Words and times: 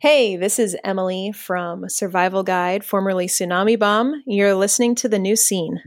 Hey, 0.00 0.36
this 0.36 0.58
is 0.58 0.78
Emily 0.82 1.30
from 1.30 1.86
Survival 1.90 2.42
Guide, 2.42 2.86
formerly 2.86 3.26
Tsunami 3.26 3.78
Bomb. 3.78 4.22
You're 4.26 4.54
listening 4.54 4.94
to 4.94 5.10
the 5.10 5.18
new 5.18 5.36
scene. 5.36 5.78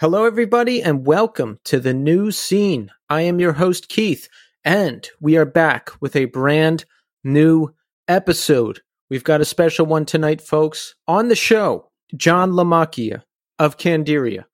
Hello, 0.00 0.24
everybody, 0.24 0.82
and 0.82 1.06
welcome 1.06 1.58
to 1.64 1.78
the 1.78 1.92
new 1.92 2.30
scene. 2.30 2.90
I 3.10 3.20
am 3.20 3.38
your 3.38 3.52
host, 3.52 3.90
Keith, 3.90 4.30
and 4.64 5.06
we 5.20 5.36
are 5.36 5.44
back 5.44 5.90
with 6.00 6.16
a 6.16 6.24
brand 6.24 6.86
new 7.22 7.74
episode. 8.08 8.80
We've 9.10 9.22
got 9.22 9.42
a 9.42 9.44
special 9.44 9.84
one 9.84 10.06
tonight, 10.06 10.40
folks. 10.40 10.94
On 11.06 11.28
the 11.28 11.36
show, 11.36 11.90
John 12.16 12.52
LaMacchia 12.52 13.24
of 13.58 13.76
Candiria. 13.76 14.46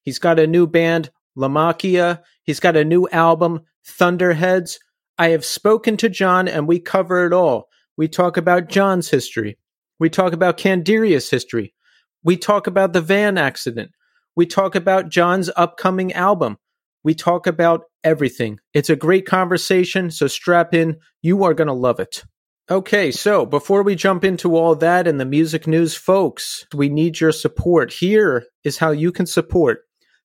He's 0.00 0.18
got 0.18 0.38
a 0.38 0.46
new 0.46 0.66
band, 0.66 1.10
LaMacchia. 1.36 2.22
He's 2.44 2.58
got 2.58 2.74
a 2.74 2.82
new 2.82 3.06
album, 3.10 3.60
Thunderheads. 3.86 4.78
I 5.18 5.28
have 5.28 5.44
spoken 5.44 5.98
to 5.98 6.08
John, 6.08 6.48
and 6.48 6.66
we 6.66 6.80
cover 6.80 7.26
it 7.26 7.34
all. 7.34 7.68
We 7.98 8.08
talk 8.08 8.38
about 8.38 8.70
John's 8.70 9.10
history. 9.10 9.58
We 10.00 10.08
talk 10.08 10.32
about 10.32 10.56
Candiria's 10.56 11.28
history. 11.28 11.74
We 12.22 12.38
talk 12.38 12.66
about 12.66 12.94
the 12.94 13.02
van 13.02 13.36
accident. 13.36 13.90
We 14.36 14.46
talk 14.46 14.74
about 14.74 15.08
John's 15.08 15.50
upcoming 15.56 16.12
album. 16.12 16.58
We 17.02 17.14
talk 17.14 17.46
about 17.46 17.82
everything. 18.02 18.60
It's 18.72 18.90
a 18.90 18.96
great 18.96 19.26
conversation, 19.26 20.10
so 20.10 20.26
strap 20.26 20.74
in. 20.74 20.96
You 21.22 21.44
are 21.44 21.54
going 21.54 21.68
to 21.68 21.74
love 21.74 22.00
it. 22.00 22.24
Okay, 22.70 23.10
so 23.10 23.44
before 23.44 23.82
we 23.82 23.94
jump 23.94 24.24
into 24.24 24.56
all 24.56 24.74
that 24.76 25.06
and 25.06 25.20
the 25.20 25.26
music 25.26 25.66
news, 25.66 25.94
folks, 25.94 26.66
we 26.74 26.88
need 26.88 27.20
your 27.20 27.30
support. 27.30 27.92
Here 27.92 28.46
is 28.64 28.78
how 28.78 28.90
you 28.90 29.12
can 29.12 29.26
support 29.26 29.80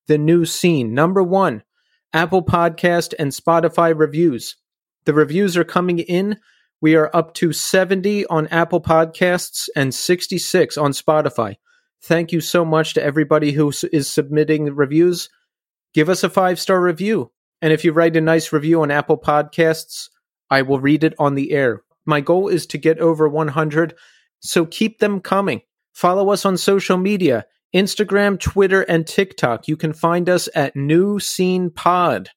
the 0.07 0.17
new 0.17 0.45
scene. 0.45 0.93
Number 0.93 1.21
one, 1.21 1.63
Apple 2.13 2.43
Podcast 2.43 3.13
and 3.19 3.31
Spotify 3.31 3.97
reviews. 3.97 4.55
The 5.03 5.13
reviews 5.13 5.57
are 5.57 5.65
coming 5.65 5.99
in. 5.99 6.39
We 6.81 6.95
are 6.95 7.13
up 7.13 7.33
to 7.35 7.51
70 7.51 8.25
on 8.27 8.47
Apple 8.47 8.81
Podcasts 8.81 9.67
and 9.75 9.93
66 9.93 10.77
on 10.77 10.91
Spotify. 10.93 11.57
Thank 12.01 12.31
you 12.31 12.41
so 12.41 12.63
much 12.63 12.93
to 12.93 13.03
everybody 13.03 13.51
who 13.51 13.71
is 13.91 14.09
submitting 14.09 14.73
reviews. 14.73 15.29
Give 15.93 16.09
us 16.09 16.23
a 16.23 16.29
five 16.29 16.59
star 16.59 16.81
review. 16.81 17.31
And 17.61 17.73
if 17.73 17.83
you 17.83 17.91
write 17.91 18.15
a 18.15 18.21
nice 18.21 18.53
review 18.53 18.81
on 18.81 18.91
Apple 18.91 19.17
Podcasts, 19.17 20.09
I 20.49 20.61
will 20.61 20.79
read 20.79 21.03
it 21.03 21.13
on 21.19 21.35
the 21.35 21.51
air. 21.51 21.83
My 22.05 22.21
goal 22.21 22.47
is 22.47 22.65
to 22.67 22.77
get 22.77 22.99
over 22.99 23.27
100, 23.27 23.95
so 24.39 24.65
keep 24.65 24.99
them 24.99 25.19
coming. 25.19 25.61
Follow 25.93 26.29
us 26.29 26.45
on 26.45 26.57
social 26.57 26.97
media 26.97 27.45
Instagram, 27.75 28.39
Twitter, 28.39 28.81
and 28.83 29.05
TikTok. 29.05 29.67
You 29.67 29.77
can 29.77 29.93
find 29.93 30.27
us 30.27 30.49
at 30.55 30.75
New 30.75 31.19
Scene 31.19 31.69
Pod. 31.69 32.29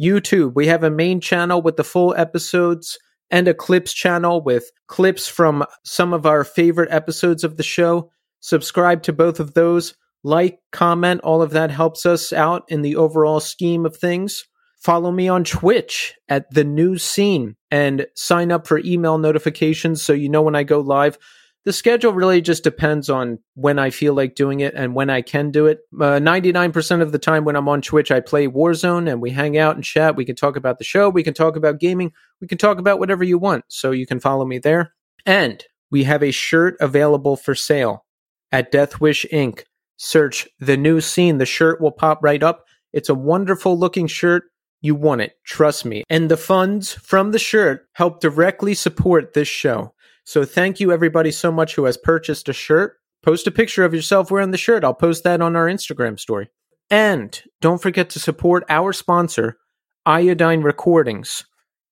YouTube, 0.00 0.54
we 0.54 0.66
have 0.66 0.82
a 0.82 0.90
main 0.90 1.20
channel 1.20 1.62
with 1.62 1.76
the 1.76 1.84
full 1.84 2.14
episodes 2.14 2.98
and 3.30 3.48
a 3.48 3.54
clips 3.54 3.94
channel 3.94 4.42
with 4.42 4.70
clips 4.86 5.26
from 5.26 5.64
some 5.84 6.12
of 6.12 6.26
our 6.26 6.44
favorite 6.44 6.90
episodes 6.92 7.42
of 7.44 7.56
the 7.56 7.62
show. 7.62 8.10
Subscribe 8.40 9.02
to 9.04 9.12
both 9.12 9.40
of 9.40 9.54
those. 9.54 9.94
Like, 10.22 10.58
comment, 10.72 11.20
all 11.22 11.42
of 11.42 11.50
that 11.52 11.70
helps 11.70 12.04
us 12.04 12.32
out 12.32 12.64
in 12.68 12.82
the 12.82 12.96
overall 12.96 13.40
scheme 13.40 13.86
of 13.86 13.96
things. 13.96 14.44
Follow 14.78 15.10
me 15.10 15.28
on 15.28 15.44
Twitch 15.44 16.14
at 16.28 16.50
the 16.52 16.64
new 16.64 16.98
scene 16.98 17.56
and 17.70 18.06
sign 18.14 18.52
up 18.52 18.66
for 18.66 18.78
email 18.84 19.18
notifications 19.18 20.02
so 20.02 20.12
you 20.12 20.28
know 20.28 20.42
when 20.42 20.54
I 20.54 20.62
go 20.64 20.80
live. 20.80 21.18
The 21.64 21.72
schedule 21.72 22.12
really 22.12 22.40
just 22.40 22.62
depends 22.62 23.10
on 23.10 23.40
when 23.54 23.80
I 23.80 23.90
feel 23.90 24.14
like 24.14 24.36
doing 24.36 24.60
it 24.60 24.74
and 24.74 24.94
when 24.94 25.10
I 25.10 25.22
can 25.22 25.50
do 25.50 25.66
it. 25.66 25.80
Uh, 25.92 26.20
99% 26.20 27.02
of 27.02 27.10
the 27.10 27.18
time 27.18 27.44
when 27.44 27.56
I'm 27.56 27.68
on 27.68 27.82
Twitch, 27.82 28.12
I 28.12 28.20
play 28.20 28.46
Warzone 28.46 29.10
and 29.10 29.20
we 29.20 29.30
hang 29.30 29.58
out 29.58 29.74
and 29.74 29.82
chat. 29.82 30.14
We 30.14 30.24
can 30.24 30.36
talk 30.36 30.54
about 30.54 30.78
the 30.78 30.84
show. 30.84 31.08
We 31.08 31.24
can 31.24 31.34
talk 31.34 31.56
about 31.56 31.80
gaming. 31.80 32.12
We 32.40 32.46
can 32.46 32.58
talk 32.58 32.78
about 32.78 33.00
whatever 33.00 33.24
you 33.24 33.38
want. 33.38 33.64
So 33.66 33.90
you 33.90 34.06
can 34.06 34.20
follow 34.20 34.44
me 34.44 34.60
there. 34.60 34.92
And 35.24 35.64
we 35.90 36.04
have 36.04 36.22
a 36.22 36.30
shirt 36.30 36.76
available 36.78 37.36
for 37.36 37.56
sale 37.56 38.05
at 38.52 38.72
Death 38.72 39.00
Wish 39.00 39.26
Inc. 39.32 39.64
Search 39.96 40.48
the 40.60 40.76
new 40.76 41.00
scene. 41.00 41.38
The 41.38 41.46
shirt 41.46 41.80
will 41.80 41.92
pop 41.92 42.20
right 42.22 42.42
up. 42.42 42.64
It's 42.92 43.08
a 43.08 43.14
wonderful 43.14 43.78
looking 43.78 44.06
shirt. 44.06 44.44
You 44.80 44.94
want 44.94 45.22
it. 45.22 45.32
Trust 45.44 45.84
me. 45.84 46.04
And 46.08 46.30
the 46.30 46.36
funds 46.36 46.92
from 46.92 47.32
the 47.32 47.38
shirt 47.38 47.88
help 47.94 48.20
directly 48.20 48.74
support 48.74 49.32
this 49.32 49.48
show. 49.48 49.94
So 50.24 50.44
thank 50.44 50.80
you 50.80 50.92
everybody 50.92 51.30
so 51.30 51.50
much 51.50 51.74
who 51.74 51.84
has 51.84 51.96
purchased 51.96 52.48
a 52.48 52.52
shirt. 52.52 52.98
Post 53.22 53.46
a 53.46 53.50
picture 53.50 53.84
of 53.84 53.94
yourself 53.94 54.30
wearing 54.30 54.50
the 54.50 54.58
shirt. 54.58 54.84
I'll 54.84 54.94
post 54.94 55.24
that 55.24 55.40
on 55.40 55.56
our 55.56 55.66
Instagram 55.66 56.20
story. 56.20 56.48
And 56.90 57.42
don't 57.60 57.82
forget 57.82 58.10
to 58.10 58.20
support 58.20 58.64
our 58.68 58.92
sponsor, 58.92 59.58
Iodine 60.04 60.62
Recordings. 60.62 61.44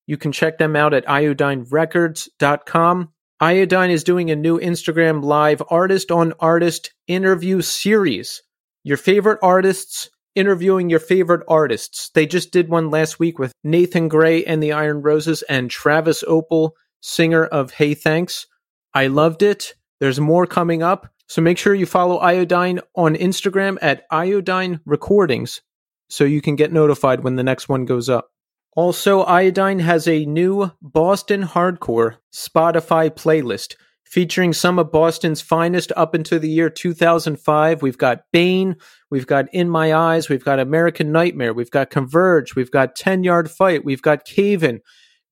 You 0.07 0.17
can 0.17 0.33
check 0.33 0.59
them 0.59 0.77
out 0.77 0.95
at 0.95 1.07
iodinerecords.com. 1.07 3.14
Iodine 3.45 3.91
is 3.91 4.05
doing 4.05 4.31
a 4.31 4.37
new 4.37 4.59
Instagram 4.59 5.23
live 5.23 5.63
artist 5.69 6.11
on 6.11 6.33
artist 6.41 6.95
interview 7.07 7.61
series. 7.61 8.41
Your 8.85 8.97
favorite 8.97 9.39
artists 9.43 10.09
interviewing 10.35 10.89
your 10.89 10.99
favorite 10.99 11.45
artists. 11.47 12.09
They 12.15 12.25
just 12.25 12.53
did 12.53 12.71
one 12.71 12.89
last 12.89 13.19
week 13.19 13.39
with 13.39 13.53
Nathan 13.63 14.09
Gray 14.09 14.47
and 14.47 14.63
the 14.63 14.73
Iron 14.73 15.03
Roses 15.03 15.43
and 15.43 15.71
Travis 15.71 16.25
Opal, 16.27 16.75
singer 17.03 17.45
of 17.45 17.73
Hey 17.73 17.93
Thanks. 17.93 18.47
I 18.95 19.09
loved 19.09 19.43
it. 19.43 19.75
There's 20.01 20.19
more 20.19 20.47
coming 20.47 20.83
up. 20.83 21.11
So 21.29 21.43
make 21.43 21.59
sure 21.59 21.75
you 21.75 21.85
follow 21.85 22.17
Iodine 22.17 22.81
on 22.97 23.15
Instagram 23.15 23.77
at 23.83 24.07
Iodine 24.11 24.81
Recordings 24.87 25.61
so 26.09 26.25
you 26.25 26.41
can 26.41 26.57
get 26.57 26.73
notified 26.73 27.23
when 27.23 27.37
the 27.37 27.45
next 27.45 27.69
one 27.69 27.85
goes 27.85 28.09
up. 28.09 28.31
Also, 28.77 29.23
Iodine 29.23 29.79
has 29.79 30.09
a 30.09 30.27
new 30.27 30.73
Boston 30.83 31.45
Hardcore 31.45 32.17
Spotify 32.33 33.09
playlist 33.09 33.77
featuring 34.05 34.53
some 34.53 34.79
of 34.79 34.91
Boston's 34.91 35.41
finest 35.41 35.93
up 35.97 36.15
into 36.15 36.39
the 36.39 36.49
year 36.49 36.71
2005. 36.71 37.83
We've 37.83 37.99
got 37.99 38.23
Bane, 38.33 38.77
we've 39.11 39.27
got 39.27 39.47
In 39.53 39.69
My 39.69 39.95
Eyes, 39.95 40.29
we've 40.29 40.45
got 40.45 40.59
American 40.59 41.13
Nightmare, 41.13 41.53
we've 41.53 41.71
got 41.71 41.91
Converge, 41.91 42.57
we've 42.57 42.71
got 42.71 42.97
10 42.97 43.23
Yard 43.23 43.51
Fight, 43.51 43.85
we've 43.85 44.03
got 44.03 44.25
Cave 44.25 44.65
In. 44.65 44.81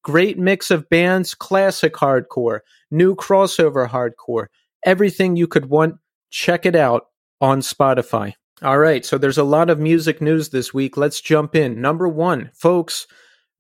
Great 0.03 0.39
mix 0.39 0.71
of 0.71 0.89
bands, 0.89 1.35
classic 1.35 1.95
hardcore, 1.95 2.61
new 2.91 3.15
crossover 3.15 3.89
hardcore, 3.89 4.47
everything 4.85 5.37
you 5.37 5.47
could 5.47 5.67
want. 5.67 5.97
Check 6.31 6.65
it 6.65 6.75
out 6.75 7.07
on 7.41 7.61
Spotify. 7.61 8.35
All 8.63 8.79
right, 8.79 9.05
so 9.05 9.19
there's 9.19 9.39
a 9.39 9.45
lot 9.45 9.71
of 9.71 9.79
music 9.79 10.21
news 10.21 10.49
this 10.49 10.73
week. 10.73 10.97
Let's 10.97 11.21
jump 11.21 11.55
in. 11.55 11.81
Number 11.81 12.09
one, 12.09 12.51
folks, 12.55 13.07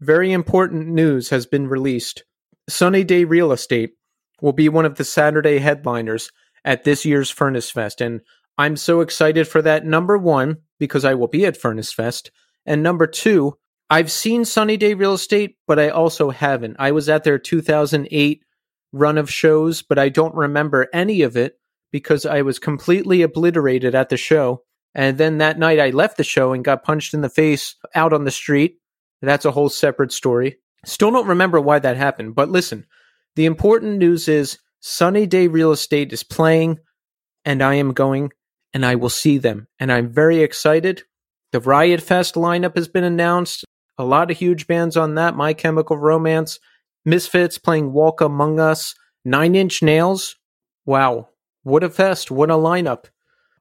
very 0.02 0.32
important 0.32 0.88
news 0.88 1.30
has 1.30 1.46
been 1.46 1.68
released. 1.68 2.24
Sunny 2.68 3.04
Day 3.04 3.24
Real 3.24 3.52
Estate 3.52 3.92
will 4.40 4.52
be 4.52 4.68
one 4.68 4.84
of 4.84 4.96
the 4.96 5.04
Saturday 5.04 5.58
headliners 5.58 6.30
at 6.64 6.82
this 6.82 7.04
year's 7.04 7.30
Furnace 7.30 7.70
Fest. 7.70 8.00
And 8.00 8.20
I'm 8.58 8.76
so 8.76 9.00
excited 9.00 9.46
for 9.46 9.62
that. 9.62 9.86
Number 9.86 10.18
one, 10.18 10.58
because 10.78 11.04
I 11.04 11.14
will 11.14 11.28
be 11.28 11.46
at 11.46 11.56
Furnace 11.56 11.92
Fest. 11.92 12.32
And 12.66 12.82
number 12.82 13.06
two, 13.06 13.56
I've 13.88 14.10
seen 14.10 14.44
Sunny 14.44 14.76
Day 14.76 14.94
Real 14.94 15.14
Estate, 15.14 15.56
but 15.68 15.78
I 15.78 15.90
also 15.90 16.30
haven't. 16.30 16.76
I 16.78 16.90
was 16.90 17.08
at 17.08 17.22
their 17.22 17.38
2008 17.38 18.42
run 18.92 19.18
of 19.18 19.30
shows, 19.30 19.82
but 19.82 19.98
I 19.98 20.08
don't 20.08 20.34
remember 20.34 20.88
any 20.92 21.22
of 21.22 21.36
it 21.36 21.58
because 21.92 22.26
I 22.26 22.42
was 22.42 22.58
completely 22.58 23.22
obliterated 23.22 23.94
at 23.94 24.08
the 24.08 24.16
show. 24.16 24.64
And 24.94 25.16
then 25.16 25.38
that 25.38 25.58
night 25.58 25.78
I 25.78 25.90
left 25.90 26.16
the 26.16 26.24
show 26.24 26.52
and 26.52 26.64
got 26.64 26.84
punched 26.84 27.14
in 27.14 27.20
the 27.20 27.28
face 27.28 27.76
out 27.94 28.12
on 28.12 28.24
the 28.24 28.30
street 28.30 28.78
that's 29.28 29.44
a 29.44 29.50
whole 29.50 29.68
separate 29.68 30.12
story. 30.12 30.58
Still 30.84 31.10
don't 31.10 31.28
remember 31.28 31.60
why 31.60 31.78
that 31.78 31.96
happened, 31.96 32.34
but 32.34 32.50
listen, 32.50 32.86
the 33.36 33.46
important 33.46 33.98
news 33.98 34.28
is 34.28 34.58
Sunny 34.80 35.26
Day 35.26 35.46
Real 35.46 35.70
Estate 35.72 36.12
is 36.12 36.24
playing, 36.24 36.80
and 37.44 37.62
I 37.62 37.74
am 37.74 37.92
going, 37.92 38.32
and 38.74 38.84
I 38.84 38.96
will 38.96 39.08
see 39.08 39.38
them. 39.38 39.68
And 39.78 39.92
I'm 39.92 40.12
very 40.12 40.38
excited. 40.42 41.04
The 41.52 41.60
Riot 41.60 42.00
Fest 42.00 42.34
lineup 42.34 42.76
has 42.76 42.88
been 42.88 43.04
announced. 43.04 43.64
A 43.98 44.04
lot 44.04 44.30
of 44.30 44.38
huge 44.38 44.66
bands 44.66 44.96
on 44.96 45.14
that 45.14 45.36
My 45.36 45.54
Chemical 45.54 45.96
Romance, 45.96 46.58
Misfits 47.04 47.58
playing 47.58 47.92
Walk 47.92 48.20
Among 48.20 48.58
Us, 48.58 48.94
Nine 49.24 49.54
Inch 49.54 49.82
Nails. 49.82 50.36
Wow, 50.84 51.28
what 51.62 51.84
a 51.84 51.90
fest, 51.90 52.30
what 52.30 52.50
a 52.50 52.54
lineup. 52.54 53.04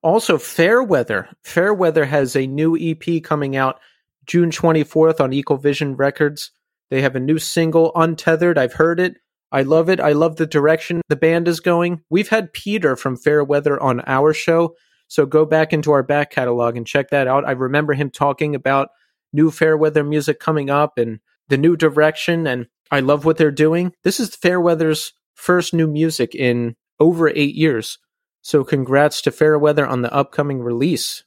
Also, 0.01 0.37
Fairweather. 0.39 1.29
Fairweather 1.43 2.05
has 2.05 2.35
a 2.35 2.47
new 2.47 2.75
EP 2.75 3.21
coming 3.21 3.55
out 3.55 3.79
June 4.25 4.51
24th 4.51 5.19
on 5.19 5.33
Equal 5.33 5.57
Vision 5.57 5.95
Records. 5.95 6.51
They 6.89 7.01
have 7.01 7.15
a 7.15 7.19
new 7.19 7.39
single, 7.39 7.91
Untethered. 7.95 8.57
I've 8.57 8.73
heard 8.73 8.99
it. 8.99 9.17
I 9.51 9.63
love 9.63 9.89
it. 9.89 9.99
I 9.99 10.13
love 10.13 10.37
the 10.37 10.45
direction 10.45 11.01
the 11.09 11.15
band 11.15 11.47
is 11.47 11.59
going. 11.59 12.01
We've 12.09 12.29
had 12.29 12.53
Peter 12.53 12.95
from 12.95 13.17
Fairweather 13.17 13.81
on 13.81 14.01
our 14.07 14.33
show, 14.33 14.75
so 15.07 15.25
go 15.25 15.45
back 15.45 15.73
into 15.73 15.91
our 15.91 16.03
back 16.03 16.31
catalog 16.31 16.77
and 16.77 16.87
check 16.87 17.09
that 17.09 17.27
out. 17.27 17.45
I 17.45 17.51
remember 17.51 17.93
him 17.93 18.09
talking 18.09 18.55
about 18.55 18.89
new 19.33 19.51
Fairweather 19.51 20.03
music 20.03 20.39
coming 20.39 20.69
up 20.69 20.97
and 20.97 21.19
the 21.49 21.57
new 21.57 21.75
direction. 21.75 22.47
And 22.47 22.67
I 22.91 23.01
love 23.01 23.25
what 23.25 23.37
they're 23.37 23.51
doing. 23.51 23.93
This 24.03 24.19
is 24.19 24.35
Fairweather's 24.35 25.13
first 25.35 25.73
new 25.73 25.87
music 25.87 26.33
in 26.35 26.75
over 26.99 27.29
eight 27.29 27.55
years. 27.55 27.97
So 28.41 28.63
congrats 28.63 29.21
to 29.23 29.31
Fairweather 29.31 29.85
on 29.85 30.01
the 30.01 30.13
upcoming 30.13 30.61
release. 30.61 31.23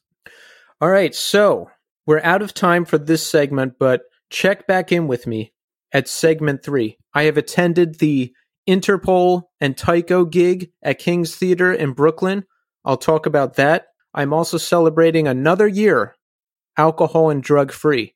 All 0.81 0.89
right, 0.89 1.15
so 1.15 1.69
we're 2.05 2.21
out 2.21 2.41
of 2.41 2.53
time 2.53 2.85
for 2.85 2.97
this 2.97 3.25
segment, 3.25 3.75
but 3.79 4.03
check 4.29 4.67
back 4.67 4.91
in 4.91 5.07
with 5.07 5.27
me 5.27 5.53
at 5.91 6.07
segment 6.07 6.63
three. 6.63 6.97
I 7.13 7.23
have 7.23 7.37
attended 7.37 7.99
the 7.99 8.33
Interpol 8.67 9.43
and 9.61 9.77
Tycho 9.77 10.25
gig 10.25 10.71
at 10.81 10.99
King's 10.99 11.35
Theater 11.35 11.71
in 11.71 11.93
Brooklyn. 11.93 12.45
I'll 12.83 12.97
talk 12.97 13.25
about 13.25 13.55
that. 13.55 13.87
I'm 14.13 14.33
also 14.33 14.57
celebrating 14.57 15.27
another 15.27 15.67
year 15.67 16.15
alcohol 16.77 17.29
and 17.29 17.41
drug 17.41 17.71
free. 17.71 18.15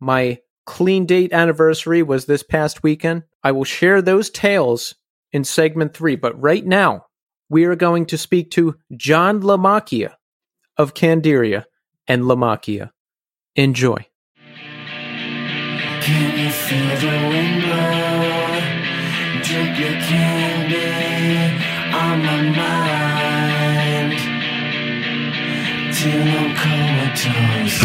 My 0.00 0.38
clean 0.66 1.06
date 1.06 1.32
anniversary 1.32 2.02
was 2.02 2.26
this 2.26 2.42
past 2.42 2.82
weekend. 2.82 3.24
I 3.42 3.52
will 3.52 3.64
share 3.64 4.02
those 4.02 4.30
tales 4.30 4.94
in 5.32 5.44
segment 5.44 5.94
three, 5.94 6.16
but 6.16 6.40
right 6.40 6.64
now 6.64 7.06
we 7.48 7.64
are 7.64 7.76
going 7.76 8.06
to 8.06 8.18
speak 8.18 8.50
to 8.52 8.76
John 8.96 9.40
LaMacchia 9.42 10.14
of 10.76 10.94
Candiria 10.94 11.64
and 12.06 12.22
LaMacchia. 12.22 12.90
Enjoy. 13.58 14.06
Can 16.04 16.38
you 16.38 16.48
feel 16.48 16.96
the? 17.02 17.18
Drip 19.42 19.78
your 19.80 19.96
candy 20.06 20.86
on 21.92 22.16
my 22.22 22.40
mind 22.60 24.14
till 25.92 26.28
I'm 26.38 26.50
comatose. 26.54 27.78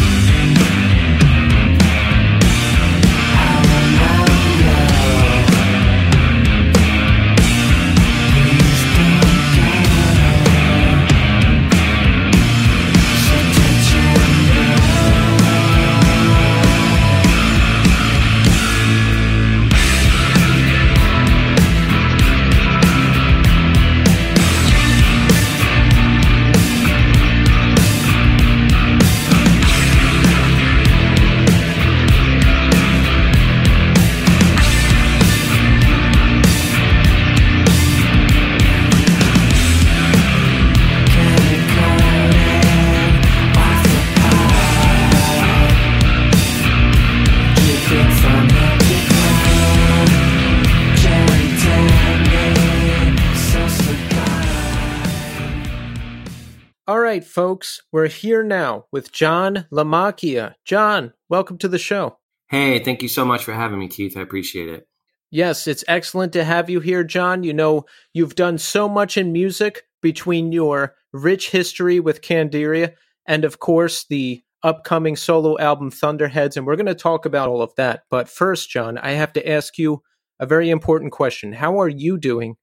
Right, 57.14 57.24
folks, 57.24 57.80
we're 57.92 58.08
here 58.08 58.44
now 58.44 58.86
with 58.92 59.12
John 59.12 59.68
LaMacchia. 59.72 60.56
John, 60.66 61.14
welcome 61.30 61.60
to 61.60 61.68
the 61.68 61.78
show. 61.78 62.18
Hey, 62.48 62.80
thank 62.80 63.04
you 63.04 63.08
so 63.08 63.24
much 63.24 63.44
for 63.44 63.54
having 63.54 63.78
me, 63.78 63.88
Keith. 63.88 64.18
I 64.18 64.22
appreciate 64.22 64.68
it. 64.68 64.88
Yes, 65.30 65.68
it's 65.68 65.84
excellent 65.88 66.34
to 66.34 66.44
have 66.44 66.72
you 66.72 66.80
here, 66.80 67.04
John. 67.04 67.44
You 67.44 67.54
know, 67.54 67.86
you've 68.16 68.34
done 68.34 68.58
so 68.58 68.90
much 68.90 69.16
in 69.16 69.32
music 69.32 69.84
between 70.02 70.52
your 70.52 70.96
rich 71.12 71.52
history 71.52 72.00
with 72.00 72.22
Candiria 72.22 72.94
and, 73.28 73.46
of 73.46 73.60
course, 73.60 74.08
the 74.10 74.42
upcoming 74.64 75.16
solo 75.16 75.56
album 75.60 75.92
Thunderheads. 75.92 76.58
And 76.58 76.66
we're 76.66 76.78
going 76.78 76.88
to 76.88 76.96
talk 76.96 77.28
about 77.28 77.48
all 77.48 77.62
of 77.62 77.76
that. 77.76 78.06
But 78.10 78.28
first, 78.28 78.72
John, 78.72 78.98
I 78.98 79.12
have 79.12 79.34
to 79.34 79.48
ask 79.48 79.78
you 79.78 80.02
a 80.40 80.48
very 80.48 80.72
important 80.72 81.12
question. 81.12 81.54
How 81.54 81.80
are 81.80 81.90
you 81.90 82.18
doing 82.18 82.56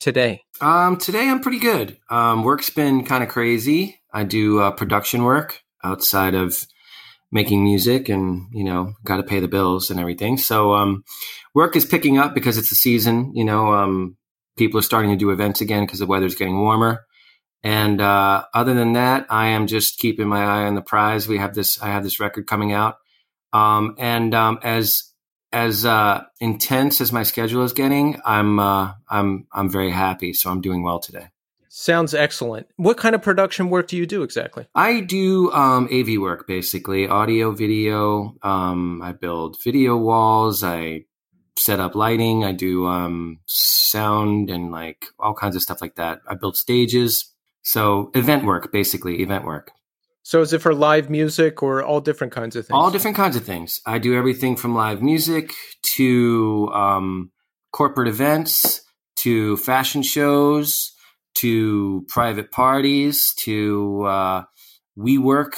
today? 0.00 0.44
Um, 0.62 0.96
today 0.96 1.28
I'm 1.28 1.40
pretty 1.40 1.58
good. 1.58 1.98
Um, 2.08 2.42
work's 2.42 2.70
been 2.70 3.04
kind 3.04 3.22
of 3.22 3.28
crazy. 3.28 3.97
I 4.12 4.24
do 4.24 4.60
uh, 4.60 4.70
production 4.70 5.24
work 5.24 5.62
outside 5.84 6.34
of 6.34 6.66
making 7.30 7.62
music 7.62 8.08
and, 8.08 8.46
you 8.52 8.64
know, 8.64 8.94
got 9.04 9.18
to 9.18 9.22
pay 9.22 9.40
the 9.40 9.48
bills 9.48 9.90
and 9.90 10.00
everything. 10.00 10.38
So, 10.38 10.74
um, 10.74 11.04
work 11.54 11.76
is 11.76 11.84
picking 11.84 12.18
up 12.18 12.34
because 12.34 12.56
it's 12.56 12.70
the 12.70 12.74
season, 12.74 13.32
you 13.34 13.44
know, 13.44 13.72
um, 13.72 14.16
people 14.56 14.78
are 14.78 14.82
starting 14.82 15.10
to 15.10 15.16
do 15.16 15.30
events 15.30 15.60
again 15.60 15.84
because 15.84 15.98
the 15.98 16.06
weather's 16.06 16.34
getting 16.34 16.58
warmer. 16.58 17.04
And, 17.62 18.00
uh, 18.00 18.44
other 18.54 18.72
than 18.72 18.94
that, 18.94 19.26
I 19.28 19.48
am 19.48 19.66
just 19.66 19.98
keeping 19.98 20.28
my 20.28 20.42
eye 20.42 20.66
on 20.66 20.74
the 20.74 20.80
prize. 20.80 21.28
We 21.28 21.38
have 21.38 21.54
this, 21.54 21.80
I 21.82 21.88
have 21.88 22.04
this 22.04 22.20
record 22.20 22.46
coming 22.46 22.72
out. 22.72 22.96
Um, 23.52 23.94
and, 23.98 24.34
um, 24.34 24.58
as, 24.62 25.04
as, 25.52 25.84
uh, 25.84 26.24
intense 26.40 27.00
as 27.00 27.12
my 27.12 27.24
schedule 27.24 27.64
is 27.64 27.72
getting, 27.72 28.20
I'm, 28.24 28.58
uh, 28.58 28.92
I'm, 29.08 29.46
I'm 29.52 29.68
very 29.68 29.90
happy. 29.90 30.32
So 30.32 30.50
I'm 30.50 30.60
doing 30.60 30.82
well 30.82 30.98
today. 30.98 31.28
Sounds 31.80 32.12
excellent. 32.12 32.66
What 32.74 32.96
kind 32.96 33.14
of 33.14 33.22
production 33.22 33.70
work 33.70 33.86
do 33.86 33.96
you 33.96 34.04
do 34.04 34.24
exactly? 34.24 34.66
I 34.74 34.98
do 34.98 35.52
um, 35.52 35.88
AV 35.92 36.20
work, 36.20 36.48
basically 36.48 37.06
audio, 37.06 37.52
video. 37.52 38.34
Um, 38.42 39.00
I 39.00 39.12
build 39.12 39.62
video 39.62 39.96
walls. 39.96 40.64
I 40.64 41.04
set 41.56 41.78
up 41.78 41.94
lighting. 41.94 42.42
I 42.42 42.50
do 42.50 42.88
um, 42.88 43.38
sound 43.46 44.50
and 44.50 44.72
like 44.72 45.06
all 45.20 45.34
kinds 45.34 45.54
of 45.54 45.62
stuff 45.62 45.80
like 45.80 45.94
that. 45.94 46.18
I 46.26 46.34
build 46.34 46.56
stages. 46.56 47.32
So 47.62 48.10
event 48.12 48.44
work, 48.44 48.72
basically 48.72 49.22
event 49.22 49.44
work. 49.44 49.70
So 50.24 50.40
is 50.40 50.52
it 50.52 50.60
for 50.60 50.74
live 50.74 51.08
music 51.08 51.62
or 51.62 51.84
all 51.84 52.00
different 52.00 52.32
kinds 52.32 52.56
of 52.56 52.66
things? 52.66 52.74
All 52.74 52.90
different 52.90 53.16
kinds 53.16 53.36
of 53.36 53.44
things. 53.44 53.80
I 53.86 53.98
do 53.98 54.16
everything 54.16 54.56
from 54.56 54.74
live 54.74 55.00
music 55.00 55.52
to 55.94 56.72
um, 56.74 57.30
corporate 57.70 58.08
events 58.08 58.80
to 59.18 59.56
fashion 59.58 60.02
shows 60.02 60.96
to 61.38 62.04
private 62.08 62.50
parties 62.50 63.34
to 63.38 64.04
uh, 64.04 64.42
WeWork 64.98 65.54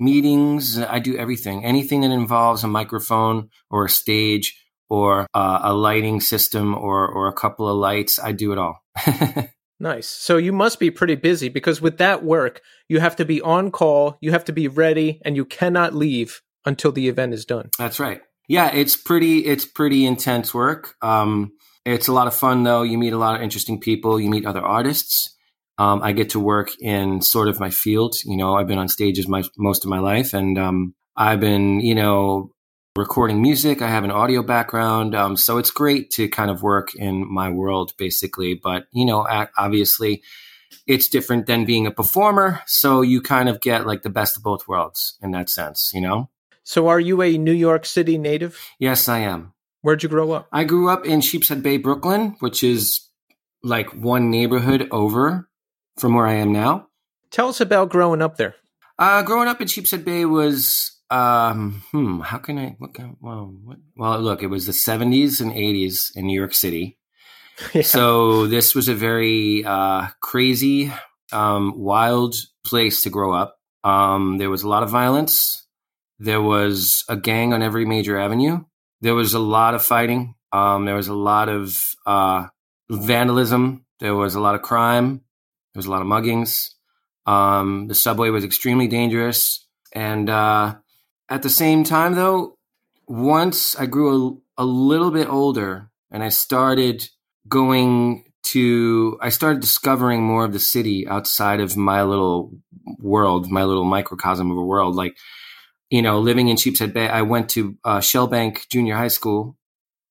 meetings. 0.00 0.78
I 0.78 0.98
do 0.98 1.16
everything, 1.16 1.64
anything 1.64 2.02
that 2.02 2.10
involves 2.10 2.64
a 2.64 2.68
microphone 2.68 3.50
or 3.70 3.86
a 3.86 3.90
stage 3.90 4.58
or 4.88 5.26
uh, 5.34 5.60
a 5.62 5.72
lighting 5.72 6.20
system 6.20 6.74
or 6.74 7.08
or 7.08 7.28
a 7.28 7.32
couple 7.32 7.68
of 7.68 7.76
lights. 7.76 8.18
I 8.18 8.32
do 8.32 8.52
it 8.52 8.58
all. 8.58 8.82
nice. 9.80 10.08
So 10.08 10.36
you 10.36 10.52
must 10.52 10.78
be 10.78 10.90
pretty 10.90 11.14
busy 11.14 11.48
because 11.48 11.80
with 11.80 11.98
that 11.98 12.22
work, 12.22 12.60
you 12.88 13.00
have 13.00 13.16
to 13.16 13.24
be 13.24 13.40
on 13.40 13.70
call, 13.70 14.18
you 14.20 14.32
have 14.32 14.44
to 14.44 14.52
be 14.52 14.68
ready, 14.68 15.20
and 15.24 15.36
you 15.36 15.44
cannot 15.44 15.94
leave 15.94 16.42
until 16.64 16.92
the 16.92 17.08
event 17.08 17.34
is 17.34 17.44
done. 17.44 17.70
That's 17.78 18.00
right. 18.00 18.20
Yeah, 18.48 18.70
it's 18.74 18.96
pretty 18.96 19.46
it's 19.46 19.64
pretty 19.64 20.04
intense 20.04 20.52
work. 20.52 20.94
Um, 21.00 21.52
it's 21.84 22.08
a 22.08 22.12
lot 22.12 22.26
of 22.26 22.34
fun 22.34 22.62
though. 22.62 22.82
You 22.82 22.98
meet 22.98 23.12
a 23.12 23.18
lot 23.18 23.34
of 23.36 23.42
interesting 23.42 23.80
people. 23.80 24.20
You 24.20 24.30
meet 24.30 24.46
other 24.46 24.62
artists. 24.62 25.36
Um, 25.76 26.02
I 26.02 26.12
get 26.12 26.30
to 26.30 26.40
work 26.40 26.70
in 26.80 27.20
sort 27.20 27.48
of 27.48 27.58
my 27.58 27.70
field. 27.70 28.14
You 28.24 28.36
know, 28.36 28.54
I've 28.54 28.68
been 28.68 28.78
on 28.78 28.88
stages 28.88 29.26
my, 29.26 29.42
most 29.58 29.84
of 29.84 29.90
my 29.90 29.98
life 29.98 30.32
and, 30.32 30.58
um, 30.58 30.94
I've 31.16 31.40
been, 31.40 31.80
you 31.80 31.94
know, 31.94 32.50
recording 32.96 33.42
music. 33.42 33.82
I 33.82 33.88
have 33.88 34.04
an 34.04 34.12
audio 34.12 34.42
background. 34.42 35.14
Um, 35.16 35.36
so 35.36 35.58
it's 35.58 35.70
great 35.70 36.10
to 36.12 36.28
kind 36.28 36.50
of 36.50 36.62
work 36.62 36.94
in 36.94 37.32
my 37.32 37.50
world 37.50 37.92
basically. 37.98 38.54
But, 38.54 38.86
you 38.92 39.04
know, 39.04 39.26
obviously 39.56 40.22
it's 40.86 41.08
different 41.08 41.46
than 41.46 41.64
being 41.64 41.86
a 41.86 41.90
performer. 41.90 42.60
So 42.66 43.02
you 43.02 43.20
kind 43.20 43.48
of 43.48 43.60
get 43.60 43.86
like 43.86 44.02
the 44.02 44.10
best 44.10 44.36
of 44.36 44.42
both 44.44 44.68
worlds 44.68 45.18
in 45.22 45.32
that 45.32 45.50
sense, 45.50 45.90
you 45.92 46.00
know? 46.00 46.30
So 46.62 46.88
are 46.88 47.00
you 47.00 47.20
a 47.20 47.36
New 47.36 47.52
York 47.52 47.84
City 47.84 48.16
native? 48.16 48.60
Yes, 48.78 49.08
I 49.08 49.18
am. 49.20 49.53
Where'd 49.84 50.02
you 50.02 50.08
grow 50.08 50.32
up? 50.32 50.48
I 50.50 50.64
grew 50.64 50.88
up 50.88 51.04
in 51.04 51.20
Sheepshead 51.20 51.62
Bay, 51.62 51.76
Brooklyn, 51.76 52.36
which 52.40 52.64
is 52.64 53.06
like 53.62 53.90
one 53.90 54.30
neighborhood 54.30 54.88
over 54.90 55.46
from 55.98 56.14
where 56.14 56.26
I 56.26 56.36
am 56.36 56.54
now. 56.54 56.86
Tell 57.30 57.48
us 57.48 57.60
about 57.60 57.90
growing 57.90 58.22
up 58.22 58.38
there. 58.38 58.54
Uh, 58.98 59.20
growing 59.20 59.46
up 59.46 59.60
in 59.60 59.68
Sheepshead 59.68 60.02
Bay 60.02 60.24
was, 60.24 60.90
um, 61.10 61.82
hmm, 61.90 62.20
how 62.20 62.38
can 62.38 62.58
I, 62.58 62.76
what 62.78 62.94
can, 62.94 63.18
well, 63.20 63.54
what, 63.62 63.76
well, 63.94 64.18
look, 64.20 64.42
it 64.42 64.46
was 64.46 64.64
the 64.64 64.72
70s 64.72 65.42
and 65.42 65.52
80s 65.52 66.16
in 66.16 66.24
New 66.28 66.38
York 66.40 66.54
City. 66.54 66.96
yeah. 67.74 67.82
So 67.82 68.46
this 68.46 68.74
was 68.74 68.88
a 68.88 68.94
very 68.94 69.66
uh, 69.66 70.06
crazy, 70.22 70.90
um, 71.30 71.78
wild 71.78 72.36
place 72.64 73.02
to 73.02 73.10
grow 73.10 73.34
up. 73.34 73.58
Um, 73.84 74.38
there 74.38 74.48
was 74.48 74.62
a 74.62 74.68
lot 74.68 74.82
of 74.82 74.88
violence. 74.88 75.66
There 76.18 76.40
was 76.40 77.04
a 77.06 77.18
gang 77.18 77.52
on 77.52 77.60
every 77.60 77.84
major 77.84 78.18
avenue 78.18 78.64
there 79.04 79.14
was 79.14 79.34
a 79.34 79.38
lot 79.38 79.74
of 79.74 79.84
fighting. 79.84 80.34
Um, 80.50 80.86
there 80.86 80.94
was 80.94 81.08
a 81.08 81.14
lot 81.14 81.50
of 81.50 81.76
uh, 82.06 82.46
vandalism. 82.88 83.84
There 84.00 84.14
was 84.14 84.34
a 84.34 84.40
lot 84.40 84.54
of 84.54 84.62
crime. 84.62 85.20
There 85.74 85.78
was 85.78 85.84
a 85.84 85.90
lot 85.90 86.00
of 86.00 86.08
muggings. 86.08 86.70
Um, 87.26 87.86
the 87.86 87.94
subway 87.94 88.30
was 88.30 88.44
extremely 88.44 88.88
dangerous. 88.88 89.66
And 89.92 90.30
uh, 90.30 90.76
at 91.28 91.42
the 91.42 91.50
same 91.50 91.84
time, 91.84 92.14
though, 92.14 92.56
once 93.06 93.76
I 93.76 93.84
grew 93.84 94.40
a, 94.56 94.62
a 94.62 94.64
little 94.64 95.10
bit 95.10 95.28
older 95.28 95.90
and 96.10 96.22
I 96.22 96.30
started 96.30 97.06
going 97.46 98.24
to, 98.54 99.18
I 99.20 99.28
started 99.28 99.60
discovering 99.60 100.22
more 100.22 100.46
of 100.46 100.54
the 100.54 100.58
city 100.58 101.06
outside 101.06 101.60
of 101.60 101.76
my 101.76 102.04
little 102.04 102.52
world, 103.00 103.50
my 103.50 103.64
little 103.64 103.84
microcosm 103.84 104.50
of 104.50 104.56
a 104.56 104.64
world. 104.64 104.94
Like, 104.94 105.14
you 105.90 106.02
know, 106.02 106.18
living 106.18 106.48
in 106.48 106.56
Sheepshead 106.56 106.92
Bay, 106.92 107.08
I 107.08 107.22
went 107.22 107.50
to 107.50 107.76
uh, 107.84 107.98
Shellbank 107.98 108.68
Junior 108.68 108.96
High 108.96 109.08
School. 109.08 109.56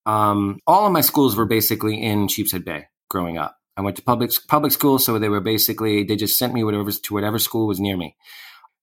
Um, 0.05 0.59
all 0.67 0.85
of 0.85 0.91
my 0.91 1.01
schools 1.01 1.35
were 1.35 1.45
basically 1.45 2.01
in 2.01 2.27
Sheepshead 2.27 2.65
Bay 2.65 2.87
growing 3.09 3.37
up. 3.37 3.57
I 3.75 3.81
went 3.81 3.95
to 3.97 4.03
public 4.03 4.31
public 4.47 4.71
school, 4.71 4.99
so 4.99 5.17
they 5.17 5.29
were 5.29 5.41
basically 5.41 6.03
they 6.03 6.15
just 6.15 6.37
sent 6.37 6.53
me 6.53 6.63
whatever 6.63 6.91
to 6.91 7.13
whatever 7.13 7.39
school 7.39 7.67
was 7.67 7.79
near 7.79 7.97
me. 7.97 8.15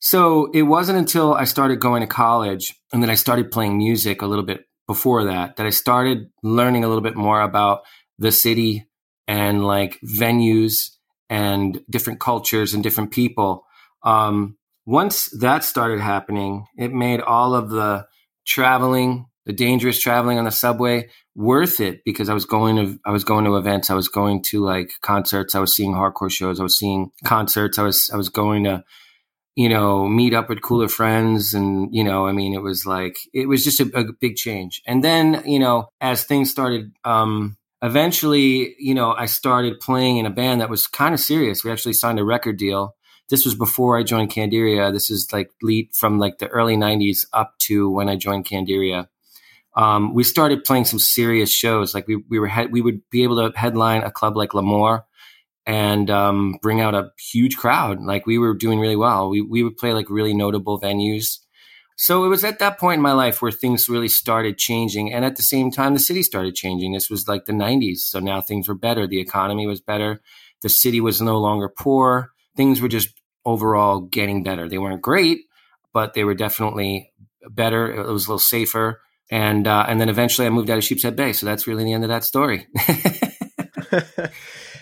So 0.01 0.51
it 0.53 0.63
wasn't 0.63 0.99
until 0.99 1.35
I 1.35 1.45
started 1.45 1.79
going 1.79 2.01
to 2.01 2.07
college 2.07 2.75
and 2.93 3.03
then 3.03 3.11
I 3.11 3.15
started 3.15 3.51
playing 3.51 3.77
music 3.77 4.23
a 4.23 4.27
little 4.27 4.45
bit 4.45 4.65
before 4.87 5.25
that 5.25 5.57
that 5.57 5.67
I 5.67 5.71
started 5.71 6.31
learning 6.43 6.85
a 6.85 6.89
little 6.89 7.03
bit 7.03 7.17
more 7.17 7.43
about 7.43 7.83
the 8.19 8.33
city 8.33 8.89
and 9.29 9.65
like 9.65 10.01
venues 10.01 10.91
and 11.29 11.81
different 11.89 12.19
cultures 12.19 12.75
and 12.75 12.83
different 12.83 13.13
people. 13.13 13.67
Um, 14.03 14.57
once 14.87 15.27
that 15.41 15.65
started 15.65 16.01
happening, 16.01 16.67
it 16.77 16.93
made 16.93 17.21
all 17.21 17.55
of 17.55 17.71
the 17.71 18.07
traveling, 18.47 19.27
the 19.47 19.53
dangerous 19.53 20.01
traveling 20.01 20.39
on 20.39 20.45
the 20.45 20.51
subway 20.51 21.09
worth 21.35 21.81
it 21.81 22.01
because 22.05 22.29
I 22.29 22.35
was 22.35 22.45
going 22.45 22.77
to 22.77 22.99
I 23.05 23.11
was 23.11 23.25
going 23.25 23.45
to 23.45 23.57
events, 23.57 23.91
I 23.91 23.95
was 23.95 24.09
going 24.09 24.43
to 24.45 24.65
like 24.65 24.91
concerts, 25.03 25.55
I 25.55 25.61
was 25.61 25.75
seeing 25.75 25.95
hardcore 25.95 26.31
shows, 26.31 26.61
I 26.61 26.63
was 26.63 26.79
seeing 26.79 27.11
concerts, 27.25 27.79
I 27.79 27.83
was 27.83 28.11
I 28.13 28.17
was 28.17 28.29
going 28.29 28.65
to 28.65 28.85
you 29.57 29.69
know, 29.69 30.09
meet 30.09 30.33
up 30.33 30.49
with 30.49 30.63
cooler 30.63 30.89
friends. 30.89 31.55
And, 31.55 31.95
you 31.95 32.05
know, 32.05 32.27
I 32.27 32.33
mean, 32.33 32.55
it 32.55 32.63
was 32.63 32.87
like, 32.87 33.19
it 33.35 33.49
was 33.49 33.65
just 33.65 33.81
a, 33.81 33.91
a 33.95 34.05
big 34.21 34.37
change. 34.37 34.81
And 34.87 35.03
then, 35.03 35.43
you 35.45 35.59
know, 35.59 35.89
as 36.01 36.25
things 36.25 36.51
started, 36.51 36.93
um, 37.05 37.57
eventually, 37.83 38.75
you 38.79 38.95
know, 38.95 39.13
I 39.13 39.27
started 39.27 39.81
playing 39.81 40.19
in 40.19 40.27
a 40.27 40.31
band 40.31 40.61
that 40.61 40.71
was 40.71 40.87
kind 40.87 41.15
of 41.15 41.21
serious. 41.21 41.65
We 41.65 41.73
actually 41.73 41.95
signed 41.95 42.19
a 42.19 42.25
record 42.25 42.59
deal. 42.59 42.95
This 43.31 43.45
was 43.45 43.55
before 43.55 43.97
I 43.99 44.03
joined 44.03 44.31
Candiria. 44.31 44.93
This 44.93 45.11
is 45.11 45.33
like 45.33 45.51
lead 45.63 45.95
from 45.95 46.19
like 46.19 46.39
the 46.39 46.49
early 46.49 46.77
90s 46.77 47.27
up 47.33 47.59
to 47.61 47.89
when 47.91 48.09
I 48.09 48.17
joined 48.17 48.47
Candiria. 48.47 49.09
Um, 49.77 50.15
we 50.15 50.25
started 50.25 50.65
playing 50.65 50.85
some 50.87 50.99
serious 50.99 51.53
shows. 51.53 51.95
Like 51.95 52.09
we, 52.09 52.17
we 52.29 52.39
were, 52.41 52.49
he- 52.49 52.67
we 52.67 52.81
would 52.81 53.03
be 53.11 53.23
able 53.23 53.37
to 53.51 53.57
headline 53.59 54.03
a 54.03 54.11
club 54.11 54.37
like 54.37 54.53
L'Amour 54.55 55.05
and 55.67 56.11
um, 56.11 56.57
bring 56.63 56.81
out 56.81 56.95
a 56.95 57.11
huge 57.33 57.57
crowd. 57.57 58.01
Like 58.03 58.27
we 58.27 58.39
were 58.39 58.55
doing 58.55 58.81
really 58.81 58.97
well. 58.97 59.29
We 59.31 59.41
we 59.43 59.63
would 59.63 59.77
play 59.77 59.93
like 59.93 60.11
really 60.11 60.35
notable 60.35 60.81
venues. 60.81 61.39
So 61.97 62.25
it 62.25 62.29
was 62.29 62.45
at 62.45 62.59
that 62.61 62.79
point 62.79 62.97
in 62.99 63.03
my 63.03 63.13
life 63.13 63.43
where 63.43 63.53
things 63.53 63.89
really 63.89 64.09
started 64.09 64.57
changing, 64.59 65.13
and 65.13 65.25
at 65.25 65.37
the 65.37 65.43
same 65.43 65.71
time, 65.71 65.93
the 65.93 66.01
city 66.01 66.23
started 66.23 66.55
changing. 66.55 66.93
This 66.93 67.11
was 67.11 67.29
like 67.29 67.45
the 67.45 67.53
'90s, 67.53 67.99
so 67.99 68.21
now 68.21 68.41
things 68.41 68.69
were 68.69 68.75
better. 68.75 69.07
The 69.07 69.21
economy 69.21 69.67
was 69.67 69.81
better. 69.81 70.21
The 70.63 70.69
city 70.71 71.01
was 71.01 71.21
no 71.21 71.39
longer 71.39 71.69
poor. 71.69 72.31
Things 72.57 72.81
were 72.81 72.89
just 72.89 73.11
overall 73.45 74.01
getting 74.01 74.43
better. 74.43 74.69
They 74.69 74.79
weren't 74.79 75.03
great, 75.03 75.41
but 75.93 76.15
they 76.15 76.25
were 76.25 76.35
definitely 76.35 77.13
better. 77.49 77.93
It 77.93 78.11
was 78.11 78.27
a 78.27 78.31
little 78.31 78.39
safer. 78.39 79.01
And 79.31 79.67
uh, 79.67 79.85
and 79.89 80.01
then 80.01 80.09
eventually 80.09 80.47
I 80.47 80.51
moved 80.51 80.71
out 80.71 80.79
of 80.79 80.85
Sheepshead 80.85 81.15
Bay. 81.17 81.33
So 81.33 81.47
that's 81.47 81.67
really 81.67 81.85
the 81.85 81.93
end 81.93 82.05
of 82.05 82.11
that 82.11 82.25
story. 82.25 82.67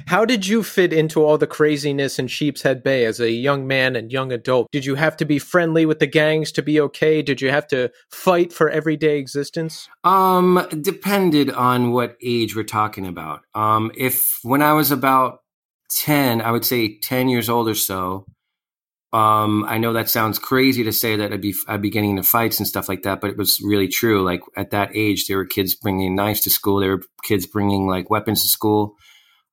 How 0.09 0.25
did 0.25 0.47
you 0.47 0.62
fit 0.62 0.95
into 0.95 1.23
all 1.23 1.37
the 1.37 1.47
craziness 1.47 2.19
in 2.19 2.29
Sheepshead 2.29 2.83
Bay 2.83 3.05
as 3.05 3.21
a 3.21 3.31
young 3.31 3.67
man 3.67 3.95
and 3.95 4.11
young 4.11 4.33
adult? 4.33 4.69
Did 4.73 4.87
you 4.87 4.95
have 4.95 5.19
to 5.19 5.27
be 5.27 5.38
friendly 5.38 5.85
with 5.85 5.99
the 5.99 6.07
gangs 6.07 6.50
to 6.53 6.62
be 6.62 6.81
okay? 6.81 7.21
Did 7.21 7.43
you 7.43 7.50
have 7.50 7.67
to 7.69 7.91
fight 8.11 8.50
for 8.50 8.71
everyday 8.71 9.19
existence? 9.19 9.87
Um, 10.05 10.67
depended 10.81 11.50
on 11.50 11.93
what 11.93 12.17
age 12.23 12.57
we're 12.57 12.65
talking 12.65 13.07
about. 13.07 13.43
Um, 13.55 13.93
if 13.95 14.38
when 14.43 14.62
I 14.62 14.73
was 14.73 14.91
about 14.91 15.41
10, 15.91 16.41
I 16.41 16.53
would 16.53 16.65
say 16.65 16.99
10 17.00 17.29
years 17.29 17.50
old 17.50 17.69
or 17.69 17.75
so, 17.75 18.25
um, 19.12 19.65
I 19.65 19.79
know 19.79 19.95
that 19.95 20.11
sounds 20.11 20.38
crazy 20.38 20.85
to 20.85 20.93
say 20.93 21.17
that 21.17 21.33
I'd 21.33 21.41
be 21.41 21.55
I'd 21.67 21.83
be 21.83 21.91
getting 21.91 22.11
into 22.11 22.23
fights 22.23 22.59
and 22.59 22.69
stuff 22.69 22.88
like 22.88 23.03
that, 23.03 23.21
but 23.21 23.31
it 23.31 23.37
was 23.37 23.61
really 23.62 23.88
true. 23.88 24.23
Like 24.23 24.41
at 24.57 24.71
that 24.71 24.91
age, 24.95 25.27
there 25.27 25.37
were 25.37 25.47
kids 25.47 25.75
bringing 25.75 26.15
knives 26.15 26.41
to 26.43 26.50
school. 26.50 26.81
There 26.81 26.97
were 26.97 27.03
kids 27.23 27.47
bringing 27.47 27.87
like 27.87 28.11
weapons 28.11 28.43
to 28.43 28.49
school 28.49 28.97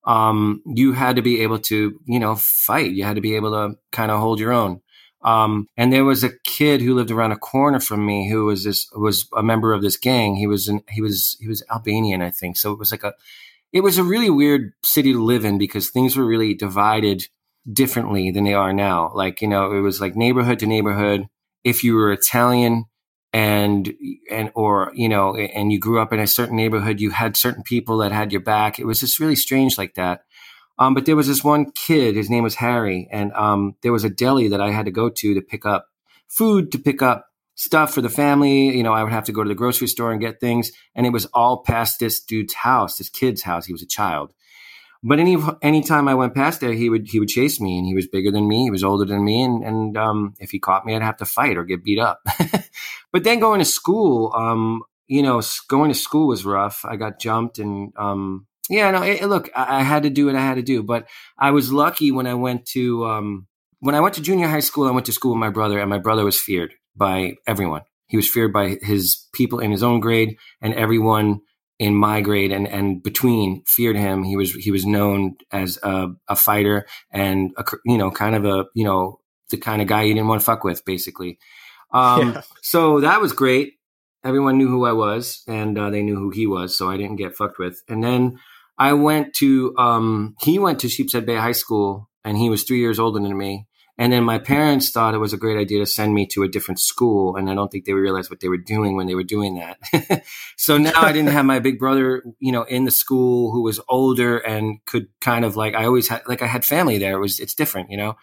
um, 0.06 0.62
you 0.66 0.94
had 0.94 1.16
to 1.16 1.22
be 1.22 1.42
able 1.42 1.60
to, 1.60 2.00
you 2.06 2.20
know, 2.20 2.36
fight. 2.36 2.92
You 2.92 3.04
had 3.04 3.16
to 3.16 3.22
be 3.22 3.36
able 3.36 3.52
to 3.52 3.76
kind 3.92 4.12
of 4.12 4.20
hold 4.20 4.40
your 4.40 4.54
own. 4.54 4.82
Um, 5.24 5.68
and 5.76 5.92
there 5.92 6.06
was 6.06 6.24
a 6.24 6.38
kid 6.44 6.82
who 6.82 6.94
lived 6.94 7.10
around 7.10 7.32
a 7.32 7.38
corner 7.38 7.80
from 7.80 8.06
me 8.06 8.30
who 8.30 8.46
was 8.46 8.64
this 8.64 8.88
was 8.96 9.28
a 9.36 9.42
member 9.42 9.74
of 9.74 9.82
this 9.82 9.98
gang. 9.98 10.36
He 10.36 10.46
was 10.46 10.68
in, 10.68 10.84
he 10.90 11.02
was 11.02 11.36
he 11.40 11.48
was 11.48 11.64
Albanian, 11.72 12.22
I 12.22 12.30
think. 12.30 12.58
So 12.58 12.72
it 12.72 12.78
was 12.78 12.92
like 12.92 13.04
a 13.04 13.14
it 13.74 13.82
was 13.82 13.98
a 13.98 14.04
really 14.04 14.30
weird 14.30 14.74
city 14.84 15.14
to 15.14 15.24
live 15.24 15.44
in 15.44 15.58
because 15.58 15.90
things 15.90 16.16
were 16.16 16.26
really 16.26 16.54
divided 16.54 17.24
differently 17.72 18.32
than 18.32 18.44
they 18.44 18.54
are 18.54 18.74
now. 18.74 19.12
Like 19.14 19.42
you 19.42 19.48
know, 19.48 19.72
it 19.72 19.82
was 19.82 20.02
like 20.02 20.16
neighborhood 20.16 20.60
to 20.60 20.66
neighborhood. 20.66 21.28
If 21.64 21.84
you 21.84 21.96
were 21.96 22.12
Italian, 22.12 22.86
and 23.36 23.94
and 24.32 24.50
or 24.56 24.94
you 24.94 25.10
know 25.10 25.36
and 25.36 25.70
you 25.70 25.78
grew 25.78 26.00
up 26.00 26.14
in 26.14 26.22
a 26.22 26.26
certain 26.26 26.56
neighborhood 26.56 27.02
you 27.02 27.10
had 27.10 27.36
certain 27.36 27.64
people 27.64 27.98
that 27.98 28.14
had 28.14 28.32
your 28.32 28.40
back. 28.40 28.80
It 28.80 28.86
was 28.86 29.02
just 29.02 29.20
really 29.20 29.36
strange 29.36 29.78
like 29.78 29.96
that. 29.96 30.22
Um, 30.80 30.94
but 30.94 31.06
there 31.06 31.18
was 31.18 31.28
this 31.28 31.44
one 31.44 31.72
kid 31.72 32.16
his 32.16 32.30
name 32.30 32.44
was 32.44 32.56
harry 32.56 33.10
and 33.12 33.34
um, 33.34 33.76
there 33.82 33.92
was 33.92 34.06
a 34.06 34.10
deli 34.10 34.48
that 34.50 34.62
i 34.62 34.72
had 34.72 34.86
to 34.86 34.92
go 34.92 35.10
to 35.10 35.34
to 35.34 35.42
pick 35.42 35.66
up 35.66 35.88
food 36.30 36.72
to 36.72 36.80
pick 36.80 37.02
up 37.02 37.28
stuff 37.56 37.94
for 37.94 38.02
the 38.02 38.10
family. 38.10 38.76
You 38.76 38.84
know 38.84 38.94
i 38.94 39.04
would 39.04 39.12
have 39.12 39.26
to 39.26 39.34
go 39.34 39.44
to 39.44 39.50
the 39.50 39.56
grocery 39.56 39.88
store 39.88 40.14
and 40.14 40.22
get 40.22 40.40
things 40.40 40.72
and 40.96 41.06
it 41.06 41.12
was 41.12 41.26
all 41.34 41.62
past 41.62 42.00
this 42.00 42.22
dude's 42.24 42.54
house 42.54 42.98
this 42.98 43.10
kid's 43.10 43.44
house. 43.44 43.66
He 43.66 43.74
was 43.74 43.84
a 43.84 43.88
child 43.88 44.32
but 45.08 45.20
any 45.20 45.38
anytime 45.62 46.08
I 46.08 46.16
went 46.16 46.34
past 46.34 46.62
there, 46.62 46.74
he 46.74 46.90
would 46.90 47.08
he 47.08 47.20
would 47.20 47.30
chase 47.30 47.62
me, 47.62 47.78
and 47.78 47.86
he 47.86 47.94
was 47.94 48.08
bigger 48.08 48.32
than 48.32 48.48
me, 48.48 48.64
he 48.64 48.72
was 48.72 48.84
older 48.84 49.06
than 49.06 49.24
me, 49.24 49.44
and 49.44 49.64
and 49.64 49.96
um, 49.96 50.34
if 50.40 50.50
he 50.50 50.60
caught 50.60 50.84
me, 50.84 50.96
I'd 50.96 51.04
have 51.04 51.18
to 51.18 51.26
fight 51.26 51.58
or 51.58 51.64
get 51.64 51.84
beat 51.84 52.00
up. 52.00 52.22
but 53.12 53.24
then 53.24 53.40
going 53.40 53.60
to 53.60 53.66
school, 53.66 54.34
um, 54.36 54.82
you 55.08 55.22
know, 55.22 55.44
going 55.68 55.92
to 55.92 55.98
school 55.98 56.28
was 56.28 56.44
rough. 56.44 56.84
I 56.84 56.96
got 56.96 57.20
jumped, 57.20 57.60
and 57.60 57.94
um, 57.96 58.48
yeah, 58.68 58.90
no, 58.90 59.04
it, 59.04 59.24
look, 59.26 59.52
I, 59.56 59.78
I, 59.80 59.84
had 59.84 60.04
to 60.04 60.10
do 60.10 60.26
what 60.26 60.36
I 60.36 60.42
had 60.42 60.56
to 60.56 60.64
do, 60.64 60.82
but 60.82 61.08
I 61.38 61.52
was 61.52 61.72
lucky 61.72 62.12
when 62.12 62.26
I 62.26 62.34
went 62.34 62.66
to 62.70 63.06
um, 63.06 63.46
when 63.82 63.94
I 63.94 64.00
went 64.00 64.16
to 64.16 64.24
junior 64.24 64.48
high 64.48 64.60
school. 64.60 64.88
I 64.88 64.92
went 64.92 65.06
to 65.06 65.14
school 65.14 65.34
with 65.34 65.40
my 65.40 65.52
brother, 65.52 65.80
and 65.80 65.90
my 65.90 66.00
brother 66.00 66.26
was 66.26 66.42
feared 66.42 66.74
by 66.96 67.36
everyone. 67.46 67.84
He 68.08 68.18
was 68.18 68.30
feared 68.30 68.54
by 68.54 68.78
his 68.82 69.28
people 69.34 69.60
in 69.60 69.72
his 69.72 69.84
own 69.84 70.00
grade 70.00 70.38
and 70.62 70.74
everyone 70.74 71.42
in 71.78 71.94
my 71.94 72.22
grade 72.22 72.52
and, 72.52 72.68
and 72.68 73.04
between 73.04 73.64
feared 73.68 73.98
him. 73.98 74.24
He 74.24 74.38
was, 74.38 74.54
he 74.54 74.72
was 74.72 74.86
known 74.86 75.36
as 75.52 75.78
a, 75.84 76.10
a 76.30 76.36
fighter 76.36 76.88
and, 77.12 77.52
a, 77.58 77.66
you 77.86 77.98
know, 77.98 78.12
kind 78.12 78.36
of 78.36 78.46
a, 78.46 78.66
you 78.74 78.86
know, 78.86 79.20
the 79.50 79.58
kind 79.58 79.82
of 79.82 79.88
guy 79.88 80.04
you 80.04 80.14
didn't 80.14 80.28
want 80.28 80.42
to 80.42 80.46
fuck 80.46 80.64
with, 80.64 80.86
basically. 80.86 81.38
Um, 81.92 82.34
yeah. 82.34 82.42
So 82.62 83.02
that 83.02 83.22
was 83.22 83.34
great. 83.34 83.74
Everyone 84.24 84.58
knew 84.58 84.68
who 84.68 84.86
I 84.86 84.94
was 84.94 85.44
and 85.48 85.78
uh, 85.78 85.90
they 85.90 86.02
knew 86.02 86.16
who 86.16 86.30
he 86.30 86.48
was. 86.48 86.78
So 86.78 86.90
I 86.90 86.98
didn't 86.98 87.18
get 87.18 87.36
fucked 87.36 87.60
with. 87.60 87.84
And 87.88 88.04
then 88.04 88.40
I 88.78 88.94
went 88.94 89.34
to, 89.36 89.76
um, 89.78 90.36
he 90.42 90.58
went 90.58 90.80
to 90.80 90.90
Sheepshead 90.90 91.26
Bay 91.26 91.36
High 91.36 91.52
School 91.52 92.10
and 92.24 92.38
he 92.38 92.50
was 92.50 92.64
three 92.64 92.80
years 92.80 93.00
older 93.00 93.20
than 93.20 93.38
me. 93.38 93.68
And 93.98 94.12
then 94.12 94.26
my 94.26 94.40
parents 94.40 94.90
thought 94.90 95.14
it 95.14 95.20
was 95.20 95.32
a 95.32 95.38
great 95.38 95.58
idea 95.58 95.80
to 95.80 95.86
send 95.86 96.14
me 96.14 96.26
to 96.28 96.44
a 96.44 96.50
different 96.50 96.80
school. 96.80 97.38
And 97.38 97.50
I 97.50 97.54
don't 97.54 97.72
think 97.72 97.86
they 97.86 97.94
realized 97.94 98.30
what 98.30 98.42
they 98.42 98.50
were 98.50 98.58
doing 98.58 98.98
when 98.98 99.08
they 99.08 99.16
were 99.16 99.24
doing 99.24 99.56
that. 99.56 100.24
so 100.58 100.78
now 100.78 101.02
I 101.02 101.14
didn't 101.14 101.32
have 101.32 101.46
my 101.46 101.60
big 101.60 101.80
brother, 101.80 102.24
you 102.40 102.52
know, 102.52 102.64
in 102.64 102.84
the 102.84 102.92
school 102.92 103.52
who 103.52 103.64
was 103.64 103.80
older 103.88 104.38
and 104.38 104.84
could 104.86 105.08
kind 105.22 105.46
of 105.46 105.56
like, 105.56 105.76
I 105.76 105.86
always 105.86 106.10
had, 106.10 106.24
like 106.28 106.42
I 106.42 106.48
had 106.48 106.66
family 106.66 106.98
there. 106.98 107.14
It 107.14 107.22
was, 107.22 107.40
it's 107.40 107.56
different, 107.56 107.90
you 107.90 107.98
know? 107.98 108.18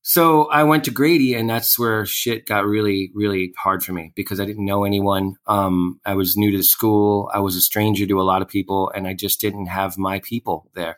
So 0.00 0.46
I 0.46 0.62
went 0.62 0.84
to 0.84 0.90
Grady 0.90 1.34
and 1.34 1.50
that's 1.50 1.78
where 1.78 2.06
shit 2.06 2.46
got 2.46 2.64
really, 2.64 3.10
really 3.14 3.52
hard 3.58 3.84
for 3.84 3.92
me 3.92 4.12
because 4.16 4.40
I 4.40 4.46
didn't 4.46 4.64
know 4.64 4.84
anyone. 4.84 5.34
Um, 5.46 6.00
I 6.06 6.14
was 6.14 6.38
new 6.38 6.50
to 6.50 6.56
the 6.56 6.62
school. 6.62 7.30
I 7.34 7.40
was 7.40 7.56
a 7.56 7.60
stranger 7.60 8.06
to 8.06 8.20
a 8.20 8.22
lot 8.22 8.40
of 8.40 8.48
people 8.48 8.90
and 8.94 9.06
I 9.06 9.12
just 9.12 9.38
didn't 9.38 9.66
have 9.66 9.98
my 9.98 10.20
people 10.20 10.70
there. 10.74 10.96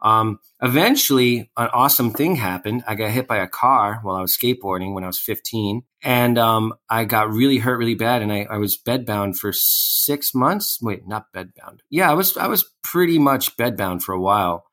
Um, 0.00 0.38
eventually, 0.62 1.50
an 1.56 1.68
awesome 1.72 2.12
thing 2.12 2.36
happened. 2.36 2.84
I 2.86 2.94
got 2.94 3.10
hit 3.10 3.26
by 3.26 3.38
a 3.38 3.48
car 3.48 4.00
while 4.02 4.16
I 4.16 4.20
was 4.20 4.36
skateboarding 4.36 4.94
when 4.94 5.04
I 5.04 5.08
was 5.08 5.18
15. 5.18 5.82
And 6.02 6.38
um, 6.38 6.74
I 6.88 7.04
got 7.04 7.30
really 7.30 7.58
hurt 7.58 7.78
really 7.78 7.94
bad. 7.94 8.22
And 8.22 8.32
I, 8.32 8.46
I 8.48 8.58
was 8.58 8.78
bedbound 8.78 9.36
for 9.36 9.52
six 9.52 10.34
months. 10.34 10.78
Wait, 10.80 11.06
not 11.06 11.32
bedbound. 11.34 11.80
Yeah, 11.90 12.10
I 12.10 12.14
was, 12.14 12.36
I 12.36 12.46
was 12.46 12.64
pretty 12.82 13.18
much 13.18 13.56
bedbound 13.56 14.02
for 14.02 14.12
a 14.12 14.20
while. 14.20 14.64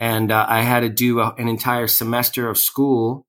And 0.00 0.32
uh, 0.32 0.44
I 0.48 0.62
had 0.62 0.80
to 0.80 0.88
do 0.88 1.20
a, 1.20 1.34
an 1.38 1.48
entire 1.48 1.86
semester 1.86 2.48
of 2.48 2.58
school 2.58 3.26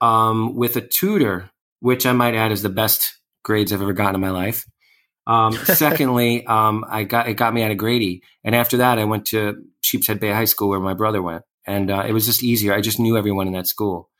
um, 0.00 0.54
with 0.54 0.76
a 0.76 0.82
tutor, 0.82 1.50
which 1.80 2.04
I 2.04 2.12
might 2.12 2.34
add 2.34 2.52
is 2.52 2.62
the 2.62 2.68
best 2.68 3.18
grades 3.42 3.72
I've 3.72 3.80
ever 3.80 3.92
gotten 3.94 4.16
in 4.16 4.20
my 4.20 4.30
life. 4.30 4.66
Um, 5.26 5.52
secondly, 5.64 6.46
um, 6.46 6.84
I 6.88 7.04
got 7.04 7.28
it 7.28 7.34
got 7.34 7.54
me 7.54 7.62
out 7.62 7.70
of 7.70 7.78
Grady, 7.78 8.22
and 8.42 8.54
after 8.54 8.78
that, 8.78 8.98
I 8.98 9.04
went 9.04 9.26
to 9.26 9.62
Sheepshead 9.82 10.20
Bay 10.20 10.30
High 10.32 10.44
School 10.44 10.68
where 10.68 10.80
my 10.80 10.94
brother 10.94 11.22
went, 11.22 11.44
and 11.66 11.90
uh, 11.90 12.04
it 12.06 12.12
was 12.12 12.26
just 12.26 12.42
easier. 12.42 12.74
I 12.74 12.80
just 12.80 13.00
knew 13.00 13.16
everyone 13.16 13.46
in 13.46 13.52
that 13.54 13.66
school. 13.66 14.10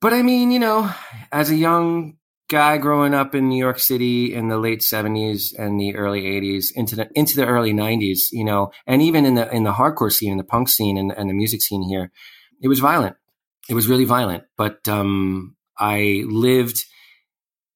But 0.00 0.12
I 0.12 0.22
mean, 0.22 0.50
you 0.50 0.58
know, 0.58 0.90
as 1.32 1.50
a 1.50 1.56
young 1.56 2.18
guy 2.48 2.78
growing 2.78 3.14
up 3.14 3.34
in 3.34 3.48
New 3.48 3.58
York 3.58 3.78
City 3.78 4.32
in 4.32 4.48
the 4.48 4.58
late 4.58 4.82
seventies 4.82 5.54
and 5.56 5.78
the 5.78 5.94
early 5.96 6.26
eighties 6.26 6.72
into 6.74 6.96
the 6.96 7.08
into 7.14 7.36
the 7.36 7.46
early 7.46 7.72
nineties, 7.72 8.28
you 8.32 8.44
know, 8.44 8.70
and 8.86 9.02
even 9.02 9.26
in 9.26 9.34
the 9.34 9.52
in 9.54 9.64
the 9.64 9.72
hardcore 9.72 10.12
scene, 10.12 10.32
in 10.32 10.38
the 10.38 10.44
punk 10.44 10.68
scene, 10.68 10.96
and, 10.96 11.12
and 11.12 11.28
the 11.28 11.34
music 11.34 11.62
scene 11.62 11.82
here, 11.82 12.10
it 12.62 12.68
was 12.68 12.80
violent. 12.80 13.16
It 13.68 13.74
was 13.74 13.86
really 13.86 14.04
violent. 14.04 14.44
But 14.56 14.88
um, 14.88 15.56
I 15.78 16.24
lived 16.26 16.84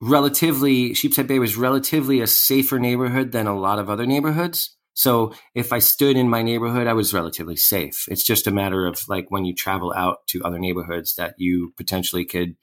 relatively. 0.02 0.92
Sheepshead 0.94 1.28
Bay 1.28 1.38
was 1.38 1.56
relatively 1.56 2.20
a 2.20 2.26
safer 2.26 2.78
neighborhood 2.78 3.32
than 3.32 3.46
a 3.46 3.58
lot 3.58 3.78
of 3.78 3.88
other 3.88 4.04
neighborhoods. 4.04 4.76
So 4.94 5.32
if 5.54 5.72
I 5.72 5.78
stood 5.78 6.16
in 6.16 6.28
my 6.28 6.42
neighborhood, 6.42 6.86
I 6.86 6.92
was 6.92 7.14
relatively 7.14 7.56
safe. 7.56 8.04
It's 8.08 8.24
just 8.24 8.46
a 8.46 8.50
matter 8.50 8.84
of 8.86 9.00
like 9.08 9.30
when 9.30 9.46
you 9.46 9.54
travel 9.54 9.92
out 9.96 10.26
to 10.28 10.42
other 10.42 10.58
neighborhoods 10.58 11.14
that 11.14 11.34
you 11.38 11.72
potentially 11.78 12.26
could 12.26 12.56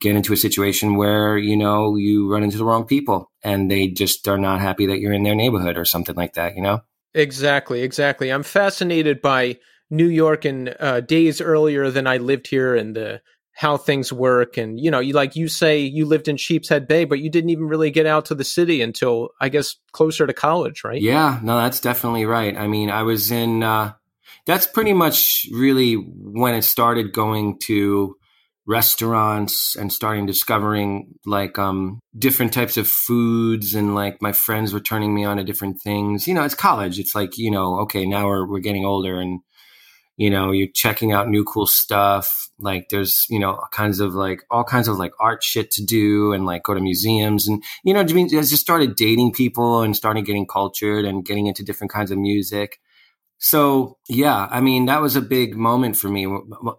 get 0.00 0.14
into 0.14 0.32
a 0.32 0.36
situation 0.36 0.96
where, 0.96 1.36
you 1.38 1.56
know, 1.56 1.96
you 1.96 2.30
run 2.30 2.44
into 2.44 2.58
the 2.58 2.64
wrong 2.64 2.84
people 2.84 3.32
and 3.42 3.70
they 3.70 3.88
just 3.88 4.28
are 4.28 4.38
not 4.38 4.60
happy 4.60 4.86
that 4.86 5.00
you're 5.00 5.12
in 5.12 5.24
their 5.24 5.34
neighborhood 5.34 5.78
or 5.78 5.84
something 5.84 6.14
like 6.14 6.34
that, 6.34 6.54
you 6.54 6.62
know? 6.62 6.80
Exactly, 7.14 7.82
exactly. 7.82 8.30
I'm 8.30 8.42
fascinated 8.42 9.22
by 9.22 9.58
New 9.90 10.08
York 10.08 10.44
and 10.44 10.74
uh, 10.78 11.00
days 11.00 11.40
earlier 11.40 11.90
than 11.90 12.06
I 12.06 12.18
lived 12.18 12.48
here 12.48 12.74
and 12.74 12.94
the 12.94 13.22
how 13.54 13.76
things 13.76 14.12
work. 14.12 14.56
And 14.56 14.78
you 14.78 14.90
know 14.90 15.00
you 15.00 15.14
like 15.14 15.36
you 15.36 15.48
say 15.48 15.78
you 15.78 16.04
lived 16.04 16.28
in 16.28 16.36
sheepshead 16.36 16.86
bay 16.86 17.04
but 17.04 17.20
you 17.20 17.30
didn't 17.30 17.50
even 17.50 17.66
really 17.66 17.90
get 17.90 18.06
out 18.06 18.26
to 18.26 18.34
the 18.34 18.44
city 18.44 18.82
until 18.82 19.28
i 19.40 19.48
guess 19.48 19.76
closer 19.92 20.26
to 20.26 20.32
college 20.32 20.82
right? 20.84 21.00
Yeah 21.00 21.40
no 21.42 21.56
that's 21.56 21.80
definitely 21.80 22.26
right. 22.26 22.56
I 22.56 22.66
mean 22.66 22.90
i 22.90 23.02
was 23.02 23.30
in 23.30 23.62
uh 23.62 23.92
that's 24.46 24.66
pretty 24.66 24.92
much 24.92 25.46
really 25.52 25.94
when 25.94 26.54
it 26.54 26.62
started 26.62 27.12
going 27.12 27.58
to 27.60 28.16
restaurants 28.66 29.76
and 29.76 29.92
starting 29.92 30.24
discovering 30.26 31.14
like 31.26 31.58
um 31.58 32.00
different 32.18 32.52
types 32.52 32.76
of 32.76 32.88
foods 32.88 33.74
and 33.74 33.94
like 33.94 34.20
my 34.22 34.32
friends 34.32 34.72
were 34.72 34.80
turning 34.80 35.14
me 35.14 35.24
on 35.24 35.36
to 35.36 35.44
different 35.44 35.80
things. 35.80 36.26
You 36.26 36.34
know 36.34 36.44
it's 36.44 36.54
college. 36.54 36.98
It's 36.98 37.14
like 37.14 37.38
you 37.38 37.50
know 37.50 37.80
okay 37.80 38.04
now 38.06 38.26
we're 38.26 38.48
we're 38.48 38.60
getting 38.60 38.84
older 38.84 39.20
and 39.20 39.40
you 40.16 40.30
know 40.30 40.52
you're 40.52 40.68
checking 40.68 41.12
out 41.12 41.28
new 41.28 41.44
cool 41.44 41.66
stuff. 41.66 42.48
Like 42.58 42.88
there's 42.88 43.26
you 43.28 43.38
know 43.38 43.52
all 43.52 43.68
kinds 43.70 44.00
of 44.00 44.14
like 44.14 44.42
all 44.50 44.64
kinds 44.64 44.88
of 44.88 44.96
like 44.96 45.12
art 45.20 45.42
shit 45.42 45.70
to 45.72 45.84
do 45.84 46.32
and 46.32 46.46
like 46.46 46.62
go 46.62 46.74
to 46.74 46.80
museums 46.80 47.48
and 47.48 47.62
you 47.84 47.92
know 47.92 48.00
I 48.00 48.04
mean 48.04 48.26
I 48.26 48.40
just 48.40 48.56
started 48.56 48.96
dating 48.96 49.32
people 49.32 49.82
and 49.82 49.96
started 49.96 50.24
getting 50.24 50.46
cultured 50.46 51.04
and 51.04 51.24
getting 51.24 51.46
into 51.46 51.64
different 51.64 51.92
kinds 51.92 52.10
of 52.10 52.18
music. 52.18 52.78
So 53.38 53.98
yeah 54.08 54.46
I 54.50 54.60
mean 54.60 54.86
that 54.86 55.02
was 55.02 55.16
a 55.16 55.20
big 55.20 55.56
moment 55.56 55.96
for 55.96 56.08
me. 56.08 56.26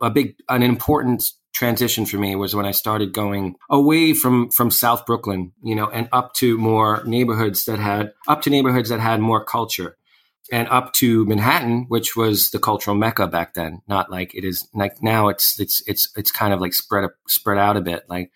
A 0.02 0.10
big 0.10 0.36
an 0.48 0.64
important 0.64 1.24
transition 1.54 2.06
for 2.06 2.18
me 2.18 2.36
was 2.36 2.56
when 2.56 2.66
I 2.66 2.72
started 2.72 3.14
going 3.14 3.56
away 3.70 4.14
from 4.14 4.50
from 4.52 4.72
South 4.72 5.06
Brooklyn 5.06 5.52
you 5.62 5.76
know 5.76 5.90
and 5.90 6.08
up 6.14 6.34
to 6.36 6.58
more 6.58 7.04
neighborhoods 7.06 7.66
that 7.66 7.80
had 7.80 8.14
up 8.30 8.44
to 8.44 8.50
neighborhoods 8.50 8.90
that 8.90 9.02
had 9.02 9.20
more 9.20 9.44
culture 9.44 9.98
and 10.52 10.68
up 10.70 10.94
to 10.94 11.26
Manhattan, 11.26 11.86
which 11.88 12.16
was 12.16 12.52
the 12.52 12.60
cultural 12.60 12.96
mecca 12.96 13.28
back 13.28 13.54
then. 13.54 13.82
Not 13.88 14.12
like 14.12 14.36
it 14.36 14.44
is 14.44 14.68
like 14.74 15.02
now. 15.02 15.28
It's 15.30 15.60
it's 15.60 15.82
it's 15.88 16.10
it's 16.16 16.32
kind 16.32 16.54
of 16.54 16.62
like 16.62 16.74
spread 16.74 17.10
spread 17.28 17.58
out 17.58 17.78
a 17.78 17.82
bit. 17.82 18.04
Like 18.10 18.32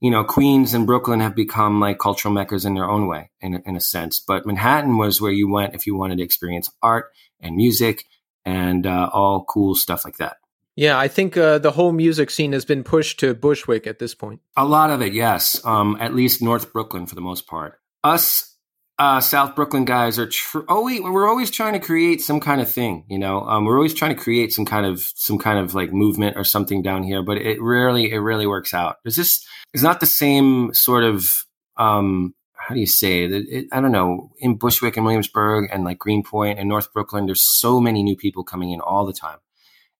you 0.00 0.10
know, 0.10 0.24
Queens 0.24 0.74
and 0.74 0.86
Brooklyn 0.86 1.20
have 1.20 1.34
become 1.34 1.80
like 1.80 1.98
cultural 1.98 2.34
meccas 2.34 2.64
in 2.64 2.74
their 2.74 2.88
own 2.88 3.06
way, 3.06 3.30
in 3.40 3.62
in 3.66 3.76
a 3.76 3.80
sense. 3.80 4.18
But 4.18 4.46
Manhattan 4.46 4.98
was 4.98 5.20
where 5.20 5.32
you 5.32 5.48
went 5.48 5.74
if 5.74 5.86
you 5.86 5.96
wanted 5.96 6.18
to 6.18 6.24
experience 6.24 6.70
art 6.82 7.06
and 7.40 7.56
music 7.56 8.04
and 8.44 8.86
uh, 8.86 9.10
all 9.12 9.44
cool 9.44 9.74
stuff 9.74 10.04
like 10.04 10.18
that. 10.18 10.36
Yeah, 10.76 10.98
I 10.98 11.08
think 11.08 11.38
uh, 11.38 11.58
the 11.58 11.70
whole 11.70 11.92
music 11.92 12.30
scene 12.30 12.52
has 12.52 12.66
been 12.66 12.84
pushed 12.84 13.18
to 13.20 13.34
Bushwick 13.34 13.86
at 13.86 13.98
this 13.98 14.14
point. 14.14 14.40
A 14.58 14.64
lot 14.66 14.90
of 14.90 15.00
it, 15.00 15.14
yes. 15.14 15.64
Um, 15.64 15.96
at 16.00 16.14
least 16.14 16.42
North 16.42 16.70
Brooklyn 16.70 17.06
for 17.06 17.14
the 17.14 17.22
most 17.22 17.46
part. 17.46 17.80
Us 18.04 18.55
uh, 18.98 19.20
South 19.20 19.54
Brooklyn 19.54 19.84
guys 19.84 20.18
are 20.18 20.26
tr- 20.26 20.60
always 20.68 21.00
we're 21.02 21.28
always 21.28 21.50
trying 21.50 21.74
to 21.74 21.78
create 21.78 22.22
some 22.22 22.40
kind 22.40 22.60
of 22.60 22.70
thing, 22.70 23.04
you 23.08 23.18
know. 23.18 23.40
Um, 23.40 23.64
we're 23.64 23.76
always 23.76 23.94
trying 23.94 24.16
to 24.16 24.20
create 24.22 24.52
some 24.52 24.64
kind 24.64 24.86
of 24.86 25.00
some 25.14 25.38
kind 25.38 25.58
of 25.58 25.74
like 25.74 25.92
movement 25.92 26.36
or 26.36 26.44
something 26.44 26.82
down 26.82 27.02
here, 27.02 27.22
but 27.22 27.36
it 27.36 27.60
rarely 27.60 28.10
it 28.10 28.18
rarely 28.18 28.46
works 28.46 28.72
out. 28.72 28.96
It's 29.04 29.16
just 29.16 29.46
it's 29.74 29.82
not 29.82 30.00
the 30.00 30.06
same 30.06 30.72
sort 30.72 31.04
of 31.04 31.28
um, 31.76 32.34
how 32.54 32.74
do 32.74 32.80
you 32.80 32.86
say 32.86 33.24
it? 33.24 33.66
I 33.70 33.80
don't 33.80 33.92
know. 33.92 34.30
In 34.38 34.56
Bushwick 34.56 34.96
and 34.96 35.04
Williamsburg 35.04 35.68
and 35.70 35.84
like 35.84 35.98
Greenpoint 35.98 36.58
and 36.58 36.68
North 36.68 36.92
Brooklyn, 36.92 37.26
there's 37.26 37.44
so 37.44 37.80
many 37.80 38.02
new 38.02 38.16
people 38.16 38.44
coming 38.44 38.72
in 38.72 38.80
all 38.80 39.06
the 39.06 39.12
time. 39.12 39.38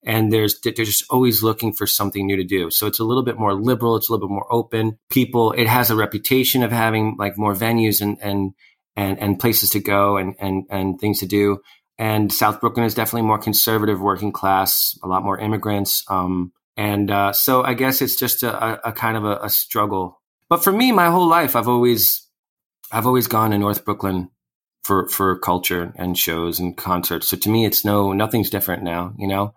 And 0.04 0.32
there's 0.32 0.60
they're 0.60 0.72
just 0.72 1.04
always 1.10 1.42
looking 1.42 1.72
for 1.72 1.86
something 1.86 2.26
new 2.26 2.36
to 2.36 2.44
do. 2.44 2.70
So 2.70 2.86
it's 2.86 3.00
a 3.00 3.04
little 3.04 3.24
bit 3.24 3.38
more 3.38 3.54
liberal. 3.54 3.96
It's 3.96 4.08
a 4.08 4.12
little 4.12 4.28
bit 4.28 4.32
more 4.32 4.52
open. 4.52 4.98
People, 5.10 5.52
it 5.52 5.66
has 5.66 5.90
a 5.90 5.96
reputation 5.96 6.62
of 6.62 6.72
having 6.72 7.16
like 7.18 7.36
more 7.36 7.54
venues 7.54 8.00
and 8.00 8.16
and 8.22 8.54
and, 8.96 9.18
and 9.18 9.38
places 9.38 9.70
to 9.70 9.80
go 9.80 10.16
and, 10.16 10.34
and, 10.40 10.64
and 10.70 11.00
things 11.00 11.20
to 11.20 11.26
do. 11.26 11.60
And 11.98 12.32
South 12.32 12.60
Brooklyn 12.60 12.86
is 12.86 12.94
definitely 12.94 13.26
more 13.26 13.38
conservative, 13.38 14.00
working 14.00 14.32
class, 14.32 14.98
a 15.02 15.08
lot 15.08 15.22
more 15.22 15.38
immigrants. 15.38 16.04
Um, 16.08 16.52
and 16.76 17.10
uh, 17.10 17.32
so 17.32 17.62
I 17.62 17.74
guess 17.74 18.02
it's 18.02 18.16
just 18.16 18.42
a, 18.42 18.86
a 18.86 18.92
kind 18.92 19.16
of 19.16 19.24
a, 19.24 19.38
a, 19.42 19.48
struggle. 19.48 20.20
But 20.50 20.62
for 20.62 20.72
me, 20.72 20.92
my 20.92 21.10
whole 21.10 21.26
life, 21.26 21.56
I've 21.56 21.68
always, 21.68 22.26
I've 22.92 23.06
always 23.06 23.28
gone 23.28 23.50
to 23.52 23.58
North 23.58 23.84
Brooklyn 23.84 24.30
for 24.86 25.08
for 25.08 25.38
culture 25.38 25.92
and 25.96 26.16
shows 26.16 26.60
and 26.60 26.76
concerts. 26.76 27.28
So 27.28 27.36
to 27.36 27.48
me, 27.48 27.64
it's 27.64 27.84
no 27.84 28.12
nothing's 28.12 28.50
different 28.50 28.84
now. 28.84 29.14
You 29.18 29.26
know, 29.26 29.54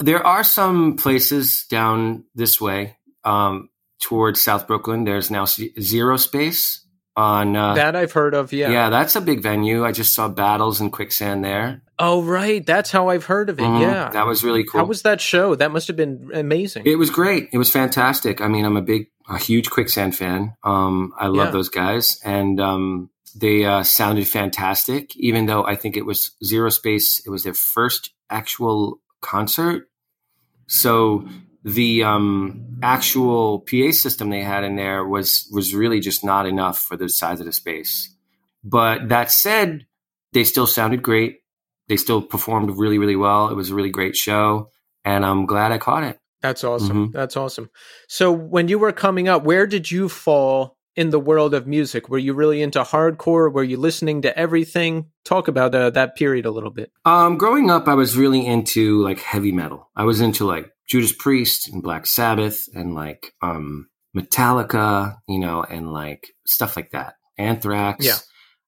there 0.00 0.26
are 0.26 0.42
some 0.42 0.96
places 0.96 1.66
down 1.70 2.24
this 2.34 2.60
way 2.60 2.96
um, 3.22 3.68
towards 4.00 4.40
South 4.40 4.66
Brooklyn. 4.66 5.04
There's 5.04 5.30
now 5.30 5.44
Zero 5.44 6.16
Space, 6.16 6.84
on 7.16 7.56
uh, 7.56 7.74
that 7.74 7.96
I've 7.96 8.12
heard 8.12 8.34
of. 8.34 8.52
Yeah, 8.52 8.70
yeah, 8.70 8.90
that's 8.90 9.16
a 9.16 9.20
big 9.20 9.42
venue. 9.42 9.84
I 9.84 9.92
just 9.92 10.14
saw 10.14 10.28
Battles 10.28 10.80
and 10.80 10.92
Quicksand 10.92 11.44
there. 11.44 11.82
Oh, 11.98 12.22
right, 12.22 12.64
that's 12.64 12.90
how 12.90 13.08
I've 13.08 13.24
heard 13.24 13.50
of 13.50 13.58
it. 13.58 13.62
Mm-hmm. 13.62 13.82
Yeah, 13.82 14.08
that 14.10 14.26
was 14.26 14.42
really 14.42 14.64
cool. 14.64 14.80
How 14.80 14.86
was 14.86 15.02
that 15.02 15.20
show? 15.20 15.54
That 15.54 15.70
must 15.70 15.88
have 15.88 15.96
been 15.96 16.30
amazing. 16.32 16.84
It 16.86 16.96
was 16.96 17.10
great. 17.10 17.48
It 17.52 17.58
was 17.58 17.70
fantastic. 17.70 18.40
I 18.40 18.48
mean, 18.48 18.64
I'm 18.64 18.76
a 18.76 18.82
big, 18.82 19.08
a 19.28 19.38
huge 19.38 19.70
Quicksand 19.70 20.16
fan. 20.16 20.54
Um, 20.64 21.12
I 21.18 21.26
love 21.26 21.48
yeah. 21.48 21.52
those 21.52 21.68
guys, 21.68 22.18
and 22.24 22.60
um, 22.60 23.10
they 23.34 23.64
uh, 23.64 23.82
sounded 23.82 24.28
fantastic. 24.28 25.14
Even 25.16 25.46
though 25.46 25.64
I 25.64 25.76
think 25.76 25.96
it 25.96 26.06
was 26.06 26.30
Zero 26.44 26.70
Space, 26.70 27.20
it 27.26 27.30
was 27.30 27.44
their 27.44 27.54
first 27.54 28.10
actual 28.30 29.00
concert. 29.20 29.88
So 30.68 31.28
the 31.64 32.04
um, 32.04 32.78
actual 32.82 33.60
PA 33.60 33.90
system 33.92 34.30
they 34.30 34.42
had 34.42 34.64
in 34.64 34.76
there 34.76 35.04
was 35.04 35.48
was 35.52 35.74
really 35.74 36.00
just 36.00 36.24
not 36.24 36.46
enough 36.46 36.78
for 36.78 36.96
the 36.96 37.08
size 37.08 37.40
of 37.40 37.46
the 37.46 37.52
space. 37.52 38.14
But 38.64 39.08
that 39.08 39.30
said, 39.30 39.86
they 40.32 40.44
still 40.44 40.66
sounded 40.66 41.02
great. 41.02 41.38
They 41.88 41.96
still 41.96 42.22
performed 42.22 42.70
really, 42.76 42.98
really 42.98 43.16
well. 43.16 43.48
It 43.48 43.56
was 43.56 43.70
a 43.70 43.74
really 43.74 43.90
great 43.90 44.16
show, 44.16 44.70
and 45.04 45.24
I'm 45.24 45.46
glad 45.46 45.72
I 45.72 45.78
caught 45.78 46.04
it. 46.04 46.18
That's 46.40 46.64
awesome. 46.64 47.08
Mm-hmm. 47.08 47.12
That's 47.12 47.36
awesome. 47.36 47.70
So, 48.08 48.32
when 48.32 48.68
you 48.68 48.78
were 48.78 48.92
coming 48.92 49.28
up, 49.28 49.44
where 49.44 49.66
did 49.66 49.90
you 49.90 50.08
fall 50.08 50.78
in 50.96 51.10
the 51.10 51.20
world 51.20 51.52
of 51.52 51.66
music? 51.66 52.08
Were 52.08 52.18
you 52.18 52.32
really 52.32 52.62
into 52.62 52.82
hardcore? 52.82 53.52
Were 53.52 53.64
you 53.64 53.76
listening 53.76 54.22
to 54.22 54.38
everything? 54.38 55.06
Talk 55.24 55.48
about 55.48 55.74
uh, 55.74 55.90
that 55.90 56.16
period 56.16 56.46
a 56.46 56.50
little 56.50 56.70
bit. 56.70 56.92
Um, 57.04 57.36
growing 57.36 57.70
up, 57.70 57.88
I 57.88 57.94
was 57.94 58.16
really 58.16 58.46
into 58.46 59.02
like 59.02 59.18
heavy 59.18 59.52
metal. 59.52 59.90
I 59.96 60.04
was 60.04 60.20
into 60.20 60.46
like 60.46 60.70
Judas 60.90 61.12
Priest 61.12 61.68
and 61.68 61.82
Black 61.82 62.04
Sabbath 62.04 62.68
and 62.74 62.94
like 62.94 63.32
um, 63.40 63.88
Metallica, 64.16 65.18
you 65.28 65.38
know, 65.38 65.62
and 65.62 65.92
like 65.92 66.32
stuff 66.44 66.76
like 66.76 66.90
that. 66.90 67.14
Anthrax. 67.38 68.04
Yeah. 68.04 68.16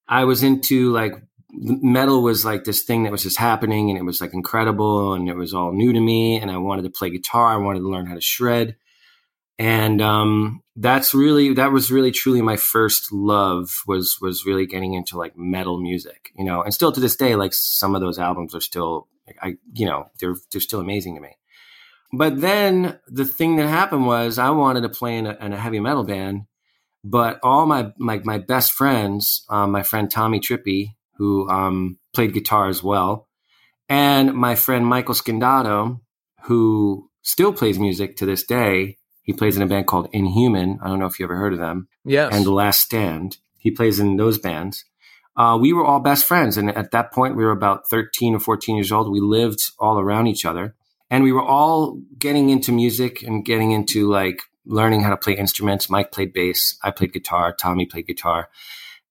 I 0.09 0.25
was 0.25 0.45
into 0.45 0.93
like 0.93 1.15
metal 1.51 2.23
was 2.23 2.45
like 2.45 2.63
this 2.65 2.83
thing 2.83 3.03
that 3.03 3.13
was 3.13 3.25
just 3.25 3.39
happening 3.39 3.91
and 3.91 3.99
it 3.99 4.05
was 4.05 4.21
like 4.21 4.33
incredible 4.35 5.15
and 5.15 5.29
it 5.29 5.35
was 5.35 5.53
all 5.53 5.73
new 5.73 5.93
to 5.93 6.01
me 6.01 6.41
and 6.41 6.51
I 6.51 6.59
wanted 6.59 6.83
to 6.83 6.91
play 6.91 7.11
guitar. 7.11 7.53
I 7.53 7.57
wanted 7.57 7.81
to 7.81 7.91
learn 7.91 8.07
how 8.07 8.15
to 8.15 8.21
shred. 8.21 8.77
And 9.59 10.01
um, 10.01 10.63
that's 10.77 11.13
really 11.13 11.55
that 11.55 11.73
was 11.73 11.91
really 11.91 12.13
truly 12.13 12.41
my 12.41 12.57
first 12.57 13.13
love 13.13 13.83
was 13.87 14.19
was 14.21 14.47
really 14.47 14.67
getting 14.67 14.95
into 14.95 15.19
like 15.19 15.37
metal 15.37 15.81
music, 15.81 16.31
you 16.37 16.45
know. 16.45 16.63
And 16.63 16.73
still 16.73 16.93
to 16.93 17.01
this 17.01 17.17
day, 17.17 17.35
like 17.35 17.53
some 17.53 17.95
of 17.95 18.01
those 18.01 18.19
albums 18.19 18.55
are 18.55 18.61
still 18.61 19.09
I 19.43 19.57
you 19.73 19.87
know, 19.87 20.07
they're 20.21 20.37
they're 20.51 20.61
still 20.61 20.81
amazing 20.81 21.17
to 21.17 21.21
me. 21.21 21.37
But 22.13 22.41
then 22.41 22.99
the 23.09 23.25
thing 23.25 23.57
that 23.57 23.69
happened 23.69 24.07
was 24.07 24.39
I 24.39 24.51
wanted 24.51 24.83
to 24.83 24.91
play 24.91 25.17
in 25.17 25.27
a, 25.27 25.37
in 25.41 25.53
a 25.53 25.59
heavy 25.59 25.81
metal 25.81 26.05
band, 26.05 26.43
but 27.03 27.41
all 27.43 27.65
my 27.67 27.93
my, 27.97 28.21
my 28.25 28.39
best 28.39 28.73
friends, 28.73 29.45
um, 29.49 29.73
my 29.73 29.83
friend 29.83 30.11
Tommy 30.11 30.39
Trippi, 30.39 30.95
who 31.17 31.49
um, 31.49 31.99
played 32.13 32.35
guitar 32.35 32.69
as 32.69 32.83
well, 32.83 33.29
and 33.89 34.35
my 34.35 34.55
friend 34.55 34.87
Michael 34.87 35.15
Scandato, 35.15 36.01
who 36.45 37.11
still 37.23 37.53
plays 37.53 37.79
music 37.79 38.17
to 38.17 38.27
this 38.27 38.45
day. 38.45 38.99
He 39.23 39.33
plays 39.33 39.57
in 39.57 39.63
a 39.63 39.67
band 39.67 39.87
called 39.87 40.09
Inhuman. 40.13 40.81
I 40.83 40.89
don't 40.89 40.99
know 40.99 41.07
if 41.07 41.19
you 41.19 41.25
ever 41.25 41.37
heard 41.37 41.53
of 41.53 41.61
them. 41.61 41.89
Yes. 42.05 42.35
And 42.35 42.45
The 42.45 42.51
Last 42.51 42.81
Stand. 42.81 43.39
He 43.57 43.71
plays 43.71 44.01
in 44.01 44.17
those 44.17 44.37
bands. 44.37 44.85
Uh, 45.37 45.57
we 45.61 45.73
were 45.73 45.85
all 45.85 46.01
best 46.01 46.25
friends. 46.25 46.57
And 46.57 46.69
at 46.71 46.91
that 46.91 47.13
point, 47.13 47.37
we 47.37 47.45
were 47.45 47.53
about 47.53 47.89
13 47.89 48.35
or 48.35 48.41
14 48.41 48.75
years 48.75 48.91
old. 48.91 49.13
We 49.13 49.21
lived 49.21 49.61
all 49.79 50.01
around 50.01 50.27
each 50.27 50.45
other 50.45 50.75
and 51.13 51.23
we 51.23 51.31
were 51.31 51.45
all 51.45 52.01
getting 52.19 52.49
into 52.49 52.73
music 52.73 53.23
and 53.23 53.45
getting 53.45 53.71
into 53.71 54.09
like 54.09 54.45
learning 54.65 55.03
how 55.03 55.11
to 55.11 55.17
play 55.19 55.35
instruments. 55.35 55.91
Mike 55.91 56.11
played 56.11 56.33
bass, 56.33 56.79
I 56.83 56.91
played 56.91 57.13
guitar, 57.13 57.55
Tommy 57.55 57.85
played 57.85 58.07
guitar. 58.07 58.49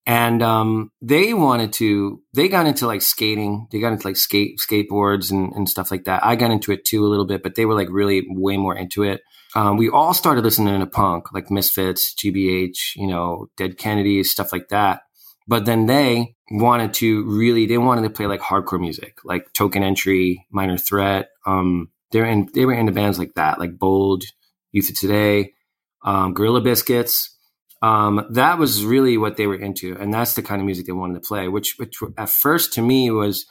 And 0.08 0.42
um, 0.42 0.92
they 1.00 1.36
wanted 1.36 1.74
to, 1.74 2.24
they 2.34 2.48
got 2.48 2.66
into 2.66 2.88
like 2.88 3.04
skating, 3.04 3.68
they 3.72 3.80
got 3.80 3.94
into 3.94 4.08
like 4.08 4.18
skate, 4.18 4.58
skateboards 4.58 5.30
and, 5.30 5.54
and 5.54 5.70
stuff 5.70 5.92
like 5.92 6.06
that. 6.06 6.26
I 6.26 6.36
got 6.36 6.50
into 6.50 6.72
it 6.72 6.86
too 6.86 7.06
a 7.06 7.08
little 7.08 7.28
bit, 7.28 7.44
but 7.44 7.54
they 7.54 7.68
were 7.68 7.76
like 7.76 7.90
really 7.92 8.26
way 8.28 8.58
more 8.58 8.76
into 8.76 9.04
it. 9.04 9.22
Um, 9.56 9.78
we 9.78 9.88
all 9.88 10.16
started 10.16 10.44
listening 10.44 10.80
to 10.80 10.88
punk, 10.88 11.32
like 11.34 11.52
Misfits, 11.52 12.16
GBH, 12.16 12.96
you 12.96 13.06
know, 13.06 13.46
Dead 13.58 13.78
Kennedys, 13.78 14.32
stuff 14.32 14.52
like 14.52 14.70
that. 14.70 15.02
But 15.48 15.66
then 15.66 15.86
they 15.86 16.36
wanted 16.52 16.94
to 16.96 17.24
really, 17.26 17.66
they 17.66 17.78
wanted 17.78 18.04
to 18.04 18.10
play 18.10 18.28
like 18.28 18.42
hardcore 18.42 18.80
music, 18.80 19.20
like 19.24 19.54
Token 19.54 19.84
Entry, 19.84 20.46
Minor 20.52 20.78
Threat. 20.78 21.30
Um, 21.46 21.90
they're 22.12 22.26
in, 22.26 22.50
they 22.54 22.66
were 22.66 22.74
into 22.74 22.92
bands 22.92 23.18
like 23.18 23.36
that, 23.36 23.60
like 23.60 23.80
Bold, 23.80 24.24
Youth 24.72 24.90
of 24.90 25.00
Today, 25.00 25.54
um, 26.04 26.34
Gorilla 26.34 26.62
Biscuits. 26.62 27.38
Um, 27.82 28.28
that 28.32 28.60
was 28.60 28.86
really 28.86 29.18
what 29.18 29.38
they 29.38 29.48
were 29.48 29.56
into, 29.56 29.98
and 29.98 30.14
that's 30.14 30.36
the 30.36 30.44
kind 30.44 30.62
of 30.62 30.66
music 30.66 30.86
they 30.86 30.92
wanted 30.92 31.16
to 31.16 31.28
play. 31.28 31.48
Which, 31.48 31.76
which 31.78 31.98
at 32.18 32.30
first 32.30 32.74
to 32.74 32.82
me 32.82 33.10
was 33.10 33.46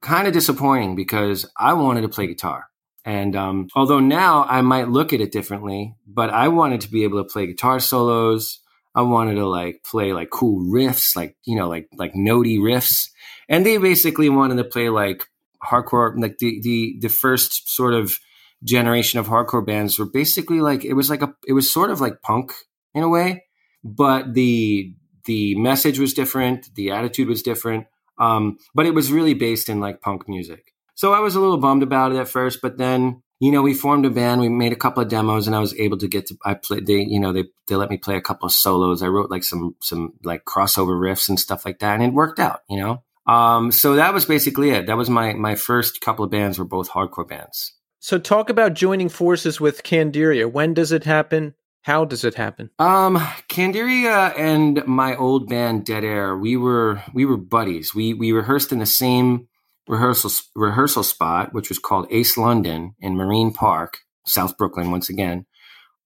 kind 0.00 0.26
of 0.26 0.32
disappointing 0.32 0.96
because 0.96 1.50
I 1.58 1.74
wanted 1.74 2.02
to 2.02 2.08
play 2.08 2.26
guitar. 2.26 2.66
And 3.04 3.34
um, 3.34 3.68
although 3.74 4.00
now 4.00 4.44
I 4.44 4.60
might 4.60 4.88
look 4.88 5.12
at 5.12 5.20
it 5.20 5.32
differently, 5.32 5.96
but 6.06 6.30
I 6.30 6.48
wanted 6.48 6.82
to 6.82 6.90
be 6.90 7.04
able 7.04 7.22
to 7.22 7.28
play 7.28 7.46
guitar 7.46 7.80
solos. 7.80 8.60
I 8.94 9.02
wanted 9.02 9.36
to 9.36 9.46
like 9.46 9.82
play 9.84 10.12
like 10.12 10.30
cool 10.30 10.64
riffs, 10.64 11.14
like 11.16 11.36
you 11.44 11.56
know, 11.56 11.68
like 11.68 11.88
like 11.96 12.14
notey 12.14 12.58
riffs. 12.58 13.08
And 13.48 13.64
they 13.64 13.78
basically 13.78 14.28
wanted 14.28 14.56
to 14.56 14.64
play 14.64 14.88
like 14.88 15.28
hardcore, 15.64 16.18
like 16.20 16.38
the 16.38 16.60
the 16.62 16.96
the 17.00 17.08
first 17.08 17.68
sort 17.68 17.94
of 17.94 18.18
generation 18.62 19.18
of 19.18 19.26
hardcore 19.26 19.64
bands 19.64 19.98
were 19.98 20.10
basically 20.10 20.60
like 20.60 20.84
it 20.84 20.94
was 20.94 21.08
like 21.08 21.22
a 21.22 21.34
it 21.46 21.52
was 21.52 21.70
sort 21.70 21.90
of 21.90 22.00
like 22.00 22.22
punk 22.22 22.52
in 22.94 23.02
a 23.02 23.08
way, 23.08 23.44
but 23.84 24.34
the 24.34 24.94
the 25.24 25.54
message 25.56 25.98
was 25.98 26.14
different, 26.14 26.74
the 26.74 26.90
attitude 26.90 27.28
was 27.28 27.42
different, 27.42 27.86
um, 28.18 28.58
but 28.74 28.86
it 28.86 28.94
was 28.94 29.12
really 29.12 29.34
based 29.34 29.68
in 29.68 29.80
like 29.80 30.00
punk 30.00 30.28
music. 30.28 30.72
So 30.94 31.12
I 31.12 31.20
was 31.20 31.34
a 31.34 31.40
little 31.40 31.58
bummed 31.58 31.82
about 31.82 32.12
it 32.12 32.18
at 32.18 32.28
first, 32.28 32.60
but 32.60 32.76
then 32.76 33.22
you 33.40 33.50
know 33.50 33.62
we 33.62 33.74
formed 33.74 34.06
a 34.06 34.10
band, 34.10 34.40
we 34.40 34.48
made 34.48 34.72
a 34.72 34.76
couple 34.76 35.02
of 35.02 35.08
demos, 35.08 35.46
and 35.46 35.56
I 35.56 35.60
was 35.60 35.74
able 35.74 35.98
to 35.98 36.08
get 36.08 36.26
to 36.26 36.36
I 36.44 36.54
played 36.54 36.86
they 36.86 37.00
you 37.00 37.18
know 37.18 37.32
they 37.32 37.44
they 37.66 37.74
let 37.74 37.90
me 37.90 37.96
play 37.96 38.16
a 38.16 38.20
couple 38.20 38.46
of 38.46 38.52
solos. 38.52 39.02
I 39.02 39.08
wrote 39.08 39.30
like 39.30 39.44
some 39.44 39.74
some 39.80 40.12
like 40.22 40.44
crossover 40.44 40.98
riffs 40.98 41.28
and 41.28 41.40
stuff 41.40 41.64
like 41.64 41.80
that, 41.80 41.94
and 41.94 42.02
it 42.02 42.12
worked 42.12 42.38
out, 42.38 42.60
you 42.68 42.78
know. 42.78 43.02
Um, 43.26 43.72
so 43.72 43.94
that 43.94 44.14
was 44.14 44.24
basically 44.24 44.70
it. 44.70 44.86
That 44.86 44.96
was 44.96 45.10
my 45.10 45.32
my 45.32 45.54
first 45.54 46.00
couple 46.00 46.24
of 46.24 46.30
bands 46.30 46.58
were 46.58 46.64
both 46.64 46.90
hardcore 46.90 47.28
bands. 47.28 47.74
So 47.98 48.18
talk 48.18 48.48
about 48.48 48.74
joining 48.74 49.08
forces 49.08 49.60
with 49.60 49.82
Candiria. 49.82 50.50
When 50.50 50.72
does 50.72 50.90
it 50.90 51.04
happen? 51.04 51.54
How 51.82 52.04
does 52.04 52.24
it 52.24 52.34
happen? 52.34 52.70
Um, 52.78 53.16
Candiria 53.48 54.38
and 54.38 54.86
my 54.86 55.16
old 55.16 55.48
band 55.48 55.86
Dead 55.86 56.04
Air, 56.04 56.36
we 56.36 56.56
were 56.56 57.02
we 57.14 57.24
were 57.24 57.38
buddies. 57.38 57.94
We 57.94 58.12
we 58.14 58.32
rehearsed 58.32 58.72
in 58.72 58.78
the 58.78 58.86
same 58.86 59.48
rehearsal 59.90 60.30
rehearsal 60.54 61.02
spot, 61.02 61.52
which 61.52 61.68
was 61.68 61.78
called 61.78 62.06
Ace 62.10 62.36
London 62.38 62.94
in 63.00 63.16
Marine 63.16 63.52
Park, 63.52 63.98
South 64.24 64.56
Brooklyn, 64.56 64.90
once 64.90 65.10
again. 65.10 65.46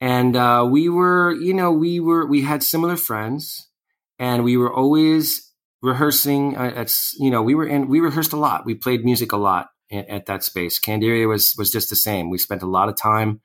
And 0.00 0.34
uh, 0.36 0.66
we 0.68 0.88
were, 0.88 1.32
you 1.32 1.54
know, 1.54 1.70
we 1.70 2.00
were 2.00 2.26
we 2.26 2.42
had 2.42 2.62
similar 2.62 2.96
friends, 2.96 3.68
and 4.18 4.42
we 4.42 4.56
were 4.56 4.72
always 4.72 5.52
rehearsing. 5.82 6.56
Uh, 6.56 6.72
at 6.74 6.96
you 7.18 7.30
know, 7.30 7.42
we 7.42 7.54
were 7.54 7.66
in 7.66 7.88
we 7.88 8.00
rehearsed 8.00 8.32
a 8.32 8.38
lot. 8.38 8.64
We 8.64 8.74
played 8.74 9.04
music 9.04 9.32
a 9.32 9.36
lot 9.36 9.68
at, 9.92 10.08
at 10.08 10.26
that 10.26 10.42
space. 10.42 10.80
Candiria 10.80 11.28
was 11.28 11.54
was 11.58 11.70
just 11.70 11.90
the 11.90 11.96
same. 11.96 12.30
We 12.30 12.38
spent 12.38 12.62
a 12.62 12.66
lot 12.66 12.88
of 12.88 12.96
time 12.96 13.42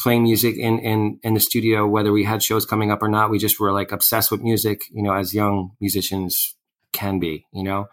playing 0.00 0.24
music 0.24 0.56
in, 0.56 0.80
in 0.80 1.20
in 1.22 1.34
the 1.34 1.40
studio, 1.40 1.86
whether 1.86 2.12
we 2.12 2.24
had 2.24 2.42
shows 2.42 2.66
coming 2.66 2.90
up 2.90 3.02
or 3.02 3.08
not. 3.08 3.30
We 3.30 3.38
just 3.38 3.60
were 3.60 3.72
like 3.72 3.92
obsessed 3.92 4.32
with 4.32 4.42
music, 4.42 4.82
you 4.90 5.02
know, 5.02 5.14
as 5.14 5.32
young 5.32 5.70
musicians 5.80 6.56
can 6.92 7.20
be, 7.20 7.46
you 7.52 7.62
know. 7.62 7.86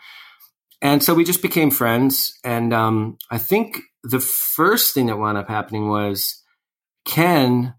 And 0.81 1.03
so 1.03 1.13
we 1.13 1.23
just 1.23 1.41
became 1.41 1.71
friends. 1.71 2.33
And 2.43 2.73
um, 2.73 3.17
I 3.31 3.37
think 3.37 3.79
the 4.03 4.19
first 4.19 4.93
thing 4.93 5.07
that 5.07 5.17
wound 5.17 5.37
up 5.37 5.47
happening 5.47 5.89
was 5.89 6.43
Ken. 7.05 7.73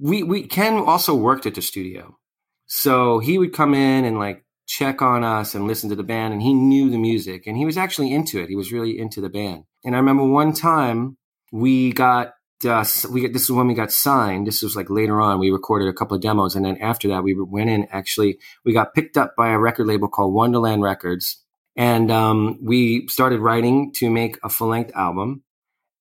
We 0.00 0.22
we 0.22 0.46
Ken 0.46 0.74
also 0.74 1.14
worked 1.14 1.46
at 1.46 1.54
the 1.54 1.62
studio, 1.62 2.18
so 2.66 3.18
he 3.18 3.38
would 3.38 3.54
come 3.54 3.74
in 3.74 4.04
and 4.04 4.18
like 4.18 4.44
check 4.66 5.00
on 5.00 5.24
us 5.24 5.54
and 5.54 5.66
listen 5.66 5.88
to 5.90 5.96
the 5.96 6.02
band 6.02 6.32
and 6.32 6.42
he 6.42 6.52
knew 6.52 6.90
the 6.90 6.98
music 6.98 7.46
and 7.46 7.56
he 7.56 7.64
was 7.64 7.78
actually 7.78 8.12
into 8.12 8.40
it. 8.40 8.48
He 8.48 8.56
was 8.56 8.72
really 8.72 8.98
into 8.98 9.20
the 9.20 9.28
band. 9.28 9.64
And 9.84 9.94
i 9.94 9.98
remember 9.98 10.24
one 10.24 10.52
time 10.52 11.16
we 11.52 11.92
got 11.92 12.34
uh, 12.64 12.84
we 13.10 13.28
this 13.28 13.44
is 13.44 13.52
when 13.52 13.68
we 13.68 13.74
got 13.74 13.92
signed. 13.92 14.46
This 14.46 14.62
was 14.62 14.74
like 14.74 14.90
later 14.90 15.20
on. 15.20 15.38
We 15.38 15.50
recorded 15.50 15.88
a 15.88 15.92
couple 15.92 16.16
of 16.16 16.22
demos 16.22 16.56
and 16.56 16.64
then 16.64 16.78
after 16.78 17.08
that 17.08 17.22
we 17.22 17.34
went 17.34 17.70
in 17.70 17.86
actually 17.90 18.38
we 18.64 18.72
got 18.72 18.94
picked 18.94 19.16
up 19.16 19.36
by 19.36 19.50
a 19.50 19.58
record 19.58 19.86
label 19.86 20.08
called 20.08 20.34
wonderland 20.34 20.82
records 20.82 21.42
and 21.76 22.10
um, 22.10 22.58
we 22.62 23.06
started 23.08 23.40
writing 23.40 23.92
to 23.96 24.10
make 24.10 24.38
a 24.42 24.48
full-length 24.48 24.92
album 24.94 25.42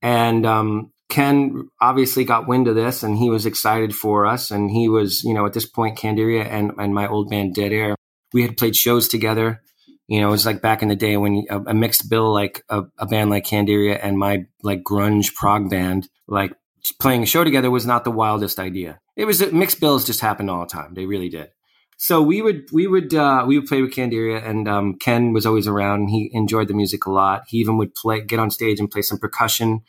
and 0.02 0.46
um, 0.46 0.92
Ken 1.10 1.70
obviously 1.82 2.26
got 2.26 2.48
wind 2.48 2.68
of 2.68 2.76
this 2.76 3.04
and 3.04 3.18
he 3.18 3.30
was 3.30 3.46
excited 3.46 3.96
for 3.96 4.26
us. 4.26 4.52
And 4.52 4.70
he 4.70 4.88
was, 4.88 5.24
you 5.24 5.34
know, 5.34 5.46
at 5.46 5.54
this 5.54 5.66
point, 5.66 5.98
Candiria 5.98 6.46
and, 6.46 6.72
and 6.78 6.94
my 6.94 7.08
old 7.08 7.30
band 7.30 7.56
Dead 7.56 7.72
Air 7.72 7.96
we 8.34 8.42
had 8.42 8.58
played 8.58 8.76
shows 8.76 9.08
together. 9.08 9.62
You 10.08 10.20
know, 10.20 10.28
it 10.28 10.32
was 10.32 10.46
like 10.46 10.62
back 10.62 10.82
in 10.82 10.90
the 10.90 10.96
day 10.96 11.18
when 11.18 11.46
a, 11.50 11.60
a 11.62 11.74
mixed 11.74 12.10
bill, 12.10 12.32
like 12.34 12.64
a, 12.70 12.84
a, 13.00 13.06
band 13.06 13.30
like 13.30 13.46
Candiria 13.46 13.98
and 14.00 14.20
my 14.20 14.46
like 14.62 14.84
grunge 14.84 15.34
prog 15.34 15.70
band, 15.70 16.10
like 16.28 16.54
playing 17.00 17.24
a 17.24 17.26
show 17.26 17.44
together 17.44 17.72
was 17.72 17.86
not 17.86 18.04
the 18.04 18.12
wildest 18.12 18.60
idea. 18.60 19.00
It 19.16 19.26
was 19.26 19.52
mixed 19.52 19.80
bills 19.80 20.06
just 20.06 20.20
happened 20.20 20.52
all 20.52 20.60
the 20.60 20.72
time. 20.72 20.94
They 20.94 21.06
really 21.06 21.30
did. 21.30 21.50
So 21.98 22.22
we 22.22 22.42
would 22.42 22.70
we 22.74 22.88
would 22.88 23.14
uh, 23.14 23.46
we 23.48 23.58
would 23.58 23.68
play 23.68 23.82
with 23.82 23.94
Candiria, 23.94 24.46
and 24.46 24.68
um, 24.68 24.98
Ken 24.98 25.34
was 25.34 25.46
always 25.46 25.68
around. 25.68 26.02
and 26.02 26.10
He 26.10 26.30
enjoyed 26.34 26.68
the 26.68 26.74
music 26.74 27.06
a 27.06 27.12
lot. 27.12 27.44
He 27.48 27.58
even 27.58 27.78
would 27.78 27.96
play 27.96 28.22
get 28.22 28.40
on 28.40 28.52
stage 28.52 28.80
and 28.80 28.92
play 28.92 29.02
some 29.02 29.18
percussion 29.18 29.82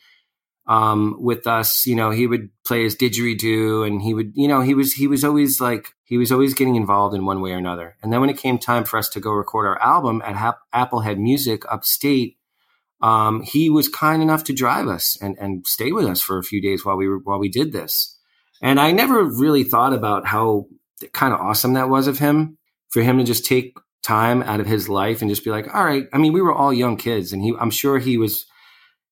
um, 0.67 1.15
with 1.19 1.47
us. 1.47 1.85
You 1.85 1.95
know, 1.95 2.11
he 2.11 2.27
would 2.27 2.49
play 2.65 2.83
his 2.83 2.95
didgeridoo, 2.95 3.85
and 3.85 4.01
he 4.01 4.13
would, 4.13 4.31
you 4.35 4.47
know, 4.47 4.61
he 4.61 4.73
was 4.73 4.93
he 4.93 5.07
was 5.07 5.23
always 5.23 5.59
like 5.59 5.89
he 6.03 6.17
was 6.17 6.31
always 6.31 6.53
getting 6.53 6.75
involved 6.75 7.13
in 7.15 7.25
one 7.25 7.41
way 7.41 7.51
or 7.51 7.57
another. 7.57 7.97
And 8.01 8.11
then 8.13 8.21
when 8.21 8.29
it 8.29 8.37
came 8.37 8.57
time 8.57 8.85
for 8.85 8.97
us 8.97 9.09
to 9.09 9.19
go 9.19 9.31
record 9.31 9.67
our 9.67 9.81
album 9.81 10.21
at 10.25 10.35
ha- 10.35 10.59
Applehead 10.73 11.17
Music 11.17 11.63
upstate, 11.69 12.37
um, 13.01 13.41
he 13.41 13.69
was 13.69 13.89
kind 13.89 14.21
enough 14.21 14.45
to 14.45 14.53
drive 14.53 14.87
us 14.87 15.17
and 15.21 15.37
and 15.39 15.67
stay 15.67 15.91
with 15.91 16.05
us 16.05 16.21
for 16.21 16.37
a 16.37 16.43
few 16.43 16.61
days 16.61 16.85
while 16.85 16.95
we 16.95 17.09
were 17.09 17.19
while 17.19 17.39
we 17.39 17.49
did 17.49 17.73
this. 17.73 18.17
And 18.61 18.79
I 18.79 18.91
never 18.91 19.23
really 19.23 19.63
thought 19.63 19.93
about 19.93 20.25
how 20.25 20.65
kind 21.13 21.33
of 21.33 21.39
awesome 21.39 21.73
that 21.73 21.89
was 21.89 22.07
of 22.07 22.19
him 22.19 22.57
for 22.89 23.01
him 23.01 23.17
to 23.17 23.23
just 23.23 23.45
take 23.45 23.77
time 24.03 24.41
out 24.43 24.59
of 24.59 24.67
his 24.67 24.87
life 24.87 25.21
and 25.21 25.29
just 25.29 25.43
be 25.43 25.49
like, 25.49 25.73
all 25.73 25.83
right. 25.83 26.05
I 26.13 26.17
mean, 26.17 26.33
we 26.33 26.41
were 26.41 26.53
all 26.53 26.73
young 26.73 26.97
kids, 26.97 27.33
and 27.33 27.43
he, 27.43 27.53
I'm 27.59 27.71
sure 27.71 27.99
he 27.99 28.17
was 28.17 28.45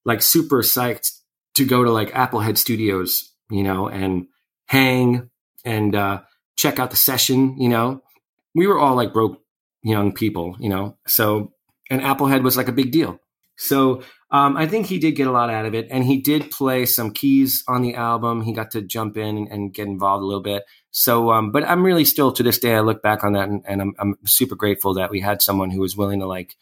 like 0.05 0.21
super 0.21 0.61
psyched 0.61 1.11
to 1.55 1.65
go 1.65 1.83
to 1.83 1.91
like 1.91 2.11
Applehead 2.11 2.57
Studios, 2.57 3.33
you 3.49 3.63
know, 3.63 3.87
and 3.87 4.27
hang 4.67 5.29
and 5.63 5.95
uh, 5.95 6.21
check 6.57 6.79
out 6.79 6.91
the 6.91 6.97
session. 6.97 7.59
You 7.59 7.69
know, 7.69 8.01
we 8.53 8.67
were 8.67 8.79
all 8.79 8.95
like 8.95 9.13
broke 9.13 9.41
young 9.83 10.13
people, 10.13 10.55
you 10.59 10.69
know, 10.69 10.97
so 11.07 11.53
and 11.89 12.01
Applehead 12.01 12.43
was 12.43 12.57
like 12.57 12.67
a 12.67 12.73
big 12.73 12.91
deal. 12.91 13.19
So 13.57 14.03
um, 14.31 14.57
I 14.57 14.67
think 14.67 14.87
he 14.87 14.97
did 14.97 15.11
get 15.11 15.27
a 15.27 15.31
lot 15.31 15.49
out 15.49 15.65
of 15.65 15.75
it, 15.75 15.87
and 15.91 16.03
he 16.03 16.19
did 16.19 16.51
play 16.51 16.85
some 16.85 17.11
keys 17.11 17.63
on 17.67 17.81
the 17.81 17.95
album. 17.95 18.41
He 18.41 18.53
got 18.53 18.71
to 18.71 18.81
jump 18.81 19.17
in 19.17 19.47
and, 19.49 19.73
get 19.73 19.87
involved 19.87 20.23
a 20.23 20.25
little 20.25 20.41
bit. 20.41 20.63
So, 20.91 21.31
um, 21.31 21.51
but 21.51 21.63
I'm 21.63 21.83
really 21.83 22.05
still 22.05 22.31
to 22.31 22.43
this 22.43 22.57
day, 22.57 22.75
I 22.75 22.79
look 22.79 23.01
back 23.03 23.23
on 23.23 23.33
that, 23.33 23.49
and, 23.49 23.63
and 23.67 23.81
I'm, 23.81 23.93
I'm 23.99 24.15
super 24.25 24.55
grateful 24.55 24.95
that 24.95 25.11
we 25.11 25.19
had 25.19 25.41
someone 25.41 25.69
who 25.69 25.79
was 25.79 25.95
willing 25.95 26.19
to 26.21 26.25
like 26.25 26.55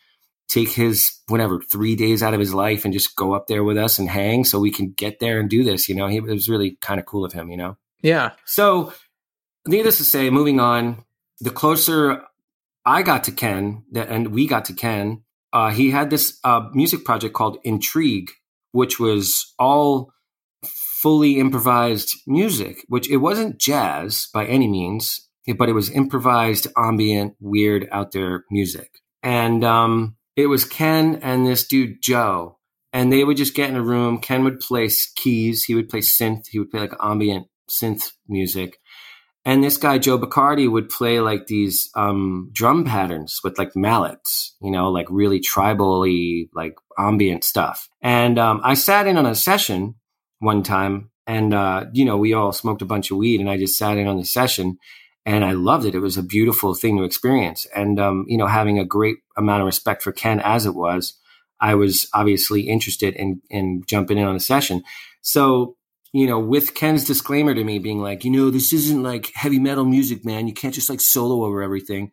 take 0.50 0.70
his 0.70 1.20
whatever 1.28 1.62
three 1.62 1.96
days 1.96 2.22
out 2.22 2.34
of 2.34 2.40
his 2.40 2.54
life 2.54 2.86
and 2.86 2.94
just 2.94 3.16
go 3.16 3.34
up 3.34 3.48
there 3.48 3.64
with 3.64 3.78
us 3.78 3.98
and 3.98 4.10
hang 4.10 4.44
so 4.44 4.60
we 4.60 4.72
can 4.72 4.92
get 4.92 5.20
there 5.20 5.40
and 5.40 5.50
do 5.50 5.64
this 5.64 5.88
you 5.88 5.96
know 5.96 6.08
he, 6.08 6.18
it 6.18 6.24
was 6.24 6.50
really 6.50 6.78
kind 6.82 7.00
of 7.00 7.06
cool 7.06 7.26
of 7.26 7.34
him 7.34 7.50
you 7.50 7.58
know 7.58 7.78
yeah 8.02 8.32
so 8.46 8.94
needless 9.66 9.98
to 9.98 10.04
say 10.04 10.30
moving 10.30 10.60
on 10.60 11.04
the 11.40 11.50
closer 11.50 12.24
i 12.86 13.02
got 13.02 13.24
to 13.24 13.32
ken 13.32 13.84
and 13.96 14.28
we 14.28 14.46
got 14.46 14.66
to 14.66 14.74
ken 14.74 15.23
uh, 15.54 15.70
he 15.70 15.92
had 15.92 16.10
this 16.10 16.40
uh, 16.44 16.68
music 16.74 17.06
project 17.06 17.34
called 17.34 17.58
intrigue 17.64 18.30
which 18.72 19.00
was 19.00 19.54
all 19.60 20.12
fully 20.66 21.40
improvised 21.40 22.16
music 22.28 22.84
which 22.88 23.10
it 23.10 23.18
wasn't 23.18 23.60
jazz 23.60 24.28
by 24.34 24.46
any 24.46 24.68
means 24.68 25.30
but 25.58 25.70
it 25.70 25.74
was 25.74 25.90
improvised 25.90 26.68
ambient 26.78 27.36
weird 27.40 27.88
out 27.92 28.12
there 28.12 28.44
music 28.50 28.90
and 29.24 29.64
um, 29.64 30.18
it 30.36 30.48
was 30.48 30.66
Ken 30.66 31.16
and 31.22 31.48
this 31.48 31.66
dude 31.66 32.02
Joe, 32.02 32.60
and 32.92 33.12
they 33.12 33.24
would 33.24 33.38
just 33.38 33.56
get 33.56 33.70
in 33.70 33.76
a 33.76 33.82
room. 33.82 34.20
Ken 34.20 34.44
would 34.44 34.60
play 34.60 34.90
keys, 35.16 35.64
he 35.64 35.76
would 35.76 35.90
play 35.90 36.02
synth, 36.02 36.48
he 36.50 36.60
would 36.60 36.70
play 36.70 36.82
like 36.82 36.94
ambient 37.02 37.48
synth 37.70 38.12
music, 38.28 38.78
and 39.46 39.64
this 39.64 39.78
guy 39.78 39.98
Joe 39.98 40.18
Bacardi 40.18 40.72
would 40.72 40.90
play 40.90 41.20
like 41.20 41.48
these 41.48 41.90
um, 41.96 42.50
drum 42.54 42.86
patterns 42.86 43.42
with 43.44 43.58
like 43.58 43.76
mallets, 43.76 44.56
you 44.62 44.72
know, 44.72 44.90
like 44.90 45.08
really 45.10 45.42
tribally 45.42 46.50
like 46.54 46.76
ambient 46.98 47.44
stuff. 47.44 47.90
And 48.02 48.40
um, 48.40 48.62
I 48.64 48.74
sat 48.74 49.08
in 49.08 49.18
on 49.18 49.26
a 49.26 49.36
session 49.36 49.96
one 50.40 50.64
time 50.64 51.12
and 51.26 51.54
uh, 51.54 51.86
you 51.94 52.06
know, 52.06 52.18
we 52.18 52.34
all 52.34 52.52
smoked 52.52 52.82
a 52.82 52.86
bunch 52.86 53.12
of 53.12 53.18
weed, 53.18 53.40
and 53.40 53.50
I 53.50 53.58
just 53.58 53.78
sat 53.78 53.98
in 53.98 54.08
on 54.08 54.18
the 54.18 54.26
session, 54.26 54.78
and 55.26 55.46
I 55.46 55.54
loved 55.54 55.86
it. 55.86 55.96
It 55.96 56.00
was 56.00 56.18
a 56.18 56.24
beautiful 56.24 56.74
thing 56.74 56.98
to 56.98 57.04
experience, 57.04 57.66
and 57.76 58.00
um, 58.00 58.26
you 58.28 58.38
know, 58.38 58.48
having 58.48 58.80
a 58.80 58.86
great 58.86 59.18
amount 59.38 59.62
of 59.62 59.66
respect 59.66 60.04
for 60.04 60.12
Ken 60.12 60.40
as 60.42 60.66
it 60.66 60.76
was, 60.76 61.18
I 61.62 61.76
was 61.76 62.08
obviously 62.14 62.62
interested 62.62 63.16
in 63.16 63.42
in 63.50 63.84
jumping 63.88 64.18
in 64.18 64.26
on 64.26 64.36
a 64.36 64.42
session. 64.42 64.84
So 65.22 65.78
you 66.14 66.28
know, 66.28 66.40
with 66.40 66.76
Ken's 66.76 67.04
disclaimer 67.04 67.56
to 67.56 67.64
me 67.64 67.80
being 67.80 68.00
like, 68.00 68.24
you 68.24 68.30
know, 68.30 68.52
this 68.52 68.72
isn't 68.72 69.02
like 69.02 69.32
heavy 69.34 69.60
metal 69.60 69.84
music, 69.84 70.24
man. 70.24 70.48
You 70.48 70.54
can't 70.54 70.74
just 70.74 70.90
like 70.90 71.02
solo 71.02 71.44
over 71.44 71.62
everything. 71.62 72.12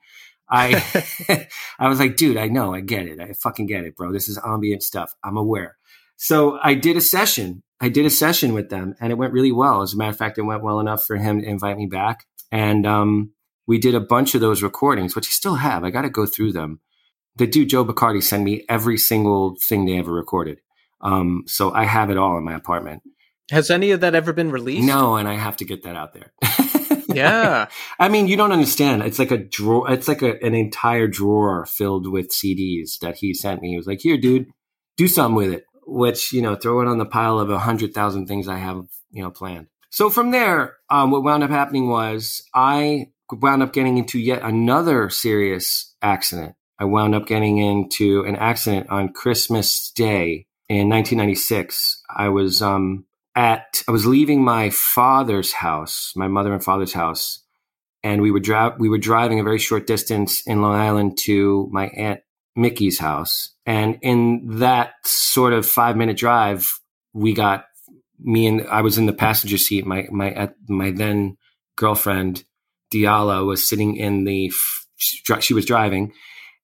I 0.49 0.83
I 1.79 1.89
was 1.89 2.01
like, 2.01 2.17
dude, 2.17 2.39
I 2.39 2.49
know, 2.49 2.75
I 2.75 2.81
get 2.81 3.07
it. 3.07 3.21
I 3.21 3.35
fucking 3.35 3.67
get 3.67 3.85
it, 3.85 3.97
bro. 3.97 4.11
This 4.11 4.29
is 4.29 4.39
ambient 4.45 4.83
stuff. 4.83 5.15
I'm 5.23 5.37
aware. 5.37 5.77
So 6.17 6.59
I 6.63 6.75
did 6.75 6.97
a 6.97 7.01
session. 7.01 7.63
I 7.81 7.89
did 7.91 8.07
a 8.07 8.11
session 8.11 8.55
with 8.55 8.71
them 8.71 8.95
and 9.01 9.13
it 9.13 9.17
went 9.17 9.33
really 9.33 9.53
well. 9.53 9.83
As 9.83 9.93
a 9.95 9.97
matter 9.97 10.11
of 10.11 10.17
fact, 10.17 10.39
it 10.39 10.43
went 10.43 10.63
well 10.63 10.81
enough 10.81 11.05
for 11.05 11.17
him 11.17 11.41
to 11.41 11.47
invite 11.47 11.77
me 11.77 11.87
back. 11.87 12.25
And 12.51 12.87
um, 12.87 13.33
we 13.67 13.79
did 13.79 13.95
a 13.95 14.01
bunch 14.01 14.35
of 14.35 14.41
those 14.41 14.63
recordings, 14.63 15.15
which 15.15 15.29
I 15.29 15.31
still 15.31 15.55
have. 15.57 15.85
I 15.85 15.91
got 15.91 16.03
to 16.03 16.11
go 16.11 16.27
through 16.27 16.53
them. 16.53 16.81
The 17.37 17.47
dude, 17.47 17.69
Joe 17.69 17.85
Bacardi, 17.85 18.23
sent 18.23 18.43
me 18.43 18.65
every 18.69 18.99
single 18.99 19.57
thing 19.63 19.85
they 19.87 19.99
ever 19.99 20.13
recorded. 20.13 20.61
Um, 21.01 21.45
so 21.47 21.73
I 21.73 21.85
have 21.85 22.11
it 22.11 22.19
all 22.19 22.37
in 22.37 22.45
my 22.45 22.55
apartment. 22.55 23.03
Has 23.51 23.71
any 23.71 23.91
of 23.91 24.01
that 24.01 24.15
ever 24.15 24.33
been 24.33 24.51
released? 24.51 24.87
No, 24.87 25.17
and 25.17 25.29
I 25.29 25.35
have 25.35 25.57
to 25.59 25.65
get 25.65 25.83
that 25.83 25.97
out 25.97 26.15
there. 26.15 26.33
yeah. 27.09 27.67
I 27.99 28.09
mean, 28.09 28.29
you 28.29 28.37
don't 28.37 28.53
understand. 28.53 29.03
It's 29.03 29.19
like 29.19 29.31
a 29.31 29.39
drawer. 29.39 29.91
It's 29.91 30.09
like 30.09 30.23
a, 30.23 30.43
an 30.45 30.55
entire 30.55 31.07
drawer 31.07 31.67
filled 31.67 32.11
with 32.11 32.31
CDs 32.31 32.99
that 33.01 33.17
he 33.17 33.35
sent 33.35 33.63
me. 33.63 33.71
He 33.71 33.77
was 33.77 33.87
like, 33.87 34.01
"Here, 34.01 34.17
dude, 34.17 34.47
do 34.97 35.09
something 35.09 35.35
with 35.35 35.53
it." 35.53 35.65
Which 35.87 36.33
you 36.33 36.43
know, 36.43 36.55
throw 36.55 36.81
it 36.81 36.89
on 36.89 36.99
the 36.99 37.07
pile 37.07 37.41
of 37.41 37.51
a 37.51 37.59
hundred 37.59 37.93
thousand 37.95 38.27
things 38.27 38.49
I 38.49 38.59
have 38.59 38.87
you 39.11 39.23
know 39.23 39.31
planned. 39.31 39.67
So 39.91 40.09
from 40.09 40.31
there, 40.31 40.77
um, 40.89 41.11
what 41.11 41.25
wound 41.25 41.43
up 41.43 41.51
happening 41.51 41.89
was 41.89 42.43
I 42.55 43.07
wound 43.33 43.63
up 43.63 43.73
getting 43.73 43.99
into 43.99 44.19
yet 44.19 44.43
another 44.43 45.11
serious 45.11 45.95
accident. 46.01 46.55
I 46.79 46.85
wound 46.85 47.15
up 47.15 47.27
getting 47.27 47.59
into 47.59 48.25
an 48.25 48.37
accident 48.37 48.89
on 48.89 49.13
Christmas 49.13 49.91
Day 49.91 50.47
in 50.69 50.89
1996. 50.89 52.03
I 52.17 52.29
was 52.29 52.63
um, 52.63 53.05
at 53.35 53.83
I 53.88 53.93
was 53.93 54.07
leaving 54.07 54.45
my 54.45 54.71
father's 54.71 55.53
house, 55.53 56.12
my 56.16 56.29
mother 56.29 56.53
and 56.53 56.62
father's 56.62 56.93
house, 56.93 57.43
and 58.03 58.23
we 58.23 58.31
were 58.31 58.40
dri- 58.40 58.77
we 58.79 58.88
were 58.88 58.99
driving 58.99 59.40
a 59.40 59.45
very 59.45 59.59
short 59.59 59.87
distance 59.87 60.47
in 60.47 60.62
Long 60.62 60.75
Island 60.75 61.19
to 61.23 61.69
my 61.71 61.87
aunt 61.88 62.21
Mickey's 62.57 62.99
house. 62.99 63.55
And 63.66 63.99
in 64.03 64.59
that 64.59 64.93
sort 65.05 65.53
of 65.53 65.66
five 65.66 65.97
minute 65.97 66.16
drive, 66.16 66.71
we 67.12 67.33
got 67.33 67.64
me 68.19 68.47
and 68.47 68.66
I 68.69 68.83
was 68.83 68.99
in 68.99 69.07
the 69.07 69.12
passenger 69.12 69.59
seat. 69.59 69.87
My 69.87 70.07
my 70.11 70.51
my 70.69 70.90
then 70.90 71.37
girlfriend 71.77 72.45
Diala 72.93 73.47
was 73.47 73.69
sitting 73.69 73.97
in 73.97 74.25
the 74.25 74.53
she 75.40 75.55
was 75.55 75.64
driving, 75.64 76.12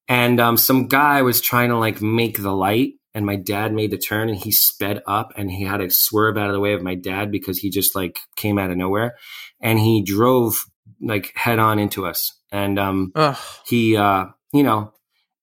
and 0.07 0.39
um, 0.39 0.57
some 0.57 0.87
guy 0.87 1.21
was 1.21 1.41
trying 1.41 1.69
to 1.69 1.77
like 1.77 2.01
make 2.01 2.41
the 2.41 2.53
light 2.53 2.93
and 3.17 3.25
my 3.25 3.35
dad 3.35 3.73
made 3.73 3.89
the 3.89 3.97
turn 3.97 4.29
and 4.29 4.37
he 4.37 4.51
sped 4.51 5.01
up 5.07 5.33
and 5.35 5.49
he 5.49 5.63
had 5.63 5.77
to 5.77 5.89
swerve 5.89 6.37
out 6.37 6.49
of 6.49 6.53
the 6.53 6.59
way 6.59 6.73
of 6.73 6.83
my 6.83 6.93
dad 6.93 7.31
because 7.31 7.57
he 7.57 7.71
just 7.71 7.95
like 7.95 8.19
came 8.35 8.59
out 8.59 8.69
of 8.69 8.77
nowhere. 8.77 9.15
And 9.59 9.79
he 9.79 10.03
drove 10.03 10.63
like 11.01 11.33
head 11.35 11.57
on 11.57 11.79
into 11.79 12.05
us. 12.05 12.39
And 12.51 12.77
um 12.77 13.11
Ugh. 13.15 13.35
he 13.65 13.97
uh 13.97 14.25
you 14.53 14.61
know 14.61 14.93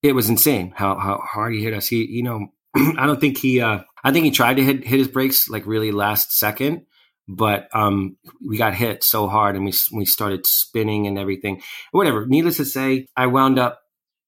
it 0.05 0.13
was 0.13 0.31
insane 0.31 0.73
how 0.77 0.97
how 1.01 1.19
hard 1.19 1.53
he 1.53 1.65
hit 1.65 1.75
us. 1.75 1.89
He 1.89 2.07
you 2.07 2.23
know 2.23 2.47
i 2.77 3.07
don't 3.07 3.21
think 3.21 3.39
he 3.39 3.61
uh 3.61 3.81
i 4.05 4.13
think 4.13 4.25
he 4.25 4.31
tried 4.31 4.55
to 4.59 4.65
hit 4.65 4.85
hit 4.85 5.01
his 5.01 5.09
brakes 5.09 5.49
like 5.49 5.67
really 5.67 5.91
last 5.91 6.33
second 6.33 6.87
but 7.27 7.69
um 7.73 8.17
we 8.47 8.57
got 8.57 8.75
hit 8.75 9.03
so 9.03 9.27
hard 9.27 9.57
and 9.57 9.65
we 9.65 9.73
we 9.93 10.05
started 10.05 10.47
spinning 10.47 11.09
and 11.09 11.19
everything. 11.19 11.61
Whatever. 11.91 12.25
Needless 12.25 12.59
to 12.59 12.65
say 12.65 13.09
i 13.17 13.27
wound 13.27 13.59
up 13.59 13.81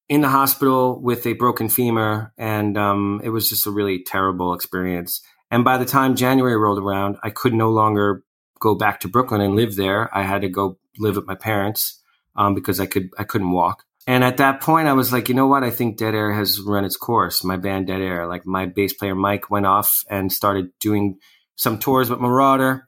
in 0.09 0.21
the 0.21 0.29
hospital 0.29 1.01
with 1.01 1.27
a 1.27 1.33
broken 1.33 1.69
femur, 1.69 2.33
and 2.38 2.79
um, 2.79 3.21
it 3.25 3.31
was 3.31 3.49
just 3.49 3.66
a 3.66 3.71
really 3.71 4.03
terrible 4.05 4.55
experience. 4.55 5.21
And 5.51 5.64
by 5.64 5.79
the 5.79 5.85
time 5.85 6.16
January 6.16 6.57
rolled 6.57 6.79
around, 6.79 7.16
I 7.23 7.31
could 7.31 7.55
no 7.55 7.71
longer 7.71 8.23
go 8.61 8.75
back 8.75 9.01
to 9.01 9.09
Brooklyn 9.09 9.40
and 9.40 9.55
live 9.55 9.77
there. 9.77 10.14
I 10.16 10.23
had 10.23 10.42
to 10.42 10.49
go 10.49 10.79
live 10.99 11.16
with 11.16 11.27
my 11.27 11.35
parents 11.35 12.03
um, 12.37 12.55
because 12.55 12.81
I 12.81 12.87
could 12.87 13.11
I 13.19 13.25
couldn't 13.25 13.51
walk. 13.51 13.85
And 14.09 14.23
at 14.23 14.37
that 14.37 14.61
point, 14.61 14.87
I 14.87 14.92
was 14.92 15.12
like, 15.12 15.29
you 15.29 15.35
know 15.35 15.49
what? 15.49 15.64
I 15.64 15.71
think 15.71 15.99
Dead 15.99 16.14
Air 16.14 16.33
has 16.33 16.61
run 16.61 16.85
its 16.85 16.97
course. 16.97 17.42
My 17.42 17.57
band 17.57 17.88
Dead 17.88 18.01
Air, 18.01 18.29
like 18.29 18.47
my 18.47 18.66
bass 18.66 18.92
player 18.92 19.16
Mike, 19.16 19.51
went 19.51 19.66
off 19.66 20.05
and 20.09 20.33
started 20.33 20.71
doing 20.79 21.19
some 21.57 21.81
tours 21.81 22.09
with 22.09 22.21
Merauder. 22.21 22.83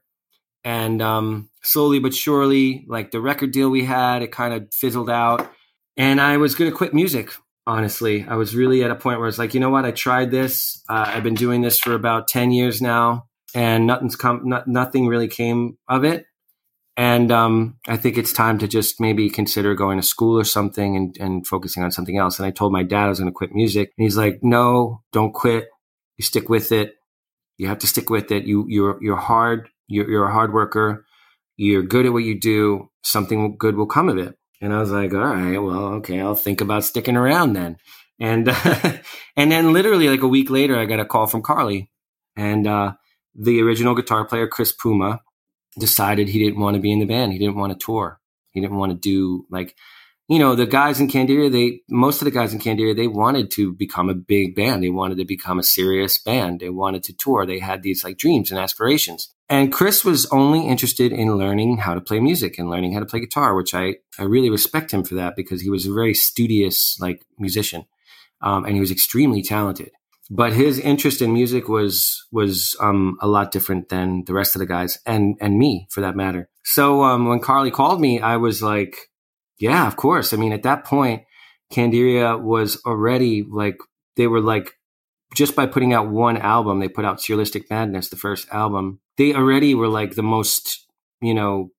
And 0.63 1.03
um, 1.03 1.51
slowly 1.63 1.99
but 1.99 2.15
surely, 2.15 2.85
like 2.89 3.11
the 3.11 3.21
record 3.21 3.51
deal 3.51 3.69
we 3.69 3.85
had, 3.85 4.23
it 4.23 4.31
kind 4.31 4.55
of 4.55 4.73
fizzled 4.73 5.11
out 5.11 5.51
and 5.99 6.21
I 6.21 6.37
was 6.37 6.55
going 6.55 6.71
to 6.71 6.77
quit 6.77 6.95
music. 6.95 7.33
Honestly, 7.67 8.25
I 8.27 8.37
was 8.37 8.57
really 8.57 8.83
at 8.83 8.91
a 8.91 8.95
point 8.95 9.19
where 9.19 9.27
I 9.27 9.29
was 9.29 9.39
like, 9.39 9.53
you 9.53 9.61
know 9.61 9.69
what? 9.69 9.85
I 9.85 9.91
tried 9.91 10.31
this. 10.31 10.83
Uh, 10.89 11.05
I've 11.09 11.23
been 11.23 11.35
doing 11.35 11.61
this 11.61 11.79
for 11.79 11.93
about 11.93 12.29
ten 12.29 12.51
years 12.51 12.81
now, 12.81 13.27
and 13.55 13.87
nothing's 13.87 14.17
come. 14.17 14.43
Not, 14.45 14.67
nothing 14.67 15.07
really 15.07 15.29
came 15.29 15.77
of 15.87 16.05
it. 16.05 16.25
And 16.97 17.31
um, 17.31 17.77
I 17.87 17.97
think 17.97 18.17
it's 18.17 18.33
time 18.33 18.59
to 18.59 18.67
just 18.67 19.01
maybe 19.01 19.29
consider 19.29 19.75
going 19.75 20.01
to 20.01 20.07
school 20.07 20.39
or 20.39 20.45
something 20.45 20.97
and, 20.97 21.17
and 21.21 21.47
focusing 21.47 21.85
on 21.85 21.93
something 21.93 22.17
else. 22.17 22.39
And 22.39 22.47
I 22.47 22.51
told 22.51 22.73
my 22.73 22.83
dad 22.83 23.05
I 23.05 23.09
was 23.09 23.21
going 23.21 23.31
to 23.31 23.37
quit 23.37 23.55
music, 23.55 23.93
and 23.99 24.05
he's 24.05 24.17
like, 24.17 24.39
"No, 24.43 25.03
don't 25.13 25.35
quit. 25.35 25.69
You 26.17 26.25
stick 26.25 26.49
with 26.49 26.73
it. 26.73 26.95
You 27.59 27.69
have 27.69 27.79
to 27.81 27.87
stick 27.87 28.09
with 28.09 28.33
it. 28.33 28.45
You 28.45 28.65
you're 28.69 28.99
you're 29.03 29.17
hard. 29.17 29.69
You're, 29.89 30.11
you're 30.11 30.29
a 30.29 30.33
hard 30.33 30.55
worker. 30.55 31.05
You're 31.57 31.83
good 31.83 32.07
at 32.07 32.13
what 32.13 32.25
you 32.25 32.39
do. 32.41 32.89
Something 33.03 33.57
good 33.59 33.77
will 33.77 33.87
come 33.87 34.09
of 34.09 34.17
it." 34.17 34.39
And 34.61 34.73
I 34.73 34.81
was 34.81 34.91
like, 34.91 35.13
all 35.15 35.21
right, 35.21 35.59
well, 35.59 35.95
okay, 35.95 36.21
I'll 36.21 36.35
think 36.35 36.61
about 36.61 36.85
sticking 36.85 37.17
around 37.17 37.53
then. 37.53 37.77
And 38.21 38.49
uh, 38.49 38.93
and 39.37 39.53
then 39.53 39.73
literally 39.73 40.09
like 40.09 40.23
a 40.23 40.29
week 40.29 40.51
later, 40.51 40.79
I 40.79 40.87
got 40.87 41.01
a 41.01 41.05
call 41.05 41.27
from 41.27 41.43
Carley, 41.43 41.91
and 42.37 42.67
uh, 42.67 42.95
the 43.35 43.61
original 43.63 43.95
guitar 43.95 44.25
player 44.25 44.49
Chris 44.49 44.73
Puma 44.73 45.21
decided 45.79 46.29
he 46.29 46.41
didn't 46.45 46.61
want 46.61 46.75
to 46.75 46.81
be 46.81 46.93
in 46.93 46.99
the 46.99 47.07
band. 47.07 47.33
He 47.33 47.39
didn't 47.39 47.57
want 47.57 47.79
to 47.79 47.85
tour. 47.85 48.21
He 48.51 48.61
didn't 48.61 48.77
want 48.77 48.91
to 48.91 48.99
do 48.99 49.47
like 49.51 49.77
you 50.29 50.39
know, 50.39 50.55
the 50.55 50.67
guys 50.67 51.01
in 51.01 51.09
Candiria, 51.09 51.51
they, 51.51 51.81
most 51.89 52.21
of 52.21 52.27
the 52.27 52.31
guys 52.31 52.53
in 52.53 52.61
Candiria, 52.61 52.95
they 52.95 53.09
wanted 53.09 53.51
to 53.53 53.73
become 53.73 54.11
a 54.11 54.15
big 54.15 54.55
band. 54.55 54.83
They 54.83 54.91
wanted 54.91 55.17
to 55.19 55.25
become 55.25 55.59
a 55.59 55.63
serious 55.63 56.19
band. 56.19 56.61
They 56.61 56.69
wanted 56.69 57.03
to 57.05 57.15
tour. 57.15 57.47
They 57.47 57.59
had 57.59 57.83
these 57.83 58.05
like 58.05 58.19
dreams 58.19 58.51
and 58.51 58.61
aspirations. 58.61 59.35
And 59.51 59.73
Chris 59.73 60.05
was 60.05 60.27
only 60.27 60.67
interested 60.67 61.13
in 61.13 61.37
learning 61.37 61.79
how 61.79 61.95
to 61.95 62.01
play 62.01 62.21
music 62.21 62.59
and 62.59 62.69
learning 62.69 62.93
how 62.93 63.01
to 63.01 63.07
play 63.07 63.21
guitar, 63.21 63.55
which 63.55 63.75
I, 63.75 63.97
I 64.19 64.25
really 64.25 64.51
respect 64.51 64.93
him 64.93 65.05
for 65.05 65.15
that 65.15 65.37
because 65.37 65.63
he 65.63 65.71
was 65.71 65.87
a 65.87 65.93
very 65.93 66.13
studious 66.13 66.99
like 67.01 67.25
musician. 67.39 67.87
Um, 68.43 68.65
and 68.65 68.75
he 68.75 68.81
was 68.81 68.91
extremely 68.91 69.43
talented. 69.43 69.91
But 70.31 70.53
his 70.53 70.79
interest 70.79 71.23
in 71.23 71.33
music 71.33 71.69
was 71.69 72.27
was 72.31 72.77
um, 72.81 73.17
a 73.23 73.27
lot 73.27 73.51
different 73.51 73.89
than 73.89 74.25
the 74.27 74.35
rest 74.35 74.55
of 74.55 74.61
the 74.61 74.67
guys 74.67 74.99
and 75.07 75.37
and 75.41 75.59
me 75.59 75.87
for 75.91 76.03
that 76.03 76.15
matter. 76.17 76.51
So 76.65 77.03
um, 77.03 77.27
when 77.27 77.41
Carley 77.41 77.71
called 77.71 77.99
me, 77.99 78.21
I 78.21 78.37
was 78.37 78.63
like, 78.63 79.09
yeah, 79.59 79.87
of 79.87 79.97
course. 79.97 80.35
I 80.35 80.37
mean, 80.37 80.53
at 80.53 80.65
that 80.65 80.85
point, 80.85 81.23
Candiria 81.73 82.41
was 82.41 82.83
already 82.85 83.43
like, 83.43 83.77
they 84.17 84.27
were 84.27 84.41
like, 84.41 84.75
just 85.35 85.57
by 85.57 85.67
putting 85.67 85.93
out 85.93 86.09
one 86.09 86.37
album, 86.37 86.79
they 86.79 86.89
put 86.89 87.05
out 87.05 87.19
Surrealistic 87.19 87.65
Madness, 87.71 88.09
the 88.09 88.17
first 88.17 88.49
album. 88.51 89.01
They 89.19 89.35
already 89.35 89.75
were 89.75 89.89
like 89.89 90.15
the 90.15 90.23
most, 90.23 90.87
you 91.21 91.35
know, 91.35 91.71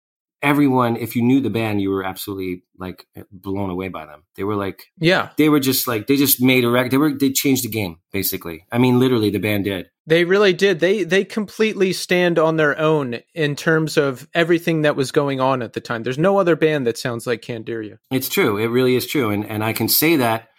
everyone, 0.41 0.95
if 0.95 1.15
you 1.15 1.21
knew 1.21 1.41
the 1.41 1.49
band, 1.49 1.81
you 1.81 1.89
were 1.89 2.03
absolutely 2.03 2.63
like 2.77 3.05
eh, 3.15 3.23
blown 3.31 3.69
away 3.69 3.89
by 3.89 4.05
them. 4.05 4.23
They 4.35 4.43
were 4.43 4.55
like, 4.55 4.85
yeah, 4.97 5.29
they 5.37 5.49
were 5.49 5.59
just 5.59 5.87
like, 5.87 6.07
they 6.07 6.15
just 6.15 6.41
made 6.41 6.63
a 6.63 6.69
record. 6.69 6.91
They 6.91 6.97
were, 6.97 7.13
they 7.13 7.31
changed 7.31 7.63
the 7.63 7.69
game 7.69 7.97
basically. 8.11 8.65
I 8.71 8.77
mean, 8.77 8.99
literally 8.99 9.29
the 9.29 9.39
band 9.39 9.65
did. 9.65 9.87
They 10.05 10.25
really 10.25 10.53
did. 10.53 10.79
They, 10.79 11.03
they 11.03 11.23
completely 11.23 11.93
stand 11.93 12.39
on 12.39 12.57
their 12.57 12.77
own 12.79 13.19
in 13.33 13.55
terms 13.55 13.95
of 13.95 14.27
everything 14.33 14.81
that 14.81 14.95
was 14.95 15.11
going 15.11 15.39
on 15.39 15.61
at 15.61 15.73
the 15.73 15.81
time. 15.81 16.03
There's 16.03 16.17
no 16.17 16.39
other 16.39 16.55
band 16.55 16.87
that 16.87 16.97
sounds 16.97 17.27
like 17.27 17.41
Candiria. 17.41 17.99
It's 18.09 18.29
true. 18.29 18.57
It 18.57 18.67
really 18.67 18.95
is 18.95 19.05
true. 19.05 19.29
And, 19.29 19.45
and 19.45 19.63
I 19.63 19.73
can 19.73 19.87
say 19.87 20.15
that 20.15 20.49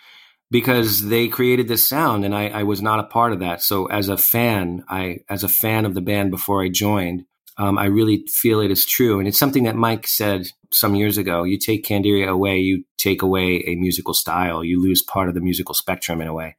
because 0.50 1.08
they 1.08 1.28
created 1.28 1.68
this 1.68 1.86
sound 1.86 2.24
and 2.24 2.34
I, 2.34 2.48
I 2.48 2.62
was 2.64 2.82
not 2.82 2.98
a 2.98 3.04
part 3.04 3.32
of 3.32 3.38
that. 3.40 3.62
So 3.62 3.86
as 3.86 4.08
a 4.08 4.16
fan, 4.16 4.84
I, 4.88 5.18
as 5.28 5.44
a 5.44 5.48
fan 5.48 5.84
of 5.84 5.94
the 5.94 6.00
band 6.00 6.30
before 6.30 6.62
I 6.62 6.68
joined, 6.68 7.24
um, 7.56 7.78
I 7.78 7.86
really 7.86 8.24
feel 8.26 8.60
it 8.60 8.70
is 8.70 8.86
true. 8.86 9.18
And 9.18 9.28
it's 9.28 9.38
something 9.38 9.64
that 9.64 9.76
Mike 9.76 10.06
said 10.06 10.46
some 10.72 10.94
years 10.94 11.18
ago. 11.18 11.44
You 11.44 11.58
take 11.58 11.84
Candiria 11.84 12.28
away, 12.28 12.58
you 12.58 12.84
take 12.96 13.22
away 13.22 13.62
a 13.66 13.74
musical 13.76 14.14
style, 14.14 14.64
you 14.64 14.82
lose 14.82 15.02
part 15.02 15.28
of 15.28 15.34
the 15.34 15.40
musical 15.40 15.74
spectrum 15.74 16.20
in 16.20 16.28
a 16.28 16.34
way. 16.34 16.56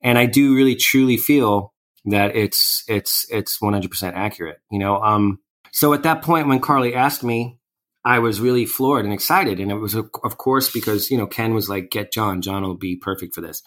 And 0.00 0.16
I 0.16 0.26
do 0.26 0.54
really 0.54 0.74
truly 0.74 1.16
feel 1.16 1.74
that 2.06 2.34
it's 2.34 2.84
it's 2.88 3.26
it's 3.30 3.58
100% 3.58 4.12
accurate, 4.14 4.60
you 4.70 4.78
know. 4.78 5.02
Um, 5.02 5.40
so 5.72 5.92
at 5.92 6.04
that 6.04 6.22
point 6.22 6.48
when 6.48 6.60
Carley 6.60 6.94
asked 6.94 7.22
me, 7.22 7.58
I 8.04 8.20
was 8.20 8.40
really 8.40 8.64
floored 8.64 9.04
and 9.04 9.14
excited, 9.14 9.60
and 9.60 9.70
it 9.70 9.76
was 9.76 9.94
of 9.94 10.38
course 10.38 10.70
because 10.70 11.10
you 11.10 11.18
know 11.18 11.26
Ken 11.26 11.54
was 11.54 11.68
like, 11.68 11.90
"Get 11.90 12.12
John. 12.12 12.42
John 12.42 12.62
will 12.62 12.76
be 12.76 12.96
perfect 12.96 13.34
for 13.34 13.40
this." 13.40 13.62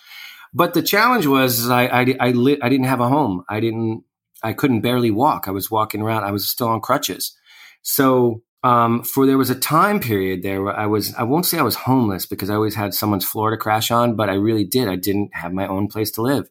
But 0.54 0.74
the 0.74 0.82
challenge 0.82 1.28
was 1.28 1.70
I 1.70 1.86
I 1.86 2.16
I, 2.20 2.32
lit, 2.32 2.60
I 2.62 2.70
didn't 2.70 2.88
have 2.88 3.02
a 3.02 3.10
home. 3.10 3.44
I 3.50 3.60
didn't 3.60 4.04
I 4.44 4.54
couldn't 4.54 4.82
barely 4.82 5.12
walk. 5.12 5.48
I 5.48 5.52
was 5.52 5.70
walking 5.70 6.02
around. 6.02 6.24
I 6.24 6.32
was 6.32 6.50
still 6.50 6.68
on 6.68 6.82
crutches. 6.82 7.38
So 7.84 8.44
um, 8.64 9.04
for 9.04 9.26
there 9.26 9.38
was 9.38 9.50
a 9.50 9.56
time 9.56 10.00
period 10.00 10.44
there 10.44 10.62
where 10.62 10.78
I 10.78 10.86
was, 10.86 11.14
I 11.16 11.24
won't 11.24 11.46
say 11.46 11.58
I 11.58 11.64
was 11.64 11.76
homeless 11.76 12.26
because 12.26 12.50
I 12.50 12.56
always 12.56 12.76
had 12.76 12.94
someone's 12.94 13.26
floor 13.26 13.50
to 13.50 13.58
crash 13.58 13.90
on, 13.90 14.16
but 14.16 14.30
I 14.30 14.34
really 14.34 14.64
did. 14.64 14.88
I 14.88 14.96
didn't 14.96 15.32
have 15.34 15.52
my 15.52 15.68
own 15.68 15.88
place 15.88 16.12
to 16.12 16.22
live. 16.22 16.50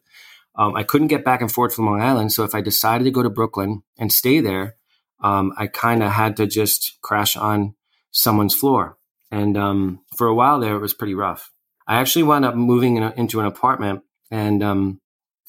Um, 0.55 0.75
I 0.75 0.83
couldn't 0.83 1.07
get 1.07 1.23
back 1.23 1.39
and 1.41 1.51
forth 1.51 1.73
from 1.73 1.85
Long 1.85 2.01
Island. 2.01 2.33
So 2.33 2.43
if 2.43 2.53
I 2.53 2.59
decided 2.59 3.05
to 3.05 3.11
go 3.11 3.23
to 3.23 3.29
Brooklyn 3.29 3.83
and 3.97 4.11
stay 4.11 4.41
there, 4.41 4.75
um, 5.21 5.53
I 5.57 5.67
kind 5.67 6.03
of 6.03 6.11
had 6.11 6.37
to 6.37 6.47
just 6.47 6.97
crash 7.01 7.37
on 7.37 7.75
someone's 8.11 8.55
floor. 8.55 8.97
And 9.31 9.57
um, 9.57 10.01
for 10.17 10.27
a 10.27 10.35
while 10.35 10.59
there, 10.59 10.75
it 10.75 10.81
was 10.81 10.93
pretty 10.93 11.13
rough. 11.13 11.51
I 11.87 11.99
actually 11.99 12.23
wound 12.23 12.45
up 12.45 12.55
moving 12.55 12.97
in 12.97 13.03
a, 13.03 13.13
into 13.15 13.39
an 13.39 13.45
apartment, 13.45 14.01
and 14.29 14.63
um, 14.63 15.01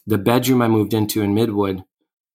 the 0.07 0.19
bedroom 0.19 0.63
I 0.63 0.69
moved 0.69 0.95
into 0.95 1.23
in 1.23 1.35
Midwood, 1.35 1.85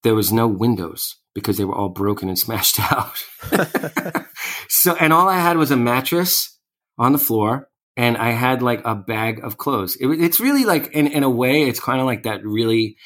there 0.03 0.15
was 0.15 0.31
no 0.31 0.47
windows 0.47 1.15
because 1.33 1.57
they 1.57 1.65
were 1.65 1.75
all 1.75 1.89
broken 1.89 2.29
and 2.29 2.39
smashed 2.39 2.79
out. 2.79 3.23
so, 4.69 4.95
and 4.95 5.13
all 5.13 5.29
I 5.29 5.39
had 5.39 5.57
was 5.57 5.71
a 5.71 5.77
mattress 5.77 6.57
on 6.97 7.11
the 7.11 7.17
floor 7.17 7.69
and 7.95 8.17
I 8.17 8.31
had 8.31 8.61
like 8.61 8.81
a 8.85 8.95
bag 8.95 9.43
of 9.43 9.57
clothes. 9.57 9.95
It, 9.95 10.07
it's 10.07 10.39
really 10.39 10.65
like, 10.65 10.93
in, 10.93 11.07
in 11.07 11.23
a 11.23 11.29
way, 11.29 11.63
it's 11.63 11.79
kind 11.79 11.99
of 11.99 12.05
like 12.05 12.23
that 12.23 12.45
really, 12.45 12.97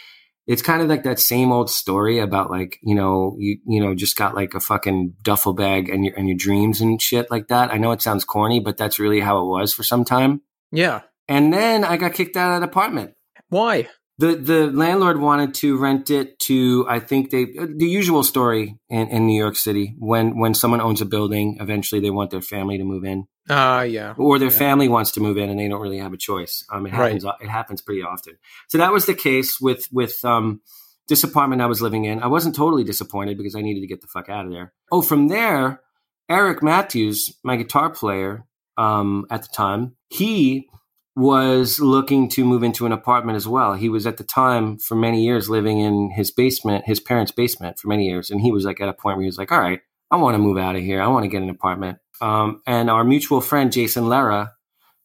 it's 0.47 0.61
kind 0.61 0.81
of 0.81 0.89
like 0.89 1.03
that 1.03 1.19
same 1.19 1.51
old 1.51 1.69
story 1.69 2.19
about 2.19 2.49
like, 2.49 2.79
you 2.81 2.95
know, 2.95 3.35
you, 3.39 3.59
you 3.65 3.81
know, 3.81 3.93
just 3.95 4.15
got 4.15 4.35
like 4.35 4.53
a 4.53 4.59
fucking 4.59 5.13
duffel 5.21 5.53
bag 5.53 5.89
and 5.89 6.05
your, 6.05 6.15
and 6.15 6.27
your 6.27 6.37
dreams 6.37 6.81
and 6.81 7.01
shit 7.01 7.29
like 7.29 7.47
that. 7.47 7.71
I 7.71 7.77
know 7.77 7.91
it 7.91 8.01
sounds 8.01 8.25
corny, 8.25 8.59
but 8.59 8.77
that's 8.77 8.99
really 8.99 9.19
how 9.19 9.39
it 9.39 9.47
was 9.47 9.73
for 9.73 9.83
some 9.83 10.03
time. 10.03 10.41
Yeah. 10.71 11.01
And 11.27 11.53
then 11.53 11.83
I 11.83 11.97
got 11.97 12.13
kicked 12.13 12.35
out 12.35 12.55
of 12.55 12.61
that 12.61 12.67
apartment. 12.67 13.13
Why? 13.49 13.87
the 14.21 14.35
the 14.35 14.67
landlord 14.67 15.19
wanted 15.19 15.53
to 15.55 15.77
rent 15.77 16.09
it 16.11 16.37
to 16.39 16.85
I 16.87 16.99
think 16.99 17.31
they 17.31 17.43
uh, 17.59 17.65
the 17.75 17.87
usual 17.87 18.23
story 18.23 18.77
in, 18.87 19.07
in 19.07 19.25
New 19.25 19.37
York 19.37 19.55
City 19.55 19.95
when 19.97 20.39
when 20.39 20.53
someone 20.53 20.79
owns 20.79 21.01
a 21.01 21.05
building 21.05 21.57
eventually 21.59 21.99
they 21.99 22.11
want 22.11 22.29
their 22.29 22.41
family 22.41 22.77
to 22.77 22.83
move 22.83 23.03
in 23.03 23.25
uh, 23.51 23.81
yeah. 23.81 24.13
or 24.17 24.39
their 24.39 24.51
yeah. 24.51 24.57
family 24.57 24.87
wants 24.87 25.11
to 25.11 25.19
move 25.19 25.37
in 25.37 25.49
and 25.49 25.59
they 25.59 25.67
don't 25.67 25.81
really 25.81 25.97
have 25.97 26.13
a 26.13 26.17
choice 26.17 26.63
um 26.71 26.85
it 26.85 26.93
happens 26.93 27.23
right. 27.23 27.35
it 27.41 27.49
happens 27.49 27.81
pretty 27.81 28.01
often 28.01 28.37
so 28.69 28.77
that 28.77 28.91
was 28.91 29.05
the 29.05 29.13
case 29.13 29.59
with 29.59 29.87
with 29.91 30.23
um 30.23 30.61
this 31.07 31.23
apartment 31.23 31.61
I 31.61 31.65
was 31.65 31.81
living 31.81 32.05
in 32.05 32.21
I 32.21 32.27
wasn't 32.27 32.55
totally 32.55 32.83
disappointed 32.83 33.37
because 33.37 33.55
I 33.55 33.61
needed 33.61 33.81
to 33.81 33.87
get 33.87 34.01
the 34.01 34.07
fuck 34.07 34.29
out 34.29 34.45
of 34.45 34.51
there 34.51 34.73
oh 34.91 35.01
from 35.01 35.27
there 35.27 35.81
Eric 36.29 36.63
Matthews 36.63 37.37
my 37.43 37.55
guitar 37.55 37.89
player 37.89 38.45
um 38.77 39.25
at 39.29 39.41
the 39.41 39.49
time 39.53 39.95
he 40.09 40.69
was 41.15 41.79
looking 41.79 42.29
to 42.29 42.45
move 42.45 42.63
into 42.63 42.85
an 42.85 42.91
apartment 42.91 43.35
as 43.35 43.47
well. 43.47 43.73
He 43.73 43.89
was 43.89 44.07
at 44.07 44.17
the 44.17 44.23
time 44.23 44.77
for 44.77 44.95
many 44.95 45.23
years 45.23 45.49
living 45.49 45.79
in 45.79 46.09
his 46.11 46.31
basement, 46.31 46.85
his 46.85 46.99
parents' 46.99 47.31
basement 47.31 47.79
for 47.79 47.89
many 47.89 48.07
years. 48.07 48.29
And 48.29 48.39
he 48.39 48.51
was 48.51 48.63
like 48.63 48.79
at 48.79 48.89
a 48.89 48.93
point 48.93 49.17
where 49.17 49.23
he 49.23 49.27
was 49.27 49.37
like, 49.37 49.51
all 49.51 49.59
right, 49.59 49.81
I 50.09 50.17
want 50.17 50.35
to 50.35 50.39
move 50.39 50.57
out 50.57 50.75
of 50.75 50.81
here. 50.81 51.01
I 51.01 51.07
want 51.07 51.23
to 51.23 51.29
get 51.29 51.41
an 51.41 51.49
apartment. 51.49 51.97
Um, 52.21 52.61
and 52.65 52.89
our 52.89 53.03
mutual 53.03 53.41
friend, 53.41 53.71
Jason 53.71 54.07
Lera, 54.07 54.53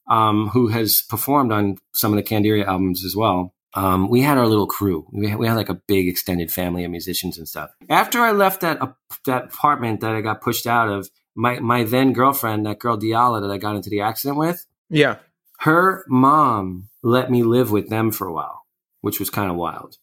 um, 0.09 0.49
who 0.49 0.69
has 0.69 1.03
performed 1.03 1.53
on 1.53 1.79
some 1.95 2.13
of 2.13 2.17
the 2.17 2.23
Candiria 2.23 2.67
albums 2.67 3.05
as 3.05 3.17
well. 3.17 3.55
Um, 3.75 4.09
we 4.09 4.23
had 4.23 4.39
our 4.39 4.47
little 4.47 4.67
crew. 4.67 5.07
We 5.13 5.29
had, 5.29 5.39
we 5.39 5.47
had, 5.47 5.57
like 5.57 5.69
a 5.69 5.75
big 5.75 6.09
extended 6.09 6.51
family 6.51 6.85
of 6.85 6.91
musicians 6.91 7.37
and 7.37 7.47
stuff. 7.47 7.71
After 7.91 8.21
I 8.21 8.31
left 8.33 8.63
that 8.63 8.81
uh, 8.81 8.93
that 9.27 9.47
apartment 9.47 10.01
that 10.01 10.15
I 10.15 10.23
got 10.23 10.41
pushed 10.41 10.67
out 10.67 10.89
of, 10.89 11.11
my 11.35 11.59
my 11.61 11.85
then 11.85 12.15
girlfriend, 12.15 12.65
that 12.65 12.79
girl 12.79 12.97
Diala 12.97 13.43
that 13.43 13.51
I 13.51 13.59
got 13.59 13.77
into 13.77 13.91
the 13.91 14.01
accident 14.01 14.39
with, 14.39 14.65
yeah, 14.89 15.17
her 15.61 16.05
mom 16.09 16.89
let 17.03 17.31
me 17.31 17.43
live 17.43 17.71
with 17.71 17.91
them 17.91 18.13
for 18.13 18.27
a 18.27 18.33
while, 18.33 18.63
which 19.03 19.21
was 19.21 19.29
kind 19.29 19.51
of 19.51 19.57
wild. 19.57 19.99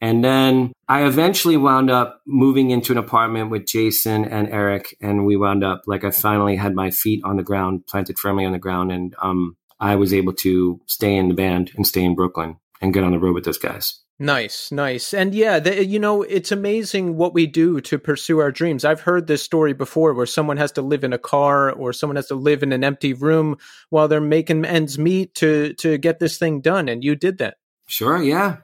And 0.00 0.24
then 0.24 0.72
I 0.88 1.04
eventually 1.06 1.56
wound 1.56 1.90
up 1.90 2.20
moving 2.26 2.70
into 2.70 2.92
an 2.92 2.98
apartment 2.98 3.50
with 3.50 3.66
Jason 3.66 4.24
and 4.24 4.48
Eric, 4.48 4.96
and 5.00 5.26
we 5.26 5.36
wound 5.36 5.64
up 5.64 5.82
like 5.86 6.04
I 6.04 6.10
finally 6.10 6.56
had 6.56 6.74
my 6.74 6.90
feet 6.90 7.22
on 7.24 7.36
the 7.36 7.42
ground, 7.42 7.86
planted 7.86 8.18
firmly 8.18 8.44
on 8.44 8.52
the 8.52 8.58
ground, 8.58 8.92
and 8.92 9.14
um, 9.20 9.56
I 9.80 9.96
was 9.96 10.12
able 10.12 10.34
to 10.34 10.80
stay 10.86 11.16
in 11.16 11.28
the 11.28 11.34
band 11.34 11.72
and 11.76 11.86
stay 11.86 12.04
in 12.04 12.14
Brooklyn 12.14 12.56
and 12.80 12.94
get 12.94 13.04
on 13.04 13.12
the 13.12 13.18
road 13.18 13.34
with 13.34 13.44
those 13.44 13.58
guys. 13.58 14.00
Nice, 14.20 14.72
nice. 14.72 15.14
And 15.14 15.32
yeah, 15.32 15.60
the, 15.60 15.84
you 15.84 16.00
know, 16.00 16.22
it's 16.22 16.50
amazing 16.50 17.16
what 17.16 17.34
we 17.34 17.46
do 17.46 17.80
to 17.82 18.00
pursue 18.00 18.40
our 18.40 18.50
dreams. 18.50 18.84
I've 18.84 19.02
heard 19.02 19.28
this 19.28 19.44
story 19.44 19.72
before 19.72 20.12
where 20.12 20.26
someone 20.26 20.56
has 20.56 20.72
to 20.72 20.82
live 20.82 21.04
in 21.04 21.12
a 21.12 21.18
car 21.18 21.70
or 21.70 21.92
someone 21.92 22.16
has 22.16 22.26
to 22.26 22.34
live 22.34 22.64
in 22.64 22.72
an 22.72 22.82
empty 22.82 23.12
room 23.12 23.58
while 23.90 24.08
they're 24.08 24.20
making 24.20 24.64
ends 24.64 24.98
meet 24.98 25.36
to 25.36 25.72
to 25.74 25.98
get 25.98 26.18
this 26.18 26.36
thing 26.36 26.60
done 26.60 26.88
and 26.88 27.04
you 27.04 27.14
did 27.14 27.38
that. 27.38 27.58
Sure, 27.86 28.20
yeah. 28.20 28.56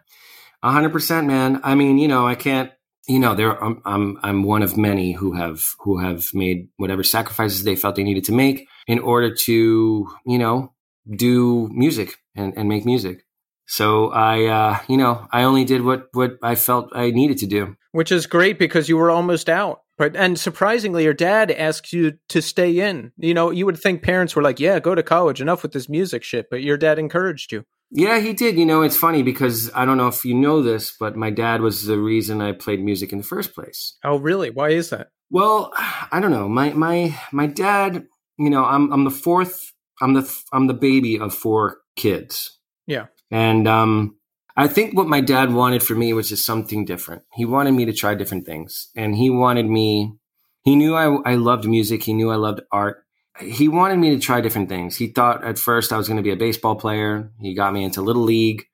100%, 0.64 1.26
man. 1.26 1.60
I 1.62 1.74
mean, 1.74 1.98
you 1.98 2.08
know, 2.08 2.26
I 2.26 2.34
can't 2.34 2.72
you 3.06 3.18
know, 3.18 3.34
there 3.34 3.62
I'm, 3.62 3.82
I'm 3.84 4.18
I'm 4.22 4.42
one 4.44 4.62
of 4.62 4.76
many 4.76 5.12
who 5.12 5.32
have 5.32 5.62
who 5.80 5.98
have 5.98 6.26
made 6.32 6.68
whatever 6.76 7.02
sacrifices 7.02 7.64
they 7.64 7.76
felt 7.76 7.96
they 7.96 8.02
needed 8.02 8.24
to 8.24 8.32
make 8.32 8.66
in 8.86 8.98
order 8.98 9.34
to, 9.44 10.08
you 10.26 10.38
know, 10.38 10.72
do 11.10 11.68
music 11.72 12.16
and, 12.34 12.54
and 12.56 12.68
make 12.68 12.84
music. 12.84 13.24
So 13.66 14.10
I, 14.10 14.44
uh, 14.46 14.78
you 14.88 14.96
know, 14.96 15.26
I 15.32 15.44
only 15.44 15.64
did 15.64 15.82
what 15.82 16.08
what 16.12 16.38
I 16.42 16.54
felt 16.54 16.90
I 16.94 17.10
needed 17.10 17.38
to 17.38 17.46
do, 17.46 17.76
which 17.92 18.12
is 18.12 18.26
great 18.26 18.58
because 18.58 18.88
you 18.88 18.96
were 18.96 19.10
almost 19.10 19.48
out. 19.48 19.80
But 19.96 20.16
and 20.16 20.38
surprisingly, 20.38 21.04
your 21.04 21.14
dad 21.14 21.50
asked 21.50 21.92
you 21.92 22.14
to 22.30 22.42
stay 22.42 22.80
in. 22.80 23.12
You 23.16 23.32
know, 23.32 23.50
you 23.50 23.64
would 23.66 23.78
think 23.78 24.02
parents 24.02 24.34
were 24.34 24.42
like, 24.42 24.60
"Yeah, 24.60 24.80
go 24.80 24.94
to 24.94 25.02
college, 25.02 25.40
enough 25.40 25.62
with 25.62 25.72
this 25.72 25.88
music 25.88 26.24
shit." 26.24 26.46
But 26.50 26.62
your 26.62 26.76
dad 26.76 26.98
encouraged 26.98 27.52
you. 27.52 27.64
Yeah, 27.94 28.18
he 28.18 28.32
did. 28.32 28.58
You 28.58 28.66
know, 28.66 28.82
it's 28.82 28.96
funny 28.96 29.22
because 29.22 29.70
I 29.72 29.84
don't 29.84 29.96
know 29.96 30.08
if 30.08 30.24
you 30.24 30.34
know 30.34 30.62
this, 30.62 30.94
but 30.98 31.16
my 31.16 31.30
dad 31.30 31.60
was 31.60 31.86
the 31.86 31.98
reason 31.98 32.42
I 32.42 32.52
played 32.52 32.84
music 32.84 33.12
in 33.12 33.18
the 33.18 33.24
first 33.24 33.54
place. 33.54 33.96
Oh, 34.04 34.18
really? 34.18 34.50
Why 34.50 34.70
is 34.70 34.90
that? 34.90 35.08
Well, 35.30 35.72
I 35.76 36.18
don't 36.20 36.32
know. 36.32 36.48
My 36.48 36.72
my 36.72 37.18
my 37.32 37.46
dad. 37.46 38.06
You 38.36 38.50
know, 38.50 38.64
I'm 38.64 38.92
I'm 38.92 39.04
the 39.04 39.10
fourth. 39.12 39.72
I'm 40.02 40.14
the 40.14 40.38
I'm 40.52 40.66
the 40.66 40.74
baby 40.74 41.18
of 41.20 41.32
four 41.32 41.78
kids. 41.94 42.58
Yeah. 42.86 43.06
And 43.30 43.66
um, 43.68 44.16
I 44.56 44.68
think 44.68 44.96
what 44.96 45.08
my 45.08 45.20
dad 45.20 45.52
wanted 45.52 45.82
for 45.82 45.94
me 45.94 46.12
was 46.12 46.28
just 46.28 46.46
something 46.46 46.84
different. 46.84 47.22
He 47.32 47.44
wanted 47.44 47.72
me 47.72 47.84
to 47.86 47.92
try 47.92 48.14
different 48.14 48.46
things. 48.46 48.90
And 48.96 49.16
he 49.16 49.30
wanted 49.30 49.66
me, 49.66 50.14
he 50.62 50.76
knew 50.76 50.94
I, 50.94 51.32
I 51.32 51.34
loved 51.34 51.64
music. 51.64 52.04
He 52.04 52.12
knew 52.12 52.30
I 52.30 52.36
loved 52.36 52.60
art. 52.70 53.03
He 53.40 53.68
wanted 53.68 53.98
me 53.98 54.10
to 54.10 54.18
try 54.18 54.40
different 54.40 54.68
things. 54.68 54.96
He 54.96 55.08
thought 55.08 55.44
at 55.44 55.58
first 55.58 55.92
I 55.92 55.96
was 55.96 56.06
going 56.06 56.18
to 56.18 56.22
be 56.22 56.30
a 56.30 56.36
baseball 56.36 56.76
player. 56.76 57.32
He 57.40 57.54
got 57.54 57.72
me 57.72 57.82
into 57.82 58.00
Little 58.00 58.22
League. 58.22 58.66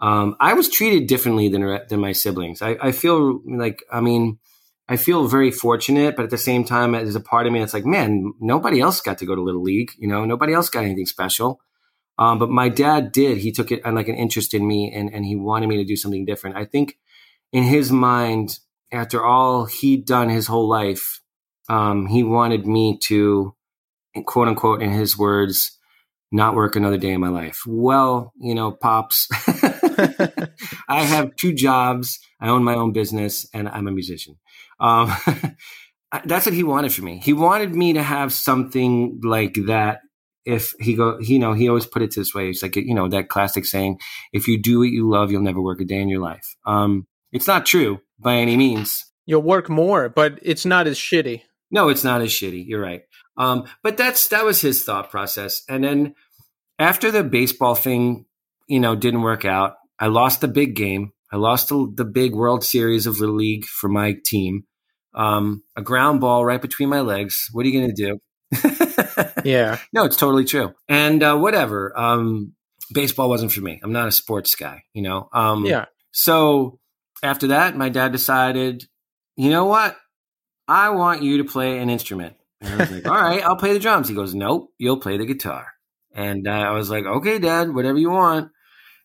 Um, 0.00 0.36
I 0.40 0.54
was 0.54 0.70
treated 0.70 1.06
differently 1.06 1.48
than, 1.48 1.80
than 1.88 2.00
my 2.00 2.12
siblings. 2.12 2.62
I, 2.62 2.78
I 2.80 2.92
feel 2.92 3.42
like, 3.46 3.84
I 3.92 4.00
mean, 4.00 4.38
I 4.88 4.96
feel 4.96 5.28
very 5.28 5.50
fortunate, 5.50 6.16
but 6.16 6.24
at 6.24 6.30
the 6.30 6.38
same 6.38 6.64
time, 6.64 6.92
there's 6.92 7.14
a 7.14 7.20
part 7.20 7.46
of 7.46 7.52
me 7.52 7.60
that's 7.60 7.74
like, 7.74 7.84
man, 7.84 8.32
nobody 8.40 8.80
else 8.80 9.00
got 9.02 9.18
to 9.18 9.26
go 9.26 9.34
to 9.34 9.42
Little 9.42 9.62
League. 9.62 9.92
You 9.98 10.08
know, 10.08 10.24
nobody 10.24 10.54
else 10.54 10.70
got 10.70 10.84
anything 10.84 11.06
special. 11.06 11.60
Um, 12.18 12.38
but 12.38 12.50
my 12.50 12.68
dad 12.68 13.12
did. 13.12 13.38
He 13.38 13.52
took 13.52 13.70
it 13.70 13.82
and 13.84 13.94
like 13.94 14.08
an 14.08 14.16
interest 14.16 14.52
in 14.52 14.66
me 14.66 14.92
and, 14.94 15.12
and 15.12 15.24
he 15.24 15.36
wanted 15.36 15.68
me 15.68 15.76
to 15.76 15.84
do 15.84 15.96
something 15.96 16.24
different. 16.24 16.56
I 16.56 16.64
think 16.64 16.98
in 17.52 17.64
his 17.64 17.92
mind, 17.92 18.58
after 18.90 19.24
all 19.24 19.66
he'd 19.66 20.06
done 20.06 20.28
his 20.28 20.46
whole 20.46 20.68
life, 20.68 21.20
um, 21.68 22.06
he 22.06 22.22
wanted 22.22 22.66
me 22.66 22.98
to, 23.04 23.54
quote 24.26 24.48
unquote, 24.48 24.82
in 24.82 24.90
his 24.90 25.16
words, 25.16 25.78
not 26.32 26.54
work 26.54 26.76
another 26.76 26.98
day 26.98 27.10
in 27.10 27.20
my 27.20 27.28
life. 27.28 27.62
Well, 27.66 28.32
you 28.40 28.54
know, 28.54 28.70
pops, 28.70 29.28
I 30.88 31.02
have 31.02 31.34
two 31.36 31.52
jobs. 31.52 32.18
I 32.40 32.48
own 32.48 32.62
my 32.62 32.74
own 32.74 32.92
business 32.92 33.46
and 33.52 33.68
I'm 33.68 33.88
a 33.88 33.92
musician. 33.92 34.36
Um, 34.78 35.12
that's 36.24 36.46
what 36.46 36.54
he 36.54 36.62
wanted 36.62 36.92
for 36.92 37.02
me. 37.02 37.20
He 37.22 37.32
wanted 37.32 37.74
me 37.74 37.92
to 37.94 38.02
have 38.02 38.32
something 38.32 39.20
like 39.24 39.54
that 39.66 40.00
if 40.44 40.74
he 40.80 40.94
go, 40.94 41.18
you 41.20 41.38
know, 41.38 41.52
he 41.52 41.68
always 41.68 41.86
put 41.86 42.02
it 42.02 42.14
this 42.14 42.34
way. 42.34 42.48
It's 42.48 42.62
like, 42.62 42.76
you 42.76 42.94
know, 42.94 43.08
that 43.08 43.28
classic 43.28 43.64
saying, 43.64 43.98
if 44.32 44.48
you 44.48 44.60
do 44.60 44.78
what 44.80 44.88
you 44.88 45.08
love, 45.08 45.30
you'll 45.30 45.42
never 45.42 45.60
work 45.60 45.80
a 45.80 45.84
day 45.84 46.00
in 46.00 46.08
your 46.08 46.20
life. 46.20 46.56
Um, 46.64 47.06
it's 47.32 47.46
not 47.46 47.66
true 47.66 48.00
by 48.18 48.36
any 48.36 48.56
means. 48.56 49.04
You'll 49.26 49.42
work 49.42 49.68
more, 49.68 50.08
but 50.08 50.38
it's 50.42 50.64
not 50.64 50.86
as 50.86 50.98
shitty. 50.98 51.42
No, 51.70 51.88
it's 51.88 52.02
not 52.02 52.20
as 52.20 52.30
shitty. 52.30 52.66
You're 52.66 52.80
right. 52.80 53.02
Um, 53.36 53.64
but 53.82 53.96
that's, 53.96 54.28
that 54.28 54.44
was 54.44 54.60
his 54.60 54.84
thought 54.84 55.10
process. 55.10 55.62
And 55.68 55.82
then 55.82 56.14
after 56.78 57.10
the 57.10 57.24
baseball 57.24 57.74
thing, 57.74 58.26
you 58.66 58.80
know, 58.80 58.94
didn't 58.96 59.22
work 59.22 59.44
out, 59.44 59.74
I 59.98 60.06
lost 60.06 60.40
the 60.40 60.48
big 60.48 60.74
game. 60.74 61.12
I 61.32 61.36
lost 61.36 61.68
the, 61.68 61.92
the 61.94 62.04
big 62.04 62.34
World 62.34 62.64
Series 62.64 63.06
of 63.06 63.20
Little 63.20 63.36
League 63.36 63.64
for 63.64 63.88
my 63.88 64.16
team. 64.24 64.64
Um, 65.14 65.62
a 65.76 65.82
ground 65.82 66.20
ball 66.20 66.44
right 66.44 66.60
between 66.60 66.88
my 66.88 67.00
legs. 67.00 67.48
What 67.52 67.64
are 67.64 67.68
you 67.68 67.80
going 67.80 67.94
to 67.94 68.02
do? 68.02 68.18
yeah. 69.44 69.78
No, 69.92 70.04
it's 70.04 70.16
totally 70.16 70.44
true. 70.44 70.74
And 70.88 71.22
uh, 71.22 71.36
whatever. 71.36 71.98
Um, 71.98 72.54
baseball 72.92 73.28
wasn't 73.28 73.52
for 73.52 73.60
me. 73.60 73.80
I'm 73.82 73.92
not 73.92 74.08
a 74.08 74.12
sports 74.12 74.54
guy, 74.54 74.82
you 74.92 75.02
know? 75.02 75.28
Um, 75.32 75.64
yeah. 75.66 75.86
So 76.12 76.78
after 77.22 77.48
that, 77.48 77.76
my 77.76 77.88
dad 77.88 78.12
decided, 78.12 78.84
you 79.36 79.50
know 79.50 79.66
what? 79.66 79.96
I 80.66 80.90
want 80.90 81.22
you 81.22 81.38
to 81.38 81.44
play 81.44 81.78
an 81.78 81.90
instrument. 81.90 82.36
And 82.60 82.74
I 82.74 82.76
was 82.76 82.90
like, 82.90 83.06
all 83.08 83.14
right, 83.14 83.42
I'll 83.42 83.56
play 83.56 83.72
the 83.72 83.78
drums. 83.78 84.08
He 84.08 84.14
goes, 84.14 84.34
nope, 84.34 84.70
you'll 84.78 85.00
play 85.00 85.16
the 85.16 85.26
guitar. 85.26 85.68
And 86.14 86.46
uh, 86.46 86.50
I 86.50 86.70
was 86.72 86.90
like, 86.90 87.04
okay, 87.04 87.38
dad, 87.38 87.74
whatever 87.74 87.98
you 87.98 88.10
want. 88.10 88.50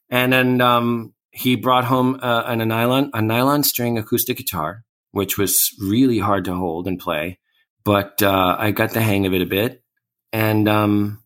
And 0.09 0.33
then 0.33 0.61
um, 0.61 1.13
he 1.35 1.57
brought 1.57 1.83
home 1.83 2.17
uh, 2.21 2.43
an, 2.45 2.61
a 2.61 2.65
nylon 2.65 3.11
a 3.13 3.21
nylon 3.21 3.63
string 3.63 3.97
acoustic 3.97 4.37
guitar, 4.37 4.83
which 5.11 5.37
was 5.37 5.75
really 5.79 6.19
hard 6.19 6.45
to 6.45 6.55
hold 6.55 6.87
and 6.87 6.97
play, 6.97 7.39
but 7.83 8.23
uh, 8.23 8.55
I 8.57 8.71
got 8.71 8.91
the 8.91 9.01
hang 9.01 9.25
of 9.25 9.33
it 9.33 9.41
a 9.41 9.45
bit, 9.45 9.83
and 10.31 10.67
um, 10.69 11.23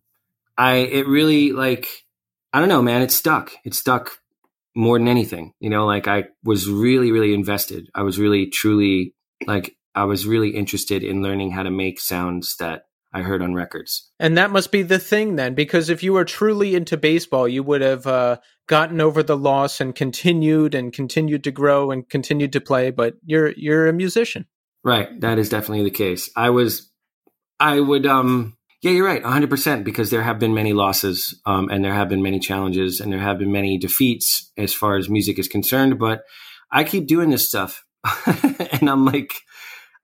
I 0.58 0.78
it 0.78 1.08
really 1.08 1.52
like 1.52 1.88
I 2.52 2.60
don't 2.60 2.70
know, 2.70 2.82
man. 2.82 3.04
It 3.04 3.12
stuck. 3.12 3.52
It 3.64 3.76
stuck 3.76 4.20
more 4.76 4.98
than 4.98 5.08
anything. 5.08 5.54
You 5.60 5.70
know, 5.70 5.86
like 5.86 6.08
I 6.08 6.26
was 6.44 6.68
really 6.68 7.12
really 7.12 7.34
invested. 7.36 7.90
I 7.94 8.02
was 8.02 8.18
really 8.18 8.48
truly 8.48 9.14
like 9.46 9.76
I 9.96 10.06
was 10.06 10.26
really 10.26 10.50
interested 10.50 11.04
in 11.04 11.22
learning 11.22 11.52
how 11.52 11.64
to 11.64 11.72
make 11.72 12.00
sounds 12.00 12.56
that 12.58 12.84
I 13.12 13.22
heard 13.22 13.42
on 13.42 13.56
records. 13.56 14.12
And 14.20 14.38
that 14.38 14.52
must 14.52 14.72
be 14.72 14.84
the 14.84 15.00
thing 15.00 15.36
then, 15.36 15.56
because 15.56 15.90
if 15.90 16.04
you 16.04 16.14
were 16.14 16.26
truly 16.26 16.76
into 16.76 16.96
baseball, 16.96 17.48
you 17.48 17.64
would 17.64 17.82
have 17.82 18.06
uh, 18.06 18.38
gotten 18.68 19.02
over 19.02 19.24
the 19.24 19.38
loss 19.38 19.82
and 19.82 19.96
continued 19.96 20.76
and 20.76 20.94
continued 20.94 21.44
to 21.46 21.52
grow 21.52 21.90
and 21.90 22.08
continued 22.08 22.54
to 22.54 22.62
play. 22.62 22.92
But 22.92 23.16
you're 23.26 23.52
you're 23.52 23.88
a 23.88 23.94
musician, 23.94 24.46
right? 24.84 25.20
That 25.22 25.40
is 25.40 25.50
definitely 25.50 25.86
the 25.86 25.92
case. 25.92 26.30
I 26.36 26.52
was, 26.52 26.92
I 27.60 27.80
would, 27.80 28.06
um, 28.06 28.56
yeah, 28.84 28.92
you're 28.92 29.08
right, 29.08 29.24
100 29.24 29.50
percent, 29.50 29.86
because 29.86 30.12
there 30.12 30.22
have 30.22 30.38
been 30.38 30.54
many 30.54 30.74
losses, 30.74 31.40
um, 31.48 31.70
and 31.70 31.84
there 31.84 31.94
have 31.94 32.10
been 32.10 32.22
many 32.22 32.40
challenges, 32.40 33.00
and 33.00 33.12
there 33.12 33.20
have 33.20 33.40
been 33.40 33.52
many 33.52 33.80
defeats 33.80 34.52
as 34.56 34.72
far 34.72 34.98
as 34.98 35.10
music 35.10 35.40
is 35.40 35.48
concerned. 35.48 35.98
But 35.98 36.22
I 36.72 36.84
keep 36.84 37.08
doing 37.08 37.32
this 37.32 37.48
stuff, 37.48 37.84
and 38.72 38.88
I'm 38.88 39.04
like 39.04 39.34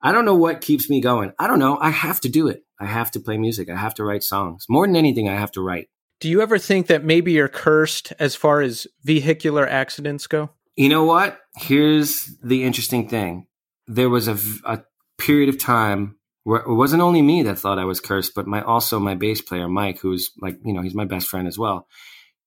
I 0.06 0.12
don't 0.12 0.24
know 0.24 0.36
what 0.36 0.60
keeps 0.60 0.88
me 0.88 1.00
going. 1.00 1.32
I 1.36 1.48
don't 1.48 1.58
know. 1.58 1.78
I 1.80 1.90
have 1.90 2.20
to 2.20 2.28
do 2.28 2.46
it. 2.46 2.62
I 2.78 2.86
have 2.86 3.10
to 3.10 3.20
play 3.20 3.38
music. 3.38 3.68
I 3.68 3.74
have 3.74 3.92
to 3.94 4.04
write 4.04 4.22
songs. 4.22 4.64
More 4.68 4.86
than 4.86 4.94
anything, 4.94 5.28
I 5.28 5.34
have 5.34 5.50
to 5.52 5.60
write. 5.60 5.88
Do 6.20 6.28
you 6.28 6.42
ever 6.42 6.58
think 6.58 6.86
that 6.86 7.02
maybe 7.02 7.32
you're 7.32 7.48
cursed 7.48 8.12
as 8.20 8.36
far 8.36 8.60
as 8.60 8.86
vehicular 9.02 9.66
accidents 9.66 10.28
go? 10.28 10.50
You 10.76 10.90
know 10.90 11.02
what? 11.02 11.40
Here's 11.56 12.30
the 12.40 12.62
interesting 12.62 13.08
thing. 13.08 13.48
There 13.88 14.08
was 14.08 14.28
a, 14.28 14.38
a 14.64 14.84
period 15.18 15.48
of 15.48 15.58
time 15.58 16.18
where 16.44 16.60
it 16.60 16.72
wasn't 16.72 17.02
only 17.02 17.20
me 17.20 17.42
that 17.42 17.58
thought 17.58 17.80
I 17.80 17.84
was 17.84 17.98
cursed, 17.98 18.32
but 18.36 18.46
my 18.46 18.62
also 18.62 19.00
my 19.00 19.16
bass 19.16 19.40
player 19.40 19.68
Mike, 19.68 19.98
who's 19.98 20.30
like 20.40 20.56
you 20.64 20.72
know 20.72 20.82
he's 20.82 20.94
my 20.94 21.04
best 21.04 21.26
friend 21.26 21.48
as 21.48 21.58
well. 21.58 21.88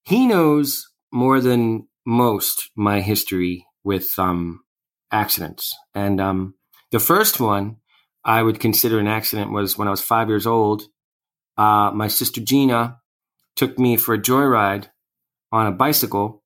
He 0.03 0.27
knows 0.27 0.87
more 1.11 1.41
than 1.41 1.89
most 2.05 2.69
my 2.73 3.01
history 3.01 3.65
with 3.83 4.17
um, 4.17 4.61
accidents, 5.11 5.75
and 5.93 6.21
um, 6.21 6.53
the 6.91 6.99
first 6.99 7.39
one 7.39 7.77
I 8.23 8.41
would 8.41 8.59
consider 8.59 8.99
an 8.99 9.07
accident 9.07 9.51
was 9.51 9.77
when 9.77 9.87
I 9.87 9.91
was 9.91 10.01
five 10.01 10.27
years 10.27 10.45
old. 10.45 10.83
Uh, 11.57 11.91
my 11.93 12.07
sister 12.07 12.41
Gina 12.41 12.99
took 13.55 13.77
me 13.77 13.97
for 13.97 14.13
a 14.13 14.21
joyride 14.21 14.87
on 15.51 15.67
a 15.67 15.71
bicycle 15.71 16.43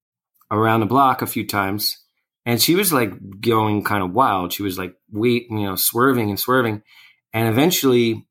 around 0.51 0.79
the 0.79 0.85
block 0.85 1.21
a 1.21 1.27
few 1.27 1.45
times. 1.45 1.97
And 2.45 2.61
she 2.61 2.75
was 2.75 2.91
like 2.91 3.11
going 3.39 3.83
kind 3.83 4.03
of 4.03 4.11
wild. 4.11 4.53
She 4.53 4.63
was 4.63 4.77
like, 4.77 4.95
wait, 5.11 5.47
you 5.49 5.63
know, 5.63 5.75
swerving 5.75 6.29
and 6.29 6.39
swerving. 6.39 6.83
And 7.33 7.47
eventually, 7.47 8.27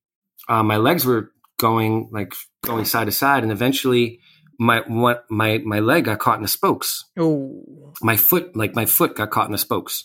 uh, 0.49 0.63
my 0.63 0.77
legs 0.77 1.05
were 1.05 1.33
going 1.59 2.11
like 2.13 2.35
going 2.63 2.85
side 2.85 3.07
to 3.07 3.13
side. 3.13 3.43
And 3.43 3.53
eventually, 3.53 4.21
my 4.59 4.83
what 4.87 5.25
my 5.31 5.59
my 5.59 5.81
leg 5.81 6.05
got 6.05 6.19
caught 6.19 6.37
in 6.37 6.43
the 6.43 6.49
spokes. 6.49 7.05
Oh, 7.19 7.95
my 8.03 8.17
foot, 8.17 8.55
like 8.55 8.75
my 8.75 8.87
foot, 8.87 9.17
got 9.17 9.31
caught 9.31 9.47
in 9.47 9.53
the 9.53 9.59
spokes. 9.59 10.05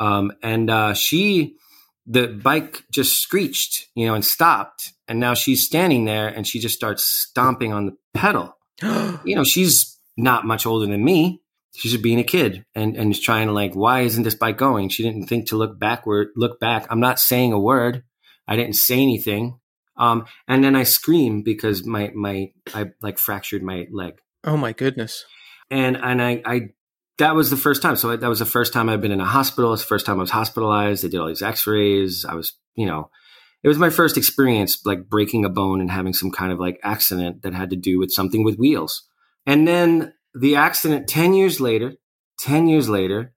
Um, 0.00 0.32
and 0.42 0.70
uh, 0.70 0.94
she, 0.94 1.56
the 2.06 2.28
bike 2.28 2.84
just 2.92 3.20
screeched, 3.20 3.88
you 3.94 4.06
know, 4.06 4.14
and 4.14 4.24
stopped. 4.24 4.92
And 5.06 5.20
now 5.20 5.34
she's 5.34 5.64
standing 5.64 6.04
there 6.04 6.28
and 6.28 6.46
she 6.46 6.58
just 6.58 6.74
starts 6.74 7.04
stomping 7.04 7.72
on 7.72 7.86
the 7.86 7.96
pedal. 8.14 8.56
you 8.82 9.34
know, 9.34 9.44
she's 9.44 9.98
not 10.16 10.46
much 10.46 10.66
older 10.66 10.86
than 10.86 11.04
me. 11.04 11.40
She's 11.74 11.92
just 11.92 12.02
being 12.02 12.18
a 12.18 12.24
kid 12.24 12.64
and, 12.74 12.96
and 12.96 13.14
trying 13.14 13.46
to 13.46 13.52
like, 13.52 13.74
why 13.74 14.00
isn't 14.00 14.22
this 14.22 14.34
bike 14.34 14.58
going? 14.58 14.88
She 14.88 15.02
didn't 15.02 15.26
think 15.26 15.48
to 15.48 15.56
look 15.56 15.78
backward, 15.78 16.28
look 16.34 16.58
back. 16.58 16.86
I'm 16.90 17.00
not 17.00 17.20
saying 17.20 17.52
a 17.52 17.60
word. 17.60 18.02
I 18.48 18.56
didn't 18.56 18.76
say 18.76 19.00
anything. 19.00 19.60
Um, 19.96 20.26
and 20.46 20.64
then 20.64 20.74
I 20.74 20.84
scream 20.84 21.42
because 21.42 21.84
my, 21.84 22.10
my, 22.14 22.52
I 22.74 22.86
like 23.02 23.18
fractured 23.18 23.62
my 23.62 23.86
leg. 23.92 24.14
Oh 24.44 24.56
my 24.56 24.72
goodness. 24.72 25.24
And, 25.70 25.96
and 25.96 26.22
I, 26.22 26.42
I 26.44 26.60
that 27.18 27.34
was 27.34 27.50
the 27.50 27.56
first 27.56 27.82
time. 27.82 27.96
So 27.96 28.16
that 28.16 28.28
was 28.28 28.38
the 28.38 28.46
first 28.46 28.72
time 28.72 28.88
I've 28.88 29.00
been 29.00 29.12
in 29.12 29.20
a 29.20 29.26
hospital. 29.26 29.72
It's 29.72 29.82
the 29.82 29.88
first 29.88 30.06
time 30.06 30.18
I 30.18 30.20
was 30.20 30.30
hospitalized. 30.30 31.02
They 31.02 31.08
did 31.08 31.20
all 31.20 31.28
these 31.28 31.42
x-rays. 31.42 32.24
I 32.24 32.34
was, 32.34 32.52
you 32.74 32.86
know, 32.86 33.10
it 33.62 33.68
was 33.68 33.78
my 33.78 33.90
first 33.90 34.16
experience 34.16 34.78
like 34.86 35.08
breaking 35.08 35.44
a 35.44 35.48
bone 35.48 35.80
and 35.80 35.90
having 35.90 36.12
some 36.12 36.30
kind 36.30 36.52
of 36.52 36.60
like 36.60 36.78
accident 36.82 37.42
that 37.42 37.54
had 37.54 37.70
to 37.70 37.76
do 37.76 37.98
with 37.98 38.12
something 38.12 38.44
with 38.44 38.56
wheels. 38.56 39.08
And 39.46 39.66
then 39.66 40.14
the 40.32 40.56
accident 40.56 41.08
10 41.08 41.34
years 41.34 41.60
later, 41.60 41.94
10 42.40 42.68
years 42.68 42.88
later, 42.88 43.34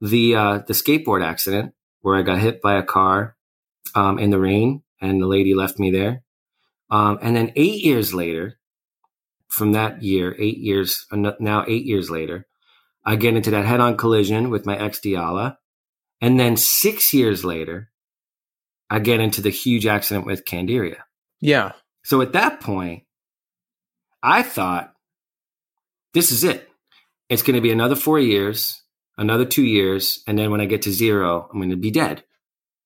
the, 0.00 0.36
uh, 0.36 0.58
the 0.66 0.74
skateboard 0.74 1.24
accident 1.24 1.72
where 2.02 2.16
I 2.16 2.22
got 2.22 2.38
hit 2.38 2.62
by 2.62 2.74
a 2.74 2.82
car, 2.82 3.36
um, 3.94 4.18
in 4.18 4.30
the 4.30 4.38
rain 4.38 4.82
and 5.00 5.20
the 5.20 5.26
lady 5.26 5.54
left 5.54 5.78
me 5.78 5.90
there. 5.90 6.22
Um, 6.90 7.18
and 7.20 7.34
then 7.34 7.52
eight 7.56 7.82
years 7.82 8.14
later, 8.14 8.58
from 9.48 9.72
that 9.72 10.02
year, 10.02 10.36
eight 10.38 10.58
years, 10.58 11.06
now 11.12 11.64
eight 11.66 11.84
years 11.84 12.10
later, 12.10 12.46
I 13.04 13.16
get 13.16 13.36
into 13.36 13.50
that 13.50 13.66
head 13.66 13.80
on 13.80 13.96
collision 13.96 14.50
with 14.50 14.66
my 14.66 14.76
ex 14.78 15.00
Diala. 15.00 15.56
And 16.20 16.40
then 16.40 16.56
six 16.56 17.12
years 17.12 17.44
later, 17.44 17.90
I 18.88 18.98
get 18.98 19.20
into 19.20 19.42
the 19.42 19.50
huge 19.50 19.86
accident 19.86 20.26
with 20.26 20.44
Candiria. 20.44 21.00
Yeah. 21.40 21.72
So 22.04 22.20
at 22.20 22.32
that 22.32 22.60
point, 22.60 23.04
I 24.22 24.42
thought, 24.42 24.92
this 26.14 26.32
is 26.32 26.44
it. 26.44 26.68
It's 27.28 27.42
going 27.42 27.56
to 27.56 27.60
be 27.60 27.72
another 27.72 27.96
four 27.96 28.18
years, 28.18 28.82
another 29.18 29.44
two 29.44 29.64
years, 29.64 30.22
and 30.26 30.38
then 30.38 30.50
when 30.50 30.60
I 30.60 30.66
get 30.66 30.82
to 30.82 30.92
zero, 30.92 31.48
I'm 31.50 31.58
going 31.58 31.70
to 31.70 31.76
be 31.76 31.90
dead. 31.90 32.24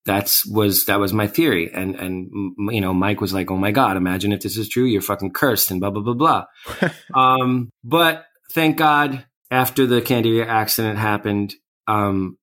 That's 0.05 0.47
was 0.47 0.87
that 0.87 1.01
was 1.01 1.12
my 1.12 1.27
theory, 1.27 1.71
and 1.73 1.95
and 1.97 2.31
you 2.73 2.81
know 2.81 2.95
Mike 2.95 3.21
was 3.21 3.35
like, 3.35 3.51
"Oh 3.51 3.59
my 3.59 3.73
god, 3.73 3.99
imagine 3.99 4.33
if 4.33 4.41
this 4.41 4.57
is 4.57 4.69
true, 4.69 4.87
you're 4.87 5.03
fucking 5.03 5.33
cursed," 5.33 5.71
and 5.71 5.81
blah 5.81 5.91
blah 5.91 6.03
blah 6.03 6.14
blah. 6.14 6.91
um, 7.14 7.69
but 7.85 8.25
thank 8.53 8.79
God, 8.79 9.27
after 9.51 9.87
the 9.87 10.03
Candiria 10.03 10.47
accident 10.47 10.99
happened, 10.99 11.55
um, 11.87 12.39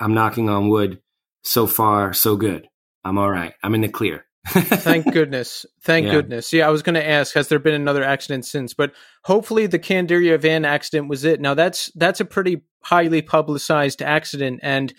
I'm 0.00 0.14
knocking 0.14 0.48
on 0.48 0.68
wood. 0.68 1.00
So 1.44 1.66
far, 1.66 2.12
so 2.12 2.36
good. 2.36 2.68
I'm 3.04 3.18
all 3.18 3.30
right. 3.30 3.54
I'm 3.62 3.74
in 3.74 3.80
the 3.80 3.88
clear. 3.88 4.24
Thank 4.46 5.12
goodness. 5.12 5.64
Thank 5.82 6.06
yeah. 6.06 6.12
goodness. 6.12 6.52
Yeah, 6.52 6.66
I 6.66 6.70
was 6.70 6.82
going 6.82 6.94
to 6.94 7.08
ask, 7.08 7.34
has 7.34 7.48
there 7.48 7.60
been 7.60 7.74
another 7.74 8.02
accident 8.02 8.44
since? 8.44 8.74
But 8.74 8.92
hopefully, 9.24 9.66
the 9.66 9.78
Candiria 9.78 10.40
van 10.40 10.64
accident 10.64 11.08
was 11.08 11.24
it. 11.24 11.40
Now, 11.40 11.54
that's 11.54 11.90
that's 11.94 12.20
a 12.20 12.24
pretty 12.24 12.62
highly 12.82 13.22
publicized 13.22 14.02
accident, 14.02 14.60
and 14.62 14.92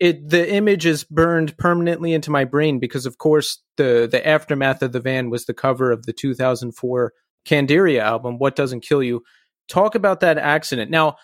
it 0.00 0.28
the 0.28 0.50
image 0.50 0.86
is 0.86 1.04
burned 1.04 1.56
permanently 1.58 2.14
into 2.14 2.30
my 2.30 2.44
brain 2.44 2.78
because, 2.78 3.04
of 3.04 3.18
course, 3.18 3.62
the 3.76 4.08
the 4.10 4.26
aftermath 4.26 4.82
of 4.82 4.92
the 4.92 5.00
van 5.00 5.28
was 5.28 5.44
the 5.44 5.54
cover 5.54 5.92
of 5.92 6.06
the 6.06 6.14
2004 6.14 7.12
Candiria 7.46 8.00
album, 8.00 8.38
"What 8.38 8.56
Doesn't 8.56 8.80
Kill 8.80 9.02
You." 9.02 9.22
Talk 9.68 9.94
about 9.94 10.20
that 10.20 10.38
accident. 10.38 10.90
Now, 10.90 11.16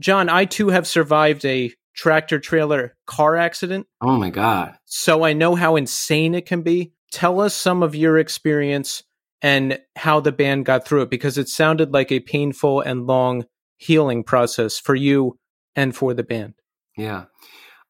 John, 0.00 0.28
I 0.28 0.44
too 0.44 0.68
have 0.68 0.86
survived 0.86 1.44
a 1.44 1.72
tractor 1.94 2.38
trailer 2.38 2.96
car 3.06 3.36
accident. 3.36 3.86
Oh 4.00 4.16
my 4.16 4.30
God. 4.30 4.76
So 4.84 5.24
I 5.24 5.32
know 5.32 5.56
how 5.56 5.76
insane 5.76 6.34
it 6.34 6.46
can 6.46 6.62
be. 6.62 6.92
Tell 7.10 7.40
us 7.40 7.54
some 7.54 7.82
of 7.82 7.94
your 7.94 8.18
experience 8.18 9.02
and 9.42 9.80
how 9.96 10.20
the 10.20 10.32
band 10.32 10.66
got 10.66 10.86
through 10.86 11.02
it 11.02 11.10
because 11.10 11.38
it 11.38 11.48
sounded 11.48 11.92
like 11.92 12.12
a 12.12 12.20
painful 12.20 12.80
and 12.80 13.06
long 13.06 13.46
healing 13.78 14.22
process 14.22 14.78
for 14.78 14.94
you 14.94 15.38
and 15.74 15.94
for 15.94 16.14
the 16.14 16.22
band. 16.22 16.54
Yeah. 16.96 17.24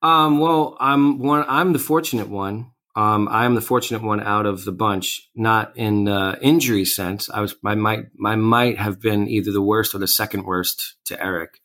Um, 0.00 0.38
well, 0.38 0.76
I'm 0.80 1.18
one. 1.18 1.44
I'm 1.48 1.72
the 1.72 1.78
fortunate 1.78 2.28
one 2.28 2.70
um, 2.98 3.28
I 3.30 3.44
am 3.44 3.54
the 3.54 3.60
fortunate 3.60 4.02
one 4.02 4.20
out 4.20 4.44
of 4.44 4.64
the 4.64 4.72
bunch, 4.72 5.30
not 5.36 5.76
in 5.76 6.02
the 6.02 6.36
injury 6.42 6.84
sense. 6.84 7.30
I 7.30 7.40
was, 7.40 7.54
I 7.64 7.76
might, 7.76 8.06
I 8.26 8.34
might 8.34 8.76
have 8.76 9.00
been 9.00 9.28
either 9.28 9.52
the 9.52 9.62
worst 9.62 9.94
or 9.94 9.98
the 9.98 10.08
second 10.08 10.42
worst 10.42 10.96
to 11.04 11.24
Eric. 11.24 11.60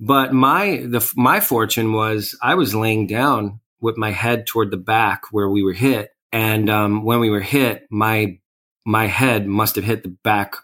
But 0.00 0.32
my, 0.32 0.86
the, 0.86 1.06
my 1.16 1.40
fortune 1.40 1.92
was 1.92 2.34
I 2.40 2.54
was 2.54 2.74
laying 2.74 3.06
down 3.06 3.60
with 3.82 3.98
my 3.98 4.10
head 4.10 4.46
toward 4.46 4.70
the 4.70 4.78
back 4.78 5.24
where 5.30 5.50
we 5.50 5.62
were 5.62 5.74
hit. 5.74 6.12
And, 6.32 6.70
um, 6.70 7.04
when 7.04 7.20
we 7.20 7.28
were 7.28 7.42
hit, 7.42 7.86
my, 7.90 8.38
my 8.86 9.06
head 9.06 9.46
must 9.46 9.76
have 9.76 9.84
hit 9.84 10.02
the 10.02 10.16
back 10.24 10.56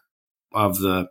of 0.54 0.78
the, 0.78 1.10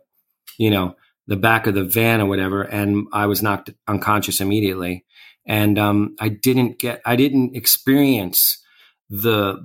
you 0.58 0.70
know, 0.70 0.96
the 1.28 1.36
back 1.36 1.68
of 1.68 1.76
the 1.76 1.84
van 1.84 2.20
or 2.20 2.26
whatever. 2.26 2.62
And 2.62 3.06
I 3.12 3.26
was 3.26 3.40
knocked 3.40 3.70
unconscious 3.86 4.40
immediately. 4.40 5.04
And, 5.46 5.78
um, 5.78 6.16
I 6.18 6.28
didn't 6.28 6.80
get, 6.80 7.00
I 7.06 7.14
didn't 7.14 7.54
experience, 7.54 8.59
the 9.10 9.56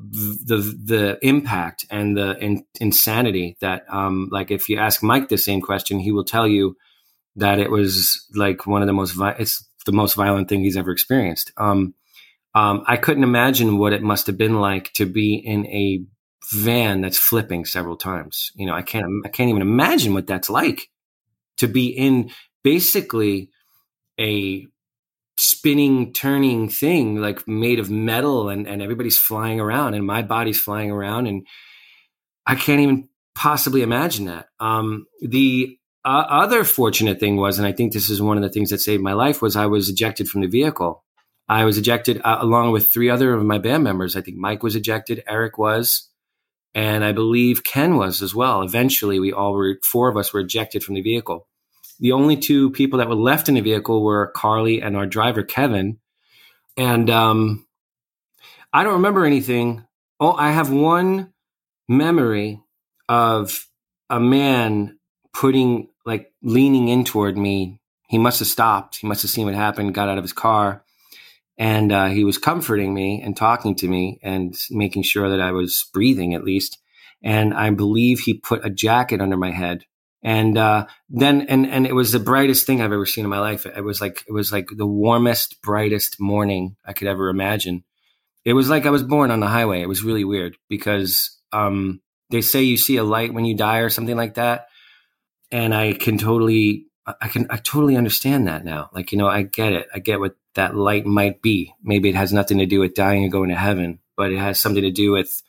the 0.43 0.58
the 0.58 1.20
impact 1.22 1.86
and 1.91 2.18
the 2.18 2.36
in, 2.39 2.66
insanity 2.82 3.56
that 3.62 3.84
um 3.89 4.28
like 4.32 4.50
if 4.50 4.68
you 4.70 4.78
ask 4.80 5.04
Mike 5.04 5.30
the 5.30 5.38
same 5.38 5.62
question 5.62 6.00
he 6.00 6.12
will 6.12 6.24
tell 6.24 6.48
you 6.48 6.76
that 7.36 7.60
it 7.60 7.70
was 7.70 8.26
like 8.34 8.66
one 8.66 8.82
of 8.82 8.88
the 8.88 8.93
most 8.93 9.12
vi- 9.12 9.36
it's 9.38 9.64
the 9.86 9.91
most 9.91 10.16
violent 10.16 10.50
thing 10.50 10.62
he's 10.62 10.78
ever 10.78 10.91
experienced. 10.91 11.52
Um 11.58 11.93
um 12.56 12.84
I 12.88 12.98
couldn't 12.98 13.24
imagine 13.24 13.78
what 13.78 13.93
it 13.93 14.02
must 14.02 14.26
have 14.26 14.38
been 14.38 14.60
like 14.60 14.91
to 14.93 15.06
be 15.06 15.36
in 15.36 15.68
a 15.68 16.04
van 16.52 17.02
that's 17.02 17.18
flipping 17.20 17.66
several 17.66 17.98
times. 17.98 18.52
You 18.56 18.66
know 18.66 18.74
I 18.74 18.82
can't 18.82 19.06
I 19.26 19.30
can't 19.30 19.50
even 19.50 19.62
imagine 19.62 20.16
what 20.16 20.26
that's 20.26 20.50
like 20.50 20.89
to 21.58 21.68
be 21.68 21.88
in 21.89 22.32
basically 22.64 23.52
a 24.20 24.66
spinning, 25.38 26.14
turning 26.14 26.70
thing, 26.70 27.18
like 27.18 27.48
made 27.48 27.80
of 27.80 27.90
metal, 27.90 28.50
and, 28.50 28.68
and 28.68 28.82
everybody's 28.82 29.18
flying 29.18 29.60
around, 29.60 29.94
and 29.94 30.06
my 30.06 30.22
body's 30.22 30.60
flying 30.60 30.92
around, 30.92 31.28
and 31.28 31.46
I 32.46 32.56
can't 32.56 32.82
even 32.82 33.10
possibly 33.36 33.82
imagine 33.82 34.26
that. 34.26 34.48
Um, 34.60 35.08
the 35.22 35.78
uh, 36.06 36.26
other 36.30 36.64
fortunate 36.64 37.20
thing 37.20 37.36
was, 37.36 37.58
and 37.58 37.68
I 37.68 37.72
think 37.72 37.92
this 37.92 38.10
is 38.10 38.22
one 38.22 38.38
of 38.38 38.44
the 38.44 38.50
things 38.50 38.70
that 38.70 38.80
saved 38.80 39.04
my 39.04 39.14
life, 39.14 39.42
was 39.42 39.56
I 39.56 39.66
was 39.66 39.90
ejected 39.90 40.30
from 40.30 40.42
the 40.42 40.48
vehicle. 40.48 41.04
I 41.48 41.66
was 41.66 41.78
ejected 41.78 42.22
uh, 42.24 42.38
along 42.40 42.72
with 42.72 42.92
three 42.92 43.10
other 43.10 43.34
of 43.34 43.44
my 43.44 43.58
band 43.58 43.84
members. 43.84 44.16
I 44.16 44.22
think 44.22 44.38
Mike 44.38 44.64
was 44.64 44.76
ejected, 44.76 45.24
Eric 45.28 45.58
was, 45.58 46.10
and 46.74 47.04
I 47.04 47.12
believe 47.12 47.64
Ken 47.64 47.98
was 47.98 48.22
as 48.22 48.34
well. 48.34 48.62
Eventually, 48.62 49.20
we 49.20 49.34
all 49.34 49.54
were 49.54 49.80
four 49.84 50.10
of 50.10 50.18
us 50.18 50.34
were 50.34 50.42
ejected 50.42 50.84
from 50.84 50.96
the 50.96 51.02
vehicle. 51.02 51.48
The 52.00 52.12
only 52.12 52.38
two 52.38 52.72
people 52.72 53.00
that 53.00 53.10
were 53.10 53.16
left 53.16 53.50
in 53.50 53.56
the 53.56 53.62
vehicle 53.62 54.04
were 54.04 54.32
Carley 54.36 54.82
and 54.82 54.98
our 54.98 55.06
driver 55.06 55.43
Kevin. 55.43 56.00
And 56.78 57.10
um, 57.10 57.66
I 58.74 58.84
don't 58.84 58.93
remember 58.93 59.26
anything. 59.26 59.86
Oh, 60.20 60.34
I 60.34 60.52
have 60.52 60.72
one 60.72 61.34
memory 61.88 62.62
of 63.08 63.68
a 64.10 64.20
man 64.20 65.00
putting 65.34 65.89
like 66.06 66.32
leaning 66.41 66.88
in 66.88 67.04
toward 67.04 67.38
me. 67.38 67.80
He 68.08 68.18
must 68.18 68.39
have 68.39 68.48
stopped. 68.48 68.98
He 68.98 69.08
must 69.08 69.22
have 69.24 69.32
seen 69.32 69.46
what 69.46 69.56
happened, 69.56 69.96
got 69.96 70.10
out 70.10 70.18
of 70.18 70.24
his 70.24 70.34
car, 70.34 70.84
and 71.58 71.91
uh, 71.91 72.08
he 72.08 72.24
was 72.24 72.38
comforting 72.38 72.93
me 72.93 73.22
and 73.22 73.36
talking 73.36 73.76
to 73.76 73.88
me 73.88 74.20
and 74.22 74.56
making 74.70 75.04
sure 75.04 75.30
that 75.30 75.41
I 75.41 75.52
was 75.52 75.89
breathing 75.93 76.34
at 76.34 76.43
least. 76.43 76.78
And 77.24 77.54
I 77.54 77.70
believe 77.72 78.20
he 78.20 78.36
put 78.36 78.66
a 78.66 78.70
jacket 78.70 79.22
under 79.22 79.38
my 79.38 79.52
head. 79.52 79.86
And 80.26 80.58
uh, 80.58 80.88
then, 81.08 81.44
and 81.44 81.68
and 81.68 81.86
it 81.86 81.94
was 81.94 82.12
the 82.12 82.20
brightest 82.20 82.66
thing 82.66 82.82
I've 82.82 82.92
ever 82.92 83.06
seen 83.06 83.26
in 83.26 83.30
my 83.30 83.40
life. 83.40 83.68
It 83.68 83.84
was 83.84 84.02
like 84.02 84.24
it 84.28 84.32
was 84.32 84.52
like 84.52 84.70
the 84.76 84.88
warmest, 84.88 85.62
brightest 85.62 86.20
morning 86.20 86.78
I 86.84 86.94
could 86.94 87.08
ever 87.08 87.30
imagine. 87.30 87.84
It 88.44 88.54
was 88.54 88.68
like 88.68 88.88
I 88.88 88.90
was 88.90 89.04
born 89.04 89.30
on 89.30 89.40
the 89.40 89.46
highway. 89.46 89.84
It 89.84 89.88
was 89.88 90.02
really 90.02 90.24
weird 90.24 90.58
because 90.68 91.40
um, 91.52 92.02
they 92.32 92.42
say 92.42 92.64
you 92.64 92.76
see 92.76 92.98
a 92.98 93.04
light 93.04 93.36
when 93.36 93.46
you 93.46 93.56
die 93.56 93.80
or 93.80 93.92
something 93.92 94.18
like 94.18 94.34
that, 94.34 94.66
and 95.52 95.76
I 95.76 95.94
can 95.94 96.18
totally, 96.18 96.88
I 97.22 97.28
can, 97.28 97.46
I 97.52 97.58
totally 97.58 97.96
understand 97.96 98.48
that 98.48 98.66
now. 98.66 98.90
Like 98.94 99.12
you 99.12 99.20
know, 99.20 99.28
I 99.28 99.44
get 99.44 99.74
it. 99.74 99.88
I 99.94 100.00
get 100.00 100.20
what 100.20 100.36
that 100.56 100.76
light 100.76 101.06
might 101.06 101.44
be. 101.44 101.76
Maybe 101.84 102.10
it 102.10 102.16
has 102.16 102.34
nothing 102.34 102.58
to 102.58 102.66
do 102.66 102.80
with 102.80 102.96
dying 102.96 103.22
and 103.22 103.32
going 103.32 103.50
to 103.50 103.56
heaven, 103.56 104.00
but 104.18 104.32
it 104.32 104.40
has 104.40 104.60
something 104.60 104.82
to 104.82 104.92
do 104.92 105.12
with 105.12 105.44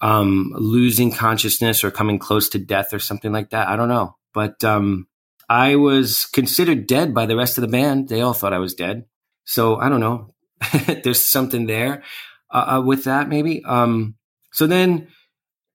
um, 0.00 0.52
losing 0.54 1.12
consciousness 1.12 1.84
or 1.84 1.90
coming 1.90 2.18
close 2.18 2.48
to 2.50 2.58
death 2.58 2.92
or 2.94 2.98
something 2.98 3.32
like 3.32 3.50
that. 3.50 3.68
I 3.68 3.76
don't 3.76 3.88
know. 3.88 4.16
But 4.32 4.62
um, 4.64 5.06
I 5.48 5.76
was 5.76 6.26
considered 6.26 6.86
dead 6.86 7.12
by 7.12 7.26
the 7.26 7.36
rest 7.36 7.58
of 7.58 7.62
the 7.62 7.68
band. 7.68 8.08
They 8.08 8.20
all 8.20 8.32
thought 8.32 8.52
I 8.52 8.58
was 8.58 8.74
dead. 8.74 9.04
So 9.44 9.76
I 9.76 9.88
don't 9.88 10.00
know. 10.00 10.28
There's 11.04 11.24
something 11.24 11.66
there 11.66 12.02
uh, 12.50 12.76
uh, 12.76 12.82
with 12.82 13.04
that, 13.04 13.28
maybe. 13.28 13.62
Um, 13.64 14.14
so 14.52 14.66
then 14.66 15.08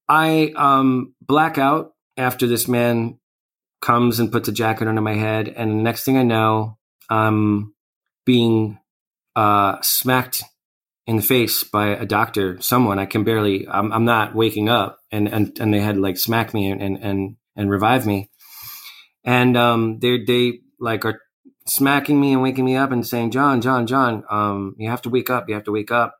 I 0.07 0.53
um, 0.55 1.13
black 1.21 1.57
out 1.57 1.93
after 2.17 2.47
this 2.47 2.67
man 2.67 3.19
comes 3.81 4.19
and 4.19 4.31
puts 4.31 4.47
a 4.47 4.51
jacket 4.51 4.87
under 4.87 5.01
my 5.01 5.15
head. 5.15 5.49
And 5.49 5.71
the 5.71 5.83
next 5.83 6.05
thing 6.05 6.17
I 6.17 6.23
know, 6.23 6.77
I'm 7.09 7.73
being 8.25 8.79
uh, 9.35 9.81
smacked 9.81 10.43
in 11.07 11.17
the 11.17 11.21
face 11.21 11.63
by 11.63 11.89
a 11.89 12.05
doctor, 12.05 12.59
someone 12.61 12.97
I 12.97 13.05
can 13.05 13.23
barely, 13.23 13.67
I'm, 13.67 13.91
I'm 13.91 14.05
not 14.05 14.33
waking 14.33 14.69
up 14.69 14.99
and, 15.11 15.27
and, 15.27 15.57
and 15.59 15.73
they 15.73 15.79
had 15.79 15.97
like 15.97 16.17
smack 16.17 16.53
me 16.53 16.69
and, 16.71 16.81
and, 16.81 17.35
and 17.55 17.69
revive 17.69 18.07
me. 18.07 18.31
And, 19.23 19.55
um, 19.55 19.99
they, 19.99 20.23
they 20.23 20.59
like 20.79 21.05
are 21.05 21.21
smacking 21.67 22.19
me 22.19 22.33
and 22.33 22.41
waking 22.41 22.65
me 22.65 22.75
up 22.75 22.91
and 22.91 23.05
saying, 23.05 23.31
John, 23.31 23.61
John, 23.61 23.85
John, 23.87 24.23
um, 24.29 24.75
you 24.77 24.89
have 24.89 25.03
to 25.03 25.09
wake 25.09 25.29
up. 25.29 25.47
You 25.47 25.55
have 25.55 25.63
to 25.65 25.71
wake 25.71 25.91
up. 25.91 26.15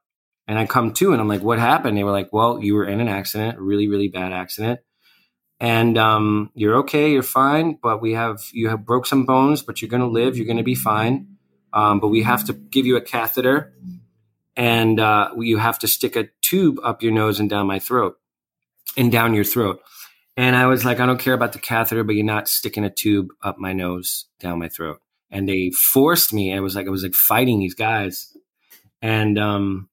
And 0.48 0.60
I 0.60 0.68
come 0.68 0.94
to 0.94 1.12
and 1.12 1.20
I'm 1.20 1.28
like, 1.28 1.42
what 1.42 1.58
happened? 1.58 1.98
They 1.98 2.04
were 2.04 2.12
like, 2.12 2.32
well, 2.32 2.62
you 2.62 2.76
were 2.76 2.86
in 2.86 3.02
an 3.02 3.08
accident, 3.08 3.58
a 3.58 3.62
really, 3.62 3.88
really 3.88 4.10
bad 4.10 4.32
accident. 4.32 4.80
And, 5.60 5.98
um, 5.98 6.52
you're 6.54 6.78
okay. 6.80 7.12
You're 7.12 7.24
fine. 7.24 7.80
But 7.82 8.02
we 8.02 8.14
have, 8.14 8.42
you 8.54 8.70
have 8.70 8.86
broke 8.86 9.08
some 9.08 9.26
bones, 9.26 9.64
but 9.64 9.82
you're 9.82 9.90
going 9.90 10.02
to 10.02 10.08
live. 10.08 10.38
You're 10.38 10.46
going 10.46 10.58
to 10.58 10.64
be 10.64 10.76
fine. 10.76 11.38
Um, 11.74 12.00
but 12.00 12.10
we 12.10 12.22
have 12.22 12.46
to 12.46 12.54
give 12.54 12.86
you 12.86 12.98
a 12.98 13.02
catheter 13.02 13.74
and 14.56 15.00
uh, 15.00 15.32
you 15.38 15.58
have 15.58 15.80
to 15.80 15.88
stick 15.88 16.16
a 16.16 16.30
tube 16.42 16.80
up 16.84 17.04
your 17.04 17.12
nose 17.12 17.40
and 17.40 17.50
down 17.50 17.68
my 17.68 17.80
throat 17.80 18.18
and 18.96 19.12
down 19.12 19.34
your 19.34 19.44
throat. 19.44 19.82
And 20.38 20.56
I 20.56 20.68
was 20.68 20.84
like, 20.84 21.00
I 21.00 21.06
don't 21.06 21.20
care 21.20 21.34
about 21.34 21.54
the 21.54 21.60
catheter, 21.60 22.04
but 22.04 22.16
you're 22.16 22.26
not 22.26 22.48
sticking 22.48 22.84
a 22.84 22.90
tube 22.90 23.30
up 23.42 23.58
my 23.58 23.74
nose, 23.74 24.26
down 24.40 24.60
my 24.60 24.70
throat. 24.70 25.00
And 25.32 25.48
they 25.48 25.72
forced 25.72 26.34
me. 26.34 26.54
I 26.54 26.60
was 26.60 26.76
like, 26.76 26.88
I 26.88 26.90
was 26.90 27.04
like 27.04 27.14
fighting 27.14 27.60
these 27.60 27.76
guys. 27.76 28.36
And 29.02 29.38
um, 29.40 29.90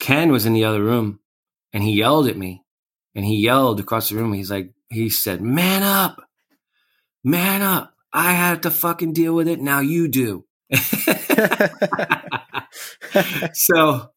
Ken 0.00 0.30
was 0.32 0.46
in 0.46 0.52
the 0.52 0.64
other 0.64 0.82
room 0.82 1.20
and 1.72 1.82
he 1.82 1.92
yelled 1.92 2.28
at 2.28 2.36
me 2.36 2.62
and 3.14 3.24
he 3.24 3.36
yelled 3.36 3.80
across 3.80 4.08
the 4.08 4.16
room. 4.16 4.32
He's 4.32 4.50
like, 4.50 4.72
he 4.88 5.10
said, 5.10 5.40
man 5.40 5.82
up, 5.82 6.22
man 7.24 7.62
up. 7.62 7.94
I 8.12 8.32
had 8.32 8.62
to 8.62 8.70
fucking 8.70 9.12
deal 9.12 9.34
with 9.34 9.48
it. 9.48 9.60
Now 9.60 9.80
you 9.80 10.08
do. 10.08 10.44
so 13.52 14.10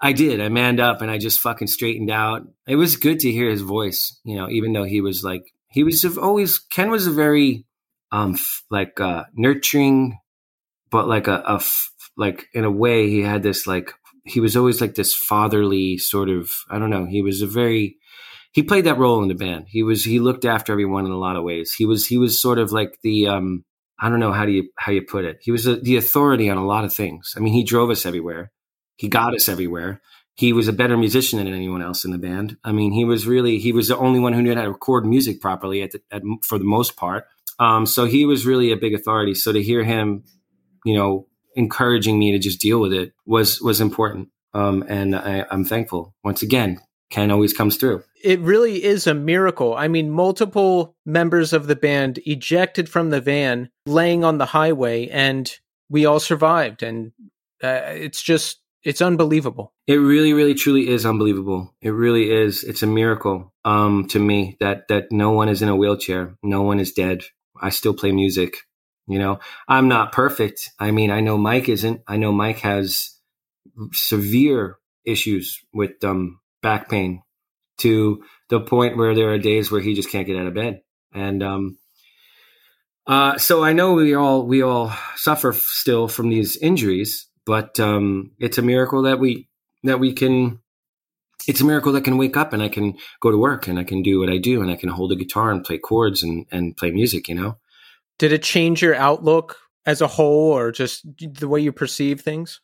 I 0.00 0.12
did. 0.12 0.40
I 0.40 0.48
manned 0.48 0.80
up 0.80 1.00
and 1.00 1.10
I 1.10 1.18
just 1.18 1.40
fucking 1.40 1.68
straightened 1.68 2.10
out. 2.10 2.42
It 2.66 2.76
was 2.76 2.96
good 2.96 3.20
to 3.20 3.32
hear 3.32 3.48
his 3.48 3.62
voice, 3.62 4.20
you 4.24 4.36
know, 4.36 4.48
even 4.50 4.72
though 4.72 4.84
he 4.84 5.00
was 5.00 5.22
like, 5.24 5.44
he 5.70 5.82
was 5.82 6.04
always, 6.18 6.58
Ken 6.58 6.90
was 6.90 7.06
a 7.06 7.10
very, 7.10 7.64
um, 8.12 8.36
like, 8.70 9.00
uh, 9.00 9.24
nurturing, 9.34 10.18
but 10.90 11.08
like 11.08 11.26
a, 11.26 11.42
a, 11.46 11.62
like 12.16 12.46
in 12.52 12.64
a 12.64 12.70
way 12.70 13.08
he 13.08 13.22
had 13.22 13.42
this 13.42 13.66
like, 13.66 13.92
he 14.24 14.40
was 14.40 14.56
always 14.56 14.80
like 14.80 14.94
this 14.94 15.14
fatherly 15.14 15.98
sort 15.98 16.28
of, 16.28 16.50
I 16.70 16.78
don't 16.78 16.90
know, 16.90 17.06
he 17.06 17.22
was 17.22 17.42
a 17.42 17.46
very, 17.46 17.96
he 18.52 18.62
played 18.62 18.84
that 18.84 18.98
role 18.98 19.22
in 19.22 19.28
the 19.28 19.34
band. 19.34 19.66
He 19.68 19.82
was, 19.82 20.04
he 20.04 20.20
looked 20.20 20.44
after 20.44 20.72
everyone 20.72 21.06
in 21.06 21.12
a 21.12 21.18
lot 21.18 21.36
of 21.36 21.42
ways. 21.42 21.72
He 21.72 21.86
was, 21.86 22.06
he 22.06 22.18
was 22.18 22.40
sort 22.40 22.58
of 22.58 22.72
like 22.72 22.98
the, 23.02 23.26
um, 23.28 23.64
I 24.04 24.10
don't 24.10 24.20
know 24.20 24.32
how 24.32 24.44
do 24.44 24.52
you 24.52 24.68
how 24.76 24.92
you 24.92 25.00
put 25.00 25.24
it. 25.24 25.38
He 25.40 25.50
was 25.50 25.66
a, 25.66 25.76
the 25.76 25.96
authority 25.96 26.50
on 26.50 26.58
a 26.58 26.66
lot 26.66 26.84
of 26.84 26.92
things. 26.92 27.32
I 27.38 27.40
mean, 27.40 27.54
he 27.54 27.64
drove 27.64 27.88
us 27.88 28.04
everywhere. 28.04 28.52
He 28.96 29.08
got 29.08 29.34
us 29.34 29.48
everywhere. 29.48 30.02
He 30.34 30.52
was 30.52 30.68
a 30.68 30.74
better 30.74 30.98
musician 30.98 31.38
than 31.38 31.48
anyone 31.48 31.80
else 31.80 32.04
in 32.04 32.10
the 32.10 32.18
band. 32.18 32.58
I 32.62 32.72
mean, 32.72 32.92
he 32.92 33.06
was 33.06 33.26
really 33.26 33.58
he 33.58 33.72
was 33.72 33.88
the 33.88 33.96
only 33.96 34.20
one 34.20 34.34
who 34.34 34.42
knew 34.42 34.54
how 34.54 34.60
to 34.60 34.68
record 34.68 35.06
music 35.06 35.40
properly 35.40 35.80
at, 35.80 35.92
the, 35.92 36.02
at 36.10 36.20
for 36.42 36.58
the 36.58 36.66
most 36.66 36.96
part. 36.96 37.24
Um, 37.58 37.86
so 37.86 38.04
he 38.04 38.26
was 38.26 38.44
really 38.44 38.72
a 38.72 38.76
big 38.76 38.92
authority. 38.92 39.34
So 39.34 39.52
to 39.52 39.62
hear 39.62 39.82
him, 39.82 40.24
you 40.84 40.94
know, 40.94 41.26
encouraging 41.56 42.18
me 42.18 42.32
to 42.32 42.38
just 42.38 42.60
deal 42.60 42.80
with 42.82 42.92
it 42.92 43.14
was 43.24 43.62
was 43.62 43.80
important. 43.80 44.28
Um, 44.52 44.84
and 44.86 45.16
I, 45.16 45.46
I'm 45.50 45.64
thankful 45.64 46.14
once 46.22 46.42
again. 46.42 46.78
Ken 47.08 47.30
always 47.30 47.54
comes 47.54 47.78
through 47.78 48.04
it 48.24 48.40
really 48.40 48.82
is 48.82 49.06
a 49.06 49.12
miracle. 49.12 49.74
I 49.76 49.86
mean, 49.86 50.10
multiple 50.10 50.96
members 51.04 51.52
of 51.52 51.66
the 51.66 51.76
band 51.76 52.18
ejected 52.24 52.88
from 52.88 53.10
the 53.10 53.20
van, 53.20 53.68
laying 53.84 54.24
on 54.24 54.38
the 54.38 54.46
highway, 54.46 55.08
and 55.08 55.52
we 55.90 56.06
all 56.06 56.18
survived. 56.18 56.82
And 56.82 57.12
uh, 57.62 57.82
it's 57.84 58.22
just, 58.22 58.60
it's 58.82 59.02
unbelievable. 59.02 59.74
It 59.86 59.96
really, 59.96 60.32
really, 60.32 60.54
truly 60.54 60.88
is 60.88 61.04
unbelievable. 61.04 61.74
It 61.82 61.90
really 61.90 62.30
is. 62.30 62.64
It's 62.64 62.82
a 62.82 62.86
miracle 62.86 63.52
um, 63.66 64.08
to 64.08 64.18
me 64.18 64.56
that 64.58 64.88
that 64.88 65.12
no 65.12 65.32
one 65.32 65.50
is 65.50 65.60
in 65.60 65.68
a 65.68 65.76
wheelchair, 65.76 66.36
no 66.42 66.62
one 66.62 66.80
is 66.80 66.92
dead. 66.92 67.24
I 67.60 67.68
still 67.68 67.94
play 67.94 68.10
music. 68.12 68.56
You 69.06 69.18
know, 69.18 69.40
I'm 69.68 69.88
not 69.88 70.12
perfect. 70.12 70.70
I 70.78 70.90
mean, 70.92 71.10
I 71.10 71.20
know 71.20 71.36
Mike 71.36 71.68
isn't. 71.68 72.00
I 72.08 72.16
know 72.16 72.32
Mike 72.32 72.60
has 72.60 73.18
severe 73.92 74.78
issues 75.04 75.60
with 75.74 76.02
um, 76.02 76.40
back 76.62 76.88
pain 76.88 77.20
to 77.78 78.22
the 78.48 78.60
point 78.60 78.96
where 78.96 79.14
there 79.14 79.32
are 79.32 79.38
days 79.38 79.70
where 79.70 79.80
he 79.80 79.94
just 79.94 80.10
can't 80.10 80.26
get 80.26 80.38
out 80.38 80.46
of 80.46 80.54
bed. 80.54 80.82
And 81.12 81.42
um, 81.42 81.78
uh, 83.06 83.38
so 83.38 83.62
I 83.62 83.72
know 83.72 83.94
we 83.94 84.14
all 84.14 84.46
we 84.46 84.62
all 84.62 84.92
suffer 85.16 85.52
still 85.52 86.08
from 86.08 86.30
these 86.30 86.56
injuries, 86.56 87.28
but 87.46 87.78
um, 87.78 88.32
it's 88.38 88.58
a 88.58 88.62
miracle 88.62 89.02
that 89.02 89.18
we 89.18 89.48
that 89.82 90.00
we 90.00 90.12
can. 90.12 90.60
It's 91.46 91.60
a 91.60 91.64
miracle 91.64 91.92
that 91.92 92.04
can 92.04 92.16
wake 92.16 92.38
up 92.38 92.54
and 92.54 92.62
I 92.62 92.70
can 92.70 92.96
go 93.20 93.30
to 93.30 93.36
work 93.36 93.68
and 93.68 93.78
I 93.78 93.84
can 93.84 94.02
do 94.02 94.18
what 94.20 94.30
I 94.30 94.38
do 94.38 94.62
and 94.62 94.70
I 94.70 94.76
can 94.76 94.88
hold 94.88 95.12
a 95.12 95.16
guitar 95.16 95.50
and 95.50 95.62
play 95.62 95.78
chords 95.78 96.22
and 96.22 96.46
and 96.50 96.76
play 96.76 96.90
music. 96.90 97.28
You 97.28 97.34
know. 97.34 97.58
Did 98.18 98.32
it 98.32 98.42
change 98.42 98.80
your 98.80 98.94
outlook 98.94 99.58
as 99.84 100.00
a 100.00 100.06
whole, 100.06 100.52
or 100.52 100.72
just 100.72 101.04
the 101.18 101.48
way 101.48 101.60
you 101.60 101.72
perceive 101.72 102.20
things? 102.20 102.60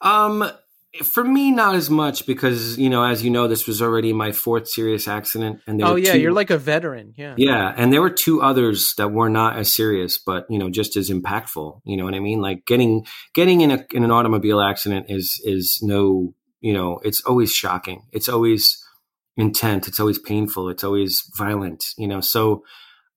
Um, 0.00 0.50
for 1.02 1.22
me, 1.22 1.50
not 1.50 1.74
as 1.74 1.90
much 1.90 2.26
because 2.26 2.78
you 2.78 2.88
know, 2.88 3.04
as 3.04 3.22
you 3.22 3.30
know, 3.30 3.46
this 3.46 3.66
was 3.66 3.82
already 3.82 4.12
my 4.12 4.32
fourth 4.32 4.68
serious 4.68 5.06
accident, 5.06 5.60
and 5.66 5.82
oh 5.82 5.96
yeah, 5.96 6.14
you 6.14 6.22
you're 6.22 6.32
like 6.32 6.50
a 6.50 6.58
veteran, 6.58 7.14
yeah, 7.16 7.34
yeah, 7.36 7.74
and 7.76 7.92
there 7.92 8.00
were 8.00 8.10
two 8.10 8.40
others 8.40 8.94
that 8.96 9.12
were 9.12 9.28
not 9.28 9.56
as 9.56 9.72
serious, 9.72 10.18
but 10.18 10.46
you 10.48 10.58
know, 10.58 10.70
just 10.70 10.96
as 10.96 11.10
impactful. 11.10 11.80
You 11.84 11.96
know 11.96 12.04
what 12.04 12.14
I 12.14 12.20
mean? 12.20 12.40
Like 12.40 12.64
getting 12.64 13.06
getting 13.34 13.60
in 13.60 13.70
a 13.70 13.84
in 13.92 14.02
an 14.02 14.10
automobile 14.10 14.60
accident 14.60 15.06
is 15.08 15.40
is 15.44 15.78
no, 15.82 16.34
you 16.60 16.72
know, 16.72 17.00
it's 17.02 17.22
always 17.22 17.52
shocking. 17.52 18.06
It's 18.12 18.28
always 18.28 18.82
intent. 19.36 19.88
It's 19.88 20.00
always 20.00 20.18
painful. 20.18 20.70
It's 20.70 20.84
always 20.84 21.30
violent. 21.36 21.84
You 21.98 22.08
know, 22.08 22.20
so 22.20 22.64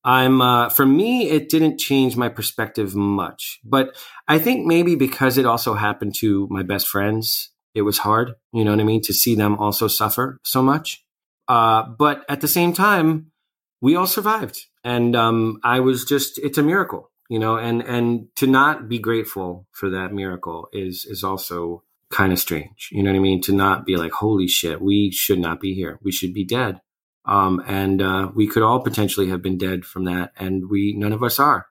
I'm 0.04 0.40
uh, 0.40 0.68
for 0.68 0.84
me, 0.84 1.30
it 1.30 1.48
didn't 1.48 1.78
change 1.78 2.16
my 2.16 2.28
perspective 2.28 2.94
much, 2.94 3.60
but 3.64 3.96
I 4.26 4.38
think 4.38 4.66
maybe 4.66 4.94
because 4.96 5.38
it 5.38 5.46
also 5.46 5.74
happened 5.74 6.14
to 6.18 6.48
my 6.50 6.62
best 6.62 6.88
friends, 6.88 7.51
it 7.74 7.82
was 7.82 7.98
hard. 7.98 8.34
You 8.52 8.64
know 8.64 8.70
what 8.72 8.80
I 8.80 8.84
mean 8.84 9.02
to 9.02 9.14
see 9.14 9.34
them 9.34 9.58
also 9.58 9.88
suffer 9.88 10.40
so 10.44 10.62
much. 10.62 11.04
Uh, 11.48 11.82
but 11.82 12.24
at 12.28 12.40
the 12.40 12.48
same 12.48 12.72
time, 12.72 13.32
we 13.80 13.96
all 13.96 14.06
survived, 14.06 14.66
and 14.84 15.16
um, 15.16 15.58
I 15.64 15.80
was 15.80 16.04
just—it's 16.04 16.58
a 16.58 16.62
miracle, 16.62 17.10
you 17.28 17.38
know. 17.38 17.56
And 17.56 17.82
and 17.82 18.28
to 18.36 18.46
not 18.46 18.88
be 18.88 18.98
grateful 18.98 19.66
for 19.72 19.90
that 19.90 20.12
miracle 20.12 20.68
is 20.72 21.04
is 21.04 21.24
also 21.24 21.82
kind 22.10 22.32
of 22.32 22.38
strange. 22.38 22.90
You 22.92 23.02
know 23.02 23.10
what 23.10 23.16
I 23.16 23.20
mean? 23.22 23.40
To 23.42 23.52
not 23.52 23.84
be 23.84 23.96
like, 23.96 24.12
"Holy 24.12 24.46
shit, 24.46 24.80
we 24.80 25.10
should 25.10 25.40
not 25.40 25.60
be 25.60 25.74
here. 25.74 25.98
We 26.02 26.12
should 26.12 26.32
be 26.32 26.44
dead." 26.44 26.80
Um, 27.24 27.62
and 27.66 28.02
uh, 28.02 28.30
we 28.34 28.46
could 28.46 28.62
all 28.62 28.80
potentially 28.80 29.28
have 29.28 29.42
been 29.42 29.58
dead 29.58 29.84
from 29.84 30.04
that, 30.04 30.32
and 30.36 30.68
we 30.70 30.94
none 30.96 31.12
of 31.12 31.22
us 31.22 31.38
are. 31.38 31.66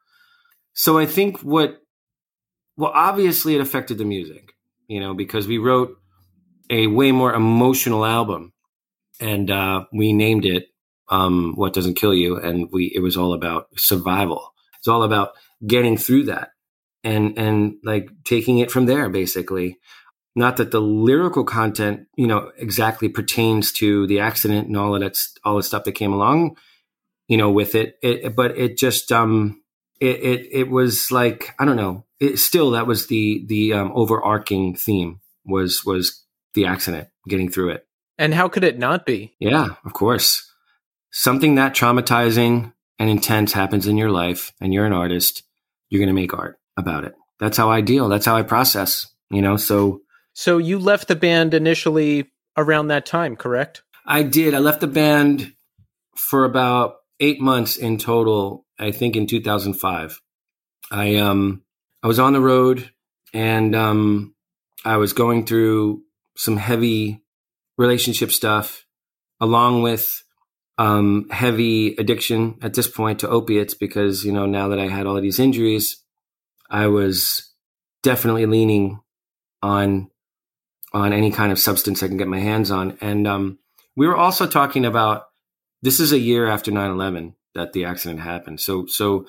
So 0.73 0.97
I 0.97 1.05
think 1.05 1.39
what, 1.39 1.81
well, 2.77 2.91
obviously 2.93 3.55
it 3.55 3.61
affected 3.61 3.97
the 3.97 4.05
music, 4.05 4.50
you 4.91 4.99
know, 4.99 5.13
because 5.13 5.47
we 5.47 5.57
wrote 5.57 5.95
a 6.69 6.87
way 6.87 7.11
more 7.11 7.33
emotional 7.33 8.05
album, 8.05 8.51
and 9.19 9.49
uh, 9.49 9.85
we 9.93 10.11
named 10.11 10.45
it 10.45 10.67
um, 11.09 11.53
"What 11.55 11.73
Doesn't 11.73 11.95
Kill 11.95 12.13
You," 12.13 12.37
and 12.37 12.69
we 12.71 12.91
it 12.93 12.99
was 12.99 13.15
all 13.15 13.33
about 13.33 13.67
survival. 13.77 14.53
It's 14.77 14.87
all 14.89 15.03
about 15.03 15.31
getting 15.65 15.95
through 15.95 16.23
that, 16.25 16.49
and 17.03 17.37
and 17.37 17.75
like 17.83 18.09
taking 18.25 18.59
it 18.59 18.69
from 18.69 18.85
there, 18.85 19.07
basically 19.07 19.77
not 20.35 20.57
that 20.57 20.71
the 20.71 20.81
lyrical 20.81 21.43
content, 21.43 22.07
you 22.15 22.27
know, 22.27 22.51
exactly 22.57 23.09
pertains 23.09 23.71
to 23.73 24.07
the 24.07 24.19
accident 24.19 24.67
and 24.67 24.77
all 24.77 24.95
of 24.95 25.01
that, 25.01 25.17
all 25.43 25.57
the 25.57 25.63
stuff 25.63 25.83
that 25.83 25.93
came 25.93 26.13
along, 26.13 26.55
you 27.27 27.37
know, 27.37 27.51
with 27.51 27.75
it. 27.75 27.95
it 28.01 28.35
but 28.35 28.57
it 28.57 28.77
just, 28.77 29.11
um, 29.11 29.61
it, 29.99 30.23
it, 30.23 30.47
it 30.51 30.69
was 30.69 31.11
like, 31.11 31.53
I 31.59 31.65
don't 31.65 31.75
know, 31.75 32.05
it 32.21 32.37
still, 32.37 32.71
that 32.71 32.87
was 32.87 33.07
the, 33.07 33.43
the, 33.47 33.73
um, 33.73 33.91
overarching 33.93 34.75
theme 34.75 35.19
was, 35.45 35.83
was 35.85 36.23
the 36.53 36.65
accident, 36.65 37.09
getting 37.27 37.49
through 37.49 37.71
it. 37.71 37.85
And 38.17 38.33
how 38.33 38.47
could 38.47 38.63
it 38.63 38.79
not 38.79 39.05
be? 39.05 39.33
Yeah, 39.39 39.69
of 39.83 39.93
course. 39.93 40.49
Something 41.11 41.55
that 41.55 41.73
traumatizing 41.73 42.71
and 42.99 43.09
intense 43.09 43.51
happens 43.51 43.87
in 43.87 43.97
your 43.97 44.11
life 44.11 44.53
and 44.61 44.73
you're 44.73 44.85
an 44.85 44.93
artist, 44.93 45.43
you're 45.89 45.99
going 45.99 46.07
to 46.07 46.21
make 46.21 46.33
art 46.33 46.59
about 46.77 47.03
it. 47.03 47.15
That's 47.39 47.57
how 47.57 47.69
I 47.71 47.81
deal. 47.81 48.07
That's 48.07 48.25
how 48.25 48.37
I 48.37 48.43
process, 48.43 49.07
you 49.29 49.41
know, 49.41 49.57
so, 49.57 50.01
so 50.33 50.59
you 50.59 50.79
left 50.79 51.07
the 51.07 51.15
band 51.15 51.53
initially 51.53 52.31
around 52.55 52.87
that 52.87 53.05
time, 53.05 53.35
correct? 53.35 53.81
I 54.05 54.23
did. 54.23 54.53
I 54.53 54.59
left 54.59 54.81
the 54.81 54.87
band 54.87 55.53
for 56.15 56.45
about 56.45 56.95
eight 57.19 57.41
months 57.41 57.77
in 57.77 57.97
total. 57.97 58.65
I 58.79 58.91
think 58.91 59.15
in 59.15 59.27
2005. 59.27 60.19
I 60.91 61.15
um 61.15 61.63
I 62.03 62.07
was 62.07 62.19
on 62.19 62.33
the 62.33 62.41
road 62.41 62.91
and 63.33 63.75
um 63.75 64.35
I 64.83 64.97
was 64.97 65.13
going 65.13 65.45
through 65.45 66.03
some 66.35 66.57
heavy 66.57 67.23
relationship 67.77 68.31
stuff, 68.31 68.85
along 69.39 69.81
with 69.81 70.23
um, 70.77 71.27
heavy 71.29 71.95
addiction 71.95 72.57
at 72.61 72.73
this 72.73 72.87
point 72.87 73.19
to 73.19 73.29
opiates 73.29 73.73
because 73.73 74.23
you 74.23 74.31
know 74.31 74.45
now 74.45 74.69
that 74.69 74.79
I 74.79 74.87
had 74.87 75.05
all 75.05 75.19
these 75.21 75.39
injuries, 75.39 76.03
I 76.69 76.87
was 76.87 77.51
definitely 78.03 78.45
leaning 78.45 78.99
on 79.61 80.09
on 80.93 81.13
any 81.13 81.31
kind 81.31 81.51
of 81.51 81.59
substance 81.59 82.01
I 82.01 82.07
can 82.07 82.17
get 82.17 82.27
my 82.27 82.39
hands 82.39 82.71
on. 82.71 82.97
And 82.99 83.27
um, 83.27 83.59
we 83.95 84.07
were 84.07 84.17
also 84.17 84.45
talking 84.47 84.85
about 84.85 85.25
this 85.81 85.99
is 85.99 86.11
a 86.11 86.19
year 86.19 86.47
after 86.47 86.69
9-11 86.69 87.33
that 87.55 87.71
the 87.73 87.85
accident 87.85 88.19
happened. 88.19 88.59
So 88.59 88.85
so 88.87 89.25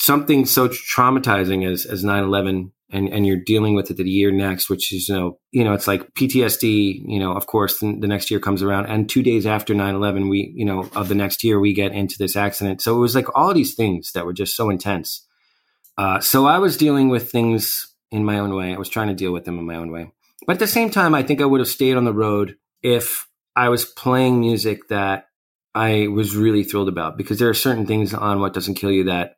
something 0.00 0.46
so 0.46 0.68
traumatizing 0.68 1.70
as 1.70 1.86
as 1.86 2.02
9-11 2.02 2.72
and 2.92 3.08
and 3.08 3.26
you're 3.26 3.36
dealing 3.36 3.74
with 3.74 3.90
it 3.90 3.96
the 3.96 4.08
year 4.08 4.32
next, 4.32 4.68
which 4.68 4.92
is 4.92 5.08
you 5.08 5.14
know 5.14 5.38
you 5.52 5.62
know 5.62 5.74
it's 5.74 5.86
like 5.86 6.12
PTSD. 6.14 7.02
You 7.06 7.20
know, 7.20 7.32
of 7.32 7.46
course, 7.46 7.78
the, 7.78 7.96
the 8.00 8.08
next 8.08 8.30
year 8.30 8.40
comes 8.40 8.62
around, 8.62 8.86
and 8.86 9.08
two 9.08 9.22
days 9.22 9.46
after 9.46 9.74
9-11, 9.74 10.28
we 10.28 10.52
you 10.56 10.64
know 10.64 10.88
of 10.96 11.08
the 11.08 11.14
next 11.14 11.44
year 11.44 11.60
we 11.60 11.72
get 11.72 11.92
into 11.92 12.16
this 12.18 12.36
accident. 12.36 12.82
So 12.82 12.96
it 12.96 13.00
was 13.00 13.14
like 13.14 13.26
all 13.36 13.54
these 13.54 13.74
things 13.74 14.12
that 14.12 14.26
were 14.26 14.32
just 14.32 14.56
so 14.56 14.70
intense. 14.70 15.24
Uh, 15.96 16.18
so 16.20 16.46
I 16.46 16.58
was 16.58 16.76
dealing 16.76 17.10
with 17.10 17.30
things 17.30 17.94
in 18.10 18.24
my 18.24 18.38
own 18.38 18.54
way. 18.54 18.74
I 18.74 18.78
was 18.78 18.88
trying 18.88 19.08
to 19.08 19.14
deal 19.14 19.32
with 19.32 19.44
them 19.44 19.58
in 19.58 19.66
my 19.66 19.76
own 19.76 19.92
way. 19.92 20.10
But 20.46 20.54
at 20.54 20.58
the 20.58 20.66
same 20.66 20.90
time, 20.90 21.14
I 21.14 21.22
think 21.22 21.40
I 21.40 21.44
would 21.44 21.60
have 21.60 21.68
stayed 21.68 21.96
on 21.96 22.04
the 22.04 22.14
road 22.14 22.56
if 22.82 23.26
I 23.54 23.68
was 23.68 23.84
playing 23.84 24.40
music 24.40 24.88
that 24.88 25.26
I 25.74 26.08
was 26.08 26.34
really 26.34 26.64
thrilled 26.64 26.88
about 26.88 27.16
because 27.16 27.38
there 27.38 27.50
are 27.50 27.54
certain 27.54 27.86
things 27.86 28.14
on 28.14 28.40
What 28.40 28.54
Doesn't 28.54 28.74
Kill 28.74 28.90
You 28.90 29.04
that 29.04 29.34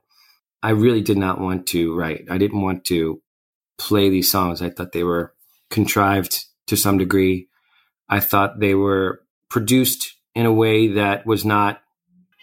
I 0.62 0.70
really 0.70 1.00
did 1.00 1.18
not 1.18 1.40
want 1.40 1.66
to 1.68 1.94
write. 1.94 2.26
I 2.30 2.38
didn't 2.38 2.62
want 2.62 2.84
to 2.86 3.20
play 3.78 4.08
these 4.08 4.30
songs. 4.30 4.62
I 4.62 4.70
thought 4.70 4.92
they 4.92 5.04
were 5.04 5.34
contrived 5.70 6.44
to 6.68 6.76
some 6.76 6.98
degree. 6.98 7.48
I 8.08 8.20
thought 8.20 8.60
they 8.60 8.74
were 8.74 9.22
produced 9.48 10.14
in 10.34 10.46
a 10.46 10.52
way 10.52 10.88
that 10.88 11.26
was 11.26 11.44
not 11.44 11.80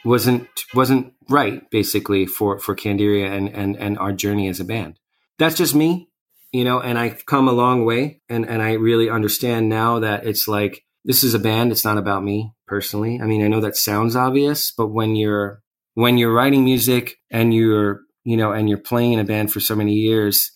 wasn't 0.06 0.48
wasn't 0.74 1.14
right 1.30 1.70
basically 1.70 2.26
for 2.26 2.60
for 2.60 2.76
Candiria 2.76 3.32
and 3.32 3.50
and 3.50 3.78
and 3.78 3.98
our 4.00 4.12
journey 4.12 4.48
as 4.48 4.60
a 4.60 4.66
band. 4.66 5.00
That's 5.38 5.56
just 5.56 5.76
me 5.76 6.10
you 6.52 6.64
know, 6.64 6.80
and 6.80 6.98
I've 6.98 7.26
come 7.26 7.48
a 7.48 7.54
long 7.54 7.86
way 7.86 8.22
and, 8.30 8.48
and 8.48 8.62
I 8.62 8.74
really 8.74 9.10
understand 9.10 9.70
now 9.70 10.00
that 10.00 10.26
it's 10.26 10.48
like, 10.48 10.84
this 11.06 11.24
is 11.24 11.34
a 11.34 11.40
band. 11.40 11.72
It's 11.72 11.86
not 11.86 11.98
about 11.98 12.24
me 12.24 12.54
personally. 12.68 13.20
I 13.22 13.26
mean, 13.26 13.44
I 13.44 13.48
know 13.48 13.62
that 13.62 13.78
sounds 13.78 14.16
obvious, 14.16 14.72
but 14.72 14.88
when 14.88 15.16
you're, 15.16 15.62
when 15.94 16.18
you're 16.18 16.34
writing 16.34 16.64
music 16.64 17.18
and 17.30 17.54
you're, 17.54 18.02
you 18.30 18.38
know, 18.38 18.52
and 18.52 18.70
you're 18.70 18.78
playing 18.78 19.14
in 19.14 19.20
a 19.20 19.24
band 19.24 19.52
for 19.52 19.60
so 19.60 19.76
many 19.76 19.94
years, 19.94 20.52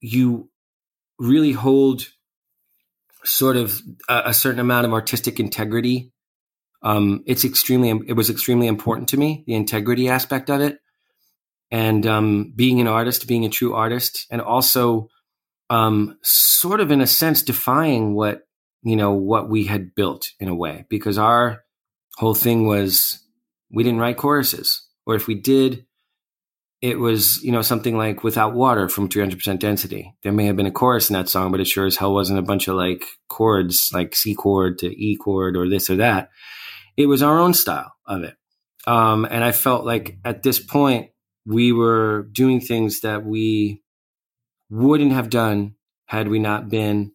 you 0.00 0.48
really 1.18 1.50
hold 1.50 2.06
sort 3.24 3.56
of 3.56 3.82
a, 4.08 4.22
a 4.26 4.34
certain 4.34 4.60
amount 4.60 4.86
of 4.86 4.92
artistic 4.92 5.40
integrity. 5.40 6.12
Um, 6.84 7.24
it's 7.26 7.44
extremely, 7.44 7.90
it 8.06 8.12
was 8.12 8.30
extremely 8.30 8.68
important 8.68 9.08
to 9.08 9.16
me, 9.16 9.42
the 9.44 9.56
integrity 9.56 10.08
aspect 10.08 10.50
of 10.50 10.60
it. 10.60 10.78
And 11.72 12.06
um, 12.06 12.52
being 12.54 12.80
an 12.80 12.86
artist, 12.86 13.26
being 13.26 13.44
a 13.44 13.48
true 13.48 13.74
artist, 13.74 14.28
and 14.30 14.40
also 14.40 15.08
um, 15.68 16.16
sort 16.22 16.78
of 16.78 16.92
in 16.92 17.00
a 17.00 17.08
sense 17.08 17.42
defying 17.42 18.14
what 18.14 18.42
you 18.84 18.94
know 18.94 19.14
what 19.14 19.48
we 19.48 19.64
had 19.64 19.96
built 19.96 20.28
in 20.38 20.46
a 20.46 20.54
way 20.54 20.84
because 20.88 21.18
our 21.18 21.64
whole 22.18 22.34
thing 22.34 22.68
was 22.68 23.20
we 23.68 23.82
didn't 23.82 23.98
write 23.98 24.16
choruses 24.16 24.86
or 25.06 25.16
if 25.16 25.26
we 25.26 25.34
did 25.34 25.86
it 26.86 26.98
was 26.98 27.42
you 27.42 27.52
know 27.52 27.62
something 27.62 27.96
like 27.96 28.22
without 28.22 28.54
water 28.54 28.88
from 28.88 29.08
300% 29.08 29.58
density 29.58 30.14
there 30.22 30.32
may 30.32 30.46
have 30.46 30.56
been 30.56 30.66
a 30.66 30.70
chorus 30.70 31.10
in 31.10 31.14
that 31.14 31.28
song 31.28 31.50
but 31.50 31.60
it 31.60 31.66
sure 31.66 31.86
as 31.86 31.96
hell 31.96 32.14
wasn't 32.14 32.38
a 32.38 32.42
bunch 32.42 32.68
of 32.68 32.76
like 32.76 33.04
chords 33.28 33.90
like 33.92 34.14
c 34.14 34.34
chord 34.34 34.78
to 34.78 34.86
e 34.86 35.16
chord 35.16 35.56
or 35.56 35.68
this 35.68 35.90
or 35.90 35.96
that 35.96 36.30
it 36.96 37.06
was 37.06 37.22
our 37.22 37.38
own 37.38 37.54
style 37.54 37.92
of 38.06 38.22
it 38.22 38.36
um, 38.86 39.26
and 39.30 39.42
i 39.42 39.52
felt 39.52 39.84
like 39.84 40.18
at 40.24 40.42
this 40.42 40.58
point 40.60 41.10
we 41.44 41.72
were 41.72 42.28
doing 42.32 42.60
things 42.60 43.00
that 43.00 43.24
we 43.24 43.82
wouldn't 44.70 45.12
have 45.12 45.30
done 45.30 45.74
had 46.06 46.28
we 46.28 46.38
not 46.38 46.68
been 46.68 47.12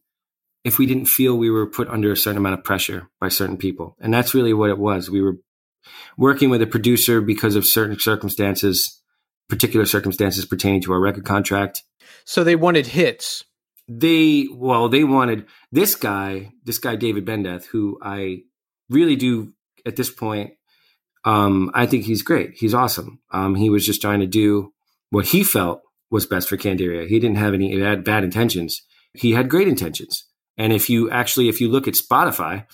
if 0.64 0.78
we 0.78 0.86
didn't 0.86 1.06
feel 1.06 1.36
we 1.36 1.50
were 1.50 1.68
put 1.68 1.88
under 1.88 2.12
a 2.12 2.18
certain 2.18 2.38
amount 2.38 2.58
of 2.58 2.64
pressure 2.64 3.10
by 3.20 3.30
certain 3.30 3.58
people. 3.58 3.96
And 4.00 4.14
that's 4.14 4.34
really 4.34 4.54
what 4.54 4.70
it 4.70 4.78
was. 4.78 5.10
We 5.10 5.22
were 5.22 5.38
working 6.18 6.50
with 6.50 6.62
a 6.62 6.68
producer 6.68 7.20
because 7.22 7.56
of 7.56 7.66
certain 7.66 8.00
circumstances, 8.00 9.01
particular 9.52 9.86
circumstances 9.86 10.46
pertaining 10.46 10.82
to 10.82 10.94
our 10.94 11.00
record 11.00 11.26
contract. 11.26 11.84
So 12.24 12.44
they 12.44 12.56
wanted 12.56 12.88
hits. 12.88 13.44
They 13.88 14.48
well, 14.52 14.88
they 14.88 15.04
wanted 15.04 15.46
this 15.72 15.96
guy, 15.96 16.54
this 16.64 16.78
guy 16.78 16.96
David 16.96 17.26
Bendeth, 17.26 17.66
who 17.66 18.00
I 18.02 18.44
really 18.90 19.18
do 19.18 19.54
at 19.86 19.98
this 19.98 20.10
point. 20.10 20.54
Um, 21.26 21.70
I 21.74 21.86
think 21.86 22.06
he's 22.06 22.22
great. 22.22 22.54
He's 22.56 22.74
awesome. 22.74 23.20
Um, 23.32 23.56
he 23.56 23.70
was 23.70 23.86
just 23.86 24.02
trying 24.02 24.22
to 24.22 24.28
do 24.28 24.74
what 25.10 25.28
he 25.28 25.44
felt 25.44 25.82
was 26.10 26.26
best 26.26 26.48
for 26.48 26.58
Candiria. 26.58 27.08
He 27.08 27.20
didn't 27.20 27.38
have 27.38 27.54
any 27.54 27.78
bad, 27.78 28.04
bad 28.06 28.24
intentions. 28.24 28.82
He 29.14 29.34
had 29.34 29.50
great 29.50 29.68
intentions. 29.68 30.26
And 30.58 30.72
if 30.72 30.90
you 30.90 31.12
actually, 31.12 31.50
if 31.50 31.60
you 31.60 31.70
look 31.70 31.88
at 31.88 31.96
Spotify 31.96 32.66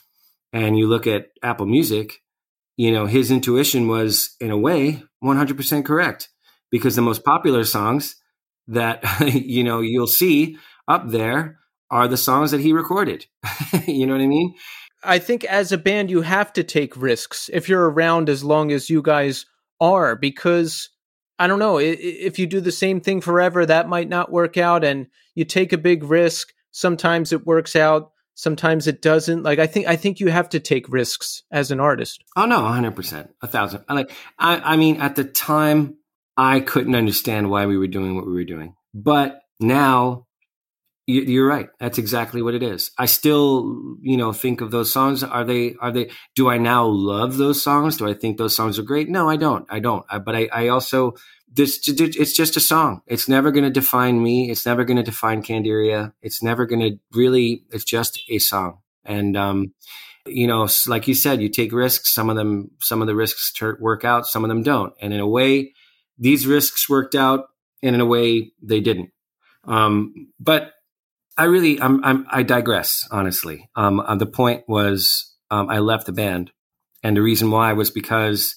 and 0.54 0.78
you 0.78 0.88
look 0.88 1.08
at 1.08 1.30
Apple 1.42 1.66
Music, 1.66 2.22
you 2.78 2.92
know, 2.92 3.08
his 3.08 3.32
intuition 3.32 3.88
was 3.88 4.36
in 4.40 4.52
a 4.52 4.58
way 4.58 5.04
100% 5.24 5.84
correct 5.84 6.30
because 6.72 6.96
the 6.96 7.02
most 7.02 7.24
popular 7.24 7.64
songs 7.64 8.16
that, 8.68 9.04
you 9.34 9.64
know, 9.64 9.82
you'll 9.82 10.08
see 10.08 10.58
up 10.88 11.10
there 11.10 11.60
are 11.90 12.08
the 12.08 12.18
songs 12.18 12.52
that 12.52 12.62
he 12.62 12.74
recorded. 12.74 13.26
you 13.88 14.06
know 14.06 14.14
what 14.14 14.22
I 14.22 14.28
mean? 14.28 14.56
I 15.04 15.20
think 15.20 15.44
as 15.46 15.72
a 15.72 15.78
band, 15.78 16.10
you 16.10 16.22
have 16.22 16.52
to 16.54 16.64
take 16.64 16.98
risks 16.98 17.50
if 17.54 17.70
you're 17.70 17.90
around 17.90 18.30
as 18.30 18.44
long 18.44 18.72
as 18.72 18.90
you 18.90 19.02
guys 19.02 19.46
are 19.80 20.16
because 20.16 20.90
I 21.40 21.48
don't 21.48 21.60
know 21.60 21.80
if 21.80 22.40
you 22.40 22.48
do 22.48 22.60
the 22.60 22.72
same 22.72 23.00
thing 23.00 23.22
forever, 23.22 23.66
that 23.66 23.88
might 23.88 24.10
not 24.10 24.32
work 24.32 24.58
out, 24.58 24.84
and 24.84 25.08
you 25.36 25.46
take 25.46 25.72
a 25.72 25.78
big 25.78 26.04
risk. 26.04 26.52
Sometimes 26.72 27.32
it 27.32 27.46
works 27.46 27.76
out, 27.76 28.12
sometimes 28.34 28.88
it 28.88 29.02
doesn't. 29.02 29.44
Like 29.44 29.60
I 29.60 29.68
think 29.68 29.88
I 29.88 29.98
think 29.98 30.20
you 30.20 30.30
have 30.30 30.50
to 30.50 30.60
take 30.60 30.90
risks 30.90 31.44
as 31.52 31.70
an 31.70 31.80
artist. 31.80 32.24
Oh 32.36 32.46
no, 32.46 32.62
hundred 32.66 32.96
percent, 32.96 33.30
a 33.42 33.48
thousand. 33.48 33.84
Like 33.88 34.12
I, 34.40 34.74
I 34.74 34.78
mean, 34.78 35.00
at 35.00 35.16
the 35.16 35.26
time, 35.26 35.98
I 36.38 36.60
couldn't 36.60 36.96
understand 36.96 37.50
why 37.50 37.66
we 37.66 37.78
were 37.78 37.88
doing 37.88 38.16
what 38.16 38.28
we 38.28 38.34
were 38.34 38.44
doing, 38.44 38.76
but 38.94 39.42
now 39.60 40.28
you're 41.08 41.48
right. 41.48 41.70
That's 41.80 41.98
exactly 41.98 42.42
what 42.42 42.54
it 42.54 42.62
is. 42.62 42.92
I 42.98 43.06
still, 43.06 43.96
you 44.02 44.18
know, 44.18 44.34
think 44.34 44.60
of 44.60 44.72
those 44.72 44.92
songs. 44.92 45.24
Are 45.24 45.46
they? 45.46 45.76
Are 45.80 45.92
they? 45.92 46.12
Do 46.36 46.50
I 46.50 46.58
now 46.58 46.86
love 46.86 47.38
those 47.38 47.64
songs? 47.64 47.96
Do 47.96 48.08
I 48.08 48.14
think 48.14 48.38
those 48.38 48.56
songs 48.56 48.78
are 48.78 48.84
great? 48.84 49.08
No, 49.10 49.30
I 49.30 49.38
don't. 49.38 49.66
I 49.70 49.80
don't. 49.80 50.06
I, 50.10 50.20
but 50.20 50.36
I, 50.36 50.50
I 50.52 50.68
also 50.68 51.14
this. 51.52 51.80
It's 51.88 52.34
just 52.34 52.58
a 52.58 52.60
song. 52.60 53.02
It's 53.08 53.30
never 53.30 53.52
going 53.52 53.64
to 53.64 53.70
define 53.70 54.22
me. 54.22 54.52
It's 54.52 54.66
never 54.66 54.84
going 54.84 54.98
to 54.98 55.04
define 55.04 55.42
Candiria. 55.42 56.12
It's 56.22 56.44
never 56.44 56.66
going 56.66 56.82
to 56.82 57.00
really. 57.14 57.64
It's 57.72 57.86
just 57.86 58.20
a 58.30 58.40
song. 58.40 58.80
And 59.06 59.38
um, 59.38 59.74
you 60.26 60.46
know, 60.46 60.68
like 60.88 61.08
you 61.08 61.14
said, 61.14 61.42
you 61.42 61.48
take 61.48 61.72
risks. 61.72 62.14
Some 62.14 62.30
of 62.30 62.36
them, 62.36 62.72
some 62.82 63.00
of 63.02 63.08
the 63.08 63.16
risks 63.16 63.54
work 63.80 64.04
out. 64.04 64.28
Some 64.28 64.44
of 64.44 64.50
them 64.50 64.62
don't. 64.62 64.94
And 65.02 65.14
in 65.14 65.22
a 65.22 65.28
way, 65.28 65.74
these 66.18 66.48
risks 66.48 66.90
worked 66.90 67.16
out, 67.16 67.48
and 67.84 67.96
in 67.96 68.02
a 68.02 68.06
way, 68.06 68.52
they 68.62 68.80
didn't. 68.80 69.12
Um, 69.66 70.30
but 70.40 70.74
I 71.38 71.44
really, 71.44 71.80
I'm, 71.80 72.04
I'm, 72.04 72.26
i 72.32 72.44
digress, 72.44 73.08
honestly. 73.12 73.70
Um, 73.76 74.00
uh, 74.00 74.16
the 74.16 74.26
point 74.26 74.64
was, 74.68 75.36
um, 75.52 75.70
I 75.70 75.80
left 75.80 76.06
the 76.06 76.14
band. 76.14 76.52
And 77.04 77.16
the 77.16 77.22
reason 77.22 77.52
why 77.52 77.74
was 77.74 77.92
because 77.92 78.56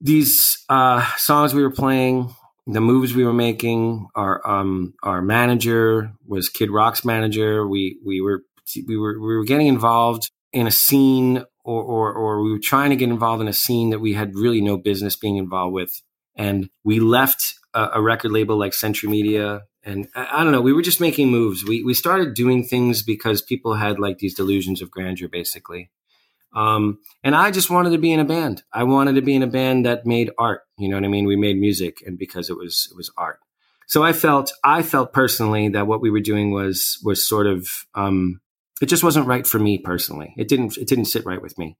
these 0.00 0.64
uh, 0.68 1.04
songs 1.16 1.52
we 1.52 1.62
were 1.62 1.70
playing, 1.70 2.34
the 2.66 2.80
moves 2.80 3.14
we 3.14 3.24
were 3.24 3.32
making, 3.32 4.06
our 4.14 4.46
um, 4.48 4.94
our 5.02 5.20
manager 5.20 6.12
was 6.26 6.48
Kid 6.48 6.70
Rock's 6.70 7.04
manager. 7.04 7.66
We 7.66 7.98
we 8.04 8.20
were 8.20 8.42
we 8.86 8.96
were 8.96 9.20
we 9.20 9.36
were 9.36 9.44
getting 9.44 9.66
involved 9.66 10.30
in 10.52 10.66
a 10.66 10.70
scene, 10.70 11.44
or, 11.64 11.82
or 11.82 12.12
or 12.12 12.42
we 12.42 12.52
were 12.52 12.58
trying 12.58 12.90
to 12.90 12.96
get 12.96 13.08
involved 13.08 13.42
in 13.42 13.48
a 13.48 13.52
scene 13.52 13.90
that 13.90 13.98
we 13.98 14.14
had 14.14 14.34
really 14.34 14.60
no 14.60 14.76
business 14.76 15.16
being 15.16 15.36
involved 15.36 15.74
with. 15.74 16.00
And 16.36 16.68
we 16.82 17.00
left 17.00 17.54
a, 17.74 17.90
a 17.94 18.02
record 18.02 18.32
label 18.32 18.56
like 18.56 18.74
Century 18.74 19.10
Media 19.10 19.62
and 19.84 20.08
I, 20.14 20.28
I, 20.32 20.42
don't 20.42 20.52
know 20.52 20.60
we 20.60 20.72
were 20.72 20.82
just 20.82 21.00
making 21.00 21.30
moves. 21.30 21.64
We 21.64 21.82
we 21.82 21.94
started 21.94 22.34
doing 22.34 22.64
things 22.64 23.02
because 23.02 23.42
people 23.42 23.74
had 23.74 23.98
like 23.98 24.18
these 24.18 24.34
delusions 24.34 24.82
of 24.82 24.90
grandeur 24.90 25.28
basically. 25.28 25.90
Um, 26.54 27.00
and 27.24 27.34
i 27.34 27.50
just 27.50 27.68
wanted 27.68 27.90
to 27.90 27.98
be 27.98 28.12
in 28.12 28.20
a 28.20 28.24
band. 28.24 28.62
I 28.72 28.84
wanted 28.84 29.16
to 29.16 29.22
be 29.22 29.34
in 29.34 29.42
a 29.42 29.48
band 29.48 29.86
that 29.86 30.06
made 30.06 30.30
art 30.38 30.62
you 30.78 30.88
know 30.88 30.96
what 30.96 31.04
i 31.04 31.08
mean? 31.08 31.26
We 31.26 31.36
made 31.36 31.58
music 31.58 32.02
and 32.06 32.18
because 32.18 32.50
it 32.50 32.56
was 32.56 32.88
it 32.90 32.96
was 32.96 33.10
art. 33.16 33.40
So 33.86 34.02
i 34.02 34.12
felt 34.12 34.52
i 34.64 34.82
felt 34.82 35.12
personally 35.12 35.68
that 35.68 35.86
what 35.86 36.00
we 36.00 36.10
were 36.10 36.20
doing 36.20 36.50
was 36.50 36.98
was 37.04 37.26
sort 37.26 37.46
of 37.46 37.68
um, 37.94 38.40
it 38.80 38.86
just 38.86 39.04
wasn't 39.04 39.28
right 39.28 39.46
for 39.46 39.58
me 39.58 39.78
personally. 39.78 40.34
It 40.36 40.48
didn't 40.48 40.76
it 40.76 40.88
didn't 40.88 41.06
sit 41.06 41.24
right 41.24 41.40
with 41.40 41.58
me. 41.58 41.76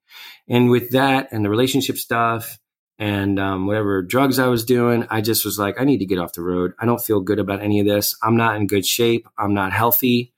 And 0.49 0.71
with 0.71 0.91
that 0.91 1.29
and 1.33 1.45
the 1.45 1.51
relationship 1.51 1.97
stuff 1.97 2.59
and 2.99 3.39
um, 3.41 3.67
whatever 3.67 4.03
drugs 4.03 4.39
I 4.39 4.47
was 4.47 4.65
doing, 4.65 5.07
I 5.11 5.21
just 5.21 5.45
was 5.45 5.59
like, 5.59 5.81
I 5.81 5.85
need 5.85 5.99
to 5.99 6.07
get 6.07 6.19
off 6.19 6.33
the 6.33 6.43
road. 6.43 6.73
I 6.79 6.87
don't 6.87 7.01
feel 7.01 7.21
good 7.21 7.39
about 7.39 7.61
any 7.61 7.81
of 7.81 7.87
this. 7.87 8.17
I'm 8.23 8.37
not 8.37 8.57
in 8.57 8.67
good 8.67 8.87
shape. 8.87 9.29
I'm 9.37 9.55
not 9.55 9.73
healthy. 9.73 10.33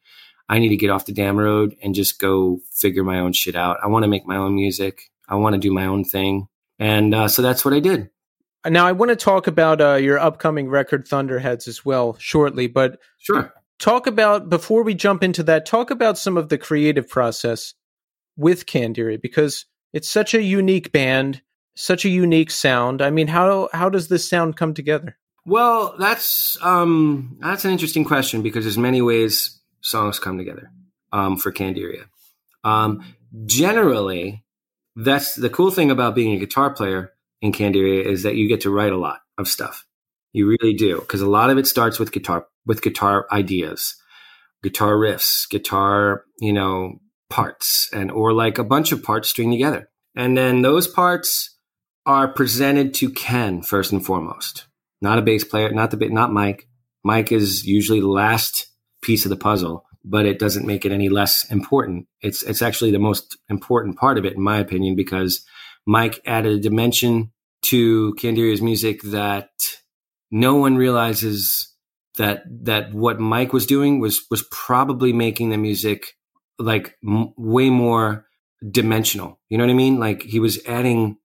I 0.49 0.59
need 0.59 0.69
to 0.69 0.77
get 0.77 0.91
off 0.91 1.07
the 1.07 1.13
damn 1.13 1.37
road 1.37 1.77
and 1.83 1.95
just 1.95 2.19
go 2.19 2.61
figure 2.73 3.05
my 3.05 3.19
own 3.19 3.33
shit 3.33 3.57
out. 3.57 3.79
I 3.83 3.89
want 3.89 4.05
to 4.05 4.09
make 4.09 4.27
my 4.27 4.37
own 4.37 4.55
music. 4.55 5.11
I 5.29 5.35
want 5.37 5.55
to 5.55 5.61
do 5.61 5.73
my 5.73 5.87
own 5.87 6.05
thing. 6.05 6.49
And 6.79 7.15
uh, 7.15 7.29
so 7.29 7.43
that's 7.43 7.65
what 7.65 7.75
I 7.75 7.81
did. 7.81 8.11
Now, 8.67 8.87
I 8.87 8.93
want 8.93 9.11
to 9.11 9.17
talk 9.17 9.47
about 9.47 9.81
uh, 9.81 9.95
your 9.95 10.19
upcoming 10.19 10.69
record, 10.69 11.07
Thunderheads, 11.07 11.69
as 11.69 11.85
well 11.85 12.17
shortly. 12.19 12.67
But 12.67 12.99
sure. 13.19 13.53
Talk 13.79 14.07
about, 14.07 14.49
before 14.49 14.83
we 14.83 14.95
jump 14.95 15.23
into 15.23 15.43
that, 15.45 15.67
talk 15.67 15.91
about 15.91 16.17
some 16.19 16.37
of 16.37 16.49
the 16.49 16.59
creative 16.59 17.09
process 17.09 17.75
with 18.37 18.67
Candiria 18.67 19.21
because 19.21 19.67
it's 19.93 20.09
such 20.09 20.35
a 20.35 20.43
unique 20.43 20.93
band 20.93 21.43
such 21.77 22.05
a 22.05 22.09
unique 22.09 22.51
sound. 22.51 23.01
I 23.01 23.11
mean, 23.11 23.29
how 23.29 23.69
how 23.73 23.89
does 23.89 24.09
this 24.09 24.29
sound 24.29 24.57
come 24.57 24.75
together? 24.75 25.17
Well, 25.45 25.95
that's 25.99 26.57
um, 26.61 27.39
that's 27.41 27.65
an 27.65 27.71
interesting 27.71 28.05
question 28.05 28.43
because 28.43 28.65
there's 28.65 28.79
many 28.79 29.01
ways 29.01 29.61
songs 29.81 30.19
come 30.19 30.39
together 30.39 30.73
um, 31.13 31.37
for 31.37 31.53
Candiria. 31.53 32.07
Um, 32.65 33.05
generally, 33.45 34.45
that's 34.97 35.37
the 35.37 35.51
cool 35.51 35.71
thing 35.71 35.91
about 35.91 36.17
being 36.17 36.35
a 36.35 36.41
guitar 36.41 36.71
player 36.71 37.13
in 37.41 37.53
Candiria 37.53 38.05
is 38.05 38.25
that 38.25 38.35
you 38.35 38.49
get 38.49 38.63
to 38.63 38.71
write 38.71 38.93
a 38.93 38.99
lot 38.99 39.21
of 39.39 39.47
stuff. 39.47 39.87
You 40.33 40.49
really 40.49 40.75
do 40.75 40.99
because 40.99 41.21
a 41.21 41.31
lot 41.31 41.51
of 41.51 41.59
it 41.59 41.67
starts 41.67 41.99
with 41.99 42.11
guitar 42.11 42.47
with 42.65 42.83
guitar 42.83 43.27
ideas, 43.31 43.95
guitar 44.63 44.95
riffs, 44.95 45.49
guitar 45.49 46.25
you 46.41 46.53
know 46.53 47.01
parts, 47.31 47.89
and 47.93 48.11
or 48.11 48.33
like 48.33 48.59
a 48.59 48.65
bunch 48.65 48.91
of 48.91 49.03
parts 49.03 49.29
string 49.29 49.51
together, 49.51 49.91
and 50.17 50.37
then 50.37 50.63
those 50.63 50.89
parts 50.89 51.56
are 52.07 52.29
presented 52.29 52.95
to 52.95 53.11
Ken 53.11 53.63
first 53.63 53.93
and 53.93 54.05
foremost, 54.05 54.67
not 55.01 55.19
a 55.19 55.23
bass 55.23 55.45
player, 55.45 55.71
not 55.73 55.91
the 55.91 55.97
bit 55.97 56.13
not 56.13 56.33
Mike. 56.33 56.69
Mike 57.05 57.33
is 57.33 57.67
usually 57.67 58.01
the 58.01 58.09
last 58.09 58.69
piece 59.03 59.25
of 59.25 59.31
the 59.31 59.37
puzzle, 59.37 59.85
but 60.05 60.25
it 60.25 60.39
doesn't 60.39 60.67
make 60.67 60.85
it 60.85 60.93
any 60.93 61.09
less 61.09 61.45
important. 61.51 62.07
It's 62.21 62.43
it's 62.43 62.63
actually 62.63 62.93
the 62.93 62.99
most 62.99 63.37
important 63.49 63.97
part 63.97 64.19
of 64.19 64.25
it, 64.25 64.35
in 64.35 64.43
my 64.43 64.59
opinion, 64.59 64.95
because 64.97 65.45
Mike 65.87 66.21
added 66.25 66.53
a 66.53 66.61
dimension 66.61 67.33
to 67.63 68.15
Candiria's 68.15 68.63
music 68.63 69.03
that 69.03 69.51
no 70.31 70.55
one 70.55 70.77
realizes 70.77 71.73
that 72.17 72.45
that 72.65 72.95
what 72.95 73.21
Mike 73.21 73.53
was 73.53 73.67
doing 73.67 74.01
was 74.01 74.25
was 74.31 74.45
probably 74.51 75.13
making 75.13 75.51
the 75.51 75.59
music 75.59 76.17
like 76.59 76.97
m- 77.07 77.33
way 77.37 77.71
more 77.71 78.27
dimensional. 78.71 79.41
You 79.49 79.59
know 79.59 79.65
what 79.65 79.71
I 79.71 79.75
mean? 79.75 79.99
Like 79.99 80.23
he 80.23 80.41
was 80.41 80.65
adding 80.67 81.19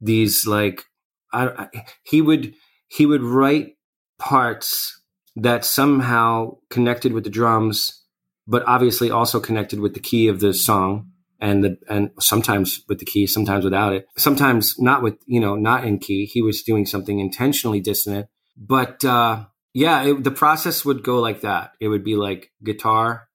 these 0.00 0.46
like 0.46 0.84
I, 1.32 1.48
I, 1.48 1.68
he 2.04 2.22
would 2.22 2.54
he 2.88 3.06
would 3.06 3.22
write 3.22 3.76
parts 4.18 5.00
that 5.36 5.64
somehow 5.64 6.56
connected 6.70 7.12
with 7.12 7.24
the 7.24 7.30
drums 7.30 8.04
but 8.48 8.66
obviously 8.66 9.10
also 9.10 9.38
connected 9.38 9.78
with 9.78 9.94
the 9.94 10.00
key 10.00 10.26
of 10.26 10.40
the 10.40 10.54
song 10.54 11.10
and 11.40 11.62
the 11.62 11.78
and 11.88 12.10
sometimes 12.18 12.82
with 12.88 12.98
the 12.98 13.04
key 13.04 13.26
sometimes 13.26 13.62
without 13.62 13.92
it. 13.92 14.06
Sometimes 14.16 14.76
not 14.78 15.02
with 15.02 15.16
you 15.26 15.38
know 15.38 15.54
not 15.54 15.84
in 15.84 15.98
key. 15.98 16.24
He 16.24 16.42
was 16.42 16.62
doing 16.62 16.86
something 16.86 17.20
intentionally 17.20 17.80
dissonant. 17.80 18.28
But 18.56 19.04
uh 19.04 19.44
yeah 19.74 20.02
it, 20.02 20.24
the 20.24 20.30
process 20.30 20.84
would 20.84 21.04
go 21.04 21.20
like 21.20 21.42
that. 21.42 21.72
It 21.78 21.88
would 21.88 22.02
be 22.02 22.16
like 22.16 22.50
guitar. 22.64 23.28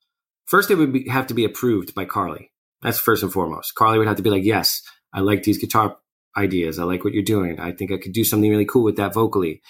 First 0.46 0.72
it 0.72 0.76
would 0.76 0.92
be, 0.92 1.08
have 1.08 1.28
to 1.28 1.34
be 1.34 1.46
approved 1.46 1.96
by 1.96 2.06
Carley. 2.06 2.52
That's 2.82 3.00
first 3.00 3.24
and 3.24 3.32
foremost. 3.32 3.76
Carley 3.76 4.00
would 4.00 4.08
have 4.08 4.18
to 4.18 4.24
be 4.24 4.32
like 4.32 4.44
yes 4.44 4.82
i 5.14 5.20
like 5.20 5.44
these 5.44 5.60
guitar 5.60 5.98
ideas. 6.38 6.80
I 6.80 6.84
like 6.84 7.04
what 7.04 7.14
you're 7.14 7.24
doing. 7.24 7.60
I 7.60 7.72
think 7.72 7.92
I 7.92 7.98
could 7.98 8.14
do 8.14 8.24
something 8.24 8.50
really 8.50 8.66
cool 8.66 8.84
with 8.84 8.98
that 8.98 9.14
vocally. 9.14 9.62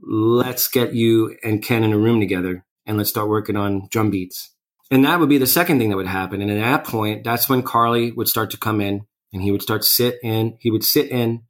Let's 0.00 0.68
get 0.68 0.94
you 0.94 1.36
and 1.42 1.62
Ken 1.62 1.84
in 1.84 1.92
a 1.92 1.98
room 1.98 2.20
together 2.20 2.64
and 2.86 2.96
let's 2.96 3.10
start 3.10 3.28
working 3.28 3.56
on 3.56 3.88
drum 3.90 4.10
beats. 4.10 4.50
And 4.90 5.04
that 5.04 5.20
would 5.20 5.28
be 5.28 5.38
the 5.38 5.46
second 5.46 5.78
thing 5.78 5.90
that 5.90 5.96
would 5.96 6.06
happen. 6.06 6.42
And 6.42 6.50
at 6.50 6.60
that 6.60 6.84
point, 6.84 7.24
that's 7.24 7.48
when 7.48 7.62
Carley 7.62 8.12
would 8.12 8.28
start 8.28 8.50
to 8.50 8.58
come 8.58 8.80
in 8.80 9.06
and 9.32 9.42
he 9.42 9.50
would 9.50 9.62
start 9.62 9.84
sit 9.84 10.18
in. 10.22 10.56
He 10.60 10.70
would 10.70 10.84
sit 10.84 11.08
in 11.08 11.42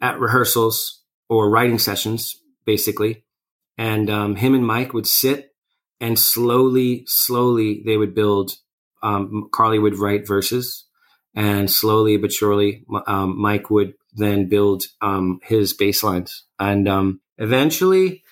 at 0.00 0.20
rehearsals 0.20 1.02
or 1.28 1.50
writing 1.50 1.78
sessions, 1.78 2.36
basically. 2.64 3.24
And 3.76 4.08
um, 4.08 4.36
him 4.36 4.54
and 4.54 4.64
Mike 4.64 4.94
would 4.94 5.06
sit 5.06 5.50
and 6.00 6.18
slowly, 6.18 7.04
slowly 7.06 7.82
they 7.84 7.96
would 7.96 8.14
build. 8.14 8.52
Um, 9.02 9.48
Carley 9.52 9.78
would 9.78 9.98
write 9.98 10.26
verses 10.26 10.84
and 11.34 11.70
slowly 11.70 12.16
but 12.16 12.32
surely, 12.32 12.84
um, 13.06 13.38
Mike 13.38 13.68
would 13.68 13.94
then 14.16 14.48
build 14.48 14.84
um, 15.00 15.40
his 15.42 15.72
bass 15.72 16.02
lines. 16.02 16.44
And 16.58 16.88
um, 16.88 17.20
eventually 17.38 18.22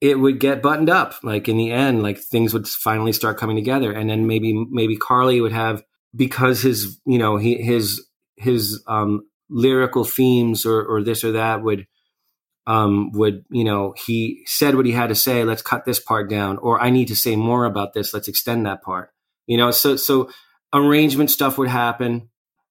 it 0.00 0.18
would 0.18 0.40
get 0.40 0.62
buttoned 0.62 0.90
up. 0.90 1.14
Like 1.22 1.48
in 1.48 1.56
the 1.56 1.70
end, 1.70 2.02
like 2.02 2.18
things 2.18 2.54
would 2.54 2.68
finally 2.68 3.12
start 3.12 3.38
coming 3.38 3.56
together. 3.56 3.92
And 3.92 4.08
then 4.08 4.26
maybe 4.26 4.66
maybe 4.70 4.96
Carley 4.96 5.40
would 5.40 5.52
have 5.52 5.82
because 6.14 6.62
his 6.62 7.00
you 7.06 7.18
know 7.18 7.36
he, 7.36 7.60
his 7.62 8.06
his 8.36 8.82
um, 8.86 9.26
lyrical 9.48 10.04
themes 10.04 10.64
or 10.64 10.84
or 10.84 11.02
this 11.02 11.24
or 11.24 11.32
that 11.32 11.62
would 11.62 11.86
um, 12.66 13.12
would 13.12 13.44
you 13.50 13.64
know 13.64 13.94
he 14.06 14.42
said 14.46 14.74
what 14.74 14.86
he 14.86 14.92
had 14.92 15.08
to 15.08 15.14
say. 15.14 15.44
Let's 15.44 15.62
cut 15.62 15.84
this 15.84 16.00
part 16.00 16.30
down, 16.30 16.58
or 16.58 16.80
I 16.80 16.90
need 16.90 17.08
to 17.08 17.16
say 17.16 17.36
more 17.36 17.64
about 17.64 17.92
this. 17.92 18.14
Let's 18.14 18.28
extend 18.28 18.66
that 18.66 18.82
part. 18.82 19.10
You 19.46 19.56
know, 19.58 19.70
so 19.70 19.96
so 19.96 20.30
arrangement 20.72 21.30
stuff 21.30 21.58
would 21.58 21.68
happen 21.68 22.29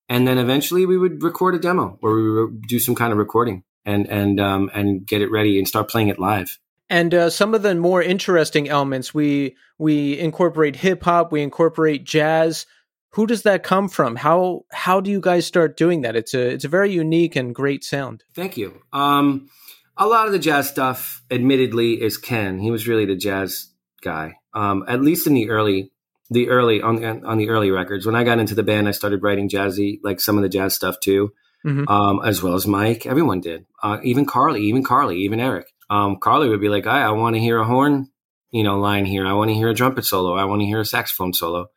and 0.10 0.28
then 0.28 0.38
eventually 0.38 0.86
we 0.86 0.98
would 0.98 1.24
record 1.24 1.56
a 1.56 1.60
demo 1.60 1.98
or 2.02 2.16
we 2.16 2.32
would 2.32 2.62
do 2.64 2.80
some 2.80 2.96
kind 2.96 3.12
of 3.12 3.18
recording 3.18 3.64
and 3.86 4.08
and 4.10 4.40
um, 4.40 4.70
and 4.74 5.06
get 5.06 5.22
it 5.22 5.32
ready 5.32 5.58
and 5.58 5.68
start 5.68 5.90
playing 5.90 6.10
it 6.10 6.20
live. 6.20 6.58
And 6.90 7.14
uh, 7.14 7.30
some 7.30 7.54
of 7.54 7.62
the 7.62 7.76
more 7.76 8.02
interesting 8.02 8.68
elements 8.68 9.14
we 9.14 9.56
we 9.78 10.18
incorporate 10.18 10.76
hip 10.76 11.04
hop, 11.04 11.32
we 11.32 11.42
incorporate 11.42 12.04
jazz. 12.04 12.66
Who 13.14 13.26
does 13.28 13.44
that 13.44 13.64
come 13.64 13.90
from? 13.90 14.16
How 14.16 14.66
how 14.72 15.00
do 15.00 15.12
you 15.12 15.22
guys 15.22 15.46
start 15.46 15.78
doing 15.78 16.02
that? 16.02 16.16
It's 16.16 16.34
a 16.34 16.50
it's 16.50 16.66
a 16.66 16.70
very 16.70 16.92
unique 16.92 17.36
and 17.36 17.54
great 17.54 17.84
sound. 17.84 18.24
Thank 18.34 18.58
you. 18.58 18.82
Um, 18.92 19.50
a 19.98 20.08
lot 20.08 20.28
of 20.28 20.32
the 20.32 20.40
jazz 20.40 20.70
stuff, 20.70 21.22
admittedly, 21.30 22.02
is 22.02 22.18
Ken. 22.18 22.58
He 22.58 22.72
was 22.72 22.88
really 22.88 23.06
the 23.06 23.18
jazz 23.18 23.70
guy, 24.02 24.38
um, 24.54 24.86
at 24.88 25.02
least 25.02 25.28
in 25.28 25.34
the 25.34 25.50
early 25.50 25.92
the 26.30 26.50
early 26.50 26.82
on 26.82 27.26
on 27.26 27.38
the 27.38 27.50
early 27.50 27.72
records. 27.72 28.06
When 28.06 28.16
I 28.16 28.24
got 28.24 28.40
into 28.40 28.56
the 28.56 28.64
band, 28.64 28.88
I 28.88 28.92
started 28.92 29.24
writing 29.24 29.50
jazzy, 29.50 30.00
like 30.04 30.20
some 30.20 30.38
of 30.38 30.44
the 30.44 30.50
jazz 30.50 30.76
stuff 30.76 31.00
too, 31.00 31.32
mm-hmm. 31.66 31.88
um, 31.88 32.22
as 32.24 32.42
well 32.42 32.56
as 32.56 32.68
Mike. 32.68 33.06
Everyone 33.06 33.42
did, 33.42 33.66
uh, 33.82 33.98
even 34.04 34.26
Carley, 34.26 34.64
even 34.64 34.84
Carley, 34.84 35.18
even 35.20 35.40
Eric. 35.40 35.68
Um, 35.90 36.18
Carley 36.22 36.50
would 36.50 36.62
be 36.62 36.70
like, 36.70 36.88
"I, 36.88 37.02
I 37.02 37.12
want 37.12 37.36
to 37.36 37.42
hear 37.42 37.60
a 37.60 37.66
horn, 37.66 38.10
you 38.52 38.64
know, 38.64 38.80
line 38.80 39.06
here. 39.06 39.26
I 39.26 39.34
want 39.34 39.50
to 39.50 39.56
hear 39.56 39.70
a 39.70 39.76
trumpet 39.76 40.06
solo. 40.06 40.36
I 40.36 40.46
want 40.46 40.62
to 40.62 40.68
hear 40.68 40.80
a 40.80 40.86
saxophone 40.86 41.34
solo." 41.34 41.68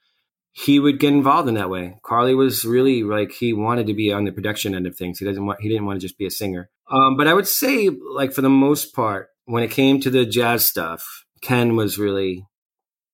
He 0.54 0.78
would 0.78 1.00
get 1.00 1.14
involved 1.14 1.48
in 1.48 1.54
that 1.54 1.70
way. 1.70 1.96
Carley 2.04 2.34
was 2.34 2.62
really 2.66 3.04
like 3.04 3.32
he 3.32 3.54
wanted 3.54 3.86
to 3.86 3.94
be 3.94 4.12
on 4.12 4.26
the 4.26 4.32
production 4.32 4.74
end 4.74 4.86
of 4.86 4.94
things. 4.94 5.18
He 5.18 5.24
doesn't 5.24 5.46
want 5.46 5.62
he 5.62 5.68
didn't 5.70 5.86
want 5.86 5.98
to 5.98 6.06
just 6.06 6.18
be 6.18 6.26
a 6.26 6.30
singer. 6.30 6.68
Um, 6.90 7.16
but 7.16 7.26
I 7.26 7.32
would 7.32 7.48
say, 7.48 7.88
like 7.88 8.34
for 8.34 8.42
the 8.42 8.50
most 8.50 8.94
part, 8.94 9.28
when 9.46 9.62
it 9.62 9.70
came 9.70 9.98
to 10.00 10.10
the 10.10 10.26
jazz 10.26 10.66
stuff, 10.66 11.24
Ken 11.40 11.74
was 11.74 11.98
really 11.98 12.44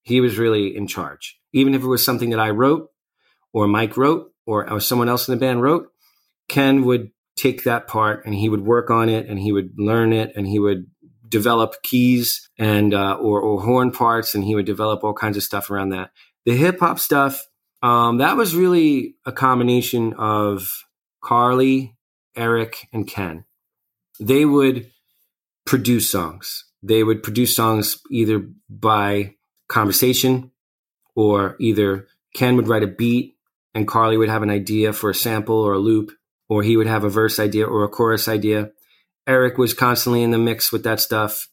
he 0.09 0.21
was 0.21 0.39
really 0.39 0.75
in 0.75 0.87
charge. 0.87 1.39
Even 1.53 1.75
if 1.75 1.83
it 1.83 1.87
was 1.87 2.05
something 2.05 2.31
that 2.31 2.41
I 2.41 2.51
wrote 2.51 2.89
or 3.53 3.69
Mike 3.69 3.97
wrote 3.97 4.33
or, 4.47 4.69
or 4.71 4.81
someone 4.81 5.09
else 5.09 5.29
in 5.29 5.35
the 5.35 5.41
band 5.41 5.63
wrote, 5.63 5.89
Ken 6.49 6.85
would 6.85 7.11
take 7.37 7.65
that 7.65 7.87
part 7.87 8.25
and 8.25 8.35
he 8.35 8.49
would 8.49 8.65
work 8.65 8.91
on 8.91 9.09
it 9.09 9.27
and 9.27 9.39
he 9.39 9.53
would 9.53 9.71
learn 9.77 10.13
it 10.13 10.33
and 10.35 10.47
he 10.47 10.59
would 10.59 10.87
develop 11.29 11.83
keys 11.83 12.49
and 12.59 12.95
uh, 12.95 13.15
or, 13.15 13.41
or 13.41 13.63
horn 13.63 13.91
parts 13.91 14.35
and 14.35 14.45
he 14.45 14.55
would 14.55 14.65
develop 14.65 15.05
all 15.05 15.13
kinds 15.13 15.37
of 15.37 15.43
stuff 15.43 15.71
around 15.71 15.91
that. 15.91 16.11
The 16.47 16.57
hip 16.57 16.81
hop 16.81 16.99
stuff 16.99 17.47
um, 17.83 18.19
that 18.19 18.37
was 18.37 18.57
really 18.57 19.17
a 19.25 19.33
combination 19.33 20.15
of 20.15 20.71
Carley, 21.23 21.97
Eric, 22.35 22.89
and 22.93 23.07
Ken. 23.07 23.45
They 24.19 24.45
would 24.45 24.91
produce 25.65 26.11
songs. 26.11 26.65
They 26.83 27.05
would 27.05 27.23
produce 27.23 27.55
songs 27.55 28.01
either 28.11 28.49
by 28.69 29.35
conversation, 29.69 30.51
or 31.15 31.57
either 31.59 32.07
Ken 32.35 32.57
would 32.57 32.69
write 32.69 32.83
a 32.83 32.89
beat 32.89 33.37
and 33.75 33.87
Carly 33.87 34.17
would 34.17 34.29
have 34.29 34.43
an 34.43 34.51
idea 34.51 34.93
for 34.93 35.11
a 35.11 35.15
sample 35.15 35.57
or 35.57 35.75
a 35.75 35.79
loop, 35.79 36.11
or 36.49 36.63
he 36.63 36.77
would 36.77 36.87
have 36.87 37.05
a 37.05 37.09
verse 37.09 37.39
idea 37.39 37.67
or 37.67 37.85
a 37.85 37.89
chorus 37.89 38.29
idea. 38.29 38.71
Eric 39.27 39.59
was 39.59 39.75
constantly 39.75 40.23
in 40.23 40.31
the 40.31 40.39
mix 40.39 40.73
with 40.73 40.85
that 40.85 41.01
stuff, 41.01 41.49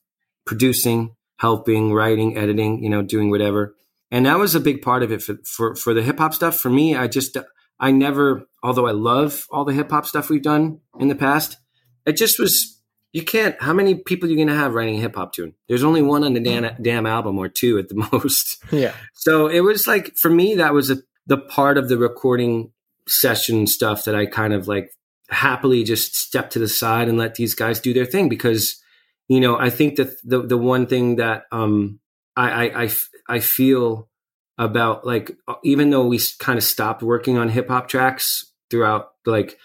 producing, 0.46 1.16
helping, 1.38 1.94
writing, 1.94 2.38
editing, 2.38 2.84
you 2.84 2.90
know, 2.90 3.02
doing 3.02 3.30
whatever. 3.30 3.76
And 4.12 4.26
that 4.26 4.40
was 4.40 4.56
a 4.56 4.60
big 4.60 4.82
part 4.82 5.04
of 5.04 5.12
it 5.12 5.22
for, 5.22 5.38
for, 5.44 5.76
for 5.76 5.94
the 5.94 6.02
hip 6.02 6.20
hop 6.20 6.34
stuff. 6.34 6.58
For 6.58 6.70
me, 6.70 6.96
I 6.96 7.08
just, 7.08 7.38
I 7.80 7.92
never, 7.92 8.44
although 8.64 8.88
I 8.88 8.92
love 8.92 9.46
all 9.52 9.66
the 9.66 9.74
hip 9.74 9.90
hop 9.90 10.06
stuff 10.06 10.30
we've 10.30 10.42
done 10.42 10.80
in 11.00 11.10
the 11.10 11.16
past, 11.16 11.58
it 12.06 12.14
just 12.14 12.40
was 12.40 12.75
you 13.16 13.24
can't. 13.24 13.56
How 13.62 13.72
many 13.72 13.96
people 13.96 14.28
are 14.28 14.30
you 14.30 14.36
going 14.36 14.50
to 14.50 14.54
have 14.54 14.74
writing 14.74 14.98
a 14.98 15.00
hip 15.00 15.16
hop 15.16 15.32
tune? 15.32 15.54
There's 15.70 15.86
only 15.86 16.02
one 16.02 16.26
on 16.26 16.34
the 16.34 16.42
damn, 16.42 16.70
damn 16.82 17.06
album 17.06 17.38
or 17.38 17.48
two 17.48 17.80
at 17.80 17.88
the 17.88 17.96
most. 18.12 18.62
Yeah. 18.74 18.94
So 19.14 19.48
it 19.48 19.62
was 19.62 19.88
like 19.88 20.18
for 20.18 20.30
me 20.30 20.56
that 20.56 20.74
was 20.74 20.92
a, 20.92 20.98
the 21.26 21.38
part 21.38 21.78
of 21.78 21.88
the 21.88 21.98
recording 21.98 22.74
session 23.08 23.68
stuff 23.68 24.04
that 24.04 24.16
I 24.16 24.26
kind 24.26 24.52
of 24.52 24.68
like 24.68 24.92
happily 25.30 25.86
just 25.86 26.14
step 26.14 26.50
to 26.52 26.60
the 26.60 26.68
side 26.68 27.08
and 27.08 27.18
let 27.18 27.36
these 27.36 27.56
guys 27.56 27.80
do 27.80 27.94
their 27.94 28.04
thing 28.04 28.28
because 28.28 28.84
you 29.30 29.40
know 29.40 29.58
I 29.58 29.70
think 29.70 29.96
that 29.96 30.10
the 30.26 30.42
the 30.42 30.58
one 30.58 30.86
thing 30.86 31.16
that 31.16 31.44
um 31.54 32.02
I 32.36 32.66
I 32.68 32.84
I, 32.84 32.92
I 33.30 33.40
feel 33.40 34.10
about 34.58 35.08
like 35.08 35.32
even 35.64 35.90
though 35.90 36.06
we 36.06 36.20
kind 36.40 36.58
of 36.58 36.66
stopped 36.66 37.02
working 37.02 37.38
on 37.38 37.48
hip 37.48 37.70
hop 37.70 37.88
tracks 37.88 38.52
throughout 38.70 39.12
like 39.26 39.58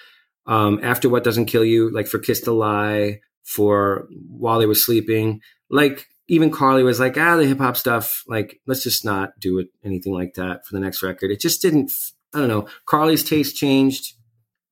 um 0.47 0.79
after 0.85 1.09
what 1.09 1.25
doesn't 1.25 1.47
kill 1.47 1.65
you 1.65 1.91
like 1.91 2.07
for 2.07 2.21
kiss 2.21 2.43
the 2.43 2.53
lie 2.53 3.19
for 3.45 4.09
while 4.29 4.59
they 4.59 4.67
were 4.67 4.75
sleeping. 4.75 5.41
Like 5.69 6.07
even 6.31 6.51
Carley 6.51 6.85
was 6.85 7.01
like, 7.01 7.19
ah, 7.19 7.37
the 7.37 7.47
hip 7.47 7.59
hop 7.59 7.77
stuff, 7.77 8.23
like 8.29 8.61
let's 8.67 8.85
just 8.85 9.05
not 9.05 9.39
do 9.41 9.59
it 9.59 9.67
anything 9.85 10.15
like 10.15 10.35
that 10.35 10.65
for 10.65 10.75
the 10.75 10.81
next 10.81 11.03
record. 11.03 11.31
It 11.31 11.41
just 11.41 11.61
didn't. 11.61 11.91
I 12.33 12.39
don't 12.39 12.49
know. 12.49 12.69
Carley's 12.87 13.25
taste 13.25 13.57
changed, 13.57 14.15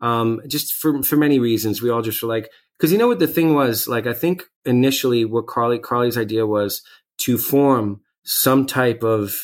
um, 0.00 0.40
just 0.46 0.72
for 0.72 1.02
for 1.02 1.16
many 1.16 1.40
reasons. 1.40 1.82
We 1.82 1.90
all 1.90 2.02
just 2.02 2.22
were 2.22 2.28
like, 2.28 2.48
because 2.78 2.92
you 2.92 2.98
know 2.98 3.08
what 3.08 3.18
the 3.18 3.26
thing 3.26 3.54
was. 3.54 3.88
Like 3.88 4.06
I 4.06 4.12
think 4.12 4.44
initially, 4.64 5.24
what 5.24 5.48
Carley 5.48 5.80
Carley's 5.80 6.16
idea 6.16 6.46
was 6.46 6.82
to 7.22 7.36
form 7.36 8.02
some 8.22 8.64
type 8.64 9.02
of 9.02 9.34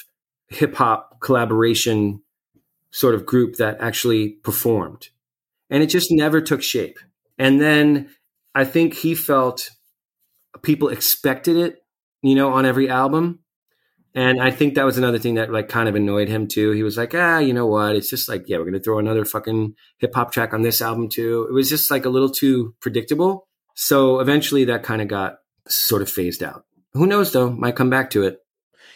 hip 0.48 0.76
hop 0.76 1.20
collaboration 1.20 2.22
sort 2.92 3.16
of 3.16 3.26
group 3.26 3.56
that 3.56 3.78
actually 3.80 4.28
performed, 4.44 5.08
and 5.68 5.82
it 5.82 5.86
just 5.86 6.12
never 6.12 6.40
took 6.40 6.62
shape. 6.62 7.00
And 7.36 7.60
then 7.60 8.10
I 8.54 8.64
think 8.64 8.94
he 8.94 9.14
felt 9.14 9.70
people 10.62 10.88
expected 10.88 11.56
it, 11.56 11.78
you 12.22 12.34
know, 12.34 12.52
on 12.52 12.64
every 12.64 12.88
album. 12.88 13.40
And 14.14 14.40
I 14.40 14.52
think 14.52 14.74
that 14.74 14.84
was 14.84 14.96
another 14.96 15.18
thing 15.18 15.34
that 15.34 15.50
like 15.50 15.68
kind 15.68 15.88
of 15.88 15.96
annoyed 15.96 16.28
him 16.28 16.46
too. 16.46 16.70
He 16.70 16.84
was 16.84 16.96
like, 16.96 17.14
ah, 17.14 17.38
you 17.38 17.52
know 17.52 17.66
what? 17.66 17.96
It's 17.96 18.08
just 18.08 18.28
like, 18.28 18.44
yeah, 18.48 18.58
we're 18.58 18.64
going 18.64 18.74
to 18.74 18.80
throw 18.80 19.00
another 19.00 19.24
fucking 19.24 19.74
hip 19.98 20.14
hop 20.14 20.30
track 20.30 20.54
on 20.54 20.62
this 20.62 20.80
album 20.80 21.08
too. 21.08 21.46
It 21.50 21.52
was 21.52 21.68
just 21.68 21.90
like 21.90 22.04
a 22.04 22.10
little 22.10 22.30
too 22.30 22.74
predictable. 22.80 23.48
So 23.74 24.20
eventually 24.20 24.64
that 24.66 24.84
kind 24.84 25.02
of 25.02 25.08
got 25.08 25.38
sort 25.66 26.00
of 26.00 26.08
phased 26.08 26.44
out. 26.44 26.64
Who 26.92 27.08
knows 27.08 27.32
though? 27.32 27.50
Might 27.50 27.74
come 27.74 27.90
back 27.90 28.10
to 28.10 28.22
it. 28.22 28.38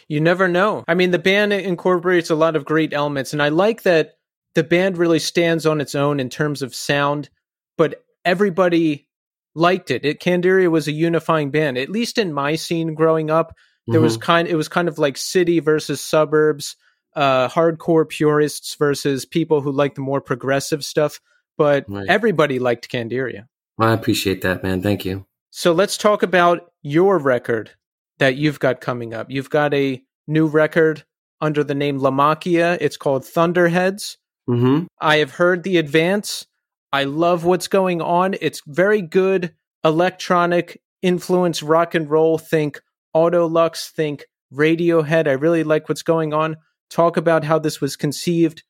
You 0.07 0.21
never 0.21 0.47
know. 0.47 0.85
I 0.87 0.93
mean, 0.93 1.11
the 1.11 1.19
band 1.19 1.51
incorporates 1.51 2.29
a 2.29 2.35
lot 2.35 2.55
of 2.55 2.63
great 2.63 2.93
elements 2.93 3.33
and 3.33 3.41
I 3.41 3.49
like 3.49 3.81
that 3.83 4.13
the 4.53 4.63
band 4.63 4.97
really 4.97 5.19
stands 5.19 5.65
on 5.65 5.81
its 5.81 5.95
own 5.95 6.21
in 6.21 6.29
terms 6.29 6.61
of 6.61 6.73
sound, 6.73 7.29
but 7.77 8.05
everybody 8.23 9.08
liked 9.55 9.91
it. 9.91 10.05
It 10.05 10.19
Candiria 10.19 10.69
was 10.69 10.87
a 10.87 10.91
unifying 10.91 11.51
band. 11.51 11.77
At 11.77 11.89
least 11.89 12.17
in 12.17 12.33
my 12.33 12.55
scene 12.55 12.93
growing 12.93 13.29
up, 13.29 13.55
there 13.87 13.95
mm-hmm. 13.95 14.03
was 14.03 14.17
kind 14.17 14.47
it 14.47 14.55
was 14.55 14.67
kind 14.67 14.87
of 14.87 14.99
like 14.99 15.17
city 15.17 15.59
versus 15.59 16.01
suburbs, 16.01 16.75
uh, 17.15 17.49
hardcore 17.49 18.07
purists 18.07 18.75
versus 18.75 19.25
people 19.25 19.61
who 19.61 19.71
like 19.71 19.95
the 19.95 20.01
more 20.01 20.21
progressive 20.21 20.83
stuff. 20.83 21.19
But 21.57 21.85
right. 21.87 22.07
everybody 22.07 22.59
liked 22.59 22.89
Candiria. 22.89 23.47
I 23.79 23.93
appreciate 23.93 24.41
that, 24.41 24.63
man. 24.63 24.81
Thank 24.81 25.05
you. 25.05 25.25
So 25.51 25.73
let's 25.73 25.97
talk 25.97 26.23
about 26.23 26.71
your 26.81 27.17
record 27.17 27.71
that 28.19 28.35
you've 28.35 28.59
got 28.59 28.81
coming 28.81 29.13
up. 29.13 29.31
You've 29.31 29.49
got 29.49 29.73
a 29.73 30.01
new 30.27 30.47
record 30.47 31.03
under 31.41 31.63
the 31.63 31.75
name 31.75 31.99
LaMacchia. 31.99 32.77
It's 32.79 32.97
called 32.97 33.25
Thunderheads. 33.25 34.17
Mm-hmm. 34.49 34.85
I 34.99 35.17
have 35.17 35.31
heard 35.31 35.63
the 35.63 35.77
advance. 35.77 36.45
I 36.91 37.03
love 37.03 37.45
what's 37.45 37.67
going 37.67 38.01
on. 38.01 38.35
It's 38.41 38.61
very 38.65 39.01
good 39.01 39.53
electronic 39.83 40.81
influence 41.01 41.61
rock 41.63 41.95
and 41.95 42.09
roll. 42.09 42.37
Think 42.37 42.81
Autolux, 43.15 43.89
think 43.89 44.25
Radiohead. 44.53 45.27
I 45.27 45.33
really 45.33 45.63
like 45.63 45.87
what's 45.87 46.03
going 46.03 46.33
on. 46.33 46.57
Talk 46.89 47.17
about 47.17 47.43
how 47.43 47.59
this 47.59 47.79
was 47.79 47.95
conceived. 47.95 48.63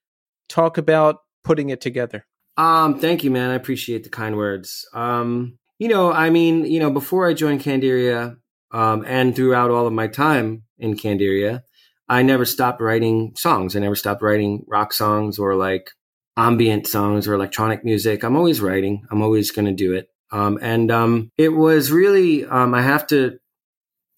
Talk 0.50 0.78
about 0.78 1.18
putting 1.44 1.70
it 1.70 1.82
together. 1.82 2.26
Um, 2.58 3.00
thank 3.00 3.24
you, 3.24 3.32
man. 3.32 3.52
I 3.52 3.56
appreciate 3.56 4.04
the 4.04 4.10
kind 4.10 4.36
words. 4.36 4.86
Um, 4.94 5.58
you 5.78 5.88
know, 5.88 6.12
I 6.12 6.30
mean, 6.30 6.66
you 6.66 6.80
know, 6.80 6.92
before 6.92 7.30
I 7.30 7.34
joined 7.34 7.62
Candiria, 7.62 8.36
um, 8.72 9.04
and 9.08 9.36
throughout 9.36 9.72
all 9.72 9.88
of 9.88 9.94
my 9.94 10.08
time 10.08 10.64
in 10.78 10.96
Candiria, 10.96 11.64
I 12.08 12.22
never 12.22 12.46
stopped 12.46 12.82
writing 12.82 13.34
songs. 13.36 13.76
I 13.76 13.80
never 13.80 13.96
stopped 13.96 14.22
writing 14.22 14.64
rock 14.68 14.94
songs 14.94 15.40
or 15.40 15.56
like 15.56 15.92
ambient 16.40 16.88
songs 16.88 17.28
or 17.28 17.34
electronic 17.34 17.84
music. 17.84 18.24
I'm 18.24 18.38
always 18.38 18.62
writing. 18.62 19.06
I'm 19.12 19.22
always 19.22 19.52
going 19.52 19.66
to 19.66 19.74
do 19.74 19.94
it. 19.94 20.10
Um, 20.32 20.58
and 20.62 20.90
um, 20.90 21.32
it 21.38 21.50
was 21.50 21.92
really, 21.92 22.46
um, 22.46 22.74
I 22.74 22.82
have 22.82 23.06
to, 23.08 23.40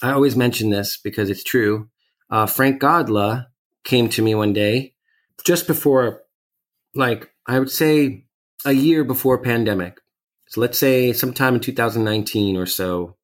I 0.01 0.11
always 0.11 0.35
mention 0.35 0.69
this 0.69 0.97
because 0.97 1.29
it's 1.29 1.43
true. 1.43 1.89
Uh, 2.29 2.45
Frank 2.45 2.81
Godla 2.81 3.47
came 3.83 4.07
to 4.09 4.21
me 4.21 4.35
one 4.35 4.53
day 4.53 4.93
just 5.43 5.65
before, 5.67 6.21
like, 6.93 7.31
I 7.47 7.57
would 7.57 7.71
say 7.71 8.25
a 8.65 8.71
year 8.71 9.03
before 9.03 9.41
pandemic. 9.41 9.99
So 10.47 10.61
let's 10.61 10.77
say 10.77 11.13
sometime 11.13 11.55
in 11.55 11.61
2019 11.61 12.55
or 12.55 12.65
so, 12.65 13.15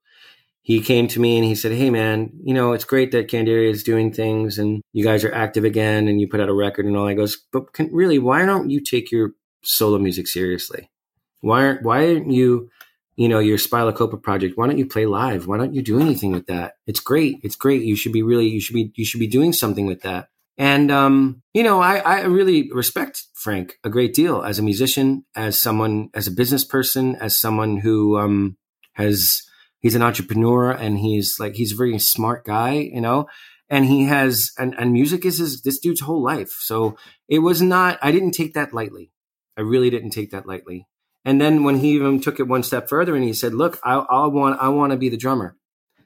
he 0.67 0.81
came 0.81 1.07
to 1.07 1.21
me 1.21 1.37
and 1.37 1.45
he 1.45 1.55
said, 1.55 1.71
Hey 1.71 1.89
man, 1.89 2.29
you 2.43 2.53
know, 2.53 2.73
it's 2.73 2.83
great 2.83 3.11
that 3.11 3.29
Candiria 3.29 3.69
is 3.69 3.83
doing 3.83 4.11
things 4.11 4.59
and 4.59 4.81
you 4.91 5.01
guys 5.01 5.23
are 5.23 5.33
active 5.33 5.63
again 5.63 6.09
and 6.09 6.19
you 6.19 6.27
put 6.27 6.41
out 6.41 6.49
a 6.49 6.53
record 6.53 6.85
and 6.85 6.97
all. 6.97 7.07
I 7.07 7.13
goes, 7.13 7.37
but 7.53 7.71
can, 7.71 7.89
really, 7.93 8.19
why 8.19 8.45
don't 8.45 8.69
you 8.69 8.81
take 8.81 9.09
your 9.09 9.31
solo 9.63 9.97
music 9.97 10.27
seriously? 10.27 10.91
Why 11.39 11.63
aren't, 11.63 11.83
why 11.83 12.07
aren't 12.07 12.31
you, 12.31 12.69
you 13.15 13.29
know, 13.29 13.39
your 13.39 13.57
Spylacopa 13.57 14.21
project? 14.21 14.57
Why 14.57 14.67
don't 14.67 14.77
you 14.77 14.85
play 14.85 15.05
live? 15.05 15.47
Why 15.47 15.55
don't 15.55 15.73
you 15.73 15.81
do 15.81 16.01
anything 16.01 16.33
with 16.33 16.47
that? 16.47 16.73
It's 16.85 16.99
great. 16.99 17.39
It's 17.43 17.55
great. 17.55 17.83
You 17.83 17.95
should 17.95 18.11
be 18.11 18.21
really, 18.21 18.49
you 18.49 18.59
should 18.59 18.75
be, 18.75 18.91
you 18.97 19.05
should 19.05 19.21
be 19.21 19.27
doing 19.27 19.53
something 19.53 19.85
with 19.85 20.01
that. 20.01 20.27
And, 20.57 20.91
um, 20.91 21.43
you 21.53 21.63
know, 21.63 21.79
I, 21.79 21.99
I 21.99 22.21
really 22.23 22.69
respect 22.73 23.23
Frank 23.35 23.79
a 23.85 23.89
great 23.89 24.13
deal 24.13 24.43
as 24.43 24.59
a 24.59 24.63
musician, 24.63 25.23
as 25.33 25.57
someone, 25.57 26.09
as 26.13 26.27
a 26.27 26.31
business 26.31 26.65
person, 26.65 27.15
as 27.15 27.37
someone 27.37 27.77
who, 27.77 28.17
um, 28.17 28.57
has, 28.95 29.46
he's 29.79 29.95
an 29.95 30.01
entrepreneur 30.01 30.71
and 30.71 30.99
he's 30.99 31.39
like 31.39 31.55
he's 31.55 31.73
a 31.73 31.75
very 31.75 31.97
smart 31.99 32.45
guy, 32.45 32.73
you 32.73 33.01
know. 33.01 33.27
And 33.69 33.85
he 33.85 34.05
has 34.05 34.51
and, 34.57 34.73
and 34.79 34.93
music 34.93 35.25
is 35.25 35.39
his 35.39 35.61
this 35.61 35.79
dude's 35.79 36.01
whole 36.01 36.23
life. 36.23 36.57
So 36.59 36.97
it 37.27 37.39
was 37.39 37.61
not 37.61 37.99
I 38.01 38.11
didn't 38.11 38.31
take 38.31 38.53
that 38.53 38.73
lightly. 38.73 39.11
I 39.57 39.61
really 39.61 39.89
didn't 39.89 40.11
take 40.11 40.31
that 40.31 40.45
lightly. 40.45 40.87
And 41.25 41.41
then 41.41 41.63
when 41.63 41.79
he 41.79 41.91
even 41.91 42.21
took 42.21 42.39
it 42.39 42.47
one 42.47 42.63
step 42.63 42.87
further 42.87 43.15
and 43.15 43.23
he 43.23 43.33
said, 43.33 43.53
"Look, 43.53 43.79
I, 43.83 43.95
I 43.95 44.27
want 44.27 44.61
I 44.61 44.69
want 44.69 44.91
to 44.91 44.97
be 44.97 45.09
the 45.09 45.17
drummer, 45.17 45.57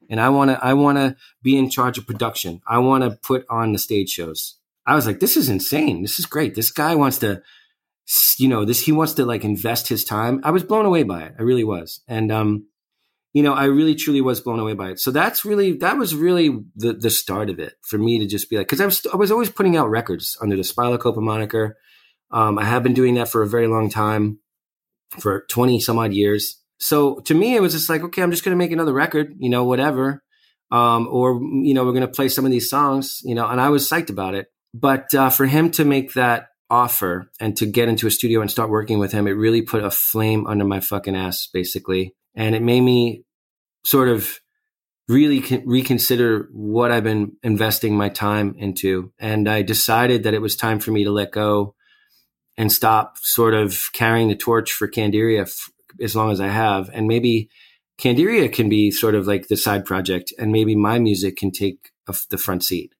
and 0.09 0.19
I 0.19 0.29
want 0.29 0.49
to 0.49 0.63
I 0.65 0.73
want 0.73 0.97
to 0.97 1.15
be 1.43 1.57
in 1.57 1.69
charge 1.69 1.99
of 1.99 2.07
production. 2.07 2.61
I 2.65 2.79
want 2.79 3.03
to 3.03 3.19
put 3.21 3.45
on 3.49 3.73
the 3.73 3.79
stage 3.79 4.09
shows. 4.09 4.57
I 4.85 4.95
was 4.95 5.05
like, 5.05 5.19
this 5.19 5.37
is 5.37 5.49
insane. 5.49 6.01
This 6.01 6.19
is 6.19 6.25
great. 6.25 6.55
This 6.55 6.71
guy 6.71 6.95
wants 6.95 7.19
to, 7.19 7.41
you 8.37 8.47
know, 8.47 8.65
this, 8.65 8.81
he 8.81 8.91
wants 8.91 9.13
to 9.13 9.25
like 9.25 9.43
invest 9.43 9.87
his 9.87 10.03
time. 10.03 10.41
I 10.43 10.51
was 10.51 10.63
blown 10.63 10.85
away 10.85 11.03
by 11.03 11.23
it. 11.23 11.35
I 11.37 11.43
really 11.43 11.63
was. 11.63 12.01
And, 12.07 12.31
um, 12.31 12.67
you 13.33 13.43
know, 13.43 13.53
I 13.53 13.65
really 13.65 13.95
truly 13.95 14.21
was 14.21 14.41
blown 14.41 14.59
away 14.59 14.73
by 14.73 14.91
it. 14.91 14.99
So 14.99 15.11
that's 15.11 15.45
really, 15.45 15.73
that 15.77 15.97
was 15.97 16.13
really 16.13 16.63
the, 16.75 16.93
the 16.93 17.09
start 17.09 17.49
of 17.49 17.59
it 17.59 17.73
for 17.81 17.97
me 17.97 18.19
to 18.19 18.25
just 18.25 18.49
be 18.49 18.57
like, 18.57 18.67
cause 18.67 18.81
I 18.81 18.85
was, 18.85 19.05
I 19.13 19.15
was 19.15 19.31
always 19.31 19.49
putting 19.49 19.77
out 19.77 19.89
records 19.89 20.37
under 20.41 20.55
the 20.55 20.63
Spylacopa 20.63 21.21
moniker. 21.21 21.77
Um, 22.31 22.59
I 22.59 22.65
have 22.65 22.83
been 22.83 22.93
doing 22.93 23.15
that 23.15 23.29
for 23.29 23.41
a 23.41 23.47
very 23.47 23.67
long 23.67 23.89
time, 23.89 24.39
for 25.19 25.45
20 25.49 25.79
some 25.79 25.99
odd 25.99 26.13
years. 26.13 26.61
So 26.79 27.19
to 27.21 27.33
me, 27.33 27.55
it 27.55 27.61
was 27.61 27.73
just 27.73 27.89
like, 27.89 28.01
okay, 28.01 28.21
I'm 28.21 28.31
just 28.31 28.43
going 28.43 28.53
to 28.53 28.57
make 28.57 28.71
another 28.71 28.93
record, 28.93 29.35
you 29.37 29.49
know, 29.49 29.63
whatever. 29.63 30.23
Um, 30.71 31.07
or, 31.11 31.33
you 31.41 31.73
know, 31.73 31.83
we're 31.83 31.91
going 31.91 32.01
to 32.01 32.07
play 32.07 32.29
some 32.29 32.45
of 32.45 32.51
these 32.51 32.69
songs, 32.69 33.21
you 33.23 33.35
know, 33.35 33.45
and 33.47 33.59
I 33.59 33.69
was 33.69 33.89
psyched 33.89 34.09
about 34.09 34.35
it. 34.35 34.47
But 34.73 35.13
uh, 35.13 35.29
for 35.29 35.45
him 35.45 35.69
to 35.71 35.85
make 35.85 36.13
that 36.13 36.47
offer 36.69 37.29
and 37.41 37.57
to 37.57 37.65
get 37.65 37.89
into 37.89 38.07
a 38.07 38.11
studio 38.11 38.39
and 38.39 38.49
start 38.49 38.69
working 38.69 38.97
with 38.97 39.11
him, 39.11 39.27
it 39.27 39.31
really 39.31 39.61
put 39.61 39.83
a 39.83 39.91
flame 39.91 40.47
under 40.47 40.63
my 40.63 40.79
fucking 40.79 41.15
ass, 41.15 41.47
basically. 41.51 42.15
And 42.35 42.55
it 42.55 42.61
made 42.61 42.81
me 42.81 43.23
sort 43.85 44.09
of 44.09 44.39
really 45.07 45.43
reconsider 45.65 46.47
what 46.51 46.91
I've 46.91 47.03
been 47.03 47.33
investing 47.43 47.95
my 47.95 48.09
time 48.09 48.55
into. 48.57 49.11
And 49.19 49.49
I 49.49 49.61
decided 49.61 50.23
that 50.23 50.33
it 50.33 50.41
was 50.41 50.55
time 50.55 50.79
for 50.79 50.91
me 50.91 51.03
to 51.03 51.11
let 51.11 51.31
go 51.31 51.75
and 52.57 52.71
stop 52.71 53.17
sort 53.17 53.53
of 53.53 53.89
carrying 53.93 54.29
the 54.29 54.35
torch 54.35 54.71
for 54.71 54.87
Candiria 54.87 55.41
f- 55.41 55.69
as 56.01 56.15
long 56.15 56.31
as 56.31 56.39
I 56.39 56.47
have. 56.47 56.89
And 56.93 57.07
maybe 57.07 57.49
Candiria 57.99 58.51
can 58.51 58.69
be 58.69 58.91
sort 58.91 59.15
of 59.15 59.27
like 59.27 59.47
the 59.47 59.57
side 59.57 59.85
project 59.85 60.33
and 60.37 60.51
maybe 60.51 60.75
my 60.75 60.99
music 60.99 61.37
can 61.37 61.51
take 61.51 61.91
the 62.29 62.37
front 62.37 62.61
seat 62.61 62.93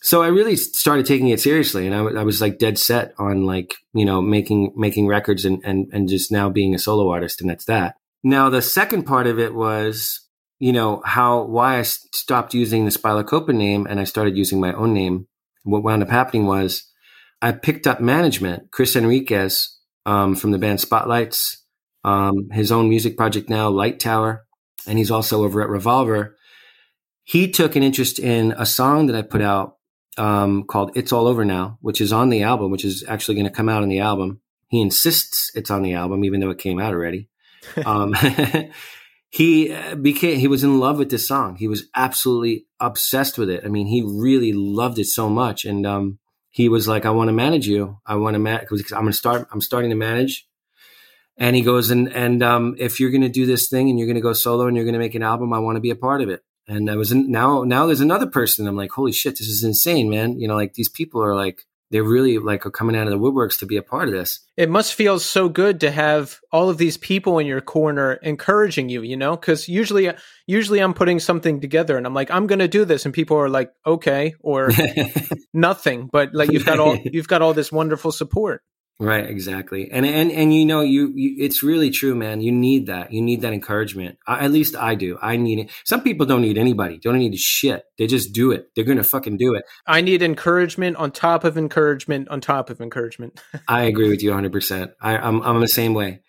so 0.00 0.22
I 0.22 0.28
really 0.28 0.56
started 0.56 1.06
taking 1.06 1.28
it 1.28 1.40
seriously, 1.40 1.86
and 1.86 1.94
I, 1.94 2.20
I, 2.20 2.22
was 2.22 2.40
like 2.40 2.58
dead 2.58 2.78
set 2.78 3.14
on 3.18 3.44
like 3.44 3.76
you 3.92 4.04
know 4.04 4.22
making 4.22 4.72
making 4.76 5.06
records 5.06 5.44
and 5.44 5.60
and 5.64 5.88
and 5.92 6.08
just 6.08 6.30
now 6.30 6.48
being 6.48 6.74
a 6.74 6.78
solo 6.78 7.10
artist, 7.10 7.40
and 7.40 7.50
that's 7.50 7.64
that. 7.64 7.96
Now 8.22 8.50
the 8.50 8.62
second 8.62 9.04
part 9.04 9.26
of 9.26 9.38
it 9.38 9.54
was 9.54 10.28
you 10.58 10.72
know 10.72 11.02
how 11.04 11.42
why 11.44 11.78
I 11.78 11.82
stopped 11.82 12.54
using 12.54 12.84
the 12.84 12.90
Spylacopa 12.90 13.54
name 13.54 13.86
and 13.88 14.00
I 14.00 14.04
started 14.04 14.36
using 14.36 14.60
my 14.60 14.72
own 14.72 14.92
name. 14.92 15.28
What 15.62 15.82
wound 15.82 16.02
up 16.02 16.08
happening 16.08 16.46
was 16.46 16.84
I 17.40 17.52
picked 17.52 17.86
up 17.86 18.00
management. 18.00 18.70
Chris 18.72 18.96
Enriquez 18.96 19.78
um, 20.06 20.34
from 20.34 20.50
the 20.50 20.58
band 20.58 20.80
Spotlights, 20.80 21.64
um, 22.04 22.50
his 22.50 22.72
own 22.72 22.88
music 22.88 23.16
project 23.16 23.48
now, 23.48 23.68
Light 23.68 24.00
Tower, 24.00 24.46
and 24.86 24.98
he's 24.98 25.10
also 25.10 25.44
over 25.44 25.62
at 25.62 25.68
Revolver. 25.68 26.36
He 27.24 27.50
took 27.50 27.76
an 27.76 27.82
interest 27.82 28.18
in 28.18 28.52
a 28.52 28.64
song 28.64 29.06
that 29.06 29.16
I 29.16 29.22
put 29.22 29.42
out 29.42 29.76
um, 30.16 30.64
called 30.64 30.92
It's 30.96 31.12
All 31.12 31.26
Over 31.26 31.44
Now, 31.44 31.78
which 31.82 32.00
is 32.00 32.12
on 32.12 32.30
the 32.30 32.42
album, 32.42 32.70
which 32.70 32.84
is 32.84 33.04
actually 33.06 33.34
going 33.34 33.46
to 33.46 33.52
come 33.52 33.68
out 33.68 33.82
on 33.82 33.88
the 33.88 34.00
album. 34.00 34.40
He 34.68 34.80
insists 34.80 35.50
it's 35.54 35.70
on 35.70 35.82
the 35.82 35.94
album, 35.94 36.24
even 36.24 36.40
though 36.40 36.50
it 36.50 36.58
came 36.58 36.80
out 36.80 36.92
already. 36.92 37.28
Um, 37.84 38.14
he 39.30 39.72
uh, 39.72 39.94
became, 39.94 40.38
he 40.38 40.48
was 40.48 40.64
in 40.64 40.78
love 40.78 40.98
with 40.98 41.10
this 41.10 41.26
song. 41.26 41.56
He 41.56 41.68
was 41.68 41.84
absolutely 41.94 42.66
obsessed 42.80 43.38
with 43.38 43.50
it. 43.50 43.64
I 43.64 43.68
mean, 43.68 43.86
he 43.86 44.02
really 44.02 44.52
loved 44.52 44.98
it 44.98 45.06
so 45.06 45.28
much. 45.28 45.64
And, 45.64 45.86
um, 45.86 46.18
he 46.50 46.68
was 46.68 46.88
like, 46.88 47.04
I 47.04 47.10
want 47.10 47.28
to 47.28 47.34
manage 47.34 47.66
you. 47.66 47.98
I 48.06 48.16
want 48.16 48.34
to 48.34 48.38
manage 48.38 48.62
because 48.62 48.90
I'm 48.92 49.02
going 49.02 49.12
to 49.12 49.18
start, 49.18 49.46
I'm 49.52 49.60
starting 49.60 49.90
to 49.90 49.96
manage. 49.96 50.46
And 51.36 51.54
he 51.54 51.62
goes, 51.62 51.90
and, 51.90 52.12
and, 52.12 52.42
um, 52.42 52.74
if 52.78 52.98
you're 52.98 53.10
going 53.10 53.22
to 53.22 53.28
do 53.28 53.46
this 53.46 53.68
thing 53.68 53.90
and 53.90 53.98
you're 53.98 54.08
going 54.08 54.16
to 54.16 54.20
go 54.20 54.32
solo 54.32 54.66
and 54.66 54.74
you're 54.76 54.84
going 54.84 54.94
to 54.94 54.98
make 54.98 55.14
an 55.14 55.22
album, 55.22 55.52
I 55.52 55.60
want 55.60 55.76
to 55.76 55.80
be 55.80 55.90
a 55.90 55.96
part 55.96 56.20
of 56.20 56.28
it 56.28 56.42
and 56.68 56.90
I 56.90 56.96
was 56.96 57.10
in, 57.10 57.30
now 57.30 57.64
now 57.64 57.86
there's 57.86 58.02
another 58.02 58.26
person. 58.26 58.66
I'm 58.66 58.76
like, 58.76 58.92
holy 58.92 59.12
shit, 59.12 59.38
this 59.38 59.48
is 59.48 59.64
insane, 59.64 60.10
man. 60.10 60.38
You 60.38 60.46
know, 60.46 60.54
like 60.54 60.74
these 60.74 60.90
people 60.90 61.24
are 61.24 61.34
like 61.34 61.62
they're 61.90 62.04
really 62.04 62.38
like 62.38 62.66
are 62.66 62.70
coming 62.70 62.96
out 62.96 63.06
of 63.06 63.12
the 63.12 63.18
woodworks 63.18 63.58
to 63.58 63.66
be 63.66 63.76
a 63.76 63.82
part 63.82 64.08
of 64.08 64.14
this. 64.14 64.40
It 64.56 64.68
must 64.68 64.94
feel 64.94 65.18
so 65.18 65.48
good 65.48 65.80
to 65.80 65.90
have 65.90 66.40
all 66.52 66.68
of 66.68 66.78
these 66.78 66.96
people 66.96 67.38
in 67.38 67.46
your 67.46 67.60
corner 67.60 68.14
encouraging 68.14 68.88
you, 68.88 69.02
you 69.02 69.16
know, 69.16 69.36
because 69.36 69.68
usually 69.68 70.10
usually 70.46 70.80
I'm 70.80 70.94
putting 70.94 71.20
something 71.20 71.60
together 71.60 71.96
and 71.96 72.06
I'm 72.06 72.14
like, 72.14 72.30
I'm 72.30 72.46
going 72.46 72.58
to 72.58 72.68
do 72.68 72.84
this, 72.84 73.04
and 73.04 73.14
people 73.14 73.36
are 73.38 73.48
like, 73.48 73.72
okay, 73.86 74.34
or 74.40 74.70
nothing. 75.54 76.08
But 76.12 76.34
like 76.34 76.52
you've 76.52 76.66
got 76.66 76.78
all 76.78 76.96
you've 77.04 77.28
got 77.28 77.42
all 77.42 77.54
this 77.54 77.72
wonderful 77.72 78.12
support. 78.12 78.62
Right, 79.00 79.30
exactly. 79.30 79.88
And 79.92 80.04
and 80.04 80.32
and 80.32 80.52
you 80.52 80.66
know, 80.66 80.80
you, 80.80 81.12
you, 81.14 81.36
it's 81.38 81.62
really 81.62 81.90
true, 81.90 82.16
man. 82.16 82.40
You 82.40 82.50
need 82.50 82.86
that. 82.86 83.12
You 83.12 83.22
need 83.22 83.42
that 83.42 83.52
encouragement. 83.52 84.18
I, 84.26 84.44
at 84.44 84.50
least 84.50 84.74
I 84.74 84.96
do. 84.96 85.16
I 85.22 85.36
need 85.36 85.60
it. 85.60 85.70
Some 85.84 86.02
people 86.02 86.26
don't 86.26 86.42
need 86.42 86.58
anybody. 86.58 86.94
They 86.94 87.08
don't 87.08 87.20
need 87.20 87.32
a 87.32 87.38
shit. 87.38 87.84
They 87.96 88.08
just 88.08 88.32
do 88.32 88.50
it. 88.50 88.70
They're 88.74 88.84
going 88.84 88.98
to 88.98 89.04
fucking 89.04 89.36
do 89.36 89.54
it. 89.54 89.62
I 89.86 90.00
need 90.00 90.20
encouragement 90.20 90.96
on 90.96 91.12
top 91.12 91.44
of 91.44 91.56
encouragement 91.56 92.28
on 92.28 92.40
top 92.40 92.70
of 92.70 92.80
encouragement. 92.80 93.40
I 93.68 93.82
agree 93.84 94.08
with 94.08 94.20
you 94.20 94.32
100%. 94.32 94.92
I 95.00 95.16
I'm 95.16 95.42
I'm 95.42 95.60
the 95.60 95.68
same 95.68 95.94
way. 95.94 96.22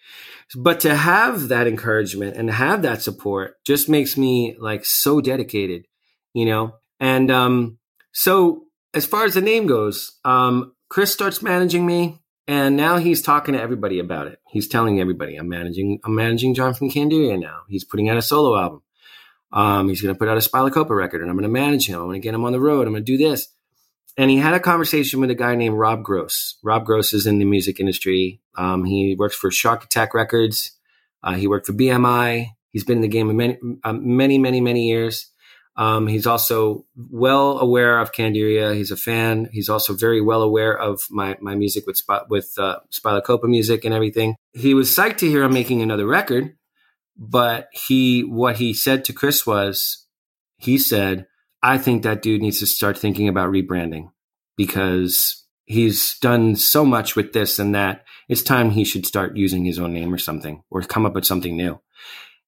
But 0.55 0.81
to 0.81 0.95
have 0.95 1.47
that 1.47 1.65
encouragement 1.65 2.37
and 2.37 2.51
have 2.51 2.83
that 2.83 3.01
support 3.01 3.55
just 3.65 3.89
makes 3.89 4.15
me 4.15 4.55
like 4.59 4.85
so 4.85 5.21
dedicated, 5.21 5.87
you 6.35 6.45
know? 6.45 6.75
And 6.99 7.31
um 7.31 7.79
so 8.11 8.65
as 8.93 9.07
far 9.07 9.25
as 9.25 9.33
the 9.33 9.41
name 9.41 9.65
goes, 9.65 10.19
um 10.23 10.73
Chris 10.87 11.11
starts 11.11 11.41
managing 11.41 11.87
me 11.87 12.19
and 12.49 12.75
now 12.75 12.97
he's 12.97 13.21
talking 13.21 13.53
to 13.53 13.61
everybody 13.61 13.99
about 13.99 14.25
it. 14.25 14.39
He's 14.49 14.67
telling 14.67 14.99
everybody, 14.99 15.35
I'm 15.35 15.47
managing, 15.47 15.99
I'm 16.03 16.15
managing 16.15 16.55
John 16.55 16.73
from 16.73 16.89
Candiria 16.89 17.39
now. 17.39 17.59
He's 17.69 17.83
putting 17.83 18.09
out 18.09 18.17
a 18.17 18.23
solo 18.23 18.59
album. 18.59 18.81
Um, 19.53 19.87
he's 19.87 20.01
going 20.01 20.15
to 20.15 20.17
put 20.17 20.27
out 20.27 20.35
a 20.35 20.39
Spylacopa 20.39 20.89
record 20.89 21.21
and 21.21 21.29
I'm 21.29 21.35
going 21.35 21.43
to 21.43 21.47
manage 21.47 21.85
him. 21.85 21.99
I'm 21.99 22.07
going 22.07 22.19
to 22.19 22.25
get 22.25 22.33
him 22.33 22.43
on 22.43 22.51
the 22.51 22.59
road. 22.59 22.87
I'm 22.87 22.93
going 22.93 23.05
to 23.05 23.17
do 23.17 23.23
this. 23.23 23.49
And 24.17 24.31
he 24.31 24.37
had 24.37 24.55
a 24.55 24.59
conversation 24.59 25.21
with 25.21 25.29
a 25.29 25.35
guy 25.35 25.53
named 25.53 25.77
Rob 25.77 26.01
Gross. 26.01 26.57
Rob 26.63 26.85
Gross 26.85 27.13
is 27.13 27.27
in 27.27 27.37
the 27.37 27.45
music 27.45 27.79
industry. 27.79 28.41
Um, 28.57 28.83
he 28.83 29.15
works 29.15 29.35
for 29.35 29.51
Shark 29.51 29.83
Attack 29.83 30.15
Records. 30.15 30.71
Uh, 31.21 31.35
he 31.35 31.45
worked 31.45 31.67
for 31.67 31.73
BMI. 31.73 32.47
He's 32.71 32.83
been 32.83 32.97
in 32.97 33.03
the 33.03 33.07
game 33.07 33.37
many, 33.37 33.59
uh, 33.83 33.93
many, 33.93 34.39
many, 34.39 34.59
many 34.59 34.87
years. 34.87 35.27
Um, 35.79 36.07
he's 36.07 36.27
also 36.27 36.85
well 37.09 37.57
aware 37.57 37.99
of 37.99 38.11
Candiria. 38.11 38.75
He's 38.75 38.91
a 38.91 38.97
fan. 38.97 39.47
He's 39.53 39.69
also 39.69 39.93
very 39.93 40.19
well 40.19 40.41
aware 40.41 40.77
of 40.77 41.03
my, 41.09 41.37
my 41.39 41.55
music 41.55 41.87
with 41.87 41.95
Spot, 41.95 42.29
with 42.29 42.53
uh, 42.57 42.79
Copa 43.21 43.47
music 43.47 43.85
and 43.85 43.93
everything. 43.93 44.35
He 44.51 44.73
was 44.73 44.89
psyched 44.89 45.19
to 45.19 45.29
hear 45.29 45.41
I'm 45.41 45.53
making 45.53 45.81
another 45.81 46.05
record, 46.05 46.57
but 47.17 47.69
he 47.71 48.25
what 48.25 48.57
he 48.57 48.73
said 48.73 49.05
to 49.05 49.13
Chris 49.13 49.47
was, 49.47 50.05
he 50.57 50.77
said, 50.77 51.27
"I 51.63 51.77
think 51.77 52.03
that 52.03 52.21
dude 52.21 52.41
needs 52.41 52.59
to 52.59 52.65
start 52.65 52.97
thinking 52.97 53.29
about 53.29 53.49
rebranding 53.49 54.09
because 54.57 55.45
he's 55.63 56.19
done 56.19 56.57
so 56.57 56.85
much 56.85 57.15
with 57.15 57.31
this 57.31 57.57
and 57.57 57.73
that. 57.73 58.03
It's 58.27 58.43
time 58.43 58.71
he 58.71 58.83
should 58.83 59.05
start 59.05 59.37
using 59.37 59.63
his 59.63 59.79
own 59.79 59.93
name 59.93 60.13
or 60.13 60.17
something, 60.17 60.61
or 60.69 60.81
come 60.81 61.05
up 61.05 61.15
with 61.15 61.25
something 61.25 61.55
new." 61.55 61.79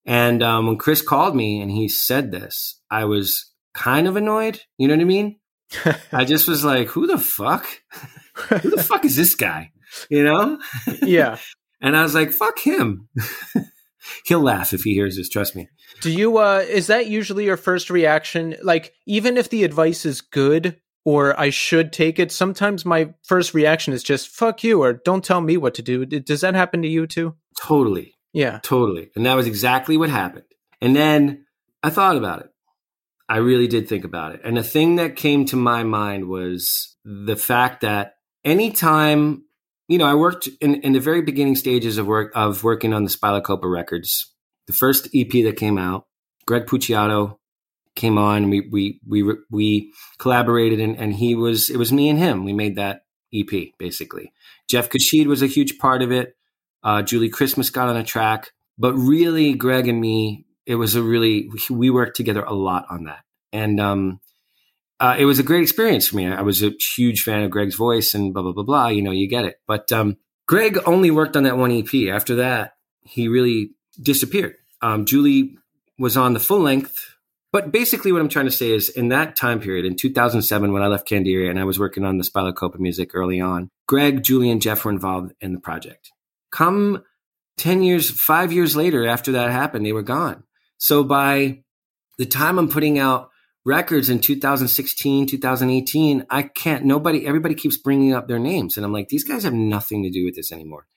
And 0.06 0.42
um, 0.42 0.68
when 0.68 0.78
Chris 0.78 1.02
called 1.02 1.36
me 1.36 1.62
and 1.62 1.72
he 1.72 1.88
said 1.88 2.32
this, 2.32 2.80
I 2.90 3.06
was 3.06 3.52
kind 3.74 4.08
of 4.08 4.16
annoyed. 4.16 4.62
You 4.78 4.88
know 4.88 4.96
what 4.96 5.02
I 5.02 5.06
mean? 5.06 5.40
I 6.12 6.26
just 6.26 6.48
was 6.48 6.64
like, 6.64 6.88
who 6.88 7.08
the 7.08 7.18
fuck? 7.18 7.66
who 8.34 8.70
the 8.70 8.84
fuck 8.84 9.06
is 9.06 9.16
this 9.16 9.36
guy? 9.36 9.72
You 10.10 10.24
know? 10.24 10.60
Yeah. 11.02 11.38
and 11.82 11.96
I 11.96 12.04
was 12.04 12.16
like, 12.16 12.32
fuck 12.32 12.60
him. 12.60 13.08
He'll 14.26 14.42
laugh 14.42 14.74
if 14.74 14.82
he 14.82 14.94
hears 14.94 15.16
this, 15.16 15.30
trust 15.30 15.56
me. 15.56 15.70
Do 16.02 16.12
you 16.12 16.38
uh 16.38 16.66
is 16.68 16.88
that 16.88 17.08
usually 17.08 17.46
your 17.46 17.58
first 17.58 17.90
reaction? 17.90 18.56
Like 18.64 18.94
even 19.06 19.38
if 19.38 19.50
the 19.50 19.64
advice 19.64 20.06
is 20.06 20.22
good 20.22 20.78
or 21.06 21.40
I 21.40 21.50
should 21.52 21.94
take 21.94 22.18
it, 22.20 22.32
sometimes 22.32 22.86
my 22.86 23.14
first 23.24 23.54
reaction 23.54 23.94
is 23.94 24.04
just 24.04 24.30
fuck 24.30 24.64
you 24.64 24.82
or 24.82 24.94
don't 24.94 25.24
tell 25.24 25.42
me 25.42 25.58
what 25.58 25.76
to 25.76 25.82
do. 25.82 26.06
Does 26.06 26.42
that 26.42 26.56
happen 26.56 26.82
to 26.82 26.88
you 26.88 27.06
too? 27.08 27.36
Totally. 27.62 28.16
Yeah. 28.34 28.60
Totally. 28.64 29.10
And 29.16 29.26
that 29.26 29.36
was 29.36 29.48
exactly 29.48 29.98
what 29.98 30.10
happened. 30.10 30.46
And 30.82 30.96
then 30.96 31.46
I 31.84 31.90
thought 31.90 32.18
about 32.18 32.42
it. 32.42 32.50
I 33.28 33.38
really 33.38 33.68
did 33.68 33.88
think 33.88 34.04
about 34.04 34.36
it. 34.36 34.42
And 34.44 34.58
the 34.58 34.64
thing 34.64 34.98
that 34.98 35.16
came 35.16 35.46
to 35.46 35.56
my 35.56 35.84
mind 35.84 36.28
was 36.28 36.98
the 37.06 37.38
fact 37.38 37.82
that 37.82 38.16
anytime, 38.44 39.44
you 39.88 39.98
know, 39.98 40.06
I 40.06 40.16
worked 40.16 40.50
in, 40.60 40.76
in 40.82 40.92
the 40.94 41.00
very 41.00 41.22
beginning 41.22 41.56
stages 41.56 41.98
of 41.98 42.08
work 42.08 42.32
of 42.36 42.64
working 42.64 42.94
on 42.94 43.04
the 43.04 43.10
Spylacopa 43.10 43.72
records. 43.72 44.34
The 44.68 44.74
first 44.74 45.08
EP 45.16 45.32
that 45.44 45.58
came 45.58 45.78
out, 45.78 46.08
Greg 46.46 46.66
Puciato 46.66 47.38
came 47.96 48.18
on. 48.18 48.50
We 48.50 48.68
we 48.70 49.00
we 49.08 49.24
we 49.50 49.94
collaborated, 50.18 50.80
and, 50.80 50.98
and 50.98 51.14
he 51.14 51.36
was 51.36 51.70
it 51.70 51.78
was 51.78 51.92
me 51.92 52.10
and 52.10 52.20
him. 52.20 52.44
We 52.44 52.54
made 52.54 52.76
that 52.76 53.04
EP 53.34 53.72
basically. 53.78 54.34
Jeff 54.68 54.90
Caxide 54.90 55.28
was 55.28 55.42
a 55.42 55.48
huge 55.48 55.78
part 55.78 56.02
of 56.02 56.12
it. 56.12 56.36
Uh, 56.84 57.02
Julie 57.02 57.30
Christmas 57.30 57.70
got 57.70 57.90
on 57.90 57.98
a 57.98 58.04
track, 58.04 58.52
but 58.78 58.94
really, 58.94 59.54
Greg 59.54 59.88
and 59.88 60.00
me, 60.00 60.46
it 60.66 60.76
was 60.76 60.96
a 60.96 61.04
really 61.04 61.50
we 61.70 61.90
worked 61.90 62.16
together 62.16 62.44
a 62.44 62.54
lot 62.54 62.86
on 62.90 63.06
that, 63.06 63.24
and 63.52 63.80
um, 63.80 64.20
uh, 65.00 65.16
it 65.18 65.26
was 65.26 65.40
a 65.40 65.44
great 65.44 65.64
experience 65.64 66.08
for 66.08 66.16
me. 66.16 66.28
I 66.28 66.42
was 66.42 66.64
a 66.64 66.72
huge 66.96 67.24
fan 67.24 67.44
of 67.44 67.52
Greg's 67.52 67.76
voice 67.76 68.14
and 68.14 68.34
blah 68.34 68.44
blah 68.44 68.54
blah 68.54 68.64
blah. 68.64 68.88
You 68.88 69.02
know, 69.02 69.12
you 69.12 69.28
get 69.28 69.46
it. 69.46 69.60
But 69.68 69.92
um, 69.92 70.18
Greg 70.48 70.80
only 70.86 71.12
worked 71.12 71.36
on 71.36 71.44
that 71.44 71.58
one 71.58 71.72
EP. 71.72 72.10
After 72.10 72.36
that, 72.36 72.76
he 73.04 73.28
really 73.28 73.72
disappeared. 74.02 74.56
Um, 74.82 75.06
Julie 75.06 75.58
was 76.00 76.18
on 76.18 76.34
the 76.34 76.40
full 76.40 76.62
length 76.62 77.12
but 77.52 77.72
basically, 77.72 78.14
what 78.14 78.22
I'm 78.22 78.30
trying 78.30 78.46
to 78.46 78.52
say 78.52 78.72
is 78.72 78.88
in 78.88 79.10
that 79.10 79.36
time 79.36 79.60
period, 79.60 79.86
in 79.86 79.96
2007, 79.96 80.72
when 80.72 80.84
I 80.84 80.88
left 80.88 81.08
Candiria 81.08 81.50
and 81.50 81.60
I 81.60 81.66
was 81.66 81.78
working 81.78 82.06
on 82.06 82.18
the 82.18 82.24
Spylacopa 82.24 82.80
music 82.80 83.14
early 83.14 83.42
on, 83.42 83.70
Greg, 83.88 84.24
Julie, 84.24 84.50
and 84.50 84.62
Jeff 84.62 84.86
were 84.86 84.92
involved 84.92 85.34
in 85.42 85.52
the 85.52 85.60
project. 85.60 86.12
Come 86.52 87.04
10 87.58 87.84
years, 87.84 88.10
five 88.10 88.52
years 88.52 88.76
later, 88.76 89.08
after 89.08 89.32
that 89.34 89.52
happened, 89.52 89.86
they 89.86 89.94
were 89.94 90.02
gone. 90.02 90.44
So 90.78 91.04
by 91.04 91.64
the 92.18 92.26
time 92.26 92.58
I'm 92.58 92.70
putting 92.70 92.98
out 92.98 93.30
records 93.66 94.10
in 94.10 94.20
2016, 94.20 95.28
2018, 95.28 96.26
I 96.30 96.44
can't, 96.44 96.86
nobody, 96.86 97.28
everybody 97.28 97.56
keeps 97.56 97.78
bringing 97.78 98.14
up 98.14 98.28
their 98.28 98.40
names. 98.40 98.78
And 98.78 98.86
I'm 98.86 98.94
like, 98.94 99.10
these 99.10 99.24
guys 99.24 99.44
have 99.44 99.54
nothing 99.54 100.04
to 100.04 100.10
do 100.10 100.26
with 100.26 100.36
this 100.36 100.52
anymore. 100.52 100.88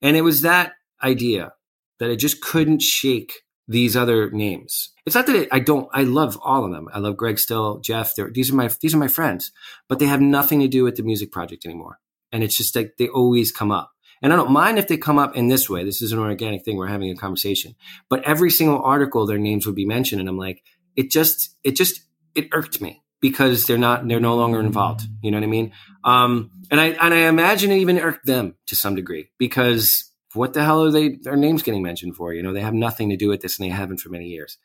And 0.00 0.16
it 0.16 0.22
was 0.22 0.42
that 0.42 0.72
idea 1.02 1.52
that 1.98 2.10
I 2.10 2.16
just 2.16 2.40
couldn't 2.40 2.82
shake 2.82 3.42
these 3.68 3.96
other 3.96 4.30
names. 4.30 4.90
It's 5.06 5.14
not 5.14 5.26
that 5.26 5.48
I 5.52 5.58
don't. 5.58 5.88
I 5.92 6.02
love 6.02 6.38
all 6.42 6.64
of 6.64 6.72
them. 6.72 6.88
I 6.92 6.98
love 6.98 7.16
Greg 7.16 7.38
Still, 7.38 7.80
Jeff. 7.80 8.14
these 8.32 8.50
are 8.50 8.54
my 8.54 8.68
these 8.80 8.94
are 8.94 8.98
my 8.98 9.08
friends, 9.08 9.52
but 9.88 9.98
they 9.98 10.06
have 10.06 10.20
nothing 10.20 10.60
to 10.60 10.68
do 10.68 10.84
with 10.84 10.96
the 10.96 11.02
music 11.02 11.32
project 11.32 11.64
anymore. 11.64 11.98
And 12.32 12.42
it's 12.42 12.56
just 12.56 12.74
like 12.76 12.94
they 12.98 13.08
always 13.08 13.52
come 13.52 13.70
up. 13.70 13.93
And 14.24 14.32
I 14.32 14.36
don't 14.36 14.50
mind 14.50 14.78
if 14.78 14.88
they 14.88 14.96
come 14.96 15.18
up 15.18 15.36
in 15.36 15.48
this 15.48 15.68
way. 15.68 15.84
This 15.84 16.00
is 16.00 16.12
an 16.12 16.18
organic 16.18 16.64
thing. 16.64 16.78
We're 16.78 16.86
having 16.86 17.10
a 17.10 17.14
conversation. 17.14 17.76
But 18.08 18.24
every 18.24 18.50
single 18.50 18.82
article, 18.82 19.26
their 19.26 19.38
names 19.38 19.66
would 19.66 19.74
be 19.74 19.84
mentioned, 19.84 20.18
and 20.18 20.30
I'm 20.30 20.38
like, 20.38 20.62
it 20.96 21.10
just 21.10 21.54
it 21.62 21.76
just 21.76 22.00
it 22.34 22.48
irked 22.52 22.80
me 22.80 23.02
because 23.20 23.66
they're 23.66 23.76
not 23.76 24.08
they're 24.08 24.20
no 24.20 24.34
longer 24.34 24.60
involved. 24.60 25.02
You 25.22 25.30
know 25.30 25.36
what 25.36 25.44
I 25.44 25.48
mean? 25.48 25.72
Um, 26.04 26.50
and 26.70 26.80
I 26.80 26.86
and 26.86 27.12
I 27.12 27.28
imagine 27.28 27.70
it 27.70 27.78
even 27.78 27.98
irked 27.98 28.24
them 28.24 28.54
to 28.66 28.74
some 28.74 28.94
degree 28.94 29.28
because 29.38 30.10
what 30.32 30.54
the 30.54 30.64
hell 30.64 30.82
are 30.82 30.90
they 30.90 31.16
their 31.16 31.36
names 31.36 31.62
getting 31.62 31.82
mentioned 31.82 32.16
for? 32.16 32.32
You 32.32 32.42
know, 32.42 32.54
they 32.54 32.62
have 32.62 32.72
nothing 32.72 33.10
to 33.10 33.16
do 33.16 33.28
with 33.28 33.42
this 33.42 33.58
and 33.58 33.68
they 33.68 33.74
haven't 33.74 34.00
for 34.00 34.08
many 34.08 34.28
years. 34.28 34.56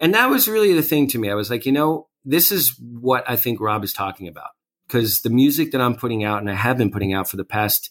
And 0.00 0.12
that 0.14 0.28
was 0.28 0.48
really 0.48 0.74
the 0.74 0.82
thing 0.82 1.08
to 1.08 1.18
me. 1.18 1.30
I 1.30 1.34
was 1.34 1.50
like, 1.50 1.64
you 1.64 1.72
know, 1.72 2.08
this 2.26 2.52
is 2.52 2.78
what 2.78 3.24
I 3.26 3.36
think 3.36 3.58
Rob 3.58 3.84
is 3.84 3.94
talking 3.94 4.28
about. 4.28 4.50
Because 4.86 5.22
the 5.22 5.30
music 5.30 5.72
that 5.72 5.80
I'm 5.80 5.96
putting 5.96 6.24
out 6.24 6.40
and 6.40 6.50
I 6.50 6.54
have 6.54 6.78
been 6.78 6.90
putting 6.90 7.12
out 7.12 7.28
for 7.28 7.36
the 7.36 7.44
past, 7.44 7.90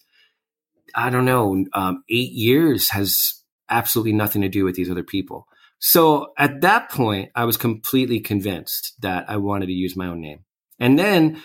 I 0.95 1.09
don't 1.09 1.25
know, 1.25 1.65
um, 1.73 2.03
eight 2.09 2.31
years 2.31 2.89
has 2.89 3.41
absolutely 3.69 4.13
nothing 4.13 4.41
to 4.41 4.49
do 4.49 4.63
with 4.63 4.75
these 4.75 4.89
other 4.89 5.03
people. 5.03 5.47
So 5.79 6.33
at 6.37 6.61
that 6.61 6.89
point, 6.89 7.31
I 7.35 7.45
was 7.45 7.57
completely 7.57 8.19
convinced 8.19 8.93
that 9.01 9.29
I 9.29 9.37
wanted 9.37 9.67
to 9.67 9.73
use 9.73 9.95
my 9.95 10.07
own 10.07 10.21
name. 10.21 10.45
And 10.79 10.97
then, 10.97 11.41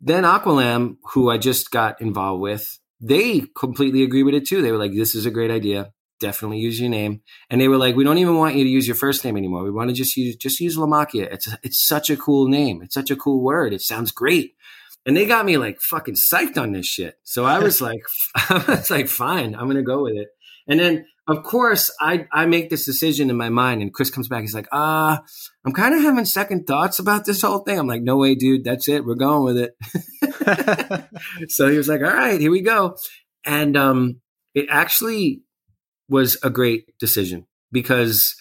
then 0.00 0.24
Aqualamb, 0.24 0.96
who 1.12 1.30
I 1.30 1.38
just 1.38 1.70
got 1.70 2.00
involved 2.00 2.40
with, 2.40 2.78
they 3.00 3.42
completely 3.56 4.02
agree 4.02 4.22
with 4.22 4.34
it 4.34 4.46
too. 4.46 4.62
They 4.62 4.72
were 4.72 4.78
like, 4.78 4.92
this 4.92 5.14
is 5.14 5.26
a 5.26 5.30
great 5.30 5.50
idea. 5.50 5.92
Definitely 6.20 6.58
use 6.58 6.80
your 6.80 6.90
name. 6.90 7.20
And 7.50 7.60
they 7.60 7.68
were 7.68 7.76
like, 7.76 7.96
we 7.96 8.04
don't 8.04 8.18
even 8.18 8.36
want 8.36 8.54
you 8.54 8.64
to 8.64 8.70
use 8.70 8.86
your 8.86 8.96
first 8.96 9.24
name 9.24 9.36
anymore. 9.36 9.64
We 9.64 9.70
want 9.70 9.90
to 9.90 9.94
just 9.94 10.16
use, 10.16 10.36
just 10.36 10.60
use 10.60 10.76
LaMacchia. 10.76 11.32
It's, 11.32 11.48
it's 11.62 11.78
such 11.78 12.08
a 12.08 12.16
cool 12.16 12.48
name. 12.48 12.80
It's 12.82 12.94
such 12.94 13.10
a 13.10 13.16
cool 13.16 13.42
word. 13.42 13.72
It 13.74 13.82
sounds 13.82 14.10
great. 14.10 14.54
And 15.06 15.16
they 15.16 15.26
got 15.26 15.44
me 15.44 15.58
like 15.58 15.80
fucking 15.80 16.14
psyched 16.14 16.56
on 16.56 16.72
this 16.72 16.86
shit. 16.86 17.16
So 17.24 17.44
I 17.44 17.58
was 17.58 17.80
like, 17.82 18.02
I 18.34 18.64
was 18.66 18.90
like, 18.90 19.08
fine, 19.08 19.54
I'm 19.54 19.64
going 19.64 19.76
to 19.76 19.82
go 19.82 20.02
with 20.02 20.16
it. 20.16 20.28
And 20.66 20.80
then 20.80 21.04
of 21.26 21.42
course, 21.42 21.90
I, 22.00 22.26
I 22.32 22.44
make 22.44 22.68
this 22.68 22.84
decision 22.84 23.30
in 23.30 23.36
my 23.36 23.48
mind, 23.48 23.80
and 23.80 23.92
Chris 23.92 24.10
comes 24.10 24.28
back. 24.28 24.42
He's 24.42 24.54
like, 24.54 24.68
ah, 24.72 25.18
uh, 25.18 25.22
I'm 25.64 25.72
kind 25.72 25.94
of 25.94 26.02
having 26.02 26.26
second 26.26 26.66
thoughts 26.66 26.98
about 26.98 27.24
this 27.24 27.40
whole 27.40 27.60
thing. 27.60 27.78
I'm 27.78 27.86
like, 27.86 28.02
no 28.02 28.18
way, 28.18 28.34
dude. 28.34 28.64
That's 28.64 28.88
it. 28.88 29.06
We're 29.06 29.14
going 29.14 29.44
with 29.44 29.56
it. 29.56 31.10
so 31.50 31.70
he 31.70 31.78
was 31.78 31.88
like, 31.88 32.02
all 32.02 32.08
right, 32.08 32.38
here 32.38 32.50
we 32.50 32.60
go. 32.60 32.96
And 33.46 33.74
um, 33.74 34.20
it 34.54 34.66
actually 34.68 35.42
was 36.10 36.36
a 36.42 36.50
great 36.50 36.98
decision 36.98 37.46
because 37.72 38.36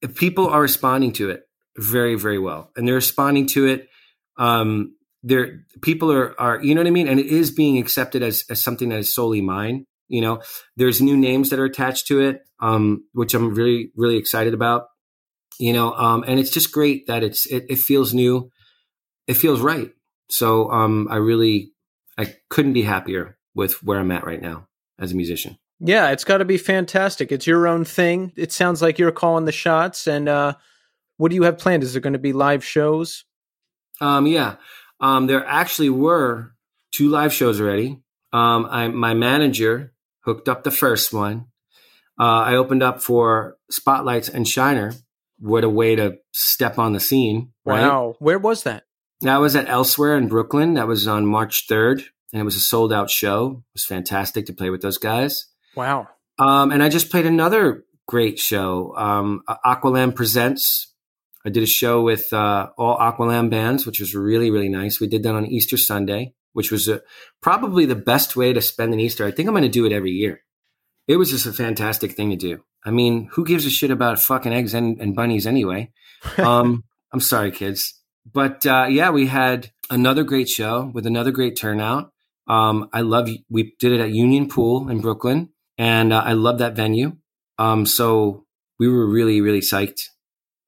if 0.00 0.16
people 0.16 0.48
are 0.48 0.62
responding 0.62 1.12
to 1.12 1.28
it 1.28 1.42
very, 1.76 2.14
very 2.14 2.38
well, 2.38 2.70
and 2.76 2.88
they're 2.88 2.94
responding 2.94 3.46
to 3.48 3.66
it, 3.66 3.88
um, 4.38 4.94
there 5.22 5.64
people 5.80 6.10
are 6.12 6.38
are 6.40 6.62
you 6.62 6.74
know 6.74 6.80
what 6.80 6.88
I 6.88 6.90
mean, 6.90 7.08
and 7.08 7.20
it 7.20 7.26
is 7.26 7.50
being 7.50 7.78
accepted 7.78 8.22
as 8.22 8.44
as 8.50 8.62
something 8.62 8.88
that 8.90 8.98
is 8.98 9.14
solely 9.14 9.40
mine. 9.40 9.86
You 10.08 10.20
know, 10.20 10.42
there's 10.76 11.00
new 11.00 11.16
names 11.16 11.50
that 11.50 11.58
are 11.58 11.64
attached 11.64 12.08
to 12.08 12.20
it, 12.20 12.42
um, 12.60 13.04
which 13.12 13.34
I'm 13.34 13.54
really, 13.54 13.92
really 13.96 14.16
excited 14.16 14.52
about. 14.52 14.86
You 15.58 15.72
know, 15.72 15.94
um, 15.94 16.24
and 16.26 16.40
it's 16.40 16.50
just 16.50 16.72
great 16.72 17.06
that 17.06 17.22
it's 17.22 17.46
it, 17.46 17.66
it 17.68 17.78
feels 17.78 18.12
new, 18.12 18.50
it 19.26 19.34
feels 19.34 19.60
right. 19.60 19.90
So 20.28 20.70
um, 20.70 21.08
I 21.10 21.16
really, 21.16 21.72
I 22.18 22.34
couldn't 22.48 22.72
be 22.72 22.82
happier 22.82 23.38
with 23.54 23.82
where 23.82 23.98
I'm 23.98 24.10
at 24.10 24.24
right 24.24 24.40
now 24.40 24.66
as 24.98 25.12
a 25.12 25.16
musician. 25.16 25.58
Yeah, 25.78 26.10
it's 26.10 26.24
got 26.24 26.38
to 26.38 26.44
be 26.44 26.58
fantastic. 26.58 27.32
It's 27.32 27.46
your 27.46 27.66
own 27.66 27.84
thing. 27.84 28.32
It 28.36 28.52
sounds 28.52 28.80
like 28.80 28.98
you're 28.98 29.12
calling 29.12 29.44
the 29.44 29.52
shots. 29.52 30.06
And 30.06 30.28
uh, 30.28 30.54
what 31.16 31.30
do 31.30 31.34
you 31.34 31.42
have 31.42 31.58
planned? 31.58 31.82
Is 31.82 31.92
there 31.92 32.00
going 32.00 32.12
to 32.12 32.18
be 32.18 32.32
live 32.32 32.64
shows? 32.64 33.24
Um, 34.00 34.26
yeah, 34.26 34.56
um, 35.02 35.26
there 35.26 35.44
actually 35.44 35.90
were 35.90 36.54
two 36.92 37.08
live 37.08 37.32
shows 37.32 37.60
already. 37.60 38.00
Um, 38.32 38.66
I, 38.70 38.88
my 38.88 39.12
manager 39.12 39.92
hooked 40.20 40.48
up 40.48 40.62
the 40.62 40.70
first 40.70 41.12
one. 41.12 41.46
Uh, 42.18 42.42
I 42.42 42.54
opened 42.54 42.82
up 42.82 43.02
for 43.02 43.58
Spotlights 43.70 44.28
and 44.28 44.46
Shiner. 44.46 44.94
What 45.38 45.64
a 45.64 45.68
way 45.68 45.96
to 45.96 46.18
step 46.32 46.78
on 46.78 46.92
the 46.92 47.00
scene. 47.00 47.52
Right? 47.64 47.82
Wow. 47.82 48.14
Where 48.20 48.38
was 48.38 48.62
that? 48.62 48.84
That 49.22 49.38
was 49.38 49.56
at 49.56 49.68
Elsewhere 49.68 50.16
in 50.16 50.28
Brooklyn. 50.28 50.74
That 50.74 50.86
was 50.86 51.08
on 51.08 51.26
March 51.26 51.66
3rd. 51.68 52.04
And 52.32 52.40
it 52.40 52.44
was 52.44 52.56
a 52.56 52.60
sold 52.60 52.92
out 52.92 53.10
show. 53.10 53.64
It 53.68 53.74
was 53.74 53.84
fantastic 53.84 54.46
to 54.46 54.52
play 54.52 54.70
with 54.70 54.82
those 54.82 54.98
guys. 54.98 55.46
Wow. 55.74 56.08
Um, 56.38 56.70
and 56.70 56.82
I 56.82 56.88
just 56.88 57.10
played 57.10 57.26
another 57.26 57.84
great 58.06 58.38
show. 58.38 58.94
Um, 58.96 59.42
Aqualamb 59.48 60.14
Presents. 60.14 60.91
I 61.44 61.50
did 61.50 61.62
a 61.62 61.66
show 61.66 62.02
with 62.02 62.32
uh, 62.32 62.68
all 62.78 62.98
Aqualamb 62.98 63.50
bands, 63.50 63.86
which 63.86 64.00
was 64.00 64.14
really, 64.14 64.50
really 64.50 64.68
nice. 64.68 65.00
We 65.00 65.08
did 65.08 65.22
that 65.24 65.34
on 65.34 65.46
Easter 65.46 65.76
Sunday 65.76 66.34
which 66.52 66.70
was 66.70 66.88
a, 66.88 67.00
probably 67.40 67.86
the 67.86 67.94
best 67.94 68.36
way 68.36 68.52
to 68.52 68.60
spend 68.60 68.92
an 68.92 69.00
Easter. 69.00 69.26
I 69.26 69.30
think 69.30 69.48
I'm 69.48 69.54
going 69.54 69.62
to 69.62 69.68
do 69.68 69.86
it 69.86 69.92
every 69.92 70.12
year. 70.12 70.42
It 71.08 71.16
was 71.16 71.30
just 71.30 71.46
a 71.46 71.52
fantastic 71.52 72.12
thing 72.12 72.30
to 72.30 72.36
do. 72.36 72.62
I 72.84 72.90
mean, 72.90 73.28
who 73.32 73.44
gives 73.44 73.66
a 73.66 73.70
shit 73.70 73.90
about 73.90 74.20
fucking 74.20 74.52
eggs 74.52 74.74
and, 74.74 75.00
and 75.00 75.14
bunnies 75.14 75.46
anyway? 75.46 75.90
Um, 76.38 76.84
I'm 77.12 77.20
sorry, 77.20 77.50
kids. 77.50 78.00
But 78.24 78.64
uh, 78.64 78.86
yeah, 78.88 79.10
we 79.10 79.26
had 79.26 79.70
another 79.90 80.22
great 80.22 80.48
show 80.48 80.90
with 80.94 81.04
another 81.04 81.32
great 81.32 81.56
turnout. 81.56 82.12
Um, 82.46 82.88
I 82.92 83.00
love, 83.00 83.28
we 83.50 83.74
did 83.78 83.92
it 83.92 84.00
at 84.00 84.12
Union 84.12 84.48
Pool 84.48 84.88
in 84.88 85.00
Brooklyn, 85.00 85.50
and 85.76 86.12
uh, 86.12 86.22
I 86.24 86.32
love 86.32 86.58
that 86.58 86.76
venue. 86.76 87.16
Um, 87.58 87.86
so 87.86 88.46
we 88.78 88.88
were 88.88 89.06
really, 89.06 89.40
really 89.40 89.60
psyched 89.60 90.08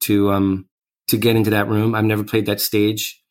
to 0.01 0.31
um, 0.31 0.67
to 1.07 1.17
get 1.17 1.35
into 1.35 1.51
that 1.51 1.67
room. 1.67 1.95
I've 1.95 2.05
never 2.05 2.23
played 2.23 2.45
that 2.47 2.61
stage 2.61 3.21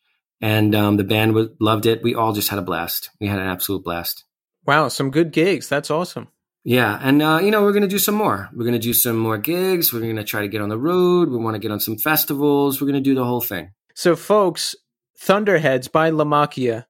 and 0.41 0.75
um, 0.75 0.97
the 0.97 1.03
band 1.03 1.31
w- 1.31 1.55
loved 1.59 1.85
it. 1.85 2.03
We 2.03 2.15
all 2.15 2.33
just 2.33 2.49
had 2.49 2.59
a 2.59 2.63
blast. 2.63 3.09
We 3.19 3.27
had 3.27 3.39
an 3.39 3.47
absolute 3.47 3.83
blast. 3.83 4.25
Wow, 4.65 4.87
some 4.87 5.11
good 5.11 5.31
gigs. 5.31 5.69
That's 5.69 5.91
awesome. 5.91 6.27
Yeah, 6.63 6.99
and 7.01 7.21
uh, 7.21 7.39
you 7.43 7.51
know 7.51 7.61
we're 7.61 7.73
going 7.73 7.83
to 7.83 7.87
do 7.87 7.99
some 7.99 8.15
more. 8.15 8.49
We're 8.53 8.65
going 8.65 8.73
to 8.73 8.79
do 8.79 8.93
some 8.93 9.17
more 9.17 9.37
gigs. 9.37 9.93
We're 9.93 10.01
going 10.01 10.15
to 10.15 10.23
try 10.23 10.41
to 10.41 10.47
get 10.47 10.61
on 10.61 10.69
the 10.69 10.77
road. 10.77 11.29
We 11.29 11.37
want 11.37 11.55
to 11.55 11.59
get 11.59 11.71
on 11.71 11.79
some 11.79 11.97
festivals. 11.97 12.81
We're 12.81 12.87
going 12.87 13.03
to 13.03 13.09
do 13.09 13.15
the 13.15 13.23
whole 13.23 13.41
thing. 13.41 13.71
So, 13.93 14.15
folks, 14.15 14.75
Thunderheads 15.19 15.87
by 15.87 16.09
LaMacchia 16.09 16.85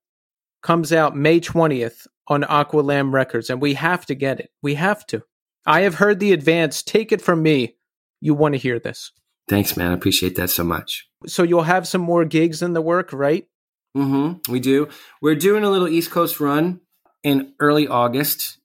comes 0.63 0.93
out 0.93 1.15
May 1.15 1.41
twentieth 1.41 2.07
on 2.27 2.43
Aqualamb 2.43 3.13
Records, 3.13 3.49
and 3.49 3.61
we 3.61 3.73
have 3.73 4.05
to 4.05 4.15
get 4.15 4.39
it. 4.39 4.49
We 4.61 4.75
have 4.75 5.05
to. 5.07 5.23
I 5.65 5.81
have 5.81 5.95
heard 5.95 6.19
the 6.19 6.31
advance. 6.31 6.81
Take 6.81 7.11
it 7.11 7.21
from 7.21 7.43
me. 7.43 7.75
You 8.21 8.33
want 8.33 8.53
to 8.53 8.59
hear 8.59 8.79
this. 8.79 9.11
Thanks, 9.47 9.77
man. 9.77 9.91
I 9.91 9.93
appreciate 9.93 10.35
that 10.35 10.49
so 10.49 10.63
much. 10.63 11.07
So 11.27 11.43
you'll 11.43 11.63
have 11.63 11.87
some 11.87 12.01
more 12.01 12.25
gigs 12.25 12.61
in 12.61 12.73
the 12.73 12.81
work, 12.81 13.13
right? 13.13 13.47
Mm-hmm. 13.95 14.51
We 14.51 14.59
do. 14.59 14.89
We're 15.21 15.35
doing 15.35 15.63
a 15.63 15.69
little 15.69 15.87
East 15.87 16.11
Coast 16.11 16.39
run 16.39 16.81
in 17.23 17.53
early 17.59 17.87
August. 17.87 18.57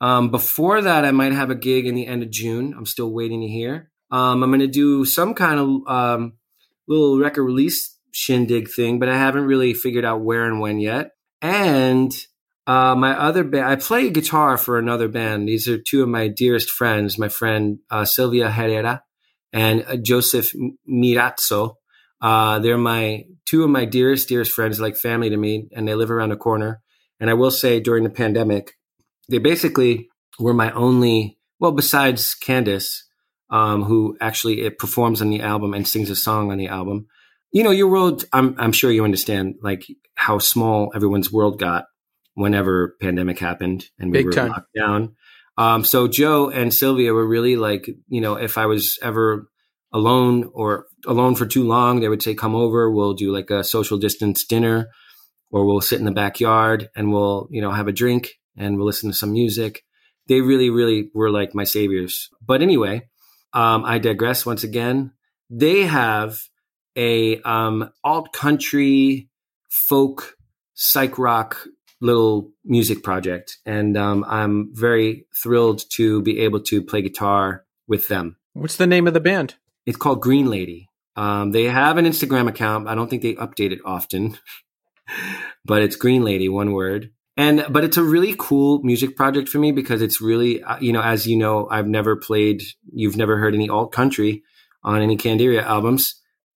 Um, 0.00 0.30
before 0.30 0.82
that, 0.82 1.04
I 1.04 1.10
might 1.10 1.32
have 1.32 1.50
a 1.50 1.54
gig 1.54 1.86
in 1.86 1.94
the 1.94 2.06
end 2.06 2.22
of 2.22 2.30
June. 2.30 2.74
I'm 2.76 2.86
still 2.86 3.12
waiting 3.12 3.40
to 3.40 3.48
hear. 3.48 3.90
Um, 4.10 4.42
I'm 4.42 4.50
going 4.50 4.60
to 4.60 4.66
do 4.66 5.04
some 5.04 5.34
kind 5.34 5.58
of 5.58 5.88
um, 5.88 6.32
little 6.86 7.18
record 7.18 7.44
release 7.44 7.96
shindig 8.12 8.70
thing, 8.70 8.98
but 8.98 9.08
I 9.08 9.16
haven't 9.16 9.44
really 9.44 9.74
figured 9.74 10.04
out 10.04 10.20
where 10.20 10.46
and 10.46 10.60
when 10.60 10.78
yet. 10.78 11.12
And 11.42 12.14
uh, 12.66 12.94
my 12.94 13.18
other 13.18 13.42
band, 13.42 13.66
I 13.66 13.76
play 13.76 14.10
guitar 14.10 14.56
for 14.56 14.78
another 14.78 15.08
band. 15.08 15.48
These 15.48 15.68
are 15.68 15.78
two 15.78 16.02
of 16.02 16.08
my 16.08 16.28
dearest 16.28 16.70
friends. 16.70 17.18
My 17.18 17.28
friend 17.28 17.78
uh, 17.90 18.04
Silvia 18.04 18.50
Herrera 18.50 19.02
and 19.56 19.84
uh, 19.88 19.96
Joseph 19.96 20.52
Mirazzo. 20.88 21.76
Uh, 22.20 22.58
they're 22.58 22.78
my 22.78 23.24
two 23.46 23.64
of 23.64 23.70
my 23.70 23.84
dearest, 23.86 24.28
dearest 24.28 24.52
friends, 24.52 24.78
like 24.78 24.96
family 24.96 25.30
to 25.30 25.36
me, 25.36 25.68
and 25.72 25.88
they 25.88 25.94
live 25.94 26.10
around 26.10 26.28
the 26.28 26.36
corner. 26.36 26.80
And 27.18 27.30
I 27.30 27.34
will 27.34 27.50
say, 27.50 27.80
during 27.80 28.04
the 28.04 28.10
pandemic, 28.10 28.74
they 29.30 29.38
basically 29.38 30.08
were 30.38 30.52
my 30.52 30.70
only, 30.72 31.38
well, 31.58 31.72
besides 31.72 32.34
Candace, 32.34 33.08
um, 33.48 33.84
who 33.84 34.16
actually 34.20 34.60
it 34.62 34.78
performs 34.78 35.22
on 35.22 35.30
the 35.30 35.40
album 35.40 35.72
and 35.72 35.88
sings 35.88 36.10
a 36.10 36.16
song 36.16 36.50
on 36.50 36.58
the 36.58 36.68
album. 36.68 37.06
You 37.50 37.62
know, 37.62 37.70
your 37.70 37.88
world. 37.88 38.24
I'm 38.32 38.54
I'm 38.58 38.72
sure 38.72 38.90
you 38.90 39.04
understand, 39.04 39.54
like 39.62 39.86
how 40.16 40.38
small 40.38 40.92
everyone's 40.94 41.32
world 41.32 41.58
got 41.58 41.86
whenever 42.34 42.96
pandemic 43.00 43.38
happened 43.38 43.86
and 43.98 44.10
we 44.10 44.18
Big 44.18 44.26
were 44.26 44.32
time. 44.32 44.48
locked 44.50 44.74
down. 44.76 45.16
Um, 45.58 45.84
so 45.84 46.06
Joe 46.08 46.50
and 46.50 46.72
Sylvia 46.72 47.12
were 47.12 47.26
really 47.26 47.56
like, 47.56 47.88
you 48.08 48.20
know, 48.20 48.34
if 48.34 48.58
I 48.58 48.66
was 48.66 48.98
ever 49.02 49.48
alone 49.92 50.50
or 50.52 50.86
alone 51.06 51.34
for 51.34 51.46
too 51.46 51.64
long, 51.64 52.00
they 52.00 52.08
would 52.08 52.22
say, 52.22 52.34
come 52.34 52.54
over. 52.54 52.90
We'll 52.90 53.14
do 53.14 53.32
like 53.32 53.50
a 53.50 53.64
social 53.64 53.98
distance 53.98 54.44
dinner 54.44 54.88
or 55.50 55.64
we'll 55.64 55.80
sit 55.80 55.98
in 55.98 56.04
the 56.04 56.12
backyard 56.12 56.90
and 56.94 57.12
we'll, 57.12 57.48
you 57.50 57.62
know, 57.62 57.70
have 57.70 57.88
a 57.88 57.92
drink 57.92 58.34
and 58.56 58.76
we'll 58.76 58.86
listen 58.86 59.10
to 59.10 59.16
some 59.16 59.32
music. 59.32 59.84
They 60.28 60.40
really, 60.40 60.70
really 60.70 61.10
were 61.14 61.30
like 61.30 61.54
my 61.54 61.64
saviors. 61.64 62.28
But 62.44 62.62
anyway, 62.62 63.08
um, 63.52 63.84
I 63.84 63.98
digress 63.98 64.44
once 64.44 64.64
again. 64.64 65.12
They 65.48 65.82
have 65.82 66.40
a 66.96 67.40
um, 67.42 67.90
alt 68.02 68.32
country 68.32 69.30
folk 69.68 70.36
psych 70.74 71.18
rock 71.18 71.56
little 72.00 72.50
music 72.64 73.02
project, 73.02 73.58
and 73.64 73.96
um, 73.96 74.24
I'm 74.28 74.70
very 74.74 75.26
thrilled 75.42 75.82
to 75.94 76.22
be 76.22 76.40
able 76.40 76.60
to 76.64 76.82
play 76.82 77.02
guitar 77.02 77.64
with 77.88 78.08
them. 78.08 78.36
What's 78.52 78.76
the 78.76 78.86
name 78.86 79.06
of 79.06 79.14
the 79.14 79.20
band? 79.20 79.54
It's 79.86 79.96
called 79.96 80.20
Green 80.20 80.50
Lady. 80.50 80.88
Um, 81.14 81.52
they 81.52 81.64
have 81.64 81.96
an 81.96 82.04
Instagram 82.04 82.48
account. 82.48 82.88
I 82.88 82.94
don't 82.94 83.08
think 83.08 83.22
they 83.22 83.34
update 83.34 83.72
it 83.72 83.80
often, 83.84 84.38
but 85.64 85.82
it's 85.82 85.96
Green 85.96 86.24
Lady, 86.24 86.48
one 86.48 86.72
word. 86.72 87.10
And 87.38 87.66
but 87.68 87.84
it's 87.84 87.98
a 87.98 88.02
really 88.02 88.34
cool 88.38 88.82
music 88.82 89.14
project 89.14 89.48
for 89.48 89.58
me 89.58 89.70
because 89.70 90.00
it's 90.00 90.22
really 90.22 90.62
uh, 90.62 90.78
you 90.80 90.92
know 90.92 91.02
as 91.02 91.26
you 91.26 91.36
know 91.36 91.68
I've 91.70 91.86
never 91.86 92.16
played 92.16 92.62
you've 92.92 93.16
never 93.16 93.36
heard 93.36 93.54
any 93.54 93.68
alt 93.68 93.92
country 93.92 94.42
on 94.82 95.02
any 95.02 95.16
Candiria 95.16 95.62
albums. 95.62 96.14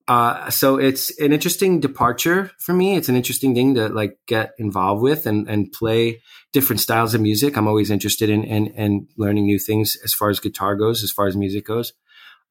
Uh, 0.09 0.51
so 0.51 0.77
it's 0.77 1.17
an 1.21 1.33
interesting 1.33 1.79
departure 1.79 2.51
for 2.59 2.73
me. 2.73 2.97
It's 2.97 3.09
an 3.09 3.17
interesting 3.17 3.55
thing 3.55 3.75
to 3.77 3.89
like 3.89 4.19
get 4.27 4.53
involved 4.59 5.03
with 5.03 5.27
and, 5.27 5.49
and 5.49 5.71
play 5.71 6.21
different 6.53 6.81
styles 6.81 7.15
of 7.15 7.21
music. 7.21 7.57
I'm 7.57 7.69
always 7.69 7.91
interested 7.91 8.29
in, 8.29 8.43
in, 8.43 8.67
in 8.69 9.07
learning 9.17 9.45
new 9.45 9.59
things 9.59 9.97
as 10.05 10.13
far 10.13 10.31
as 10.31 10.41
guitar 10.41 10.75
goes, 10.75 11.05
as 11.05 11.13
far 11.13 11.27
as 11.27 11.37
music 11.37 11.67
goes. 11.67 11.93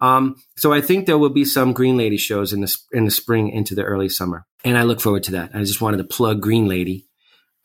Um, 0.02 0.36
so 0.56 0.72
I 0.72 0.82
think 0.82 1.06
there 1.06 1.18
will 1.18 1.30
be 1.30 1.46
some 1.46 1.74
Green 1.74 1.98
Lady 1.98 2.18
shows 2.18 2.54
in 2.54 2.62
the 2.62 2.74
in 2.92 3.06
the 3.06 3.12
spring 3.12 3.50
into 3.50 3.76
the 3.76 3.84
early 3.84 4.08
summer, 4.08 4.46
and 4.64 4.78
I 4.78 4.84
look 4.84 5.02
forward 5.02 5.24
to 5.24 5.32
that. 5.32 5.52
I 5.54 5.60
just 5.60 5.82
wanted 5.82 5.98
to 5.98 6.06
plug 6.06 6.42
Green 6.42 6.68
Lady 6.68 7.08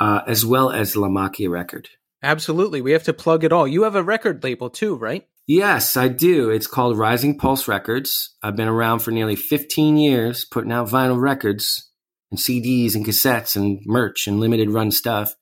uh, 0.01 0.23
as 0.27 0.45
well 0.45 0.71
as 0.71 0.95
LaMacchia 0.95 1.49
record. 1.49 1.89
Absolutely, 2.23 2.81
we 2.81 2.93
have 2.93 3.05
to 3.05 3.13
plug 3.13 3.45
it 3.45 3.53
all. 3.53 3.69
You 3.69 3.85
have 3.85 3.95
a 3.95 4.03
record 4.03 4.43
label 4.43 4.71
too, 4.71 4.97
right? 4.97 5.27
Yes, 5.47 5.97
I 5.97 6.09
do. 6.09 6.49
It's 6.49 6.67
called 6.67 6.97
Rising 6.97 7.37
Pulse 7.37 7.69
Records. 7.69 8.35
I've 8.43 8.57
been 8.57 8.69
around 8.69 9.01
for 9.01 9.11
nearly 9.11 9.37
15 9.37 9.99
years, 9.99 10.45
putting 10.45 10.73
out 10.73 10.89
vinyl 10.89 11.21
records 11.21 11.91
and 12.31 12.41
CDs 12.41 12.95
and 12.95 13.05
cassettes 13.05 13.55
and 13.55 13.81
merch 13.85 14.27
and 14.27 14.41
limited 14.41 14.71
run 14.71 14.91
stuff. 14.91 15.35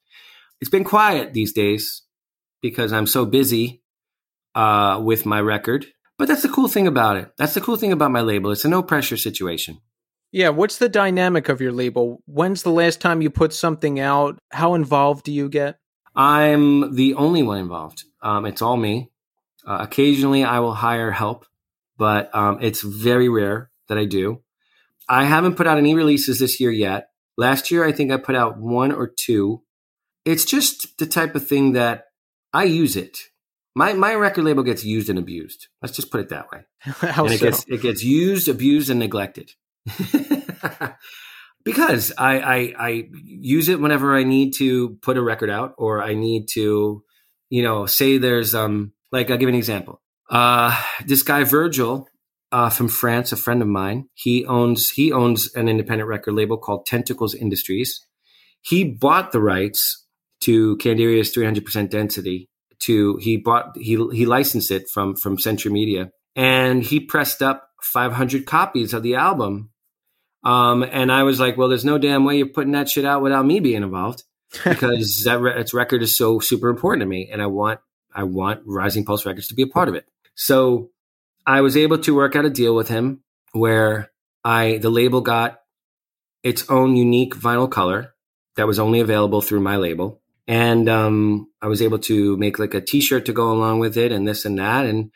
It's 0.60 0.70
been 0.70 0.84
quiet 0.84 1.32
these 1.32 1.52
days 1.52 2.02
because 2.60 2.92
I'm 2.92 3.06
so 3.06 3.24
busy 3.24 3.82
uh, 4.56 5.00
with 5.02 5.24
my 5.24 5.40
record. 5.40 5.86
But 6.18 6.28
that's 6.28 6.42
the 6.42 6.48
cool 6.48 6.68
thing 6.68 6.86
about 6.86 7.16
it. 7.16 7.30
That's 7.38 7.54
the 7.54 7.60
cool 7.60 7.76
thing 7.76 7.92
about 7.92 8.10
my 8.10 8.20
label. 8.20 8.50
It's 8.50 8.64
a 8.64 8.68
no 8.68 8.82
pressure 8.82 9.16
situation. 9.16 9.78
Yeah, 10.32 10.48
what's 10.48 10.78
the 10.78 10.88
dynamic 10.88 11.48
of 11.48 11.60
your 11.60 11.72
label? 11.72 12.22
When's 12.26 12.62
the 12.62 12.70
last 12.70 13.00
time 13.00 13.22
you 13.22 13.30
put 13.30 13.52
something 13.52 14.00
out? 14.00 14.38
How 14.50 14.74
involved 14.74 15.24
do 15.24 15.32
you 15.32 15.48
get? 15.48 15.78
I'm 16.14 16.94
the 16.94 17.14
only 17.14 17.42
one 17.42 17.58
involved. 17.58 18.04
Um, 18.20 18.46
it's 18.46 18.62
all 18.62 18.76
me. 18.76 19.11
Uh, 19.66 19.78
occasionally, 19.80 20.44
I 20.44 20.60
will 20.60 20.74
hire 20.74 21.10
help, 21.10 21.46
but 21.96 22.34
um, 22.34 22.58
it's 22.60 22.82
very 22.82 23.28
rare 23.28 23.70
that 23.88 23.98
I 23.98 24.04
do. 24.04 24.42
I 25.08 25.24
haven't 25.24 25.56
put 25.56 25.66
out 25.66 25.78
any 25.78 25.94
releases 25.94 26.38
this 26.38 26.60
year 26.60 26.70
yet. 26.70 27.10
Last 27.36 27.70
year, 27.70 27.84
I 27.84 27.92
think 27.92 28.10
I 28.10 28.16
put 28.16 28.34
out 28.34 28.58
one 28.58 28.92
or 28.92 29.06
two. 29.06 29.62
It's 30.24 30.44
just 30.44 30.98
the 30.98 31.06
type 31.06 31.34
of 31.34 31.46
thing 31.46 31.72
that 31.72 32.06
I 32.52 32.64
use 32.64 32.96
it. 32.96 33.18
My 33.74 33.94
my 33.94 34.14
record 34.14 34.44
label 34.44 34.62
gets 34.62 34.84
used 34.84 35.08
and 35.08 35.18
abused. 35.18 35.68
Let's 35.80 35.96
just 35.96 36.10
put 36.10 36.20
it 36.20 36.28
that 36.28 36.50
way. 36.52 36.60
How 36.80 37.24
and 37.24 37.34
it 37.34 37.40
so? 37.40 37.46
gets 37.46 37.64
it 37.68 37.80
gets 37.80 38.04
used, 38.04 38.48
abused, 38.48 38.90
and 38.90 39.00
neglected. 39.00 39.52
because 41.64 42.12
I, 42.18 42.38
I 42.38 42.74
I 42.78 43.08
use 43.24 43.68
it 43.68 43.80
whenever 43.80 44.14
I 44.14 44.24
need 44.24 44.52
to 44.54 44.90
put 45.02 45.16
a 45.16 45.22
record 45.22 45.50
out 45.50 45.74
or 45.78 46.02
I 46.02 46.14
need 46.14 46.48
to, 46.52 47.02
you 47.48 47.62
know, 47.62 47.86
say 47.86 48.18
there's 48.18 48.54
um 48.54 48.92
like 49.12 49.30
I'll 49.30 49.36
give 49.36 49.48
you 49.48 49.54
an 49.54 49.54
example. 49.54 50.00
Uh, 50.28 50.80
this 51.06 51.22
guy 51.22 51.44
Virgil 51.44 52.08
uh, 52.50 52.70
from 52.70 52.88
France, 52.88 53.32
a 53.32 53.36
friend 53.36 53.62
of 53.62 53.68
mine, 53.68 54.08
he 54.14 54.44
owns 54.46 54.90
he 54.90 55.12
owns 55.12 55.54
an 55.54 55.68
independent 55.68 56.08
record 56.08 56.34
label 56.34 56.58
called 56.58 56.86
Tentacles 56.86 57.34
Industries. 57.34 58.04
He 58.62 58.84
bought 58.84 59.32
the 59.32 59.40
rights 59.40 60.06
to 60.42 60.76
Candiria's 60.78 61.34
300% 61.34 61.90
density. 61.90 62.48
To 62.80 63.16
he 63.18 63.36
bought 63.36 63.76
he 63.76 63.96
he 64.12 64.26
licensed 64.26 64.72
it 64.72 64.88
from 64.88 65.14
from 65.14 65.38
Century 65.38 65.70
Media, 65.70 66.10
and 66.34 66.82
he 66.82 66.98
pressed 66.98 67.40
up 67.40 67.68
500 67.80 68.44
copies 68.44 68.92
of 68.92 69.04
the 69.04 69.14
album. 69.14 69.70
Um, 70.44 70.82
and 70.82 71.12
I 71.12 71.22
was 71.22 71.38
like, 71.38 71.56
well, 71.56 71.68
there's 71.68 71.84
no 71.84 71.98
damn 71.98 72.24
way 72.24 72.38
you're 72.38 72.48
putting 72.48 72.72
that 72.72 72.88
shit 72.88 73.04
out 73.04 73.22
without 73.22 73.46
me 73.46 73.60
being 73.60 73.84
involved 73.84 74.24
because 74.64 75.22
that 75.24 75.40
re- 75.40 75.60
its 75.60 75.72
record 75.72 76.02
is 76.02 76.16
so 76.16 76.40
super 76.40 76.68
important 76.68 77.02
to 77.02 77.06
me, 77.06 77.30
and 77.32 77.40
I 77.40 77.46
want 77.46 77.78
I 78.14 78.24
want 78.24 78.62
Rising 78.64 79.04
Pulse 79.04 79.26
Records 79.26 79.48
to 79.48 79.54
be 79.54 79.62
a 79.62 79.66
part 79.66 79.88
of 79.88 79.94
it. 79.94 80.06
So 80.34 80.90
I 81.46 81.60
was 81.60 81.76
able 81.76 81.98
to 81.98 82.14
work 82.14 82.36
out 82.36 82.44
a 82.44 82.50
deal 82.50 82.74
with 82.74 82.88
him 82.88 83.22
where 83.52 84.10
I 84.44 84.78
the 84.78 84.90
label 84.90 85.20
got 85.20 85.60
its 86.42 86.68
own 86.68 86.96
unique 86.96 87.34
vinyl 87.36 87.70
color 87.70 88.14
that 88.56 88.66
was 88.66 88.78
only 88.78 89.00
available 89.00 89.40
through 89.40 89.60
my 89.60 89.76
label. 89.76 90.20
And 90.48 90.88
um, 90.88 91.48
I 91.60 91.68
was 91.68 91.80
able 91.80 91.98
to 92.00 92.36
make 92.36 92.58
like 92.58 92.74
a 92.74 92.80
T-shirt 92.80 93.26
to 93.26 93.32
go 93.32 93.52
along 93.52 93.78
with 93.78 93.96
it, 93.96 94.10
and 94.10 94.26
this 94.26 94.44
and 94.44 94.58
that. 94.58 94.86
And 94.86 95.12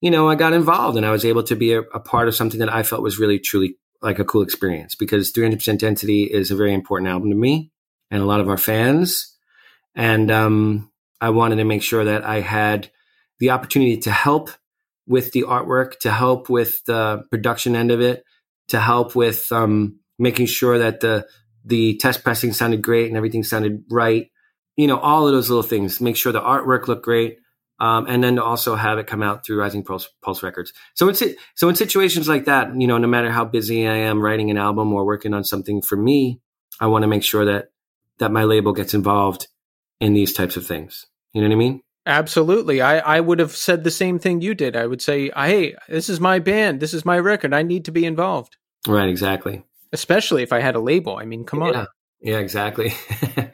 you 0.00 0.10
know, 0.10 0.28
I 0.28 0.34
got 0.34 0.54
involved, 0.54 0.96
and 0.96 1.04
I 1.04 1.10
was 1.10 1.24
able 1.24 1.42
to 1.44 1.56
be 1.56 1.74
a, 1.74 1.80
a 1.80 2.00
part 2.00 2.28
of 2.28 2.34
something 2.34 2.60
that 2.60 2.72
I 2.72 2.82
felt 2.82 3.02
was 3.02 3.18
really 3.18 3.38
truly 3.38 3.76
like 4.02 4.18
a 4.18 4.24
cool 4.24 4.42
experience 4.42 4.94
because 4.94 5.32
300% 5.32 5.78
Density 5.78 6.24
is 6.24 6.50
a 6.50 6.56
very 6.56 6.72
important 6.72 7.10
album 7.10 7.28
to 7.30 7.36
me 7.36 7.70
and 8.10 8.22
a 8.22 8.26
lot 8.26 8.40
of 8.40 8.48
our 8.48 8.56
fans. 8.56 9.36
And 9.94 10.30
um, 10.30 10.89
I 11.20 11.30
wanted 11.30 11.56
to 11.56 11.64
make 11.64 11.82
sure 11.82 12.04
that 12.04 12.24
I 12.24 12.40
had 12.40 12.90
the 13.38 13.50
opportunity 13.50 13.96
to 13.98 14.10
help 14.10 14.50
with 15.06 15.32
the 15.32 15.42
artwork, 15.42 15.98
to 16.00 16.10
help 16.10 16.48
with 16.48 16.84
the 16.84 17.24
production 17.30 17.74
end 17.74 17.90
of 17.90 18.00
it, 18.00 18.24
to 18.68 18.78
help 18.78 19.16
with 19.16 19.50
um, 19.50 19.98
making 20.18 20.46
sure 20.46 20.78
that 20.78 21.00
the 21.00 21.26
the 21.64 21.96
test 21.98 22.24
pressing 22.24 22.52
sounded 22.52 22.80
great 22.80 23.08
and 23.08 23.16
everything 23.16 23.42
sounded 23.42 23.84
right. 23.90 24.30
You 24.76 24.86
know, 24.86 24.98
all 24.98 25.26
of 25.26 25.32
those 25.32 25.50
little 25.50 25.62
things. 25.62 26.00
Make 26.00 26.16
sure 26.16 26.32
the 26.32 26.40
artwork 26.40 26.88
looked 26.88 27.04
great, 27.04 27.38
um, 27.80 28.06
and 28.08 28.22
then 28.22 28.36
to 28.36 28.44
also 28.44 28.76
have 28.76 28.98
it 28.98 29.06
come 29.06 29.22
out 29.22 29.44
through 29.44 29.58
Rising 29.58 29.84
Pulse, 29.84 30.08
Pulse 30.22 30.42
Records. 30.42 30.72
So 30.94 31.08
in 31.08 31.14
so 31.54 31.68
in 31.68 31.74
situations 31.74 32.28
like 32.28 32.44
that, 32.44 32.74
you 32.80 32.86
know, 32.86 32.98
no 32.98 33.08
matter 33.08 33.30
how 33.30 33.44
busy 33.44 33.86
I 33.86 33.96
am 33.96 34.22
writing 34.22 34.50
an 34.50 34.58
album 34.58 34.92
or 34.92 35.04
working 35.04 35.34
on 35.34 35.44
something 35.44 35.82
for 35.82 35.96
me, 35.96 36.40
I 36.78 36.86
want 36.86 37.02
to 37.02 37.08
make 37.08 37.24
sure 37.24 37.44
that 37.44 37.70
that 38.18 38.30
my 38.30 38.44
label 38.44 38.72
gets 38.72 38.94
involved 38.94 39.48
in 40.00 40.14
these 40.14 40.32
types 40.32 40.56
of 40.56 40.66
things. 40.66 41.06
You 41.32 41.42
know 41.42 41.48
what 41.48 41.54
I 41.54 41.58
mean? 41.58 41.80
Absolutely. 42.06 42.80
I, 42.80 42.98
I 42.98 43.20
would 43.20 43.38
have 43.38 43.52
said 43.54 43.84
the 43.84 43.90
same 43.90 44.18
thing 44.18 44.40
you 44.40 44.54
did. 44.54 44.74
I 44.76 44.86
would 44.86 45.02
say, 45.02 45.30
hey, 45.36 45.74
this 45.88 46.08
is 46.08 46.18
my 46.18 46.38
band. 46.38 46.80
This 46.80 46.94
is 46.94 47.04
my 47.04 47.18
record. 47.18 47.52
I 47.54 47.62
need 47.62 47.84
to 47.84 47.92
be 47.92 48.04
involved. 48.04 48.56
Right, 48.88 49.08
exactly. 49.08 49.62
Especially 49.92 50.42
if 50.42 50.52
I 50.52 50.60
had 50.60 50.74
a 50.76 50.80
label. 50.80 51.16
I 51.18 51.24
mean, 51.26 51.44
come 51.44 51.60
Yeah, 51.62 51.80
on. 51.80 51.86
yeah 52.20 52.38
exactly. 52.38 52.92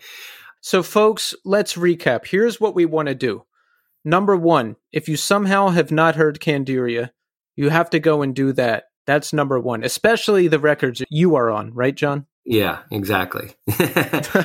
So, 0.63 0.83
folks, 0.83 1.33
let's 1.45 1.75
recap. 1.75 2.27
Here's 2.27 2.61
what 2.61 2.75
we 2.75 2.87
want 2.87 3.07
to 3.07 3.15
do. 3.15 3.45
Number 4.05 4.35
one, 4.35 4.75
if 4.91 5.09
you 5.09 5.17
somehow 5.17 5.69
have 5.69 5.93
not 5.93 6.17
heard 6.17 6.41
Candiria, 6.41 7.11
you 7.55 7.69
have 7.69 7.89
to 7.91 8.01
go 8.01 8.23
and 8.23 8.35
do 8.35 8.53
that. 8.55 8.85
That's 9.07 9.33
number 9.33 9.61
one, 9.61 9.85
especially 9.85 10.49
the 10.49 10.59
records 10.59 11.05
you 11.09 11.37
are 11.37 11.51
on, 11.51 11.73
right, 11.73 11.95
John? 11.95 12.27
yeah, 12.45 12.81
exactly. 12.91 13.53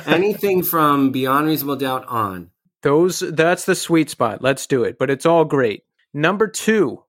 Anything 0.06 0.62
from 0.62 1.10
Beyond 1.10 1.46
Reasonable 1.48 1.76
Doubt 1.76 2.04
on. 2.06 2.51
Those 2.82 3.20
that's 3.20 3.64
the 3.64 3.74
sweet 3.74 4.10
spot. 4.10 4.42
Let's 4.42 4.66
do 4.66 4.82
it. 4.84 4.98
But 4.98 5.10
it's 5.10 5.26
all 5.26 5.44
great. 5.44 5.82
Number 6.12 6.48
two, 6.48 7.02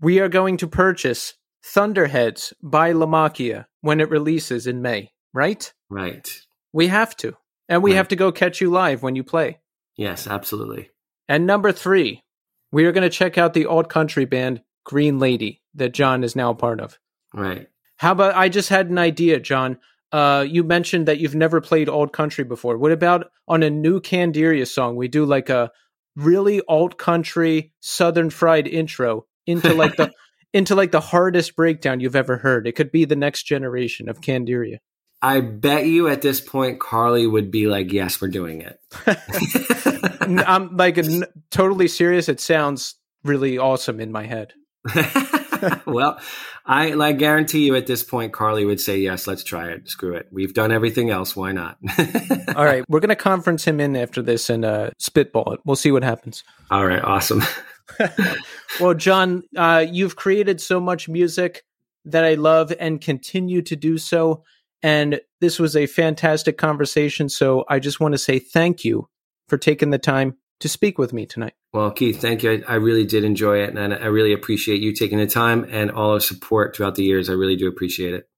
we 0.00 0.18
are 0.20 0.28
going 0.28 0.56
to 0.58 0.66
purchase 0.66 1.34
Thunderheads 1.64 2.52
by 2.62 2.92
LaMacchia 2.92 3.66
when 3.82 4.00
it 4.00 4.10
releases 4.10 4.66
in 4.66 4.82
May, 4.82 5.12
right? 5.32 5.72
Right. 5.90 6.28
We 6.72 6.88
have 6.88 7.16
to. 7.18 7.36
And 7.68 7.82
we 7.82 7.92
Right. 7.92 7.96
have 7.98 8.08
to 8.08 8.16
go 8.16 8.32
catch 8.32 8.60
you 8.60 8.70
live 8.70 9.02
when 9.02 9.14
you 9.16 9.22
play. 9.22 9.60
Yes, 9.96 10.26
absolutely. 10.26 10.90
And 11.28 11.46
number 11.46 11.70
three, 11.72 12.24
we 12.72 12.84
are 12.86 12.92
going 12.92 13.08
to 13.08 13.16
check 13.16 13.38
out 13.38 13.54
the 13.54 13.66
alt 13.66 13.88
country 13.88 14.24
band 14.24 14.62
Green 14.84 15.18
Lady 15.18 15.62
that 15.74 15.92
John 15.92 16.24
is 16.24 16.34
now 16.34 16.50
a 16.50 16.54
part 16.56 16.80
of. 16.80 16.98
Right. 17.32 17.68
How 17.96 18.12
about 18.12 18.34
I 18.34 18.48
just 18.48 18.68
had 18.70 18.90
an 18.90 18.98
idea, 18.98 19.38
John? 19.38 19.78
Uh, 20.12 20.44
you 20.46 20.62
mentioned 20.62 21.08
that 21.08 21.18
you've 21.18 21.34
never 21.34 21.60
played 21.60 21.88
alt 21.88 22.12
country 22.12 22.44
before. 22.44 22.76
What 22.76 22.92
about 22.92 23.30
on 23.48 23.62
a 23.62 23.70
new 23.70 24.00
Candiria 24.00 24.66
song? 24.66 24.96
We 24.96 25.08
do 25.08 25.24
like 25.24 25.48
a 25.48 25.70
really 26.16 26.60
old 26.68 26.98
country 26.98 27.72
Southern 27.80 28.28
fried 28.28 28.66
intro 28.66 29.26
into 29.46 29.72
like 29.72 29.96
the 29.96 30.12
into 30.52 30.74
like 30.74 30.92
the 30.92 31.00
hardest 31.00 31.56
breakdown 31.56 32.00
you've 32.00 32.16
ever 32.16 32.36
heard. 32.36 32.66
It 32.66 32.72
could 32.72 32.92
be 32.92 33.06
the 33.06 33.16
next 33.16 33.44
generation 33.44 34.08
of 34.08 34.20
Candiria. 34.20 34.78
I 35.22 35.40
bet 35.40 35.86
you 35.86 36.08
at 36.08 36.20
this 36.20 36.40
point, 36.40 36.80
Carley 36.80 37.26
would 37.26 37.50
be 37.50 37.68
like, 37.68 37.92
yes, 37.92 38.20
we're 38.20 38.28
doing 38.28 38.60
it. 38.60 38.80
I'm 40.46 40.76
like 40.76 40.98
n- 40.98 41.24
totally 41.50 41.88
serious. 41.88 42.28
It 42.28 42.40
sounds 42.40 42.96
really 43.22 43.56
awesome 43.56 44.00
in 44.00 44.10
my 44.10 44.26
head. 44.26 44.52
well, 45.86 46.20
I 46.64 46.90
like 46.90 47.18
guarantee 47.18 47.66
you 47.66 47.74
at 47.76 47.86
this 47.86 48.02
point, 48.02 48.32
Carley 48.32 48.64
would 48.64 48.80
say 48.80 48.98
yes. 48.98 49.26
Let's 49.26 49.44
try 49.44 49.68
it. 49.68 49.88
Screw 49.88 50.14
it. 50.14 50.28
We've 50.30 50.54
done 50.54 50.72
everything 50.72 51.10
else. 51.10 51.34
Why 51.34 51.52
not? 51.52 51.78
All 52.56 52.64
right, 52.64 52.84
we're 52.88 53.00
gonna 53.00 53.16
conference 53.16 53.64
him 53.64 53.80
in 53.80 53.96
after 53.96 54.22
this 54.22 54.50
and 54.50 54.64
uh, 54.64 54.90
spitball 54.98 55.54
it. 55.54 55.60
We'll 55.64 55.76
see 55.76 55.92
what 55.92 56.04
happens. 56.04 56.44
All 56.70 56.86
right, 56.86 57.02
awesome. 57.02 57.42
well, 58.80 58.94
John, 58.94 59.42
uh, 59.56 59.84
you've 59.88 60.16
created 60.16 60.60
so 60.60 60.80
much 60.80 61.08
music 61.08 61.62
that 62.04 62.24
I 62.24 62.34
love 62.34 62.72
and 62.78 63.00
continue 63.00 63.62
to 63.62 63.76
do 63.76 63.98
so. 63.98 64.42
And 64.82 65.20
this 65.40 65.58
was 65.58 65.76
a 65.76 65.86
fantastic 65.86 66.58
conversation. 66.58 67.28
So 67.28 67.64
I 67.68 67.78
just 67.78 68.00
want 68.00 68.12
to 68.12 68.18
say 68.18 68.38
thank 68.38 68.84
you 68.84 69.08
for 69.48 69.56
taking 69.56 69.90
the 69.90 69.98
time 69.98 70.36
to 70.62 70.68
speak 70.68 70.96
with 70.96 71.12
me 71.12 71.26
tonight. 71.26 71.54
Well, 71.72 71.90
Keith, 71.90 72.20
thank 72.20 72.44
you. 72.44 72.62
I, 72.68 72.72
I, 72.72 72.74
really 72.76 73.04
did 73.04 73.24
enjoy 73.24 73.58
it, 73.58 73.76
and 73.76 73.92
I 73.92 74.06
really 74.06 74.32
appreciate 74.32 74.80
you 74.80 74.92
taking 74.92 75.18
the 75.18 75.26
time 75.26 75.66
and 75.70 75.90
all 75.90 76.12
our 76.12 76.20
support 76.20 76.76
throughout 76.76 76.94
the 76.94 77.02
years. 77.02 77.28
I 77.28 77.32
really 77.32 77.56
do 77.56 77.66
appreciate 77.66 78.14
it. 78.14 78.28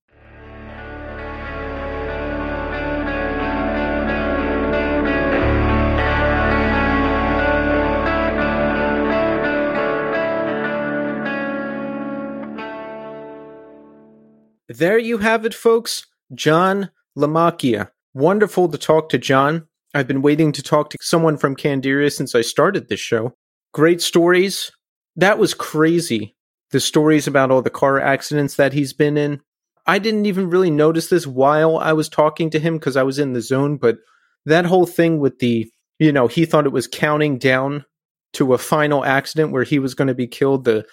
There 14.66 14.98
you 14.98 15.18
have 15.18 15.44
it, 15.44 15.52
folks. 15.52 16.06
John 16.34 16.90
LaMacchia. 17.16 17.90
Wonderful 18.14 18.70
to 18.70 18.78
talk 18.78 19.10
to 19.10 19.18
John. 19.18 19.68
I've 19.94 20.08
been 20.08 20.22
waiting 20.22 20.50
to 20.52 20.62
talk 20.62 20.90
to 20.90 20.98
someone 21.00 21.36
from 21.36 21.54
Candiria 21.54 22.12
since 22.12 22.34
I 22.34 22.40
started 22.40 22.88
this 22.88 22.98
show. 22.98 23.34
Great 23.72 24.02
stories. 24.02 24.72
That 25.14 25.38
was 25.38 25.54
crazy. 25.54 26.34
The 26.72 26.80
stories 26.80 27.28
about 27.28 27.52
all 27.52 27.62
the 27.62 27.70
car 27.70 28.00
accidents 28.00 28.56
that 28.56 28.72
he's 28.72 28.92
been 28.92 29.16
in. 29.16 29.40
I 29.86 30.00
didn't 30.00 30.26
even 30.26 30.50
really 30.50 30.70
notice 30.70 31.08
this 31.08 31.26
while 31.26 31.78
I 31.78 31.92
was 31.92 32.08
talking 32.08 32.50
to 32.50 32.58
him 32.58 32.74
because 32.74 32.96
I 32.96 33.04
was 33.04 33.20
in 33.20 33.34
the 33.34 33.40
zone, 33.40 33.76
but 33.76 33.98
that 34.46 34.66
whole 34.66 34.86
thing 34.86 35.20
with 35.20 35.38
the, 35.38 35.70
you 36.00 36.10
know, 36.10 36.26
he 36.26 36.44
thought 36.44 36.66
it 36.66 36.72
was 36.72 36.88
counting 36.88 37.38
down 37.38 37.84
to 38.32 38.52
a 38.52 38.58
final 38.58 39.04
accident 39.04 39.52
where 39.52 39.62
he 39.62 39.78
was 39.78 39.94
going 39.94 40.08
to 40.08 40.14
be 40.14 40.26
killed. 40.26 40.64
The 40.64 40.84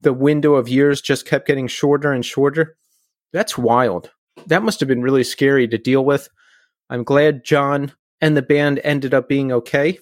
the 0.00 0.12
window 0.12 0.54
of 0.54 0.68
years 0.68 1.00
just 1.00 1.26
kept 1.26 1.46
getting 1.46 1.68
shorter 1.68 2.12
and 2.12 2.24
shorter. 2.24 2.76
That's 3.32 3.58
wild. 3.58 4.10
That 4.46 4.62
must 4.62 4.80
have 4.80 4.88
been 4.88 5.02
really 5.02 5.24
scary 5.24 5.66
to 5.68 5.78
deal 5.78 6.04
with. 6.04 6.28
I'm 6.88 7.02
glad 7.02 7.44
John 7.44 7.92
and 8.20 8.36
the 8.36 8.42
band 8.42 8.80
ended 8.82 9.14
up 9.14 9.28
being 9.28 9.52
okay. 9.52 9.98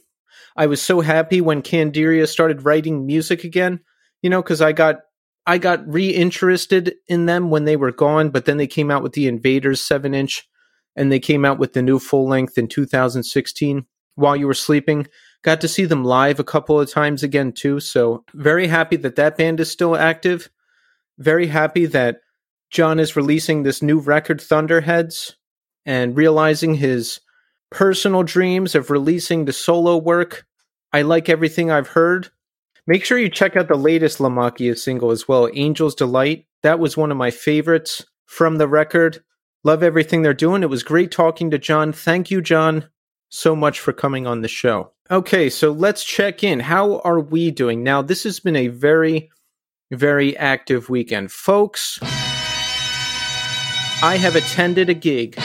I 0.57 0.67
was 0.67 0.81
so 0.81 1.01
happy 1.01 1.41
when 1.41 1.63
Candiria 1.63 2.29
started 2.29 2.65
writing 2.65 3.07
music 3.07 3.45
again, 3.45 3.81
you 4.23 4.31
know, 4.31 4.43
because 4.43 4.63
I 4.63 4.73
got 4.73 5.01
I 5.47 5.59
got 5.59 5.87
reinterested 5.87 6.95
in 7.07 7.27
them 7.27 7.51
when 7.51 7.65
they 7.65 7.77
were 7.77 7.93
gone, 7.93 8.31
but 8.31 8.47
then 8.47 8.57
they 8.57 8.67
came 8.67 8.91
out 8.91 9.03
with 9.03 9.13
the 9.13 9.27
Invaders 9.27 9.81
seven 9.81 10.15
inch, 10.15 10.49
and 10.97 11.11
they 11.11 11.21
came 11.21 11.45
out 11.45 11.59
with 11.59 11.73
the 11.73 11.83
new 11.83 11.99
full 11.99 12.27
length 12.27 12.57
in 12.57 12.69
2016 12.69 13.85
while 14.15 14.37
you 14.37 14.47
were 14.47 14.55
sleeping. 14.55 15.07
Got 15.43 15.61
to 15.61 15.69
see 15.69 15.85
them 15.85 16.05
live 16.05 16.41
a 16.41 16.45
couple 16.45 16.81
of 16.81 16.91
times 16.91 17.23
again 17.23 17.53
too, 17.53 17.81
so 17.81 18.25
very 18.33 18.69
happy 18.69 18.97
that 18.97 19.17
that 19.17 19.37
band 19.37 19.61
is 19.61 19.71
still 19.71 19.97
active. 19.97 20.49
Very 21.19 21.49
happy 21.49 21.87
that 21.87 22.21
John 22.71 22.99
is 22.99 23.17
releasing 23.17 23.63
this 23.63 23.83
new 23.83 23.99
record, 23.99 24.41
Thunderheads, 24.41 25.37
and 25.85 26.17
realizing 26.17 26.75
his 26.75 27.21
personal 27.75 28.23
dreams 28.23 28.77
of 28.77 28.89
releasing 28.89 29.45
the 29.45 29.53
solo 29.53 29.97
work. 29.97 30.47
I 30.93 31.03
like 31.03 31.29
everything 31.29 31.73
I've 31.73 31.89
heard. 31.89 32.29
Make 32.87 33.05
sure 33.05 33.19
you 33.19 33.29
check 33.29 33.57
out 33.57 33.67
the 33.67 33.75
latest 33.75 34.19
LaMacchia 34.19 34.79
single 34.79 35.11
as 35.11 35.27
well, 35.27 35.51
Angel's 35.55 35.97
Delight. 35.97 36.47
That 36.63 36.79
was 36.79 36.97
one 36.97 37.11
of 37.11 37.17
my 37.17 37.33
favorites 37.33 38.07
from 38.27 38.59
the 38.59 38.69
record. 38.69 39.25
Love 39.65 39.83
everything 39.83 40.23
they're 40.23 40.33
doing. 40.35 40.63
It 40.63 40.71
was 40.71 40.85
great 40.85 41.11
talking 41.11 41.51
to 41.51 41.59
John. 41.59 41.93
Thank 41.93 42.31
you, 42.31 42.41
John, 42.41 42.89
so 43.29 43.57
much 43.57 43.81
for 43.81 43.93
coming 43.93 44.25
on 44.25 44.43
the 44.43 44.49
show. 44.49 44.93
Okay, 45.11 45.51
so 45.51 45.73
let's 45.73 46.05
check 46.05 46.45
in. 46.45 46.61
How 46.61 47.01
are 47.01 47.21
we 47.21 47.51
doing? 47.51 47.83
Now, 47.83 48.03
this 48.03 48.23
has 48.23 48.39
been 48.39 48.57
a 48.57 48.69
very, 48.69 49.31
very 49.91 50.37
active 50.37 50.89
weekend. 50.89 51.33
Folks, 51.33 51.99
I 54.01 54.17
have 54.21 54.37
attended 54.37 54.91
a 54.91 54.95
gig 54.95 55.37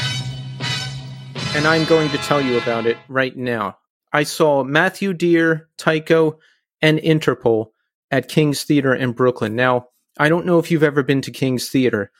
and 1.59 1.67
I'm 1.67 1.83
going 1.83 2.07
to 2.11 2.17
tell 2.19 2.41
you 2.41 2.57
about 2.57 2.85
it 2.85 2.95
right 3.09 3.35
now. 3.35 3.77
I 4.13 4.23
saw 4.23 4.63
Matthew 4.63 5.13
Dear, 5.13 5.67
Tycho, 5.77 6.39
and 6.81 6.99
Interpol 6.99 7.71
at 8.11 8.29
King's 8.29 8.63
Theater 8.63 8.95
in 8.95 9.11
Brooklyn. 9.11 9.57
Now, 9.57 9.89
I 10.17 10.29
don't 10.29 10.45
know 10.45 10.59
if 10.59 10.71
you've 10.71 10.83
ever 10.83 11.03
been 11.03 11.19
to 11.19 11.31
King's 11.31 11.69
Theater, 11.69 12.13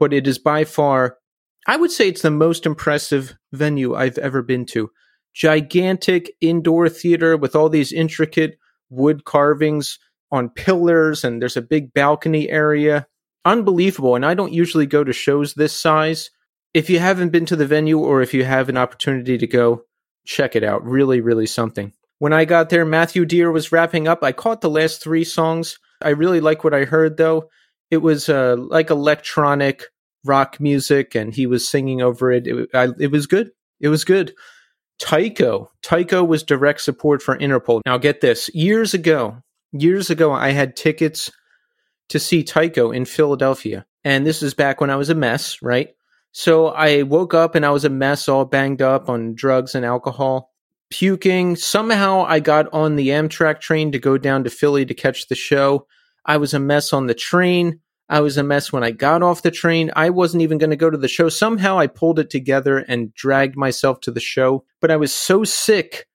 but 0.00 0.12
it 0.12 0.26
is 0.26 0.36
by 0.40 0.64
far, 0.64 1.18
I 1.68 1.76
would 1.76 1.92
say 1.92 2.08
it's 2.08 2.22
the 2.22 2.32
most 2.32 2.66
impressive 2.66 3.36
venue 3.52 3.94
I've 3.94 4.18
ever 4.18 4.42
been 4.42 4.66
to. 4.70 4.90
Gigantic 5.32 6.32
indoor 6.40 6.88
theater 6.88 7.36
with 7.36 7.54
all 7.54 7.68
these 7.68 7.92
intricate 7.92 8.58
wood 8.90 9.24
carvings 9.24 10.00
on 10.32 10.48
pillars, 10.48 11.22
and 11.22 11.40
there's 11.40 11.56
a 11.56 11.62
big 11.62 11.94
balcony 11.94 12.50
area. 12.50 13.06
Unbelievable. 13.44 14.16
And 14.16 14.26
I 14.26 14.34
don't 14.34 14.52
usually 14.52 14.86
go 14.86 15.04
to 15.04 15.12
shows 15.12 15.54
this 15.54 15.72
size 15.72 16.32
if 16.74 16.88
you 16.88 16.98
haven't 16.98 17.30
been 17.30 17.46
to 17.46 17.56
the 17.56 17.66
venue 17.66 17.98
or 17.98 18.22
if 18.22 18.32
you 18.32 18.44
have 18.44 18.68
an 18.68 18.76
opportunity 18.76 19.38
to 19.38 19.46
go, 19.46 19.84
check 20.24 20.56
it 20.56 20.64
out. 20.64 20.84
Really, 20.84 21.20
really 21.20 21.46
something. 21.46 21.92
When 22.18 22.32
I 22.32 22.44
got 22.44 22.70
there, 22.70 22.84
Matthew 22.84 23.24
Dear 23.24 23.50
was 23.50 23.72
wrapping 23.72 24.06
up. 24.06 24.22
I 24.22 24.32
caught 24.32 24.60
the 24.60 24.70
last 24.70 25.02
three 25.02 25.24
songs. 25.24 25.78
I 26.00 26.10
really 26.10 26.40
like 26.40 26.64
what 26.64 26.74
I 26.74 26.84
heard 26.84 27.16
though. 27.16 27.48
It 27.90 27.98
was 27.98 28.28
uh, 28.28 28.56
like 28.58 28.90
electronic 28.90 29.84
rock 30.24 30.60
music, 30.60 31.14
and 31.14 31.34
he 31.34 31.46
was 31.46 31.68
singing 31.68 32.00
over 32.00 32.30
it. 32.30 32.46
It, 32.46 32.70
I, 32.72 32.88
it 32.98 33.10
was 33.10 33.26
good. 33.26 33.50
It 33.80 33.88
was 33.88 34.04
good. 34.04 34.32
Tycho. 34.98 35.70
Tycho 35.82 36.22
was 36.22 36.42
direct 36.42 36.80
support 36.80 37.22
for 37.22 37.36
Interpol. 37.36 37.80
Now 37.84 37.98
get 37.98 38.20
this. 38.20 38.48
Years 38.54 38.94
ago, 38.94 39.38
years 39.72 40.10
ago, 40.10 40.32
I 40.32 40.50
had 40.50 40.76
tickets 40.76 41.30
to 42.08 42.18
see 42.18 42.44
Tycho 42.44 42.92
in 42.92 43.04
Philadelphia. 43.04 43.84
And 44.04 44.24
this 44.24 44.42
is 44.42 44.54
back 44.54 44.80
when 44.80 44.90
I 44.90 44.96
was 44.96 45.10
a 45.10 45.14
mess, 45.14 45.60
right? 45.60 45.90
So 46.32 46.68
I 46.68 47.02
woke 47.02 47.34
up 47.34 47.54
and 47.54 47.64
I 47.64 47.70
was 47.70 47.84
a 47.84 47.90
mess, 47.90 48.28
all 48.28 48.46
banged 48.46 48.80
up 48.80 49.08
on 49.08 49.34
drugs 49.34 49.74
and 49.74 49.84
alcohol, 49.84 50.50
puking. 50.90 51.56
Somehow 51.56 52.24
I 52.26 52.40
got 52.40 52.72
on 52.72 52.96
the 52.96 53.08
Amtrak 53.08 53.60
train 53.60 53.92
to 53.92 53.98
go 53.98 54.16
down 54.16 54.44
to 54.44 54.50
Philly 54.50 54.86
to 54.86 54.94
catch 54.94 55.28
the 55.28 55.34
show. 55.34 55.86
I 56.24 56.38
was 56.38 56.54
a 56.54 56.58
mess 56.58 56.92
on 56.92 57.06
the 57.06 57.14
train. 57.14 57.80
I 58.08 58.20
was 58.20 58.36
a 58.36 58.42
mess 58.42 58.72
when 58.72 58.82
I 58.82 58.90
got 58.90 59.22
off 59.22 59.42
the 59.42 59.50
train. 59.50 59.90
I 59.94 60.10
wasn't 60.10 60.42
even 60.42 60.58
going 60.58 60.70
to 60.70 60.76
go 60.76 60.90
to 60.90 60.98
the 60.98 61.08
show. 61.08 61.28
Somehow 61.28 61.78
I 61.78 61.86
pulled 61.86 62.18
it 62.18 62.30
together 62.30 62.78
and 62.78 63.14
dragged 63.14 63.56
myself 63.56 64.00
to 64.00 64.10
the 64.10 64.20
show. 64.20 64.64
But 64.80 64.90
I 64.90 64.96
was 64.96 65.12
so 65.12 65.44
sick. 65.44 66.06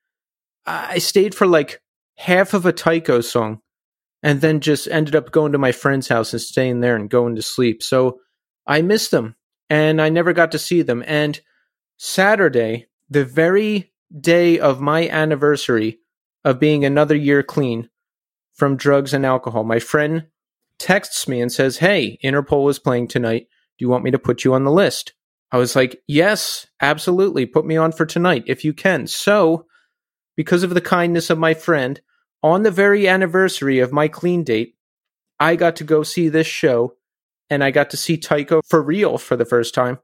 I 0.66 0.98
stayed 0.98 1.34
for 1.34 1.48
like 1.48 1.82
half 2.16 2.54
of 2.54 2.66
a 2.66 2.74
Tycho 2.74 3.22
song 3.22 3.62
and 4.24 4.42
then 4.42 4.60
just 4.62 4.88
ended 4.88 5.16
up 5.16 5.32
going 5.32 5.52
to 5.52 5.58
my 5.58 5.72
friend's 5.72 6.08
house 6.08 6.34
and 6.34 6.42
staying 6.42 6.82
there 6.82 6.96
and 6.96 7.10
going 7.10 7.36
to 7.36 7.42
sleep. 7.42 7.84
So 7.84 8.20
I 8.66 8.82
missed 8.82 9.12
them 9.12 9.36
and 9.70 10.02
I 10.02 10.10
never 10.10 10.34
got 10.34 10.52
to 10.52 10.60
see 10.60 10.82
them. 10.82 11.04
And 11.06 11.40
Saturday, 11.98 12.88
the 13.10 13.26
very 13.26 13.92
day 14.20 14.60
of 14.60 14.82
my 14.82 15.10
anniversary 15.10 16.00
of 16.44 16.60
being 16.60 16.86
another 16.86 17.16
year 17.16 17.44
clean 17.44 17.90
from 18.54 18.78
drugs 18.78 19.14
and 19.14 19.26
alcohol, 19.26 19.64
my 19.64 19.80
friend 19.80 20.28
texts 20.80 21.28
me 21.28 21.42
and 21.42 21.52
says, 21.52 21.78
Hey, 21.78 22.20
Interpol 22.24 22.70
is 22.70 22.80
playing 22.80 23.08
tonight. 23.08 23.48
Do 23.78 23.84
you 23.86 23.90
want 23.90 24.04
me 24.04 24.12
to 24.12 24.20
put 24.20 24.44
you 24.44 24.54
on 24.54 24.64
the 24.64 24.72
list? 24.72 25.14
I 25.52 25.58
was 25.58 25.76
like, 25.76 26.02
Yes, 26.08 26.68
absolutely. 26.82 27.46
Put 27.46 27.66
me 27.66 27.78
on 27.78 27.92
for 27.92 28.06
tonight 28.06 28.44
if 28.48 28.64
you 28.64 28.74
can. 28.74 29.08
So, 29.08 29.66
because 30.36 30.64
of 30.64 30.74
the 30.74 30.82
kindness 30.82 31.30
of 31.30 31.40
my 31.40 31.54
friend, 31.54 32.00
on 32.44 32.64
the 32.64 32.72
very 32.72 33.08
anniversary 33.08 33.80
of 33.80 33.92
my 33.92 34.08
clean 34.08 34.44
date, 34.44 34.76
I 35.40 35.56
got 35.56 35.76
to 35.78 35.84
go 35.84 36.04
see 36.04 36.30
this 36.30 36.48
show 36.48 36.97
and 37.50 37.64
I 37.64 37.72
got 37.72 37.90
to 37.92 37.98
see 37.98 38.18
Tycho 38.18 38.62
for 38.68 38.82
real 38.82 39.18
for 39.18 39.36
the 39.36 39.46
first 39.46 39.74
time. 39.74 40.00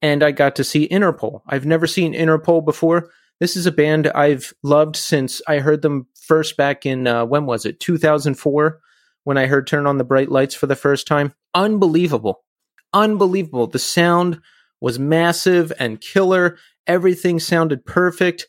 And 0.00 0.22
I 0.22 0.30
got 0.30 0.56
to 0.56 0.64
see 0.64 0.88
Interpol. 0.88 1.42
I've 1.46 1.66
never 1.66 1.86
seen 1.86 2.14
Interpol 2.14 2.64
before. 2.64 3.10
This 3.40 3.56
is 3.56 3.66
a 3.66 3.72
band 3.72 4.08
I've 4.08 4.52
loved 4.62 4.96
since 4.96 5.42
I 5.46 5.58
heard 5.58 5.82
them 5.82 6.06
first 6.20 6.56
back 6.56 6.86
in, 6.86 7.06
uh, 7.06 7.24
when 7.24 7.46
was 7.46 7.66
it? 7.66 7.80
2004, 7.80 8.80
when 9.24 9.38
I 9.38 9.46
heard 9.46 9.66
Turn 9.66 9.86
on 9.86 9.98
the 9.98 10.04
Bright 10.04 10.30
Lights 10.30 10.54
for 10.54 10.66
the 10.66 10.76
first 10.76 11.06
time. 11.06 11.34
Unbelievable. 11.54 12.44
Unbelievable. 12.92 13.66
The 13.66 13.78
sound 13.78 14.40
was 14.80 14.98
massive 14.98 15.72
and 15.78 16.00
killer. 16.00 16.58
Everything 16.86 17.38
sounded 17.38 17.84
perfect. 17.84 18.46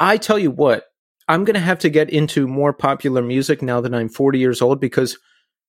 I 0.00 0.16
tell 0.16 0.38
you 0.38 0.50
what, 0.50 0.84
I'm 1.28 1.44
going 1.44 1.54
to 1.54 1.60
have 1.60 1.78
to 1.80 1.88
get 1.88 2.10
into 2.10 2.46
more 2.46 2.72
popular 2.72 3.22
music 3.22 3.62
now 3.62 3.80
that 3.80 3.94
I'm 3.94 4.08
40 4.08 4.38
years 4.38 4.60
old 4.60 4.80
because 4.80 5.18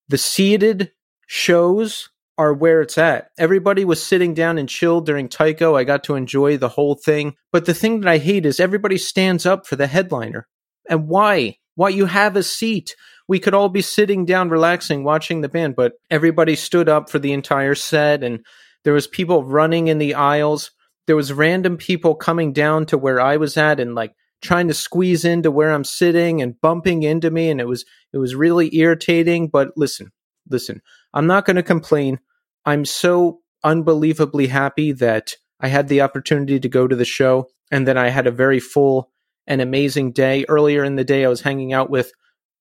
the 0.07 0.17
seated 0.17 0.91
shows 1.27 2.10
are 2.38 2.53
where 2.53 2.81
it's 2.81 2.97
at. 2.97 3.30
Everybody 3.38 3.85
was 3.85 4.03
sitting 4.03 4.34
down 4.34 4.57
and 4.57 4.68
chilled 4.68 5.06
during 5.06 5.30
Tycho. 5.30 5.76
I 5.76 5.84
got 5.84 6.03
to 6.06 6.15
enjoy 6.15 6.57
the 6.57 6.69
whole 6.69 6.95
thing. 6.95 7.35
But 7.52 7.65
the 7.65 7.73
thing 7.73 8.02
that 8.02 8.10
I 8.10 8.18
hate 8.18 8.45
is 8.45 8.60
everybody 8.60 8.97
stands 8.97 9.45
up 9.45 9.65
for 9.65 9.76
the 9.76 9.88
headliner. 9.88 10.47
And 10.89 11.07
why? 11.07 11.57
Why 11.76 11.89
you 11.89 12.06
have 12.06 12.35
a 12.35 12.43
seat. 12.43 12.95
We 13.27 13.39
could 13.39 13.53
all 13.53 13.69
be 13.69 13.81
sitting 13.81 14.26
down, 14.26 14.49
relaxing, 14.49 15.03
watching 15.03 15.41
the 15.41 15.49
band, 15.49 15.76
but 15.76 15.93
everybody 16.11 16.56
stood 16.56 16.88
up 16.88 17.10
for 17.10 17.19
the 17.19 17.34
entire 17.34 17.73
set, 17.73 18.23
and 18.23 18.45
there 18.84 18.93
was 18.93 19.07
people 19.07 19.43
running 19.43 19.88
in 19.88 19.97
the 19.97 20.14
aisles. 20.14 20.72
There 21.07 21.15
was 21.15 21.34
random 21.34 21.77
people 21.77 22.15
coming 22.15 22.53
down 22.53 22.85
to 22.88 22.97
where 22.97 23.19
I 23.19 23.38
was 23.38 23.57
at 23.57 23.80
and 23.80 23.95
like 23.95 24.14
trying 24.41 24.68
to 24.68 24.73
squeeze 24.76 25.26
into 25.26 25.49
where 25.49 25.73
I'm 25.73 25.84
sitting 25.84 26.41
and 26.41 26.60
bumping 26.61 27.02
into 27.03 27.31
me, 27.31 27.49
and 27.49 27.60
it 27.60 27.68
was 27.68 27.84
it 28.14 28.19
was 28.19 28.35
really 28.35 28.76
irritating. 28.76 29.47
But 29.47 29.72
listen, 29.76 30.11
listen, 30.49 30.81
I'm 31.15 31.27
not 31.27 31.45
going 31.45 31.55
to 31.55 31.63
complain. 31.63 32.19
I'm 32.65 32.85
so 32.85 33.39
unbelievably 33.63 34.47
happy 34.47 34.91
that 34.91 35.33
I 35.59 35.69
had 35.69 35.87
the 35.87 36.01
opportunity 36.01 36.59
to 36.59 36.69
go 36.69 36.87
to 36.87 36.95
the 36.95 37.05
show 37.05 37.47
and 37.71 37.87
then 37.87 37.97
I 37.97 38.09
had 38.09 38.27
a 38.27 38.31
very 38.31 38.59
full 38.59 39.11
and 39.47 39.61
amazing 39.61 40.11
day. 40.11 40.45
Earlier 40.47 40.83
in 40.83 40.95
the 40.95 41.03
day, 41.03 41.25
I 41.25 41.29
was 41.29 41.41
hanging 41.41 41.73
out 41.73 41.89
with 41.89 42.11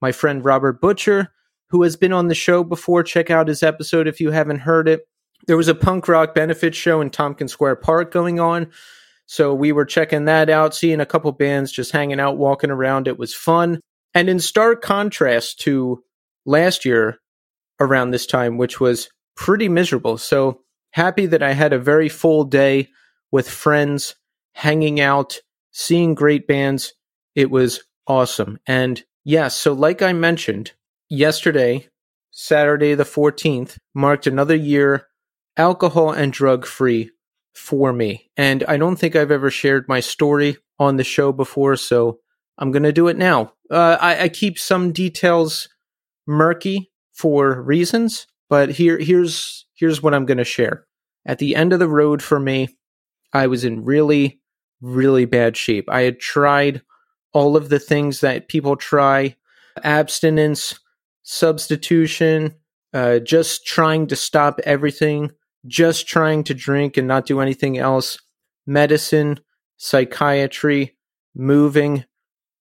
my 0.01 0.13
friend 0.13 0.45
Robert 0.45 0.81
Butcher, 0.81 1.33
who 1.71 1.83
has 1.83 1.97
been 1.97 2.13
on 2.13 2.29
the 2.29 2.35
show 2.35 2.63
before. 2.65 3.03
Check 3.03 3.31
out 3.31 3.49
his 3.49 3.63
episode 3.63 4.07
if 4.07 4.21
you 4.21 4.31
haven't 4.31 4.61
heard 4.61 4.89
it. 4.89 5.07
There 5.47 5.57
was 5.57 5.69
a 5.69 5.75
punk 5.75 6.09
rock 6.09 6.35
benefit 6.35 6.75
show 6.75 7.01
in 7.01 7.11
Tompkins 7.11 7.53
Square 7.53 7.77
Park 7.77 8.13
going 8.13 8.41
on. 8.41 8.71
So 9.27 9.55
we 9.55 9.73
were 9.73 9.85
checking 9.85 10.27
that 10.27 10.51
out, 10.51 10.75
seeing 10.75 11.01
a 11.01 11.07
couple 11.07 11.33
bands, 11.33 11.73
just 11.73 11.93
hanging 11.93 12.21
out, 12.21 12.37
walking 12.37 12.71
around. 12.71 13.09
It 13.09 13.19
was 13.19 13.35
fun. 13.35 13.81
And 14.13 14.29
in 14.29 14.39
stark 14.39 14.83
contrast 14.83 15.61
to 15.61 16.03
last 16.47 16.85
year 16.85 17.19
around 17.85 18.11
this 18.11 18.27
time, 18.27 18.57
which 18.57 18.81
was 18.81 19.11
pretty 19.37 19.69
miserable. 19.69 20.19
So 20.19 20.61
happy 20.93 21.27
that 21.27 21.43
I 21.43 21.53
had 21.53 21.73
a 21.73 21.79
very 21.79 22.09
full 22.09 22.45
day 22.45 22.89
with 23.31 23.49
friends, 23.49 24.15
hanging 24.55 25.01
out, 25.01 25.41
seeing 25.73 26.15
great 26.15 26.47
bands. 26.47 26.95
It 27.35 27.51
was 27.51 27.83
awesome. 28.07 28.59
And 28.67 29.03
yes, 29.25 29.57
so 29.57 29.73
like 29.73 30.03
I 30.03 30.13
mentioned, 30.13 30.73
yesterday, 31.09 31.89
Saturday 32.31 32.95
the 32.95 33.05
14th, 33.05 33.79
marked 33.95 34.27
another 34.27 34.57
year 34.57 35.07
alcohol 35.57 36.11
and 36.13 36.33
drug 36.33 36.67
free 36.67 37.11
for 37.55 37.93
me. 37.93 38.31
And 38.37 38.65
I 38.65 38.77
don't 38.77 38.97
think 38.97 39.15
I've 39.15 39.31
ever 39.31 39.51
shared 39.51 39.89
my 39.89 40.01
story 40.01 40.57
on 40.79 40.97
the 40.97 41.05
show 41.05 41.33
before, 41.33 41.77
so 41.77 42.19
I'm 42.59 42.73
going 42.73 42.83
to 42.83 42.93
do 42.93 43.09
it 43.09 43.17
now. 43.17 43.53
Uh, 43.71 43.97
I, 44.01 44.23
I, 44.25 44.29
keep 44.29 44.59
some 44.59 44.93
details 44.93 45.69
murky 46.27 46.91
for 47.15 47.63
reasons, 47.63 48.27
but 48.51 48.71
here 48.71 48.99
here's 48.99 49.67
here's 49.75 50.03
what 50.03 50.15
I'm 50.15 50.27
going 50.27 50.39
to 50.39 50.45
share. 50.45 50.87
At 51.27 51.39
the 51.39 51.57
end 51.57 51.73
of 51.73 51.79
the 51.79 51.89
road 51.89 52.23
for 52.23 52.39
me, 52.39 52.69
I 53.33 53.47
was 53.47 53.65
in 53.65 53.85
really 53.85 54.41
really 54.81 55.25
bad 55.25 55.57
shape. 55.57 55.89
I 55.89 56.03
had 56.03 56.21
tried 56.21 56.83
all 57.33 57.57
of 57.57 57.71
the 57.71 57.79
things 57.79 58.21
that 58.21 58.49
people 58.49 58.77
try: 58.77 59.37
abstinence, 59.83 60.79
substitution, 61.23 62.57
uh, 62.93 63.21
just 63.21 63.67
trying 63.67 64.09
to 64.09 64.17
stop 64.17 64.61
everything 64.65 65.31
just 65.67 66.07
trying 66.07 66.45
to 66.45 66.55
drink 66.55 66.97
and 66.97 67.09
not 67.09 67.27
do 67.27 67.41
anything 67.41 67.79
else, 67.79 68.19
medicine, 68.67 69.41
psychiatry, 69.77 70.97
moving, 71.35 72.05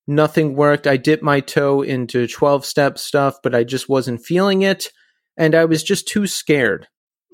nothing 0.08 0.56
worked. 0.56 0.88
I 0.88 0.98
dipped 0.98 1.24
my 1.24 1.40
toe 1.40 1.82
into 1.82 2.28
12 2.28 2.66
step 2.66 2.98
stuff, 2.98 3.38
but 3.42 3.56
I 3.56 3.64
just 3.64 3.90
wasn't 3.90 4.26
feeling 4.26 4.62
it. 4.62 4.90
And 5.38 5.56
I 5.56 5.66
was 5.66 5.84
just 5.84 6.08
too 6.08 6.28
scared. 6.28 6.88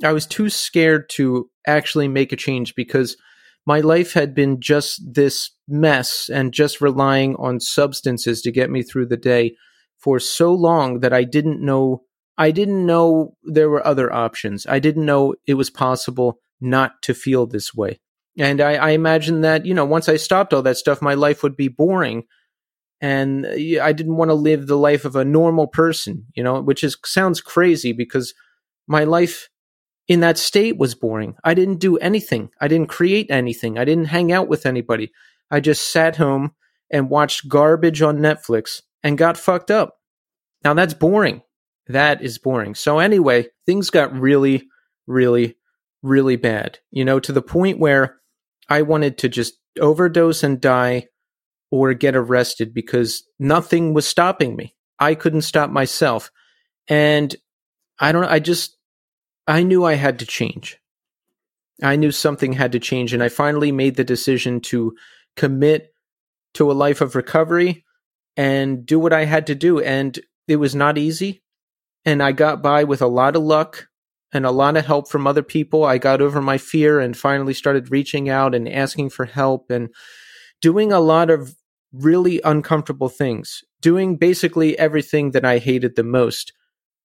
I 0.04 0.14
was 0.14 0.26
too 0.26 0.50
scared 0.50 1.10
to 1.12 1.50
actually 1.68 2.08
make 2.08 2.32
a 2.32 2.38
change 2.38 2.76
because 2.76 3.18
my 3.66 3.82
life 3.82 4.14
had 4.14 4.34
been 4.34 4.62
just 4.62 5.02
this 5.14 5.52
mess 5.68 6.30
and 6.32 6.54
just 6.54 6.82
relying 6.82 7.36
on 7.36 7.60
substances 7.60 8.42
to 8.42 8.52
get 8.52 8.70
me 8.70 8.84
through 8.84 9.08
the 9.08 9.18
day 9.18 9.56
for 9.98 10.20
so 10.20 10.54
long 10.54 11.02
that 11.02 11.14
I 11.14 11.24
didn't 11.24 11.64
know 11.64 12.04
I 12.38 12.52
didn't 12.52 12.86
know 12.86 13.36
there 13.44 13.70
were 13.70 13.86
other 13.86 14.14
options. 14.14 14.66
I 14.66 14.80
didn't 14.80 15.06
know 15.06 15.36
it 15.46 15.56
was 15.56 15.70
possible 15.70 16.40
not 16.62 17.02
to 17.02 17.14
feel 17.14 17.46
this 17.46 17.76
way. 17.76 18.00
And 18.38 18.62
I, 18.62 18.76
I 18.76 18.90
imagined 18.92 19.44
that, 19.44 19.66
you 19.66 19.74
know, 19.74 19.84
once 19.84 20.08
I 20.08 20.16
stopped 20.16 20.54
all 20.54 20.62
that 20.62 20.78
stuff, 20.78 21.02
my 21.02 21.16
life 21.16 21.44
would 21.44 21.58
be 21.58 21.68
boring. 21.68 22.24
And 23.02 23.46
uh, 23.46 23.82
I 23.82 23.94
didn't 23.94 24.18
want 24.18 24.30
to 24.30 24.36
live 24.36 24.68
the 24.68 24.78
life 24.78 25.06
of 25.06 25.16
a 25.16 25.26
normal 25.26 25.68
person, 25.68 26.26
you 26.36 26.44
know, 26.44 26.62
which 26.62 26.84
is 26.84 26.98
sounds 27.06 27.42
crazy 27.42 27.94
because 27.94 28.34
my 28.88 29.04
life 29.04 29.50
in 30.08 30.20
that 30.22 30.38
state 30.38 30.78
was 30.78 30.96
boring. 30.96 31.36
I 31.44 31.54
didn't 31.54 31.80
do 31.80 31.98
anything. 31.98 32.50
I 32.60 32.68
didn't 32.68 32.90
create 32.90 33.30
anything. 33.30 33.78
I 33.78 33.86
didn't 33.86 34.06
hang 34.06 34.32
out 34.32 34.50
with 34.50 34.66
anybody. 34.66 35.12
I 35.52 35.60
just 35.60 35.92
sat 35.92 36.18
home 36.18 36.52
and 36.92 37.10
watched 37.10 37.48
garbage 37.48 38.02
on 38.02 38.18
Netflix 38.18 38.82
and 39.04 39.18
got 39.18 39.38
fucked 39.38 39.72
up. 39.72 40.00
Now 40.64 40.74
that's 40.74 40.94
boring. 40.94 41.42
That 41.88 42.22
is 42.22 42.38
boring. 42.38 42.76
So 42.76 43.00
anyway, 43.00 43.48
things 43.66 43.90
got 43.90 44.14
really, 44.14 44.68
really, 45.08 45.58
really 46.02 46.36
bad. 46.36 46.80
You 46.92 47.06
know, 47.06 47.20
to 47.20 47.32
the 47.32 47.42
point 47.42 47.80
where 47.80 48.18
I 48.68 48.82
wanted 48.82 49.18
to 49.20 49.30
just 49.30 49.56
overdose 49.80 50.44
and 50.44 50.60
die 50.60 51.08
or 51.72 51.94
get 51.94 52.16
arrested 52.16 52.74
because 52.74 53.24
nothing 53.38 53.94
was 53.94 54.08
stopping 54.08 54.56
me. 54.56 54.76
I 55.00 55.16
couldn't 55.16 55.42
stop 55.42 55.70
myself. 55.70 56.32
And 56.88 57.36
I 58.00 58.12
don't 58.12 58.24
know, 58.24 58.30
I 58.30 58.40
just 58.40 58.78
I 59.48 59.64
knew 59.64 59.84
I 59.84 59.94
had 59.94 60.20
to 60.20 60.26
change. 60.26 60.80
I 61.82 61.96
knew 61.96 62.12
something 62.12 62.54
had 62.54 62.74
to 62.74 62.80
change 62.80 63.14
and 63.14 63.24
I 63.24 63.30
finally 63.30 63.72
made 63.72 63.96
the 63.96 64.04
decision 64.04 64.60
to 64.62 64.96
commit 65.36 65.94
to 66.56 66.72
a 66.72 66.74
life 66.74 67.02
of 67.02 67.16
recovery 67.16 67.86
and 68.36 68.86
do 68.86 69.00
what 69.00 69.14
I 69.14 69.26
had 69.26 69.48
to 69.48 69.56
do 69.56 69.80
and 69.80 70.20
it 70.48 70.58
was 70.58 70.76
not 70.76 70.98
easy 70.98 71.42
and 72.06 72.22
I 72.24 72.32
got 72.32 72.62
by 72.62 72.84
with 72.84 73.02
a 73.02 73.08
lot 73.08 73.36
of 73.36 73.44
luck 73.44 73.88
and 74.32 74.46
a 74.46 74.52
lot 74.52 74.78
of 74.78 74.86
help 74.86 75.10
from 75.10 75.26
other 75.26 75.44
people. 75.44 75.84
I 75.84 75.98
got 75.98 76.22
over 76.22 76.42
my 76.42 76.58
fear 76.58 77.00
and 77.00 77.18
finally 77.18 77.54
started 77.54 77.92
reaching 77.92 78.30
out 78.30 78.54
and 78.54 78.70
asking 78.70 79.10
for 79.10 79.26
help 79.26 79.72
and 79.72 79.90
doing 80.62 80.92
a 80.92 81.00
lot 81.00 81.30
of 81.30 81.56
really 81.92 82.42
uncomfortable 82.44 83.10
things, 83.10 83.64
doing 83.82 84.18
basically 84.18 84.78
everything 84.78 85.32
that 85.32 85.46
I 85.46 85.58
hated 85.58 85.96
the 85.96 86.04
most 86.04 86.54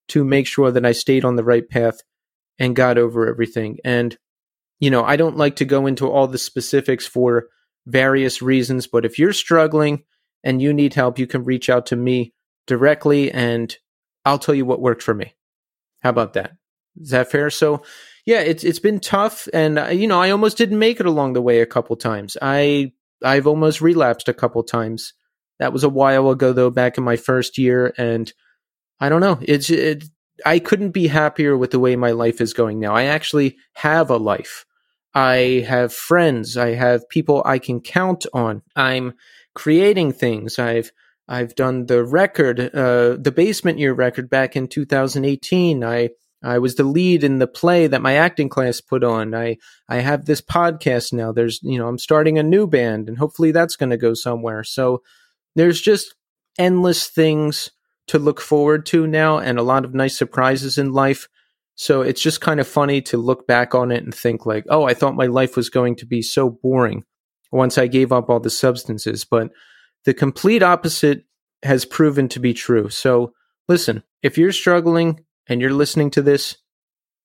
to 0.09 0.25
make 0.25 0.47
sure 0.47 0.71
that 0.71 0.85
I 0.85 0.93
stayed 0.93 1.25
on 1.25 1.37
the 1.37 1.45
right 1.45 1.69
path 1.69 2.01
and 2.59 2.77
got 2.77 2.99
over 2.99 3.27
everything. 3.27 3.79
And, 3.85 4.17
you 4.81 4.91
know, 4.91 5.05
I 5.05 5.17
don't 5.17 5.37
like 5.37 5.57
to 5.57 5.65
go 5.65 5.87
into 5.87 6.11
all 6.11 6.27
the 6.27 6.39
specifics 6.39 7.07
for 7.07 7.49
various 7.87 8.43
reasons, 8.43 8.87
but 8.87 9.05
if 9.05 9.19
you're 9.19 9.33
struggling 9.33 10.05
and 10.43 10.61
you 10.61 10.73
need 10.73 10.95
help, 10.95 11.19
you 11.19 11.27
can 11.27 11.45
reach 11.45 11.71
out 11.71 11.87
to 11.87 11.97
me 11.97 12.35
directly 12.67 13.31
and 13.31 13.77
I'll 14.25 14.39
tell 14.39 14.55
you 14.55 14.65
what 14.65 14.81
worked 14.81 15.03
for 15.03 15.15
me. 15.15 15.35
How 16.03 16.11
about 16.11 16.35
that? 16.35 16.53
Is 17.01 17.11
that 17.11 17.31
fair? 17.31 17.51
So, 17.51 17.83
yeah, 18.27 18.41
it's 18.41 18.65
it's 18.65 18.79
been 18.79 19.01
tough, 19.01 19.49
and 19.53 19.79
uh, 19.79 19.87
you 19.89 20.07
know, 20.07 20.21
I 20.21 20.31
almost 20.31 20.57
didn't 20.57 20.79
make 20.79 20.99
it 20.99 21.07
along 21.07 21.35
the 21.35 21.43
way 21.43 21.61
a 21.61 21.67
couple 21.67 21.95
times. 21.97 22.37
I 22.41 22.93
I've 23.25 23.47
almost 23.47 23.81
relapsed 23.81 24.29
a 24.29 24.35
couple 24.35 24.63
times. 24.63 25.15
That 25.59 25.73
was 25.73 25.85
a 25.85 25.89
while 25.89 26.31
ago, 26.31 26.53
though, 26.53 26.71
back 26.71 26.99
in 26.99 27.05
my 27.05 27.17
first 27.17 27.59
year, 27.59 27.95
and 27.97 28.33
I 29.01 29.09
don't 29.09 29.21
know. 29.21 29.39
It's 29.43 29.71
it. 29.71 30.05
I 30.45 30.59
couldn't 30.59 30.91
be 30.91 31.07
happier 31.07 31.57
with 31.57 31.71
the 31.71 31.79
way 31.79 31.95
my 31.95 32.11
life 32.11 32.41
is 32.41 32.53
going 32.53 32.81
now. 32.81 32.95
I 32.95 33.05
actually 33.05 33.57
have 33.75 34.11
a 34.11 34.17
life. 34.17 34.67
I 35.15 35.65
have 35.69 35.93
friends. 35.93 36.57
I 36.57 36.71
have 36.71 37.09
people 37.09 37.41
I 37.45 37.61
can 37.61 37.81
count 37.81 38.27
on. 38.35 38.63
I'm 38.75 39.15
creating 39.55 40.13
things. 40.13 40.59
I've 40.59 40.91
I've 41.29 41.55
done 41.55 41.87
the 41.87 42.05
record, 42.05 42.61
uh, 42.61 43.17
the 43.17 43.33
basement 43.35 43.79
year 43.79 43.95
record 43.95 44.29
back 44.29 44.57
in 44.57 44.69
2018. 44.69 45.83
I 45.83 46.11
I 46.45 46.59
was 46.59 46.75
the 46.75 46.85
lead 46.85 47.25
in 47.25 47.39
the 47.39 47.47
play 47.47 47.87
that 47.87 48.03
my 48.03 48.15
acting 48.15 48.49
class 48.49 48.81
put 48.81 49.03
on. 49.03 49.35
I 49.35 49.57
I 49.89 49.97
have 49.97 50.27
this 50.27 50.41
podcast 50.41 51.13
now. 51.13 51.33
There's 51.33 51.61
you 51.63 51.79
know 51.79 51.89
I'm 51.89 51.99
starting 51.99 52.39
a 52.39 52.43
new 52.43 52.67
band 52.67 53.09
and 53.09 53.19
hopefully 53.19 53.51
that's 53.51 53.77
going 53.77 53.91
to 53.91 53.97
go 53.97 54.15
somewhere. 54.15 54.63
So 54.63 55.03
there's 55.57 55.81
just 55.81 56.15
endless 56.59 57.09
things 57.09 57.71
to 58.09 58.19
look 58.19 58.41
forward 58.41 58.85
to 58.87 59.07
now 59.07 59.39
and 59.39 59.59
a 59.59 59.63
lot 59.63 59.85
of 59.85 59.95
nice 59.95 60.17
surprises 60.17 60.77
in 60.77 60.93
life. 60.93 61.29
So 61.77 62.03
it's 62.03 62.21
just 62.21 62.41
kind 62.41 62.61
of 62.61 62.69
funny 62.69 63.01
to 63.03 63.17
look 63.17 63.47
back 63.47 63.75
on 63.75 63.91
it 63.91 64.05
and 64.05 64.15
think 64.15 64.47
like, 64.47 64.65
"Oh, 64.69 64.85
I 64.85 64.95
thought 64.95 65.17
my 65.17 65.27
life 65.27 65.57
was 65.57 65.71
going 65.71 65.97
to 65.97 66.07
be 66.07 66.23
so 66.23 66.51
boring 66.51 67.05
once 67.51 67.79
I 67.79 67.87
gave 67.87 68.13
up 68.13 68.29
all 68.29 68.41
the 68.41 68.51
substances." 68.51 69.25
But 69.25 69.51
the 70.05 70.15
complete 70.15 70.63
opposite 70.63 71.25
has 71.63 71.87
proven 71.87 72.29
to 72.29 72.41
be 72.41 72.53
true. 72.53 72.91
So 72.91 73.33
listen, 73.67 74.03
if 74.23 74.37
you're 74.37 74.53
struggling 74.53 75.25
and 75.49 75.61
you're 75.61 75.73
listening 75.73 76.11
to 76.11 76.23
this, 76.23 76.57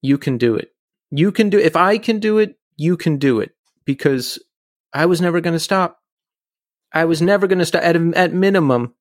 you 0.02 0.18
can 0.18 0.38
do 0.38 0.56
it. 0.56 0.72
You 1.12 1.32
can 1.32 1.50
do 1.50 1.60
if 1.60 1.76
I 1.76 1.98
can 1.98 2.20
do 2.20 2.38
it, 2.38 2.56
you 2.78 2.98
can 2.98 3.18
do 3.18 3.40
it 3.40 3.52
because 3.86 4.40
I 4.94 5.06
was 5.06 5.22
never 5.22 5.42
going 5.42 5.54
to 5.54 5.60
stop. 5.60 6.00
I 6.94 7.06
was 7.06 7.22
never 7.22 7.48
going 7.48 7.60
to 7.60 7.66
stop 7.66 7.84
at 7.84 7.96
at 7.96 8.34
minimum 8.34 8.96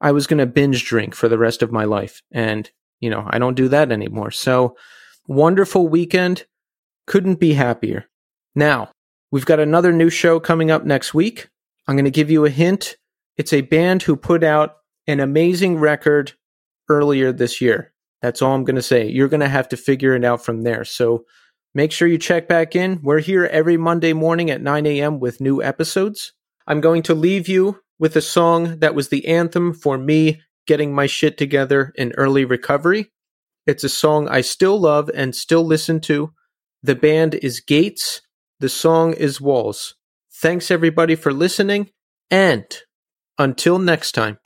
I 0.00 0.12
was 0.12 0.26
going 0.26 0.38
to 0.38 0.46
binge 0.46 0.84
drink 0.84 1.14
for 1.14 1.28
the 1.28 1.38
rest 1.38 1.62
of 1.62 1.72
my 1.72 1.84
life 1.84 2.22
and 2.32 2.70
you 3.00 3.10
know, 3.10 3.24
I 3.28 3.38
don't 3.38 3.56
do 3.56 3.68
that 3.68 3.92
anymore. 3.92 4.30
So 4.30 4.76
wonderful 5.26 5.88
weekend. 5.88 6.46
Couldn't 7.06 7.36
be 7.36 7.54
happier. 7.54 8.06
Now, 8.54 8.90
we've 9.30 9.44
got 9.44 9.60
another 9.60 9.92
new 9.92 10.10
show 10.10 10.40
coming 10.40 10.70
up 10.70 10.84
next 10.84 11.12
week. 11.12 11.48
I'm 11.86 11.96
going 11.96 12.06
to 12.06 12.10
give 12.10 12.30
you 12.30 12.44
a 12.44 12.50
hint 12.50 12.96
it's 13.36 13.52
a 13.52 13.62
band 13.62 14.02
who 14.02 14.16
put 14.16 14.44
out 14.44 14.76
an 15.06 15.20
amazing 15.20 15.78
record 15.78 16.32
earlier 16.88 17.32
this 17.32 17.60
year. 17.60 17.92
That's 18.24 18.40
all 18.40 18.54
I'm 18.54 18.64
going 18.64 18.76
to 18.76 18.82
say. 18.82 19.06
You're 19.06 19.28
going 19.28 19.40
to 19.40 19.50
have 19.50 19.68
to 19.68 19.76
figure 19.76 20.14
it 20.14 20.24
out 20.24 20.42
from 20.42 20.62
there. 20.62 20.82
So 20.86 21.26
make 21.74 21.92
sure 21.92 22.08
you 22.08 22.16
check 22.16 22.48
back 22.48 22.74
in. 22.74 23.00
We're 23.02 23.18
here 23.18 23.44
every 23.44 23.76
Monday 23.76 24.14
morning 24.14 24.50
at 24.50 24.62
9 24.62 24.86
a.m. 24.86 25.20
with 25.20 25.42
new 25.42 25.62
episodes. 25.62 26.32
I'm 26.66 26.80
going 26.80 27.02
to 27.02 27.14
leave 27.14 27.48
you 27.48 27.80
with 27.98 28.16
a 28.16 28.22
song 28.22 28.78
that 28.78 28.94
was 28.94 29.10
the 29.10 29.28
anthem 29.28 29.74
for 29.74 29.98
me 29.98 30.40
getting 30.66 30.94
my 30.94 31.06
shit 31.06 31.36
together 31.36 31.92
in 31.96 32.14
early 32.16 32.46
recovery. 32.46 33.12
It's 33.66 33.84
a 33.84 33.90
song 33.90 34.26
I 34.26 34.40
still 34.40 34.80
love 34.80 35.10
and 35.14 35.36
still 35.36 35.62
listen 35.62 36.00
to. 36.00 36.32
The 36.82 36.94
band 36.94 37.34
is 37.34 37.60
Gates. 37.60 38.22
The 38.58 38.70
song 38.70 39.12
is 39.12 39.38
Walls. 39.38 39.96
Thanks 40.32 40.70
everybody 40.70 41.14
for 41.14 41.30
listening 41.30 41.90
and 42.30 42.64
until 43.38 43.78
next 43.78 44.12
time. 44.12 44.38